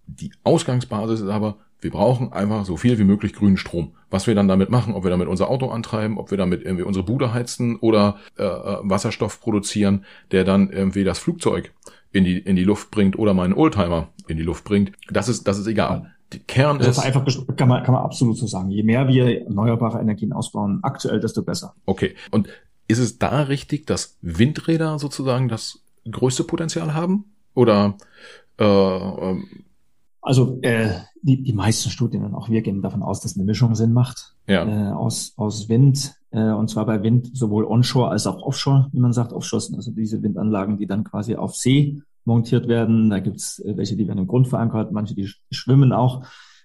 Die 0.06 0.32
Ausgangsbasis 0.44 1.20
ist 1.20 1.28
aber, 1.28 1.56
wir 1.80 1.90
brauchen 1.90 2.32
einfach 2.32 2.64
so 2.64 2.76
viel 2.76 2.98
wie 2.98 3.04
möglich 3.04 3.32
grünen 3.32 3.56
Strom. 3.56 3.94
Was 4.10 4.28
wir 4.28 4.36
dann 4.36 4.46
damit 4.46 4.70
machen, 4.70 4.94
ob 4.94 5.02
wir 5.02 5.10
damit 5.10 5.26
unser 5.26 5.50
Auto 5.50 5.70
antreiben, 5.70 6.18
ob 6.18 6.30
wir 6.30 6.38
damit 6.38 6.62
irgendwie 6.62 6.84
unsere 6.84 7.04
Bude 7.04 7.34
heizen 7.34 7.76
oder 7.76 8.18
äh, 8.38 8.44
äh, 8.44 8.78
Wasserstoff 8.82 9.40
produzieren, 9.40 10.04
der 10.30 10.44
dann 10.44 10.70
irgendwie 10.70 11.02
das 11.02 11.18
Flugzeug 11.18 11.72
in 12.12 12.22
die, 12.22 12.38
in 12.38 12.54
die 12.54 12.64
Luft 12.64 12.92
bringt 12.92 13.18
oder 13.18 13.34
meinen 13.34 13.54
Oldtimer 13.54 14.08
in 14.28 14.36
die 14.36 14.42
Luft 14.44 14.62
bringt. 14.62 14.92
Das 15.10 15.28
ist, 15.28 15.48
das 15.48 15.58
ist 15.58 15.66
egal. 15.66 16.14
Kern 16.40 16.78
also 16.78 16.90
ist. 16.90 16.98
Einfach 16.98 17.24
kann 17.56 17.68
man, 17.68 17.82
kann 17.82 17.94
man 17.94 18.04
absolut 18.04 18.36
so 18.36 18.46
sagen. 18.46 18.70
Je 18.70 18.82
mehr 18.82 19.08
wir 19.08 19.44
erneuerbare 19.44 20.00
Energien 20.00 20.32
ausbauen, 20.32 20.80
aktuell, 20.82 21.20
desto 21.20 21.42
besser. 21.42 21.74
Okay. 21.86 22.14
Und 22.30 22.48
ist 22.88 22.98
es 22.98 23.18
da 23.18 23.42
richtig, 23.42 23.86
dass 23.86 24.18
Windräder 24.22 24.98
sozusagen 24.98 25.48
das 25.48 25.80
größte 26.10 26.44
Potenzial 26.44 26.94
haben? 26.94 27.24
Oder 27.54 27.96
äh, 28.58 28.64
ähm, 28.64 29.44
also 30.20 30.58
äh, 30.62 30.90
die, 31.22 31.42
die 31.42 31.52
meisten 31.52 31.90
Studien 31.90 32.24
und 32.24 32.34
auch 32.34 32.48
wir 32.48 32.62
gehen 32.62 32.80
davon 32.80 33.02
aus, 33.02 33.20
dass 33.20 33.36
eine 33.36 33.44
Mischung 33.44 33.74
Sinn 33.74 33.92
macht 33.92 34.34
ja. 34.46 34.64
äh, 34.64 34.92
aus, 34.92 35.34
aus 35.36 35.68
Wind 35.68 36.14
äh, 36.30 36.52
und 36.52 36.70
zwar 36.70 36.86
bei 36.86 37.02
Wind 37.02 37.36
sowohl 37.36 37.64
onshore 37.64 38.10
als 38.10 38.26
auch 38.26 38.40
offshore, 38.42 38.88
wie 38.92 39.00
man 39.00 39.12
sagt, 39.12 39.32
offshore 39.32 39.60
sind 39.60 39.76
also 39.76 39.90
diese 39.90 40.22
Windanlagen, 40.22 40.78
die 40.78 40.86
dann 40.86 41.04
quasi 41.04 41.34
auf 41.34 41.56
See 41.56 42.02
montiert 42.24 42.68
werden. 42.68 43.10
Da 43.10 43.20
gibt's 43.20 43.58
äh, 43.60 43.76
welche, 43.76 43.96
die 43.96 44.06
werden 44.06 44.18
im 44.18 44.26
Grund 44.26 44.48
verankert, 44.48 44.92
manche, 44.92 45.14
die 45.14 45.30
schwimmen 45.50 45.92
auch. 45.92 46.24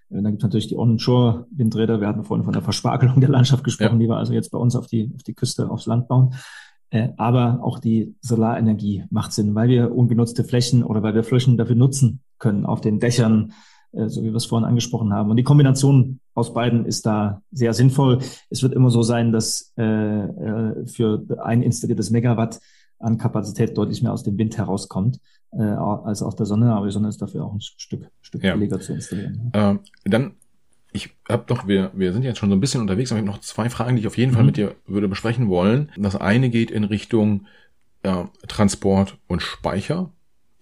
Äh, 0.09 0.21
dann 0.21 0.31
gibt's 0.31 0.43
natürlich 0.43 0.67
die 0.67 0.77
Onshore-Windräder. 0.77 1.99
Wir 1.99 2.07
hatten 2.07 2.23
vorhin 2.23 2.43
von 2.43 2.53
der 2.53 2.61
Verspargelung 2.61 3.19
der 3.19 3.29
Landschaft 3.29 3.63
gesprochen, 3.63 3.93
ja. 3.93 3.99
die 3.99 4.09
wir 4.09 4.17
also 4.17 4.33
jetzt 4.33 4.51
bei 4.51 4.57
uns 4.57 4.75
auf 4.75 4.87
die, 4.87 5.11
auf 5.15 5.23
die 5.23 5.33
Küste, 5.33 5.69
aufs 5.69 5.85
Land 5.85 6.07
bauen. 6.07 6.33
Äh, 6.89 7.09
aber 7.17 7.59
auch 7.61 7.79
die 7.79 8.15
Solarenergie 8.21 9.03
macht 9.09 9.33
Sinn, 9.33 9.55
weil 9.55 9.67
wir 9.69 9.93
ungenutzte 9.93 10.43
Flächen 10.43 10.83
oder 10.83 11.03
weil 11.03 11.15
wir 11.15 11.23
Flächen 11.23 11.57
dafür 11.57 11.75
nutzen 11.75 12.21
können 12.39 12.65
auf 12.65 12.79
den 12.81 12.99
Dächern, 12.99 13.53
äh, 13.91 14.07
so 14.07 14.21
wie 14.21 14.27
wir 14.27 14.35
es 14.35 14.45
vorhin 14.45 14.67
angesprochen 14.67 15.13
haben. 15.13 15.29
Und 15.29 15.37
die 15.37 15.43
Kombination 15.43 16.19
aus 16.33 16.53
beiden 16.53 16.85
ist 16.85 17.05
da 17.05 17.41
sehr 17.51 17.73
sinnvoll. 17.73 18.19
Es 18.49 18.63
wird 18.63 18.73
immer 18.73 18.89
so 18.89 19.01
sein, 19.01 19.31
dass 19.31 19.73
äh, 19.77 19.83
äh 19.83 20.85
für 20.85 21.25
ein 21.43 21.61
installiertes 21.61 22.09
Megawatt 22.09 22.59
an 22.99 23.17
Kapazität 23.17 23.77
deutlich 23.77 24.01
mehr 24.01 24.13
aus 24.13 24.23
dem 24.23 24.37
Wind 24.37 24.57
herauskommt 24.57 25.19
äh, 25.51 25.61
als 25.61 26.21
aus 26.21 26.35
der 26.35 26.45
Sonne. 26.45 26.73
Aber 26.73 26.85
die 26.85 26.91
Sonne 26.91 27.09
ist 27.09 27.21
dafür 27.21 27.45
auch 27.45 27.53
ein 27.53 27.61
Stück, 27.61 28.09
Stück 28.21 28.43
ja. 28.43 28.53
billiger 28.53 28.79
zu 28.79 28.93
installieren. 28.93 29.51
Ähm, 29.53 29.79
dann 30.05 30.33
ich 30.93 31.09
habe 31.29 31.43
doch, 31.45 31.67
wir, 31.67 31.91
wir 31.93 32.13
sind 32.13 32.23
jetzt 32.23 32.39
schon 32.39 32.49
so 32.49 32.55
ein 32.55 32.61
bisschen 32.61 32.81
unterwegs, 32.81 33.11
aber 33.11 33.19
ich 33.19 33.27
habe 33.27 33.35
noch 33.35 33.43
zwei 33.43 33.69
Fragen, 33.69 33.95
die 33.95 34.01
ich 34.01 34.07
auf 34.07 34.17
jeden 34.17 34.31
mhm. 34.31 34.35
Fall 34.35 34.43
mit 34.45 34.57
dir 34.57 34.75
würde 34.85 35.07
besprechen 35.07 35.47
wollen. 35.47 35.91
Das 35.97 36.15
eine 36.15 36.49
geht 36.49 36.71
in 36.71 36.83
Richtung 36.85 37.45
äh, 38.03 38.23
Transport 38.47 39.17
und 39.27 39.41
Speicher 39.41 40.11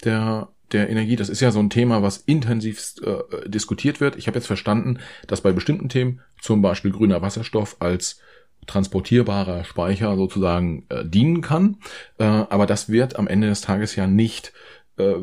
der 0.03 0.49
der 0.71 0.89
Energie. 0.89 1.15
Das 1.15 1.29
ist 1.29 1.41
ja 1.41 1.51
so 1.51 1.59
ein 1.59 1.69
Thema, 1.69 2.01
was 2.01 2.17
intensivst 2.17 3.03
äh, 3.03 3.49
diskutiert 3.49 4.01
wird. 4.01 4.15
Ich 4.15 4.27
habe 4.27 4.37
jetzt 4.37 4.47
verstanden, 4.47 4.99
dass 5.27 5.41
bei 5.41 5.51
bestimmten 5.51 5.89
Themen, 5.89 6.21
zum 6.41 6.61
Beispiel 6.61 6.91
grüner 6.91 7.21
Wasserstoff 7.21 7.77
als 7.79 8.19
transportierbarer 8.67 9.63
Speicher 9.63 10.15
sozusagen 10.15 10.85
äh, 10.89 11.05
dienen 11.05 11.41
kann. 11.41 11.77
Äh, 12.17 12.23
aber 12.23 12.65
das 12.65 12.89
wird 12.89 13.17
am 13.17 13.27
Ende 13.27 13.47
des 13.47 13.61
Tages 13.61 13.95
ja 13.95 14.07
nicht 14.07 14.53
äh, 14.97 15.15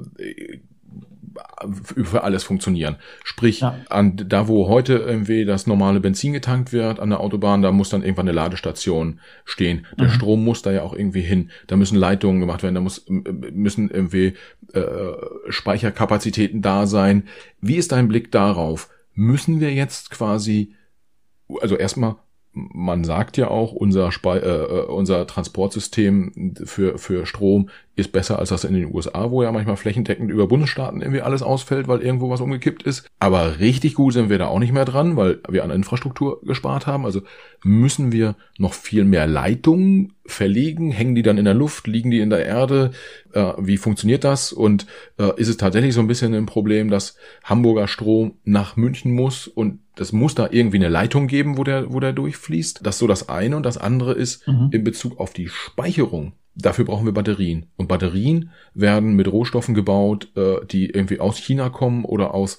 für 2.05 2.25
alles 2.25 2.45
funktionieren. 2.45 2.97
Sprich, 3.25 3.61
ja. 3.61 3.77
an 3.89 4.17
da 4.17 4.49
wo 4.49 4.69
heute 4.69 4.95
irgendwie 4.95 5.45
das 5.45 5.67
normale 5.67 6.01
Benzin 6.01 6.33
getankt 6.33 6.73
wird 6.73 7.01
an 7.01 7.11
der 7.11 7.21
Autobahn, 7.21 7.63
da 7.63 7.73
muss 7.73 7.89
dann 7.89 8.03
irgendwann 8.03 8.29
eine 8.29 8.37
Ladestation 8.37 9.21
stehen. 9.45 9.87
Der 9.99 10.09
mhm. 10.09 10.13
Strom 10.13 10.45
muss 10.45 10.63
da 10.63 10.73
ja 10.73 10.83
auch 10.83 10.95
irgendwie 10.95 11.23
hin. 11.23 11.51
Da 11.67 11.77
müssen 11.77 11.97
Leitungen 11.97 12.41
gemacht 12.41 12.63
werden, 12.63 12.75
da 12.75 12.81
muss, 12.81 13.07
müssen 13.09 13.91
irgendwie 13.91 14.35
äh, 14.73 15.13
Speicherkapazitäten 15.49 16.63
da 16.63 16.87
sein. 16.87 17.25
Wie 17.61 17.77
ist 17.77 17.93
dein 17.93 18.09
Blick 18.09 18.31
darauf? 18.33 18.91
Müssen 19.15 19.61
wir 19.61 19.73
jetzt 19.73 20.11
quasi, 20.11 20.75
also 21.61 21.77
erstmal 21.77 22.17
man 22.53 23.05
sagt 23.05 23.37
ja 23.37 23.49
auch, 23.49 23.73
unser, 23.73 24.13
Spe 24.13 24.41
äh, 24.41 24.81
äh, 24.81 24.85
unser 24.87 25.27
Transportsystem 25.27 26.55
für, 26.65 26.99
für 26.99 27.27
Strom 27.27 27.71
ist 27.95 28.13
besser 28.13 28.39
als 28.39 28.49
das 28.49 28.65
in 28.65 28.75
den 28.75 28.93
USA, 28.93 29.31
wo 29.31 29.43
ja 29.43 29.53
manchmal 29.53 29.77
flächendeckend 29.77 30.31
über 30.31 30.47
Bundesstaaten 30.47 31.03
irgendwie 31.03 31.21
alles 31.21 31.43
ausfällt, 31.43 31.89
weil 31.89 32.01
irgendwo 32.01 32.31
was 32.31 32.41
umgekippt 32.41 32.83
ist. 32.85 33.07
Aber 33.19 33.59
richtig 33.61 33.95
gut 33.95 34.15
sind 34.15 34.31
wir 34.31 34.39
da 34.39 34.47
auch 34.47 34.59
nicht 34.59 34.73
mehr 34.73 34.87
dran, 34.87 35.17
weil 35.17 35.41
wir 35.49 35.63
an 35.63 35.71
Infrastruktur 35.71 36.41
gespart 36.43 36.87
haben. 36.87 37.05
Also 37.05 37.21
müssen 37.63 38.11
wir 38.11 38.37
noch 38.57 38.73
viel 38.73 39.05
mehr 39.05 39.27
Leitungen 39.27 40.15
verlegen? 40.25 40.91
Hängen 40.91 41.15
die 41.15 41.23
dann 41.23 41.37
in 41.37 41.45
der 41.45 41.55
Luft? 41.55 41.87
Liegen 41.87 42.11
die 42.11 42.21
in 42.21 42.31
der 42.31 42.47
Erde? 42.47 42.93
Äh, 43.33 43.53
wie 43.59 43.77
funktioniert 43.77 44.25
das? 44.25 44.55
Und 44.55 44.87
äh, 45.19 45.39
ist 45.39 45.49
es 45.49 45.59
tatsächlich 45.59 45.93
so 45.93 46.01
ein 46.01 46.07
bisschen 46.07 46.35
ein 46.35 46.47
Problem, 46.47 46.89
dass 46.89 47.17
Hamburger 47.45 47.89
Strom 47.89 48.35
nach 48.45 48.77
München 48.77 49.13
muss 49.13 49.49
und 49.49 49.81
das 49.97 50.13
muss 50.13 50.35
da 50.35 50.49
irgendwie 50.51 50.79
eine 50.79 50.89
Leitung 50.89 51.27
geben, 51.27 51.59
wo 51.59 51.65
der, 51.65 51.93
wo 51.93 52.01
der 52.01 52.15
durchfließt. 52.15 52.81
Das 52.83 52.95
ist 52.95 53.01
so 53.01 53.07
das 53.07 53.29
eine. 53.29 53.57
Und 53.57 53.67
das 53.67 53.77
andere 53.77 54.15
ist 54.15 54.49
mhm. 54.49 54.71
in 54.73 54.85
Bezug 54.85 55.21
auf 55.21 55.35
die 55.35 55.49
Speicherung. 55.49 56.33
Dafür 56.55 56.85
brauchen 56.85 57.07
wir 57.07 57.15
Batterien. 57.15 57.67
Und 57.77 57.89
Batterien 57.89 58.51
werden 58.75 59.15
mit 59.15 59.31
Rohstoffen 59.31 59.75
gebaut, 59.75 60.29
äh, 60.37 60.65
die 60.67 60.91
irgendwie 60.91 61.21
aus 61.21 61.39
China 61.39 61.71
kommen 61.71 62.05
oder 62.05 62.35
aus 62.35 62.59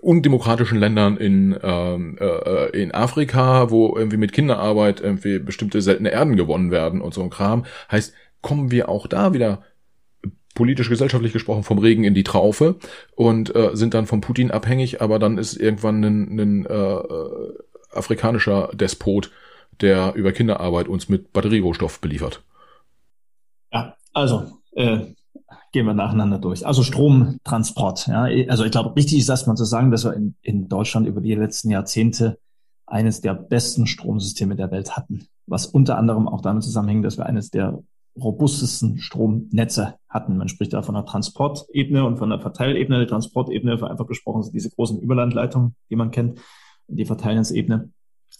undemokratischen 0.00 0.78
Ländern 0.78 1.16
in, 1.16 1.58
ähm, 1.62 2.16
äh, 2.20 2.68
in 2.80 2.92
Afrika, 2.92 3.70
wo 3.70 3.96
irgendwie 3.96 4.16
mit 4.16 4.32
Kinderarbeit 4.32 5.00
irgendwie 5.00 5.40
bestimmte 5.40 5.82
seltene 5.82 6.10
Erden 6.10 6.36
gewonnen 6.36 6.70
werden 6.70 7.00
und 7.00 7.14
so 7.14 7.22
ein 7.22 7.30
Kram. 7.30 7.64
Heißt, 7.90 8.14
kommen 8.40 8.70
wir 8.70 8.88
auch 8.88 9.06
da 9.06 9.34
wieder 9.34 9.62
politisch 10.54 10.88
gesellschaftlich 10.88 11.32
gesprochen 11.32 11.64
vom 11.64 11.78
Regen 11.78 12.04
in 12.04 12.14
die 12.14 12.24
Traufe 12.24 12.76
und 13.16 13.54
äh, 13.54 13.70
sind 13.72 13.94
dann 13.94 14.06
vom 14.06 14.20
Putin 14.20 14.50
abhängig, 14.50 15.00
aber 15.00 15.18
dann 15.18 15.38
ist 15.38 15.56
irgendwann 15.56 16.04
ein, 16.04 16.38
ein 16.38 16.66
äh, 16.66 16.74
äh, 16.74 17.58
afrikanischer 17.90 18.70
Despot, 18.74 19.30
der 19.80 20.12
über 20.14 20.32
Kinderarbeit 20.32 20.88
uns 20.88 21.08
mit 21.08 21.32
Batterierohstoff 21.32 22.00
beliefert. 22.00 22.42
Also 24.12 24.58
äh, 24.72 25.06
gehen 25.72 25.86
wir 25.86 25.94
nacheinander 25.94 26.38
durch. 26.38 26.66
Also 26.66 26.82
Stromtransport. 26.82 28.06
Ja, 28.06 28.22
also 28.48 28.64
ich 28.64 28.70
glaube, 28.70 28.94
wichtig 28.96 29.18
ist 29.18 29.28
erstmal 29.28 29.56
zu 29.56 29.64
sagen, 29.64 29.90
dass 29.90 30.04
wir 30.04 30.14
in, 30.14 30.34
in 30.42 30.68
Deutschland 30.68 31.06
über 31.06 31.20
die 31.20 31.34
letzten 31.34 31.70
Jahrzehnte 31.70 32.38
eines 32.86 33.20
der 33.20 33.34
besten 33.34 33.86
Stromsysteme 33.86 34.54
der 34.54 34.70
Welt 34.70 34.96
hatten, 34.96 35.26
was 35.46 35.66
unter 35.66 35.96
anderem 35.96 36.28
auch 36.28 36.42
damit 36.42 36.62
zusammenhängt, 36.62 37.04
dass 37.04 37.16
wir 37.16 37.26
eines 37.26 37.50
der 37.50 37.82
robustesten 38.20 38.98
Stromnetze 38.98 39.94
hatten. 40.08 40.36
Man 40.36 40.48
spricht 40.48 40.74
da 40.74 40.82
von 40.82 40.94
der 40.94 41.06
Transportebene 41.06 42.04
und 42.04 42.18
von 42.18 42.28
der 42.28 42.40
Verteilebene. 42.40 43.00
Die 43.00 43.06
Transportebene, 43.06 43.78
vereinfacht 43.78 44.08
gesprochen, 44.08 44.42
sind 44.42 44.54
diese 44.54 44.70
großen 44.70 45.00
Überlandleitungen, 45.00 45.74
die 45.88 45.96
man 45.96 46.10
kennt. 46.10 46.38
Die 46.88 47.06
Verteilnetzebene 47.06 47.90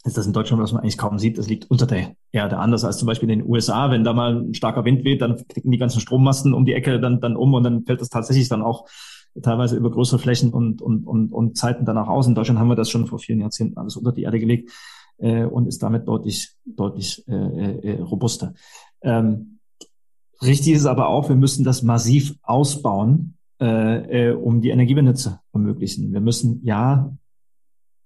ist 0.05 0.17
das 0.17 0.27
in 0.27 0.33
Deutschland, 0.33 0.63
was 0.63 0.73
man 0.73 0.83
eigentlich 0.83 0.99
kaum 0.99 1.19
sieht, 1.19 1.39
das 1.39 1.49
liegt 1.49 1.71
unter 1.71 1.87
der 1.87 2.17
Erde. 2.33 2.59
Anders 2.59 2.85
als 2.85 2.99
zum 2.99 3.07
Beispiel 3.07 3.31
in 3.31 3.41
den 3.41 3.49
USA, 3.49 3.91
wenn 3.91 4.05
da 4.05 4.13
mal 4.13 4.37
ein 4.37 4.55
starker 4.55 4.85
Wind 4.85 5.05
weht, 5.05 5.23
dann 5.23 5.37
klicken 5.47 5.71
die 5.71 5.79
ganzen 5.79 6.01
Strommasten 6.01 6.55
um 6.55 6.65
die 6.65 6.75
Ecke 6.75 6.99
dann, 7.01 7.21
dann 7.21 7.37
um 7.37 7.55
und 7.55 7.63
dann 7.63 7.85
fällt 7.85 8.01
das 8.01 8.09
tatsächlich 8.09 8.49
dann 8.49 8.63
auch 8.63 8.89
teilweise 9.41 9.77
über 9.77 9.91
größere 9.91 10.19
Flächen 10.19 10.53
und, 10.53 10.83
und, 10.83 11.07
und, 11.07 11.33
und 11.33 11.57
Zeiten 11.57 11.85
danach 11.85 12.09
aus. 12.09 12.27
In 12.27 12.35
Deutschland 12.35 12.59
haben 12.59 12.69
wir 12.69 12.77
das 12.77 12.91
schon 12.91 13.07
vor 13.07 13.19
vielen 13.19 13.41
Jahrzehnten 13.41 13.79
alles 13.79 13.97
unter 13.97 14.13
die 14.13 14.23
Erde 14.23 14.41
gelegt. 14.41 14.71
äh, 15.19 15.45
und 15.45 15.67
ist 15.67 15.83
damit 15.83 16.09
deutlich, 16.09 16.53
deutlich 16.65 17.27
äh, 17.29 17.35
äh, 17.35 18.01
robuster. 18.01 18.55
Ähm, 19.03 19.59
richtig 20.43 20.75
ist 20.75 20.87
aber 20.87 21.09
auch, 21.09 21.29
wir 21.29 21.37
müssen 21.37 21.65
das 21.65 21.83
massiv 21.83 22.35
ausbauen, 22.43 23.37
äh, 23.61 24.31
äh, 24.31 24.35
um 24.35 24.61
die 24.61 24.71
Energiewende 24.71 25.15
zu 25.15 25.39
ermöglichen. 25.53 26.13
Wir 26.13 26.21
müssen 26.21 26.61
ja 26.65 27.17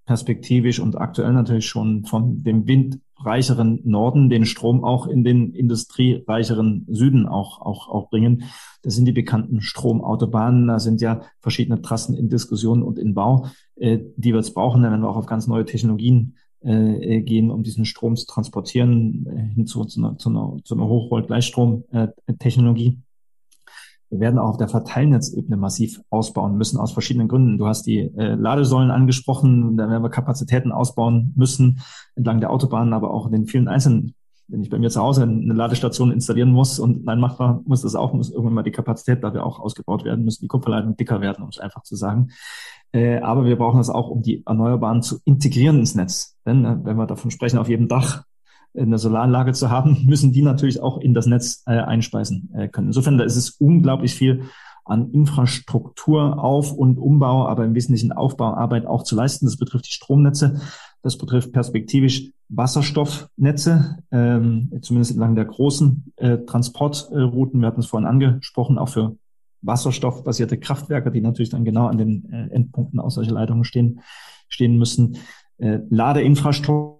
perspektivisch 0.07 0.79
und 0.79 0.97
aktuell 0.97 1.33
natürlich 1.33 1.67
schon 1.67 2.05
von 2.05 2.41
dem 2.41 2.65
windreicheren 2.65 3.81
Norden 3.83 4.29
den 4.29 4.45
Strom 4.45 4.83
auch 4.83 5.05
in 5.05 5.23
den 5.23 5.53
industriereicheren 5.53 6.87
Süden 6.89 7.27
auch, 7.27 7.61
auch, 7.61 7.89
auch 7.89 8.09
bringen. 8.09 8.45
Das 8.81 8.95
sind 8.95 9.05
die 9.05 9.11
bekannten 9.11 9.61
Stromautobahnen. 9.61 10.67
Da 10.67 10.79
sind 10.79 11.01
ja 11.01 11.21
verschiedene 11.41 11.81
Trassen 11.81 12.17
in 12.17 12.29
Diskussion 12.29 12.81
und 12.81 12.97
in 12.97 13.13
Bau. 13.13 13.45
Äh, 13.75 13.99
die 14.15 14.33
wird 14.33 14.45
es 14.45 14.53
brauchen, 14.53 14.81
wenn 14.81 14.99
wir 14.99 15.09
auch 15.09 15.17
auf 15.17 15.27
ganz 15.27 15.45
neue 15.45 15.65
Technologien 15.65 16.37
äh, 16.61 17.21
gehen, 17.21 17.51
um 17.51 17.61
diesen 17.63 17.85
Strom 17.85 18.15
zu 18.15 18.25
transportieren, 18.25 19.27
äh, 19.27 19.53
hinzu 19.53 19.85
zu 19.85 19.99
einer, 19.99 20.17
zu 20.17 20.29
einer, 20.29 20.57
zu 20.63 20.73
einer 20.73 20.87
Hochvolt-Gleichstrom-Technologie. 20.87 22.97
Wir 24.09 24.19
werden 24.19 24.39
auch 24.39 24.49
auf 24.49 24.57
der 24.57 24.69
Verteilnetzebene 24.69 25.57
massiv 25.57 26.01
ausbauen 26.09 26.57
müssen, 26.57 26.79
aus 26.79 26.93
verschiedenen 26.93 27.27
Gründen. 27.27 27.57
Du 27.57 27.67
hast 27.67 27.83
die 27.83 27.99
äh, 27.99 28.35
Ladesäulen 28.35 28.91
angesprochen, 28.91 29.77
da 29.77 29.89
werden 29.89 30.03
wir 30.03 30.09
Kapazitäten 30.09 30.71
ausbauen 30.71 31.33
müssen, 31.35 31.81
entlang 32.15 32.39
der 32.39 32.51
Autobahnen, 32.51 32.93
aber 32.93 33.11
auch 33.11 33.25
in 33.25 33.33
den 33.33 33.47
vielen 33.47 33.67
einzelnen 33.67 34.13
wenn 34.47 34.61
ich 34.61 34.69
bei 34.69 34.79
mir 34.79 34.89
zu 34.89 35.01
Hause 35.01 35.23
eine 35.23 35.53
Ladestation 35.53 36.11
installieren 36.11 36.51
muss 36.51 36.79
und 36.79 37.03
nein, 37.03 37.19
machbar 37.19 37.61
muss 37.65 37.81
das 37.81 37.95
auch, 37.95 38.13
muss 38.13 38.31
irgendwann 38.31 38.53
mal 38.53 38.63
die 38.63 38.71
Kapazität 38.71 39.23
dafür 39.23 39.45
auch 39.45 39.59
ausgebaut 39.59 40.05
werden, 40.05 40.23
müssen 40.23 40.41
die 40.41 40.47
Kupferleitungen 40.47 40.95
dicker 40.95 41.19
werden, 41.21 41.43
um 41.43 41.49
es 41.49 41.59
einfach 41.59 41.83
zu 41.83 41.95
sagen. 41.95 42.29
Äh, 42.93 43.19
aber 43.19 43.45
wir 43.45 43.57
brauchen 43.57 43.77
das 43.77 43.89
auch, 43.89 44.09
um 44.09 44.21
die 44.21 44.43
Erneuerbaren 44.45 45.01
zu 45.01 45.19
integrieren 45.25 45.79
ins 45.79 45.95
Netz. 45.95 46.37
Denn 46.45 46.63
äh, 46.63 46.77
wenn 46.83 46.95
wir 46.95 47.07
davon 47.07 47.31
sprechen, 47.31 47.59
auf 47.59 47.67
jedem 47.67 47.89
Dach 47.89 48.23
eine 48.75 48.97
Solaranlage 48.97 49.53
zu 49.53 49.69
haben, 49.69 50.03
müssen 50.07 50.31
die 50.31 50.41
natürlich 50.41 50.81
auch 50.81 50.99
in 50.99 51.13
das 51.13 51.25
Netz 51.25 51.63
äh, 51.65 51.71
einspeisen 51.71 52.49
äh, 52.53 52.67
können. 52.67 52.87
Insofern 52.87 53.17
da 53.17 53.23
ist 53.23 53.35
es 53.35 53.51
unglaublich 53.51 54.13
viel 54.13 54.43
an 54.85 55.11
Infrastruktur, 55.11 56.41
Auf- 56.41 56.71
und 56.71 56.97
Umbau, 56.97 57.47
aber 57.47 57.65
im 57.65 57.75
Wesentlichen 57.75 58.13
Aufbauarbeit 58.13 58.85
auch 58.85 59.03
zu 59.03 59.15
leisten. 59.15 59.45
Das 59.45 59.57
betrifft 59.57 59.87
die 59.87 59.93
Stromnetze, 59.93 60.61
das 61.01 61.17
betrifft 61.17 61.51
perspektivisch 61.51 62.31
Wasserstoffnetze, 62.49 63.97
ähm, 64.11 64.71
zumindest 64.81 65.11
entlang 65.11 65.35
der 65.35 65.45
großen 65.45 66.13
äh, 66.15 66.37
Transportrouten. 66.39 67.59
Wir 67.59 67.67
hatten 67.67 67.81
es 67.81 67.87
vorhin 67.87 68.07
angesprochen, 68.07 68.77
auch 68.77 68.89
für 68.89 69.17
wasserstoffbasierte 69.61 70.57
Kraftwerke, 70.57 71.11
die 71.11 71.21
natürlich 71.21 71.49
dann 71.49 71.65
genau 71.65 71.87
an 71.87 71.97
den 71.97 72.31
äh, 72.31 72.47
Endpunkten 72.53 72.99
aus 72.99 73.15
solcher 73.15 73.33
Leitungen 73.33 73.65
stehen, 73.65 73.99
stehen 74.47 74.77
müssen. 74.77 75.17
Äh, 75.57 75.79
Ladeinfrastruktur 75.89 76.96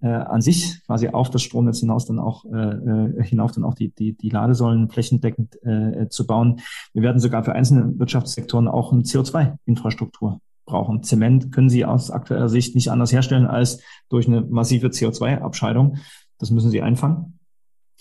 äh, 0.00 0.08
an 0.08 0.40
sich, 0.40 0.82
quasi 0.86 1.08
auf 1.08 1.30
das 1.30 1.42
Stromnetz 1.42 1.80
hinaus 1.80 2.06
dann 2.06 2.18
auch 2.18 2.44
äh, 2.44 2.48
äh 2.48 3.22
hinauf 3.24 3.52
dann 3.52 3.64
auch 3.64 3.74
die, 3.74 3.90
die, 3.90 4.16
die 4.16 4.30
Ladesäulen 4.30 4.88
flächendeckend 4.88 5.62
äh, 5.62 6.08
zu 6.08 6.26
bauen. 6.26 6.60
Wir 6.92 7.02
werden 7.02 7.20
sogar 7.20 7.44
für 7.44 7.54
einzelne 7.54 7.98
Wirtschaftssektoren 7.98 8.68
auch 8.68 8.92
eine 8.92 9.02
CO2-Infrastruktur 9.02 10.40
brauchen. 10.66 11.02
Zement 11.02 11.50
können 11.50 11.70
sie 11.70 11.84
aus 11.84 12.10
aktueller 12.10 12.48
Sicht 12.48 12.74
nicht 12.74 12.90
anders 12.90 13.12
herstellen 13.12 13.46
als 13.46 13.80
durch 14.08 14.28
eine 14.28 14.42
massive 14.42 14.88
CO2-Abscheidung. 14.88 15.96
Das 16.38 16.50
müssen 16.50 16.70
sie 16.70 16.82
einfangen. 16.82 17.38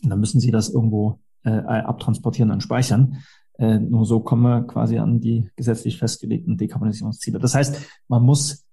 Und 0.03 0.09
dann 0.09 0.19
müssen 0.19 0.39
sie 0.39 0.51
das 0.51 0.69
irgendwo 0.69 1.19
äh, 1.43 1.49
abtransportieren 1.49 2.51
und 2.51 2.61
speichern. 2.61 3.17
Äh, 3.57 3.79
nur 3.79 4.05
so 4.05 4.19
kommen 4.19 4.43
wir 4.43 4.61
quasi 4.67 4.99
an 4.99 5.19
die 5.19 5.49
gesetzlich 5.55 5.97
festgelegten 5.97 6.57
Dekarbonisierungsziele. 6.57 7.39
Das 7.39 7.55
heißt, 7.55 7.81
man 8.07 8.23
muss 8.23 8.65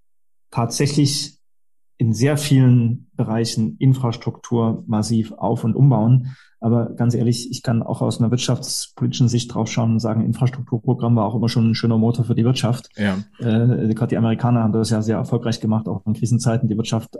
tatsächlich 0.50 1.38
in 1.96 2.12
sehr 2.12 2.36
vielen 2.36 3.08
Bereichen 3.16 3.76
Infrastruktur 3.78 4.82
massiv 4.86 5.32
auf- 5.32 5.64
und 5.64 5.76
umbauen. 5.76 6.36
Aber 6.60 6.94
ganz 6.94 7.14
ehrlich, 7.14 7.50
ich 7.50 7.62
kann 7.62 7.82
auch 7.82 8.00
aus 8.00 8.20
einer 8.20 8.30
wirtschaftspolitischen 8.30 9.28
Sicht 9.28 9.54
drauf 9.54 9.68
schauen 9.70 9.92
und 9.92 10.00
sagen, 10.00 10.24
Infrastrukturprogramm 10.24 11.14
war 11.14 11.26
auch 11.26 11.34
immer 11.34 11.48
schon 11.48 11.70
ein 11.70 11.74
schöner 11.74 11.98
Motor 11.98 12.24
für 12.24 12.34
die 12.34 12.44
Wirtschaft. 12.44 12.88
Ja. 12.96 13.18
Äh, 13.38 13.94
gerade 13.94 14.08
die 14.08 14.16
Amerikaner 14.16 14.62
haben 14.62 14.72
das 14.72 14.90
ja 14.90 15.02
sehr 15.02 15.18
erfolgreich 15.18 15.60
gemacht, 15.60 15.86
auch 15.88 16.04
in 16.06 16.14
Krisenzeiten 16.14 16.68
die 16.68 16.76
Wirtschaft 16.76 17.18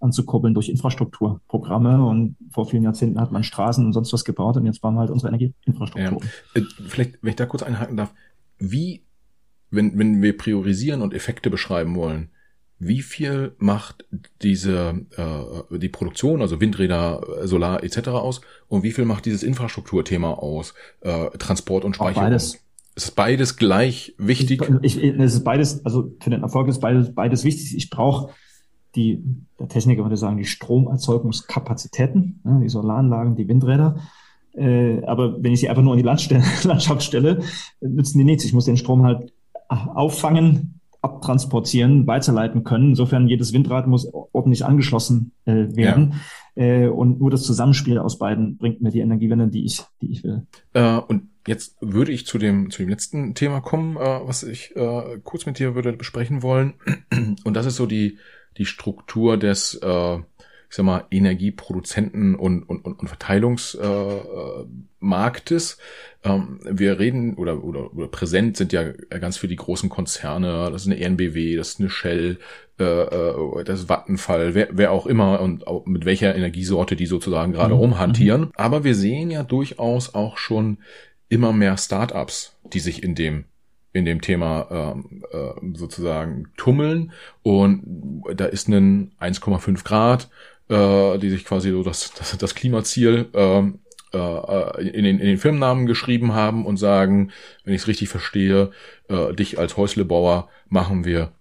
anzukurbeln 0.00 0.54
durch 0.54 0.68
Infrastrukturprogramme. 0.70 2.04
Und 2.04 2.36
vor 2.50 2.66
vielen 2.66 2.84
Jahrzehnten 2.84 3.20
hat 3.20 3.32
man 3.32 3.44
Straßen 3.44 3.84
und 3.84 3.92
sonst 3.92 4.12
was 4.12 4.24
gebaut 4.24 4.56
und 4.56 4.66
jetzt 4.66 4.80
bauen 4.80 4.94
wir 4.94 5.00
halt 5.00 5.10
unsere 5.10 5.28
Energieinfrastruktur. 5.28 6.20
Ja. 6.22 6.60
Äh, 6.60 6.64
vielleicht, 6.86 7.22
wenn 7.22 7.30
ich 7.30 7.36
da 7.36 7.46
kurz 7.46 7.62
einhaken 7.62 7.96
darf, 7.96 8.14
wie, 8.58 9.04
wenn, 9.70 9.98
wenn 9.98 10.22
wir 10.22 10.36
priorisieren 10.36 11.02
und 11.02 11.12
Effekte 11.12 11.50
beschreiben 11.50 11.96
wollen, 11.96 12.30
wie 12.78 13.02
viel 13.02 13.54
macht 13.58 14.04
diese 14.42 15.06
äh, 15.16 15.78
die 15.78 15.88
Produktion, 15.88 16.42
also 16.42 16.60
Windräder, 16.60 17.22
Solar 17.44 17.82
etc. 17.82 18.08
aus 18.08 18.40
und 18.68 18.82
wie 18.82 18.92
viel 18.92 19.04
macht 19.04 19.26
dieses 19.26 19.42
Infrastrukturthema 19.42 20.32
aus, 20.32 20.74
äh, 21.00 21.30
Transport 21.38 21.84
und 21.84 21.96
Speicherung? 21.96 22.24
Beides. 22.24 22.60
Ist 22.96 23.16
beides 23.16 23.56
gleich 23.56 24.14
wichtig? 24.18 24.62
Ich, 24.82 25.02
es 25.02 25.34
ist 25.34 25.44
beides, 25.44 25.84
also 25.84 26.12
für 26.20 26.30
den 26.30 26.42
Erfolg 26.42 26.68
ist 26.68 26.80
beides, 26.80 27.12
beides 27.12 27.42
wichtig. 27.42 27.76
Ich 27.76 27.90
brauche 27.90 28.32
die, 28.94 29.24
der 29.58 29.68
Techniker 29.68 30.04
würde 30.04 30.16
sagen, 30.16 30.36
die 30.36 30.44
Stromerzeugungskapazitäten, 30.44 32.40
ne, 32.44 32.60
die 32.62 32.68
Solaranlagen, 32.68 33.34
die 33.34 33.48
Windräder. 33.48 33.96
Äh, 34.52 35.02
aber 35.04 35.42
wenn 35.42 35.52
ich 35.52 35.60
sie 35.60 35.68
einfach 35.68 35.82
nur 35.82 35.94
in 35.94 35.98
die 35.98 36.04
Landschaft 36.68 37.02
stelle, 37.02 37.42
nützen 37.80 38.18
die 38.18 38.24
nichts. 38.24 38.44
Ich 38.44 38.52
muss 38.52 38.66
den 38.66 38.76
Strom 38.76 39.02
halt 39.02 39.32
auffangen, 39.68 40.73
abtransportieren, 41.04 42.06
weiterleiten 42.06 42.64
können. 42.64 42.90
Insofern 42.90 43.28
jedes 43.28 43.52
Windrad 43.52 43.86
muss 43.86 44.08
ordentlich 44.32 44.64
angeschlossen 44.64 45.32
äh, 45.44 45.76
werden. 45.76 46.14
Ja. 46.56 46.64
Äh, 46.64 46.88
und 46.88 47.20
nur 47.20 47.30
das 47.30 47.42
Zusammenspiel 47.42 47.98
aus 47.98 48.18
beiden 48.18 48.56
bringt 48.56 48.80
mir 48.80 48.90
die 48.90 49.00
Energiewende, 49.00 49.48
die 49.48 49.64
ich, 49.64 49.82
die 50.00 50.10
ich 50.10 50.24
will. 50.24 50.46
Äh, 50.72 50.96
und 50.96 51.28
jetzt 51.46 51.76
würde 51.80 52.12
ich 52.12 52.26
zu 52.26 52.38
dem, 52.38 52.70
zu 52.70 52.82
dem 52.82 52.88
letzten 52.88 53.34
Thema 53.34 53.60
kommen, 53.60 53.96
äh, 53.96 54.00
was 54.00 54.42
ich 54.42 54.74
äh, 54.76 55.18
kurz 55.22 55.46
mit 55.46 55.58
dir 55.58 55.74
würde 55.74 55.92
besprechen 55.92 56.42
wollen. 56.42 56.74
Und 57.44 57.54
das 57.54 57.66
ist 57.66 57.76
so 57.76 57.86
die, 57.86 58.18
die 58.56 58.66
Struktur 58.66 59.36
des, 59.36 59.74
äh, 59.74 60.18
ich 60.74 60.76
sag 60.76 60.86
mal, 60.86 61.04
Energieproduzenten 61.08 62.34
und, 62.34 62.64
und, 62.64 62.84
und, 62.84 62.98
und 62.98 63.06
Verteilungsmarktes. 63.06 65.78
Äh, 66.24 66.28
ähm, 66.28 66.58
wir 66.64 66.98
reden 66.98 67.34
oder, 67.34 67.62
oder, 67.62 67.94
oder 67.94 68.08
präsent 68.08 68.56
sind 68.56 68.72
ja 68.72 68.90
ganz 68.90 69.36
für 69.36 69.46
die 69.46 69.54
großen 69.54 69.88
Konzerne. 69.88 70.70
Das 70.72 70.82
ist 70.82 70.90
eine 70.90 71.00
ENBW, 71.00 71.54
das 71.54 71.68
ist 71.68 71.78
eine 71.78 71.90
Shell, 71.90 72.40
äh, 72.80 72.84
äh, 72.84 73.62
das 73.62 73.88
Vattenfall, 73.88 74.56
wer, 74.56 74.66
wer 74.72 74.90
auch 74.90 75.06
immer 75.06 75.40
und 75.42 75.68
auch 75.68 75.86
mit 75.86 76.06
welcher 76.06 76.34
Energiesorte 76.34 76.96
die 76.96 77.06
sozusagen 77.06 77.52
gerade 77.52 77.74
mhm. 77.74 77.80
rumhantieren. 77.80 78.40
Mhm. 78.40 78.50
Aber 78.56 78.82
wir 78.82 78.96
sehen 78.96 79.30
ja 79.30 79.44
durchaus 79.44 80.16
auch 80.16 80.38
schon 80.38 80.78
immer 81.28 81.52
mehr 81.52 81.76
Startups, 81.76 82.56
die 82.64 82.80
sich 82.80 83.04
in 83.04 83.14
dem 83.14 83.44
in 83.92 84.04
dem 84.04 84.20
Thema 84.20 84.66
ähm, 84.72 85.22
äh, 85.32 85.52
sozusagen 85.74 86.48
tummeln 86.56 87.12
und 87.44 88.24
da 88.34 88.46
ist 88.46 88.66
ein 88.66 89.12
1,5 89.20 89.84
Grad, 89.84 90.28
äh, 90.68 91.18
die 91.18 91.30
sich 91.30 91.44
quasi 91.44 91.70
so 91.70 91.82
das, 91.82 92.12
das, 92.14 92.36
das 92.36 92.54
Klimaziel 92.54 93.26
ähm, 93.34 93.80
äh, 94.12 94.88
in, 94.88 95.04
den, 95.04 95.18
in 95.18 95.26
den 95.26 95.38
Firmennamen 95.38 95.86
geschrieben 95.86 96.34
haben 96.34 96.64
und 96.66 96.76
sagen, 96.76 97.30
wenn 97.64 97.74
ich 97.74 97.82
es 97.82 97.88
richtig 97.88 98.08
verstehe, 98.08 98.70
äh, 99.08 99.34
dich 99.34 99.58
als 99.58 99.76
Häuslebauer 99.76 100.48
machen 100.68 101.04
wir 101.04 101.32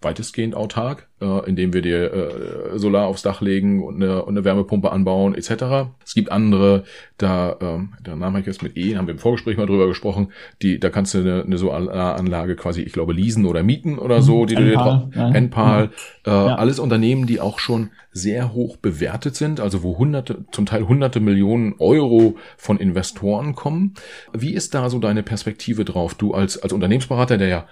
weitestgehend 0.00 0.54
autark, 0.54 1.08
äh, 1.20 1.48
indem 1.48 1.72
wir 1.72 1.82
dir 1.82 2.12
äh, 2.12 2.78
Solar 2.78 3.06
aufs 3.06 3.22
Dach 3.22 3.40
legen 3.40 3.82
und 3.82 3.96
eine, 3.96 4.24
und 4.24 4.36
eine 4.36 4.44
Wärmepumpe 4.44 4.92
anbauen 4.92 5.34
etc. 5.34 5.90
Es 6.04 6.14
gibt 6.14 6.30
andere, 6.30 6.84
da 7.16 7.56
ähm, 7.60 7.94
der 8.06 8.14
Name 8.14 8.34
habe 8.34 8.40
ich 8.40 8.46
jetzt 8.46 8.62
mit 8.62 8.76
E, 8.76 8.96
haben 8.96 9.08
wir 9.08 9.14
im 9.14 9.18
Vorgespräch 9.18 9.56
mal 9.56 9.66
drüber 9.66 9.88
gesprochen, 9.88 10.32
die 10.62 10.78
da 10.78 10.90
kannst 10.90 11.14
du 11.14 11.18
eine, 11.18 11.42
eine 11.42 11.58
Solaranlage 11.58 12.54
quasi, 12.54 12.82
ich 12.82 12.92
glaube, 12.92 13.12
leasen 13.12 13.44
oder 13.44 13.64
mieten 13.64 13.98
oder 13.98 14.22
so, 14.22 14.46
die 14.46 14.54
Enpal, 14.54 14.64
du 14.64 14.70
dir 14.70 14.76
drauf, 14.76 15.02
ja. 15.16 15.34
Enpal, 15.34 15.90
ja. 16.24 16.44
Äh, 16.44 16.46
ja. 16.48 16.54
alles 16.54 16.78
Unternehmen, 16.78 17.26
die 17.26 17.40
auch 17.40 17.58
schon 17.58 17.90
sehr 18.12 18.52
hoch 18.52 18.76
bewertet 18.76 19.34
sind, 19.34 19.60
also 19.60 19.82
wo 19.82 19.98
hunderte, 19.98 20.44
zum 20.52 20.66
Teil 20.66 20.86
hunderte 20.86 21.20
Millionen 21.20 21.74
Euro 21.78 22.36
von 22.56 22.78
Investoren 22.78 23.54
kommen. 23.54 23.94
Wie 24.32 24.54
ist 24.54 24.74
da 24.74 24.90
so 24.90 24.98
deine 24.98 25.22
Perspektive 25.22 25.84
drauf? 25.84 26.14
Du 26.14 26.34
als, 26.34 26.58
als 26.58 26.72
Unternehmensberater, 26.72 27.38
der 27.38 27.48
ja 27.48 27.66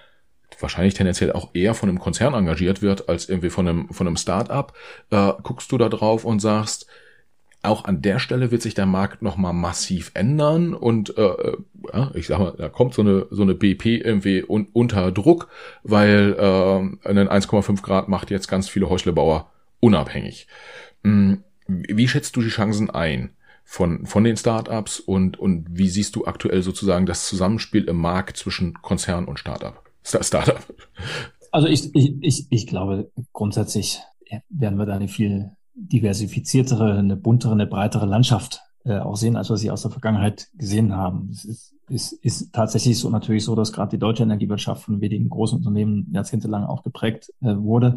wahrscheinlich 0.60 0.94
tendenziell 0.94 1.32
auch 1.32 1.51
eher 1.55 1.74
von 1.74 1.89
einem 1.89 1.98
Konzern 1.98 2.35
engagiert 2.35 2.82
wird 2.82 3.09
als 3.09 3.28
irgendwie 3.28 3.51
von 3.51 3.68
einem, 3.68 3.89
von 3.90 4.06
einem 4.06 4.16
Start-up, 4.16 4.74
äh, 5.10 5.32
guckst 5.43 5.70
du 5.73 5.78
da 5.78 5.89
drauf 5.89 6.24
und 6.24 6.40
sagst, 6.40 6.86
auch 7.66 7.85
an 7.85 8.01
der 8.01 8.18
Stelle 8.18 8.51
wird 8.51 8.62
sich 8.62 8.74
der 8.74 8.86
Markt 8.86 9.23
nochmal 9.23 9.52
massiv 9.52 10.10
ändern 10.14 10.73
und 10.73 11.16
äh, 11.18 11.52
ja, 11.93 12.10
ich 12.14 12.27
sag 12.28 12.39
mal, 12.39 12.55
da 12.56 12.68
kommt 12.68 12.94
so 12.94 13.02
eine 13.02 13.27
so 13.31 13.43
eine 13.43 13.55
BP 13.55 13.86
irgendwie 14.05 14.44
un, 14.47 14.68
unter 14.73 15.12
Druck, 15.12 15.48
weil 15.82 16.36
äh, 16.39 17.09
einen 17.09 17.28
1,5 17.28 17.82
Grad 17.82 18.09
macht 18.09 18.31
jetzt 18.31 18.48
ganz 18.48 18.68
viele 18.68 18.89
Häuslebauer 18.89 19.51
unabhängig. 19.81 20.47
Hm, 21.02 21.43
wie 21.66 22.09
schätzt 22.09 22.36
du 22.36 22.43
die 22.43 22.48
Chancen 22.48 22.90
ein 22.90 23.31
von 23.64 24.06
von 24.06 24.23
den 24.23 24.36
Startups 24.36 25.01
und 25.01 25.39
und 25.39 25.66
wie 25.70 25.89
siehst 25.89 26.14
du 26.14 26.24
aktuell 26.24 26.62
sozusagen 26.62 27.06
das 27.06 27.27
Zusammenspiel 27.27 27.85
im 27.85 27.97
Markt 27.97 28.36
zwischen 28.36 28.74
Konzern 28.74 29.24
und 29.24 29.40
Startup? 29.40 29.86
Startup. 30.07 30.59
Also 31.51 31.69
ich, 31.69 31.95
ich, 31.95 32.15
ich, 32.20 32.47
ich 32.51 32.66
glaube 32.66 33.11
grundsätzlich 33.33 34.01
werden 34.49 34.78
wir 34.78 34.87
da 34.87 34.95
eine 34.95 35.09
viel 35.09 35.53
diversifiziertere, 35.74 36.95
eine 36.95 37.16
buntere, 37.16 37.53
eine 37.53 37.66
breitere 37.66 38.07
Landschaft 38.07 38.62
äh, 38.85 38.99
auch 38.99 39.16
sehen, 39.16 39.37
als 39.37 39.51
wir 39.51 39.57
sie 39.57 39.70
aus 39.70 39.83
der 39.83 39.91
Vergangenheit 39.91 40.49
gesehen 40.55 40.95
haben. 40.95 41.28
Es 41.31 41.45
ist, 41.45 41.74
ist, 41.89 42.12
ist 42.12 42.53
tatsächlich 42.53 42.99
so 42.99 43.11
natürlich 43.11 43.45
so, 43.45 43.55
dass 43.55 43.73
gerade 43.73 43.91
die 43.91 43.99
deutsche 43.99 44.23
Energiewirtschaft 44.23 44.85
von 44.85 45.01
wenigen 45.01 45.28
großen 45.28 45.59
Unternehmen 45.59 46.09
jahrzehntelang 46.12 46.65
auch 46.65 46.83
geprägt 46.83 47.33
äh, 47.43 47.57
wurde 47.57 47.97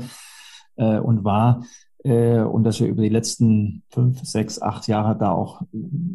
äh, 0.76 1.00
und 1.00 1.24
war 1.24 1.64
äh, 2.04 2.40
und 2.40 2.64
dass 2.64 2.80
wir 2.80 2.88
über 2.88 3.02
die 3.02 3.10
letzten 3.10 3.84
fünf, 3.90 4.24
sechs, 4.24 4.62
acht 4.62 4.88
Jahre 4.88 5.18
da 5.18 5.32
auch 5.32 5.62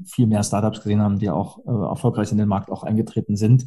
viel 0.07 0.27
mehr 0.27 0.43
Startups 0.43 0.83
gesehen 0.83 1.03
haben, 1.03 1.19
die 1.19 1.31
auch 1.31 1.59
äh, 1.66 1.71
erfolgreich 1.71 2.31
in 2.33 2.39
den 2.39 2.49
Markt 2.49 2.71
auch 2.71 2.85
eingetreten 2.85 3.37
sind 3.37 3.66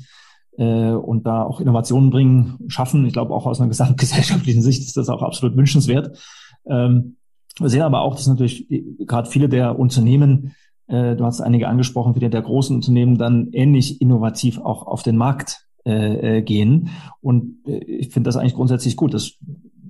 äh, 0.57 0.91
und 0.91 1.25
da 1.25 1.43
auch 1.43 1.61
Innovationen 1.61 2.09
bringen, 2.09 2.57
schaffen. 2.67 3.05
Ich 3.05 3.13
glaube, 3.13 3.33
auch 3.33 3.45
aus 3.45 3.59
einer 3.59 3.69
gesamtgesellschaftlichen 3.69 4.61
Sicht 4.61 4.81
ist 4.81 4.97
das 4.97 5.09
auch 5.09 5.21
absolut 5.21 5.55
wünschenswert. 5.55 6.17
Ähm, 6.65 7.15
wir 7.59 7.69
sehen 7.69 7.81
aber 7.81 8.01
auch, 8.01 8.15
dass 8.15 8.27
natürlich 8.27 8.67
gerade 8.99 9.29
viele 9.29 9.49
der 9.49 9.79
Unternehmen 9.79 10.53
äh, 10.87 11.15
du 11.15 11.25
hast 11.25 11.41
einige 11.41 11.67
angesprochen, 11.67 12.13
viele 12.13 12.29
der 12.29 12.41
großen 12.41 12.75
Unternehmen 12.75 13.17
dann 13.17 13.49
ähnlich 13.51 14.01
innovativ 14.01 14.59
auch 14.59 14.87
auf 14.87 15.03
den 15.03 15.17
Markt 15.17 15.65
äh, 15.85 16.37
äh 16.37 16.41
gehen. 16.41 16.89
Und 17.21 17.57
äh, 17.67 17.77
ich 17.83 18.09
finde 18.09 18.29
das 18.29 18.37
eigentlich 18.37 18.55
grundsätzlich 18.55 18.95
gut. 18.95 19.13
Das 19.13 19.33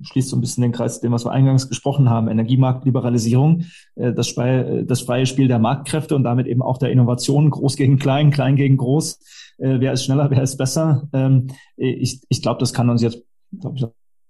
schließt 0.02 0.28
so 0.28 0.36
ein 0.36 0.40
bisschen 0.40 0.62
den 0.62 0.72
Kreis, 0.72 1.00
dem 1.00 1.12
was 1.12 1.24
wir 1.24 1.32
eingangs 1.32 1.68
gesprochen 1.68 2.08
haben, 2.08 2.28
Energiemarktliberalisierung, 2.28 3.64
äh, 3.94 4.12
das, 4.12 4.34
das 4.34 5.00
freie 5.00 5.26
Spiel 5.26 5.48
der 5.48 5.58
Marktkräfte 5.58 6.16
und 6.16 6.24
damit 6.24 6.46
eben 6.46 6.62
auch 6.62 6.78
der 6.78 6.90
Innovation, 6.90 7.50
groß 7.50 7.76
gegen 7.76 7.98
klein, 7.98 8.30
klein 8.30 8.56
gegen 8.56 8.76
groß. 8.76 9.20
Äh, 9.58 9.80
wer 9.80 9.92
ist 9.92 10.04
schneller, 10.04 10.30
wer 10.30 10.42
ist 10.42 10.56
besser? 10.56 11.08
Ähm, 11.12 11.48
ich 11.76 12.20
ich 12.28 12.42
glaube, 12.42 12.60
das 12.60 12.72
kann 12.72 12.90
uns 12.90 13.02
jetzt, 13.02 13.22
glaube 13.60 13.76
ich, 13.76 13.84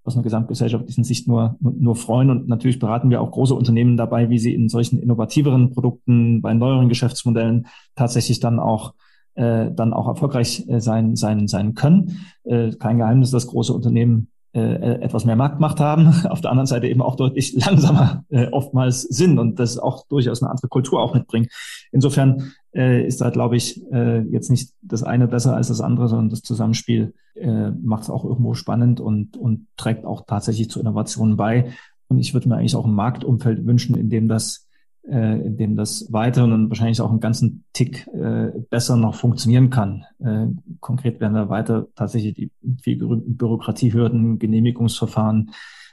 aus 0.05 0.15
einer 0.15 0.23
gesamtgesellschaftlichen 0.23 1.05
Sicht 1.05 1.29
nur, 1.29 1.57
nur 1.61 1.95
freuen. 1.95 2.31
Und 2.31 2.49
natürlich 2.49 2.79
beraten 2.79 3.11
wir 3.11 3.21
auch 3.21 3.31
große 3.31 3.55
Unternehmen 3.55 3.97
dabei, 3.97 4.31
wie 4.31 4.39
sie 4.39 4.55
in 4.55 4.69
solchen 4.69 4.99
innovativeren 4.99 5.71
Produkten, 5.73 6.41
bei 6.41 6.55
neueren 6.55 6.89
Geschäftsmodellen 6.89 7.67
tatsächlich 7.95 8.41
dann 8.41 8.59
auch 8.59 8.95
äh, 9.35 9.71
dann 9.71 9.93
auch 9.93 10.09
erfolgreich 10.09 10.69
äh, 10.69 10.81
sein, 10.81 11.15
sein, 11.15 11.47
sein 11.47 11.75
können. 11.75 12.27
Äh, 12.45 12.73
kein 12.73 12.99
Geheimnis, 12.99 13.31
dass 13.31 13.47
große 13.47 13.73
Unternehmen 13.73 14.33
äh, 14.53 15.01
etwas 15.01 15.25
mehr 15.25 15.37
Marktmacht 15.37 15.79
haben, 15.79 16.09
auf 16.29 16.41
der 16.41 16.51
anderen 16.51 16.67
Seite 16.67 16.89
eben 16.89 17.03
auch 17.03 17.15
deutlich 17.15 17.53
langsamer 17.65 18.25
äh, 18.31 18.49
oftmals 18.49 19.03
sind 19.03 19.39
und 19.39 19.61
das 19.61 19.79
auch 19.79 20.07
durchaus 20.09 20.43
eine 20.43 20.51
andere 20.51 20.69
Kultur 20.69 21.01
auch 21.01 21.15
mitbringen. 21.15 21.49
Insofern 21.93 22.53
äh, 22.75 23.07
ist 23.07 23.21
da, 23.21 23.31
glaube 23.31 23.57
ich, 23.57 23.83
äh, 23.93 24.21
jetzt 24.23 24.51
nicht 24.51 24.73
das 24.83 25.03
eine 25.03 25.29
besser 25.29 25.57
als 25.57 25.69
das 25.69 25.81
andere, 25.81 26.09
sondern 26.09 26.31
das 26.31 26.43
Zusammenspiel 26.43 27.15
äh, 27.35 27.71
macht 27.71 28.05
es 28.05 28.11
auch 28.11 28.25
irgendwo 28.25 28.55
spannend 28.55 29.01
und, 29.01 29.37
und 29.37 29.67
trägt 29.77 30.05
auch 30.05 30.27
tatsächlich 30.27 30.71
zu 30.71 30.81
Innovationen 30.81 31.37
bei. 31.37 31.73
Und 32.09 32.19
ich 32.19 32.35
würde 32.35 32.49
mir 32.49 32.57
eigentlich 32.57 32.77
auch 32.77 32.87
ein 32.87 32.95
Marktumfeld 32.95 33.67
wünschen, 33.67 33.97
in 33.97 34.11
dem 34.11 34.29
das 34.29 34.69
äh, 35.09 35.41
in 35.41 35.57
dem 35.57 35.77
das 35.77 36.13
weiter 36.13 36.45
und 36.45 36.69
wahrscheinlich 36.69 37.01
auch 37.01 37.11
einen 37.11 37.21
ganzen 37.21 37.65
Tick 37.73 38.07
äh, 38.09 38.51
besser 38.71 38.97
noch 38.97 39.15
funktionieren 39.15 39.71
kann. 39.71 40.05
Äh, 40.19 40.49
konkret 40.81 41.21
werden 41.21 41.35
wir 41.35 41.49
weiter 41.49 41.89
tatsächlich 41.95 42.35
die 42.35 42.51
viel 42.83 42.99
berühmten 42.99 43.37
Bürokratiehürden, 43.37 44.39
Genehmigungsverfahren, 44.39 45.53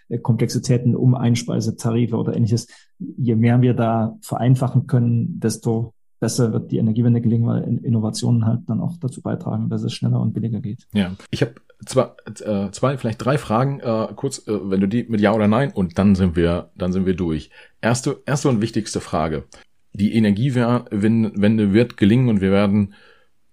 äh, 0.10 0.18
Komplexitäten 0.18 0.96
um 0.96 1.16
Einspeisetarife 1.16 2.18
oder 2.18 2.36
ähnliches. 2.36 2.68
Je 3.00 3.36
mehr 3.36 3.62
wir 3.62 3.74
da 3.74 4.18
vereinfachen 4.22 4.88
können, 4.88 5.40
desto 5.40 5.94
besser 6.26 6.52
wird 6.52 6.72
die 6.72 6.80
Energiewende 6.80 7.22
gelingen, 7.22 7.46
weil 7.46 7.80
Innovationen 7.84 8.48
halt 8.48 8.62
dann 8.66 8.82
auch 8.82 8.98
dazu 9.00 9.22
beitragen, 9.22 9.70
dass 9.70 9.84
es 9.84 9.94
schneller 9.94 10.20
und 10.20 10.34
billiger 10.34 10.60
geht. 10.60 10.88
Ja, 10.92 11.12
ich 11.30 11.44
habe 11.44 11.54
zwar 11.86 12.16
äh, 12.44 12.72
zwei, 12.72 12.98
vielleicht 12.98 13.24
drei 13.24 13.38
Fragen, 13.38 13.80
äh, 13.80 14.08
kurz, 14.16 14.40
äh, 14.48 14.58
wenn 14.72 14.80
du 14.80 14.88
die 14.88 15.04
mit 15.04 15.22
Ja 15.22 15.34
oder 15.34 15.48
Nein 15.48 15.72
und 15.72 16.00
dann 16.00 16.16
sind 16.16 16.36
wir, 16.36 16.72
dann 16.76 16.92
sind 16.92 17.06
wir 17.06 17.16
durch. 17.16 17.52
Erste, 17.80 18.24
erste 18.26 18.50
und 18.50 18.60
wichtigste 18.60 19.02
Frage. 19.02 19.44
Die 19.94 20.16
Energiewende 20.16 21.74
wird 21.74 21.96
gelingen 21.96 22.30
und 22.30 22.42
wir 22.42 22.52
werden 22.52 22.96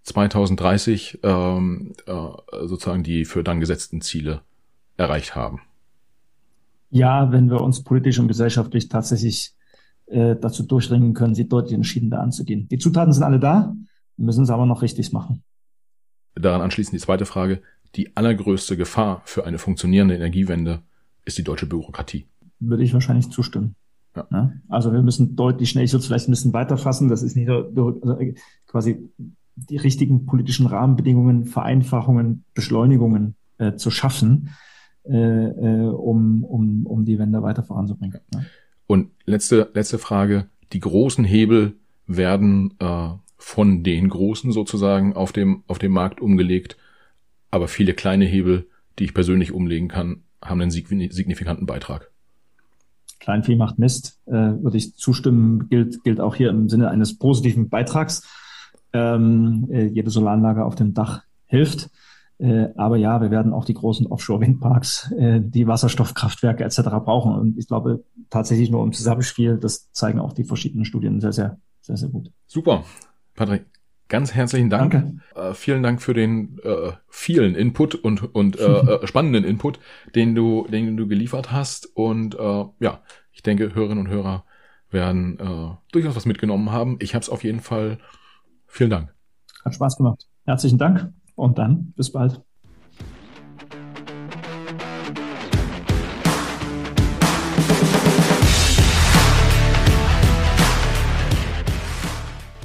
2030 0.04 1.20
ähm, 1.22 1.92
äh, 2.06 2.12
sozusagen 2.62 3.02
die 3.02 3.26
für 3.26 3.44
dann 3.44 3.60
gesetzten 3.60 4.00
Ziele 4.00 4.40
erreicht 4.96 5.36
haben. 5.36 5.60
Ja, 6.88 7.32
wenn 7.32 7.50
wir 7.50 7.60
uns 7.60 7.84
politisch 7.84 8.18
und 8.18 8.28
gesellschaftlich 8.28 8.88
tatsächlich 8.88 9.52
äh, 10.06 10.36
dazu 10.36 10.64
durchringen 10.64 11.14
können, 11.14 11.34
sie 11.34 11.48
deutlich 11.48 11.74
entschiedener 11.74 12.20
anzugehen. 12.20 12.68
Die 12.68 12.78
Zutaten 12.78 13.12
sind 13.12 13.22
alle 13.22 13.40
da, 13.40 13.74
müssen 14.16 14.44
es 14.44 14.50
aber 14.50 14.66
noch 14.66 14.82
richtig 14.82 15.12
machen. 15.12 15.42
Daran 16.34 16.60
anschließend 16.60 16.94
die 16.94 17.04
zweite 17.04 17.26
Frage. 17.26 17.62
Die 17.94 18.16
allergrößte 18.16 18.76
Gefahr 18.76 19.22
für 19.24 19.44
eine 19.46 19.58
funktionierende 19.58 20.14
Energiewende 20.14 20.80
ist 21.24 21.38
die 21.38 21.44
deutsche 21.44 21.66
Bürokratie. 21.66 22.26
Würde 22.58 22.84
ich 22.84 22.94
wahrscheinlich 22.94 23.30
zustimmen. 23.30 23.74
Ja. 24.16 24.26
Ja? 24.30 24.52
Also 24.68 24.92
wir 24.92 25.02
müssen 25.02 25.36
deutlich 25.36 25.70
schnell, 25.70 25.84
ich 25.84 25.92
würde 25.92 26.00
es 26.00 26.06
vielleicht 26.06 26.28
ein 26.28 26.32
bisschen 26.32 26.52
weiter 26.52 26.76
fassen, 26.76 27.08
das 27.08 27.22
ist 27.22 27.36
nicht 27.36 27.48
also 27.48 28.00
quasi 28.66 29.10
die 29.56 29.76
richtigen 29.76 30.24
politischen 30.26 30.66
Rahmenbedingungen, 30.66 31.44
Vereinfachungen, 31.44 32.44
Beschleunigungen 32.54 33.36
äh, 33.58 33.74
zu 33.74 33.90
schaffen, 33.90 34.50
äh, 35.04 35.16
äh, 35.16 35.88
um, 35.88 36.44
um, 36.44 36.86
um 36.86 37.04
die 37.04 37.18
Wende 37.18 37.42
weiter 37.42 37.62
voranzubringen. 37.62 38.20
Ja? 38.32 38.40
Und 38.86 39.10
letzte, 39.24 39.70
letzte 39.74 39.98
Frage. 39.98 40.48
Die 40.72 40.80
großen 40.80 41.24
Hebel 41.24 41.74
werden 42.06 42.74
äh, 42.78 43.08
von 43.36 43.82
den 43.82 44.08
Großen 44.08 44.52
sozusagen 44.52 45.14
auf 45.14 45.32
dem, 45.32 45.64
auf 45.66 45.78
dem 45.78 45.92
Markt 45.92 46.20
umgelegt. 46.20 46.76
Aber 47.50 47.68
viele 47.68 47.94
kleine 47.94 48.24
Hebel, 48.24 48.66
die 48.98 49.04
ich 49.04 49.14
persönlich 49.14 49.52
umlegen 49.52 49.88
kann, 49.88 50.22
haben 50.42 50.60
einen 50.60 50.70
signifikanten 50.70 51.66
Beitrag. 51.66 52.10
Kleinvieh 53.20 53.56
macht 53.56 53.78
Mist, 53.78 54.18
äh, 54.26 54.32
würde 54.32 54.76
ich 54.76 54.96
zustimmen, 54.96 55.68
gilt, 55.68 56.02
gilt 56.02 56.20
auch 56.20 56.34
hier 56.34 56.50
im 56.50 56.68
Sinne 56.68 56.90
eines 56.90 57.18
positiven 57.18 57.68
Beitrags. 57.68 58.28
Ähm, 58.92 59.68
äh, 59.70 59.86
jede 59.86 60.10
Solaranlage 60.10 60.64
auf 60.64 60.74
dem 60.74 60.92
Dach 60.92 61.22
hilft. 61.46 61.90
Äh, 62.42 62.70
aber 62.76 62.96
ja, 62.96 63.20
wir 63.20 63.30
werden 63.30 63.52
auch 63.52 63.64
die 63.64 63.74
großen 63.74 64.08
Offshore-Windparks, 64.08 65.12
äh, 65.12 65.40
die 65.40 65.68
Wasserstoffkraftwerke 65.68 66.64
etc. 66.64 66.80
brauchen. 67.04 67.36
Und 67.36 67.56
ich 67.56 67.68
glaube 67.68 68.02
tatsächlich 68.30 68.68
nur 68.68 68.82
im 68.82 68.92
Zusammenspiel, 68.92 69.58
das 69.58 69.92
zeigen 69.92 70.18
auch 70.18 70.32
die 70.32 70.42
verschiedenen 70.42 70.84
Studien 70.84 71.20
sehr, 71.20 71.32
sehr, 71.32 71.60
sehr, 71.80 71.96
sehr 71.96 72.08
gut. 72.08 72.32
Super. 72.46 72.82
Patrick, 73.36 73.66
ganz 74.08 74.34
herzlichen 74.34 74.70
Dank. 74.70 74.90
Danke. 74.90 75.20
Äh, 75.36 75.54
vielen 75.54 75.84
Dank 75.84 76.02
für 76.02 76.14
den 76.14 76.58
äh, 76.64 76.90
vielen 77.08 77.54
Input 77.54 77.94
und, 77.94 78.34
und 78.34 78.58
äh, 78.58 78.64
äh, 79.02 79.06
spannenden 79.06 79.44
Input, 79.44 79.78
den 80.16 80.34
du, 80.34 80.66
den 80.66 80.96
du 80.96 81.06
geliefert 81.06 81.52
hast. 81.52 81.86
Und 81.94 82.34
äh, 82.34 82.64
ja, 82.80 83.02
ich 83.30 83.44
denke, 83.44 83.72
Hörerinnen 83.72 84.06
und 84.06 84.10
Hörer 84.10 84.44
werden 84.90 85.38
äh, 85.38 85.76
durchaus 85.92 86.16
was 86.16 86.26
mitgenommen 86.26 86.72
haben. 86.72 86.96
Ich 87.00 87.14
habe 87.14 87.22
es 87.22 87.30
auf 87.30 87.44
jeden 87.44 87.60
Fall. 87.60 87.98
Vielen 88.66 88.90
Dank. 88.90 89.14
Hat 89.64 89.76
Spaß 89.76 89.96
gemacht. 89.96 90.26
Herzlichen 90.44 90.78
Dank. 90.78 91.12
Und 91.42 91.58
dann 91.58 91.92
bis 91.96 92.12
bald. 92.12 92.40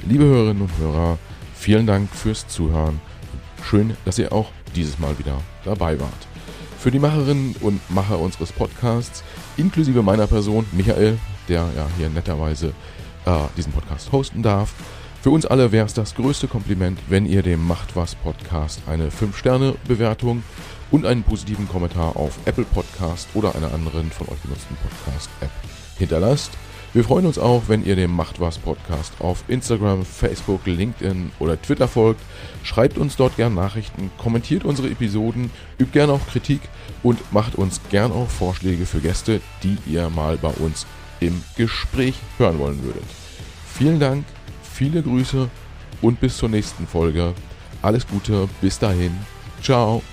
Liebe 0.08 0.26
Hörerinnen 0.26 0.62
und 0.62 0.78
Hörer, 0.78 1.18
vielen 1.56 1.88
Dank 1.88 2.12
fürs 2.12 2.48
Zuhören. 2.48 3.02
Schön, 3.64 3.98
dass 4.06 4.20
ihr 4.20 4.32
auch 4.32 4.52
dieses 4.76 5.00
Mal 5.00 5.18
wieder 5.18 5.42
dabei 5.66 6.00
wart. 6.00 6.28
Für 6.78 6.92
die 6.92 7.00
Macherinnen 7.00 7.56
und 7.62 7.82
Macher 7.90 8.20
unseres 8.20 8.52
Podcasts, 8.52 9.24
inklusive 9.58 10.04
meiner 10.04 10.28
Person, 10.28 10.68
Michael, 10.72 11.18
der 11.50 11.68
ja 11.76 11.88
hier 11.98 12.10
netterweise 12.10 12.74
äh, 13.26 13.40
diesen 13.58 13.74
Podcast 13.74 14.12
hosten 14.12 14.44
darf, 14.44 14.76
für 15.28 15.32
uns 15.32 15.46
alle 15.46 15.74
wäre 15.74 15.86
es 15.86 15.94
das 15.94 16.16
größte 16.16 16.48
Kompliment, 16.48 16.98
wenn 17.10 17.26
ihr 17.26 17.44
dem 17.44 17.68
Macht 17.68 17.98
was 17.98 18.16
Podcast 18.16 18.80
eine 18.88 19.10
5-Sterne-Bewertung 19.10 20.42
und 20.90 21.06
einen 21.06 21.24
positiven 21.24 21.68
Kommentar 21.68 22.16
auf 22.16 22.40
Apple 22.46 22.64
Podcast 22.64 23.28
oder 23.34 23.54
einer 23.54 23.74
anderen 23.74 24.10
von 24.10 24.30
euch 24.30 24.42
genutzten 24.42 24.78
Podcast-App 24.78 25.50
hinterlasst. 25.98 26.52
Wir 26.94 27.04
freuen 27.04 27.26
uns 27.26 27.38
auch, 27.38 27.64
wenn 27.68 27.86
ihr 27.86 27.98
dem 27.98 28.12
Macht 28.16 28.40
was 28.40 28.58
Podcast 28.58 29.16
auf 29.20 29.44
Instagram, 29.50 30.06
Facebook, 30.06 30.66
LinkedIn 30.66 31.34
oder 31.40 31.62
Twitter 31.62 31.90
folgt. 31.90 32.22
Schreibt 32.64 32.98
uns 32.98 33.18
dort 33.18 33.36
gern 33.36 33.54
Nachrichten, 33.54 34.12
kommentiert 34.18 34.64
unsere 34.64 34.90
Episoden, 34.90 35.52
übt 35.78 35.92
gern 35.92 36.10
auch 36.10 36.26
Kritik 36.28 36.62
und 37.04 37.34
macht 37.34 37.56
uns 37.56 37.82
gern 37.90 38.14
auch 38.14 38.30
Vorschläge 38.30 38.86
für 38.86 39.02
Gäste, 39.02 39.42
die 39.62 39.78
ihr 39.88 40.10
mal 40.10 40.38
bei 40.38 40.52
uns 40.52 40.88
im 41.20 41.44
Gespräch 41.58 42.16
hören 42.38 42.60
wollen 42.60 42.82
würdet. 42.82 43.04
Vielen 43.78 44.00
Dank 44.00 44.24
Viele 44.78 45.02
Grüße 45.02 45.50
und 46.04 46.20
bis 46.20 46.38
zur 46.38 46.50
nächsten 46.50 46.86
Folge. 46.86 47.34
Alles 47.82 48.06
Gute, 48.06 48.48
bis 48.62 48.78
dahin. 48.78 49.12
Ciao. 49.60 50.04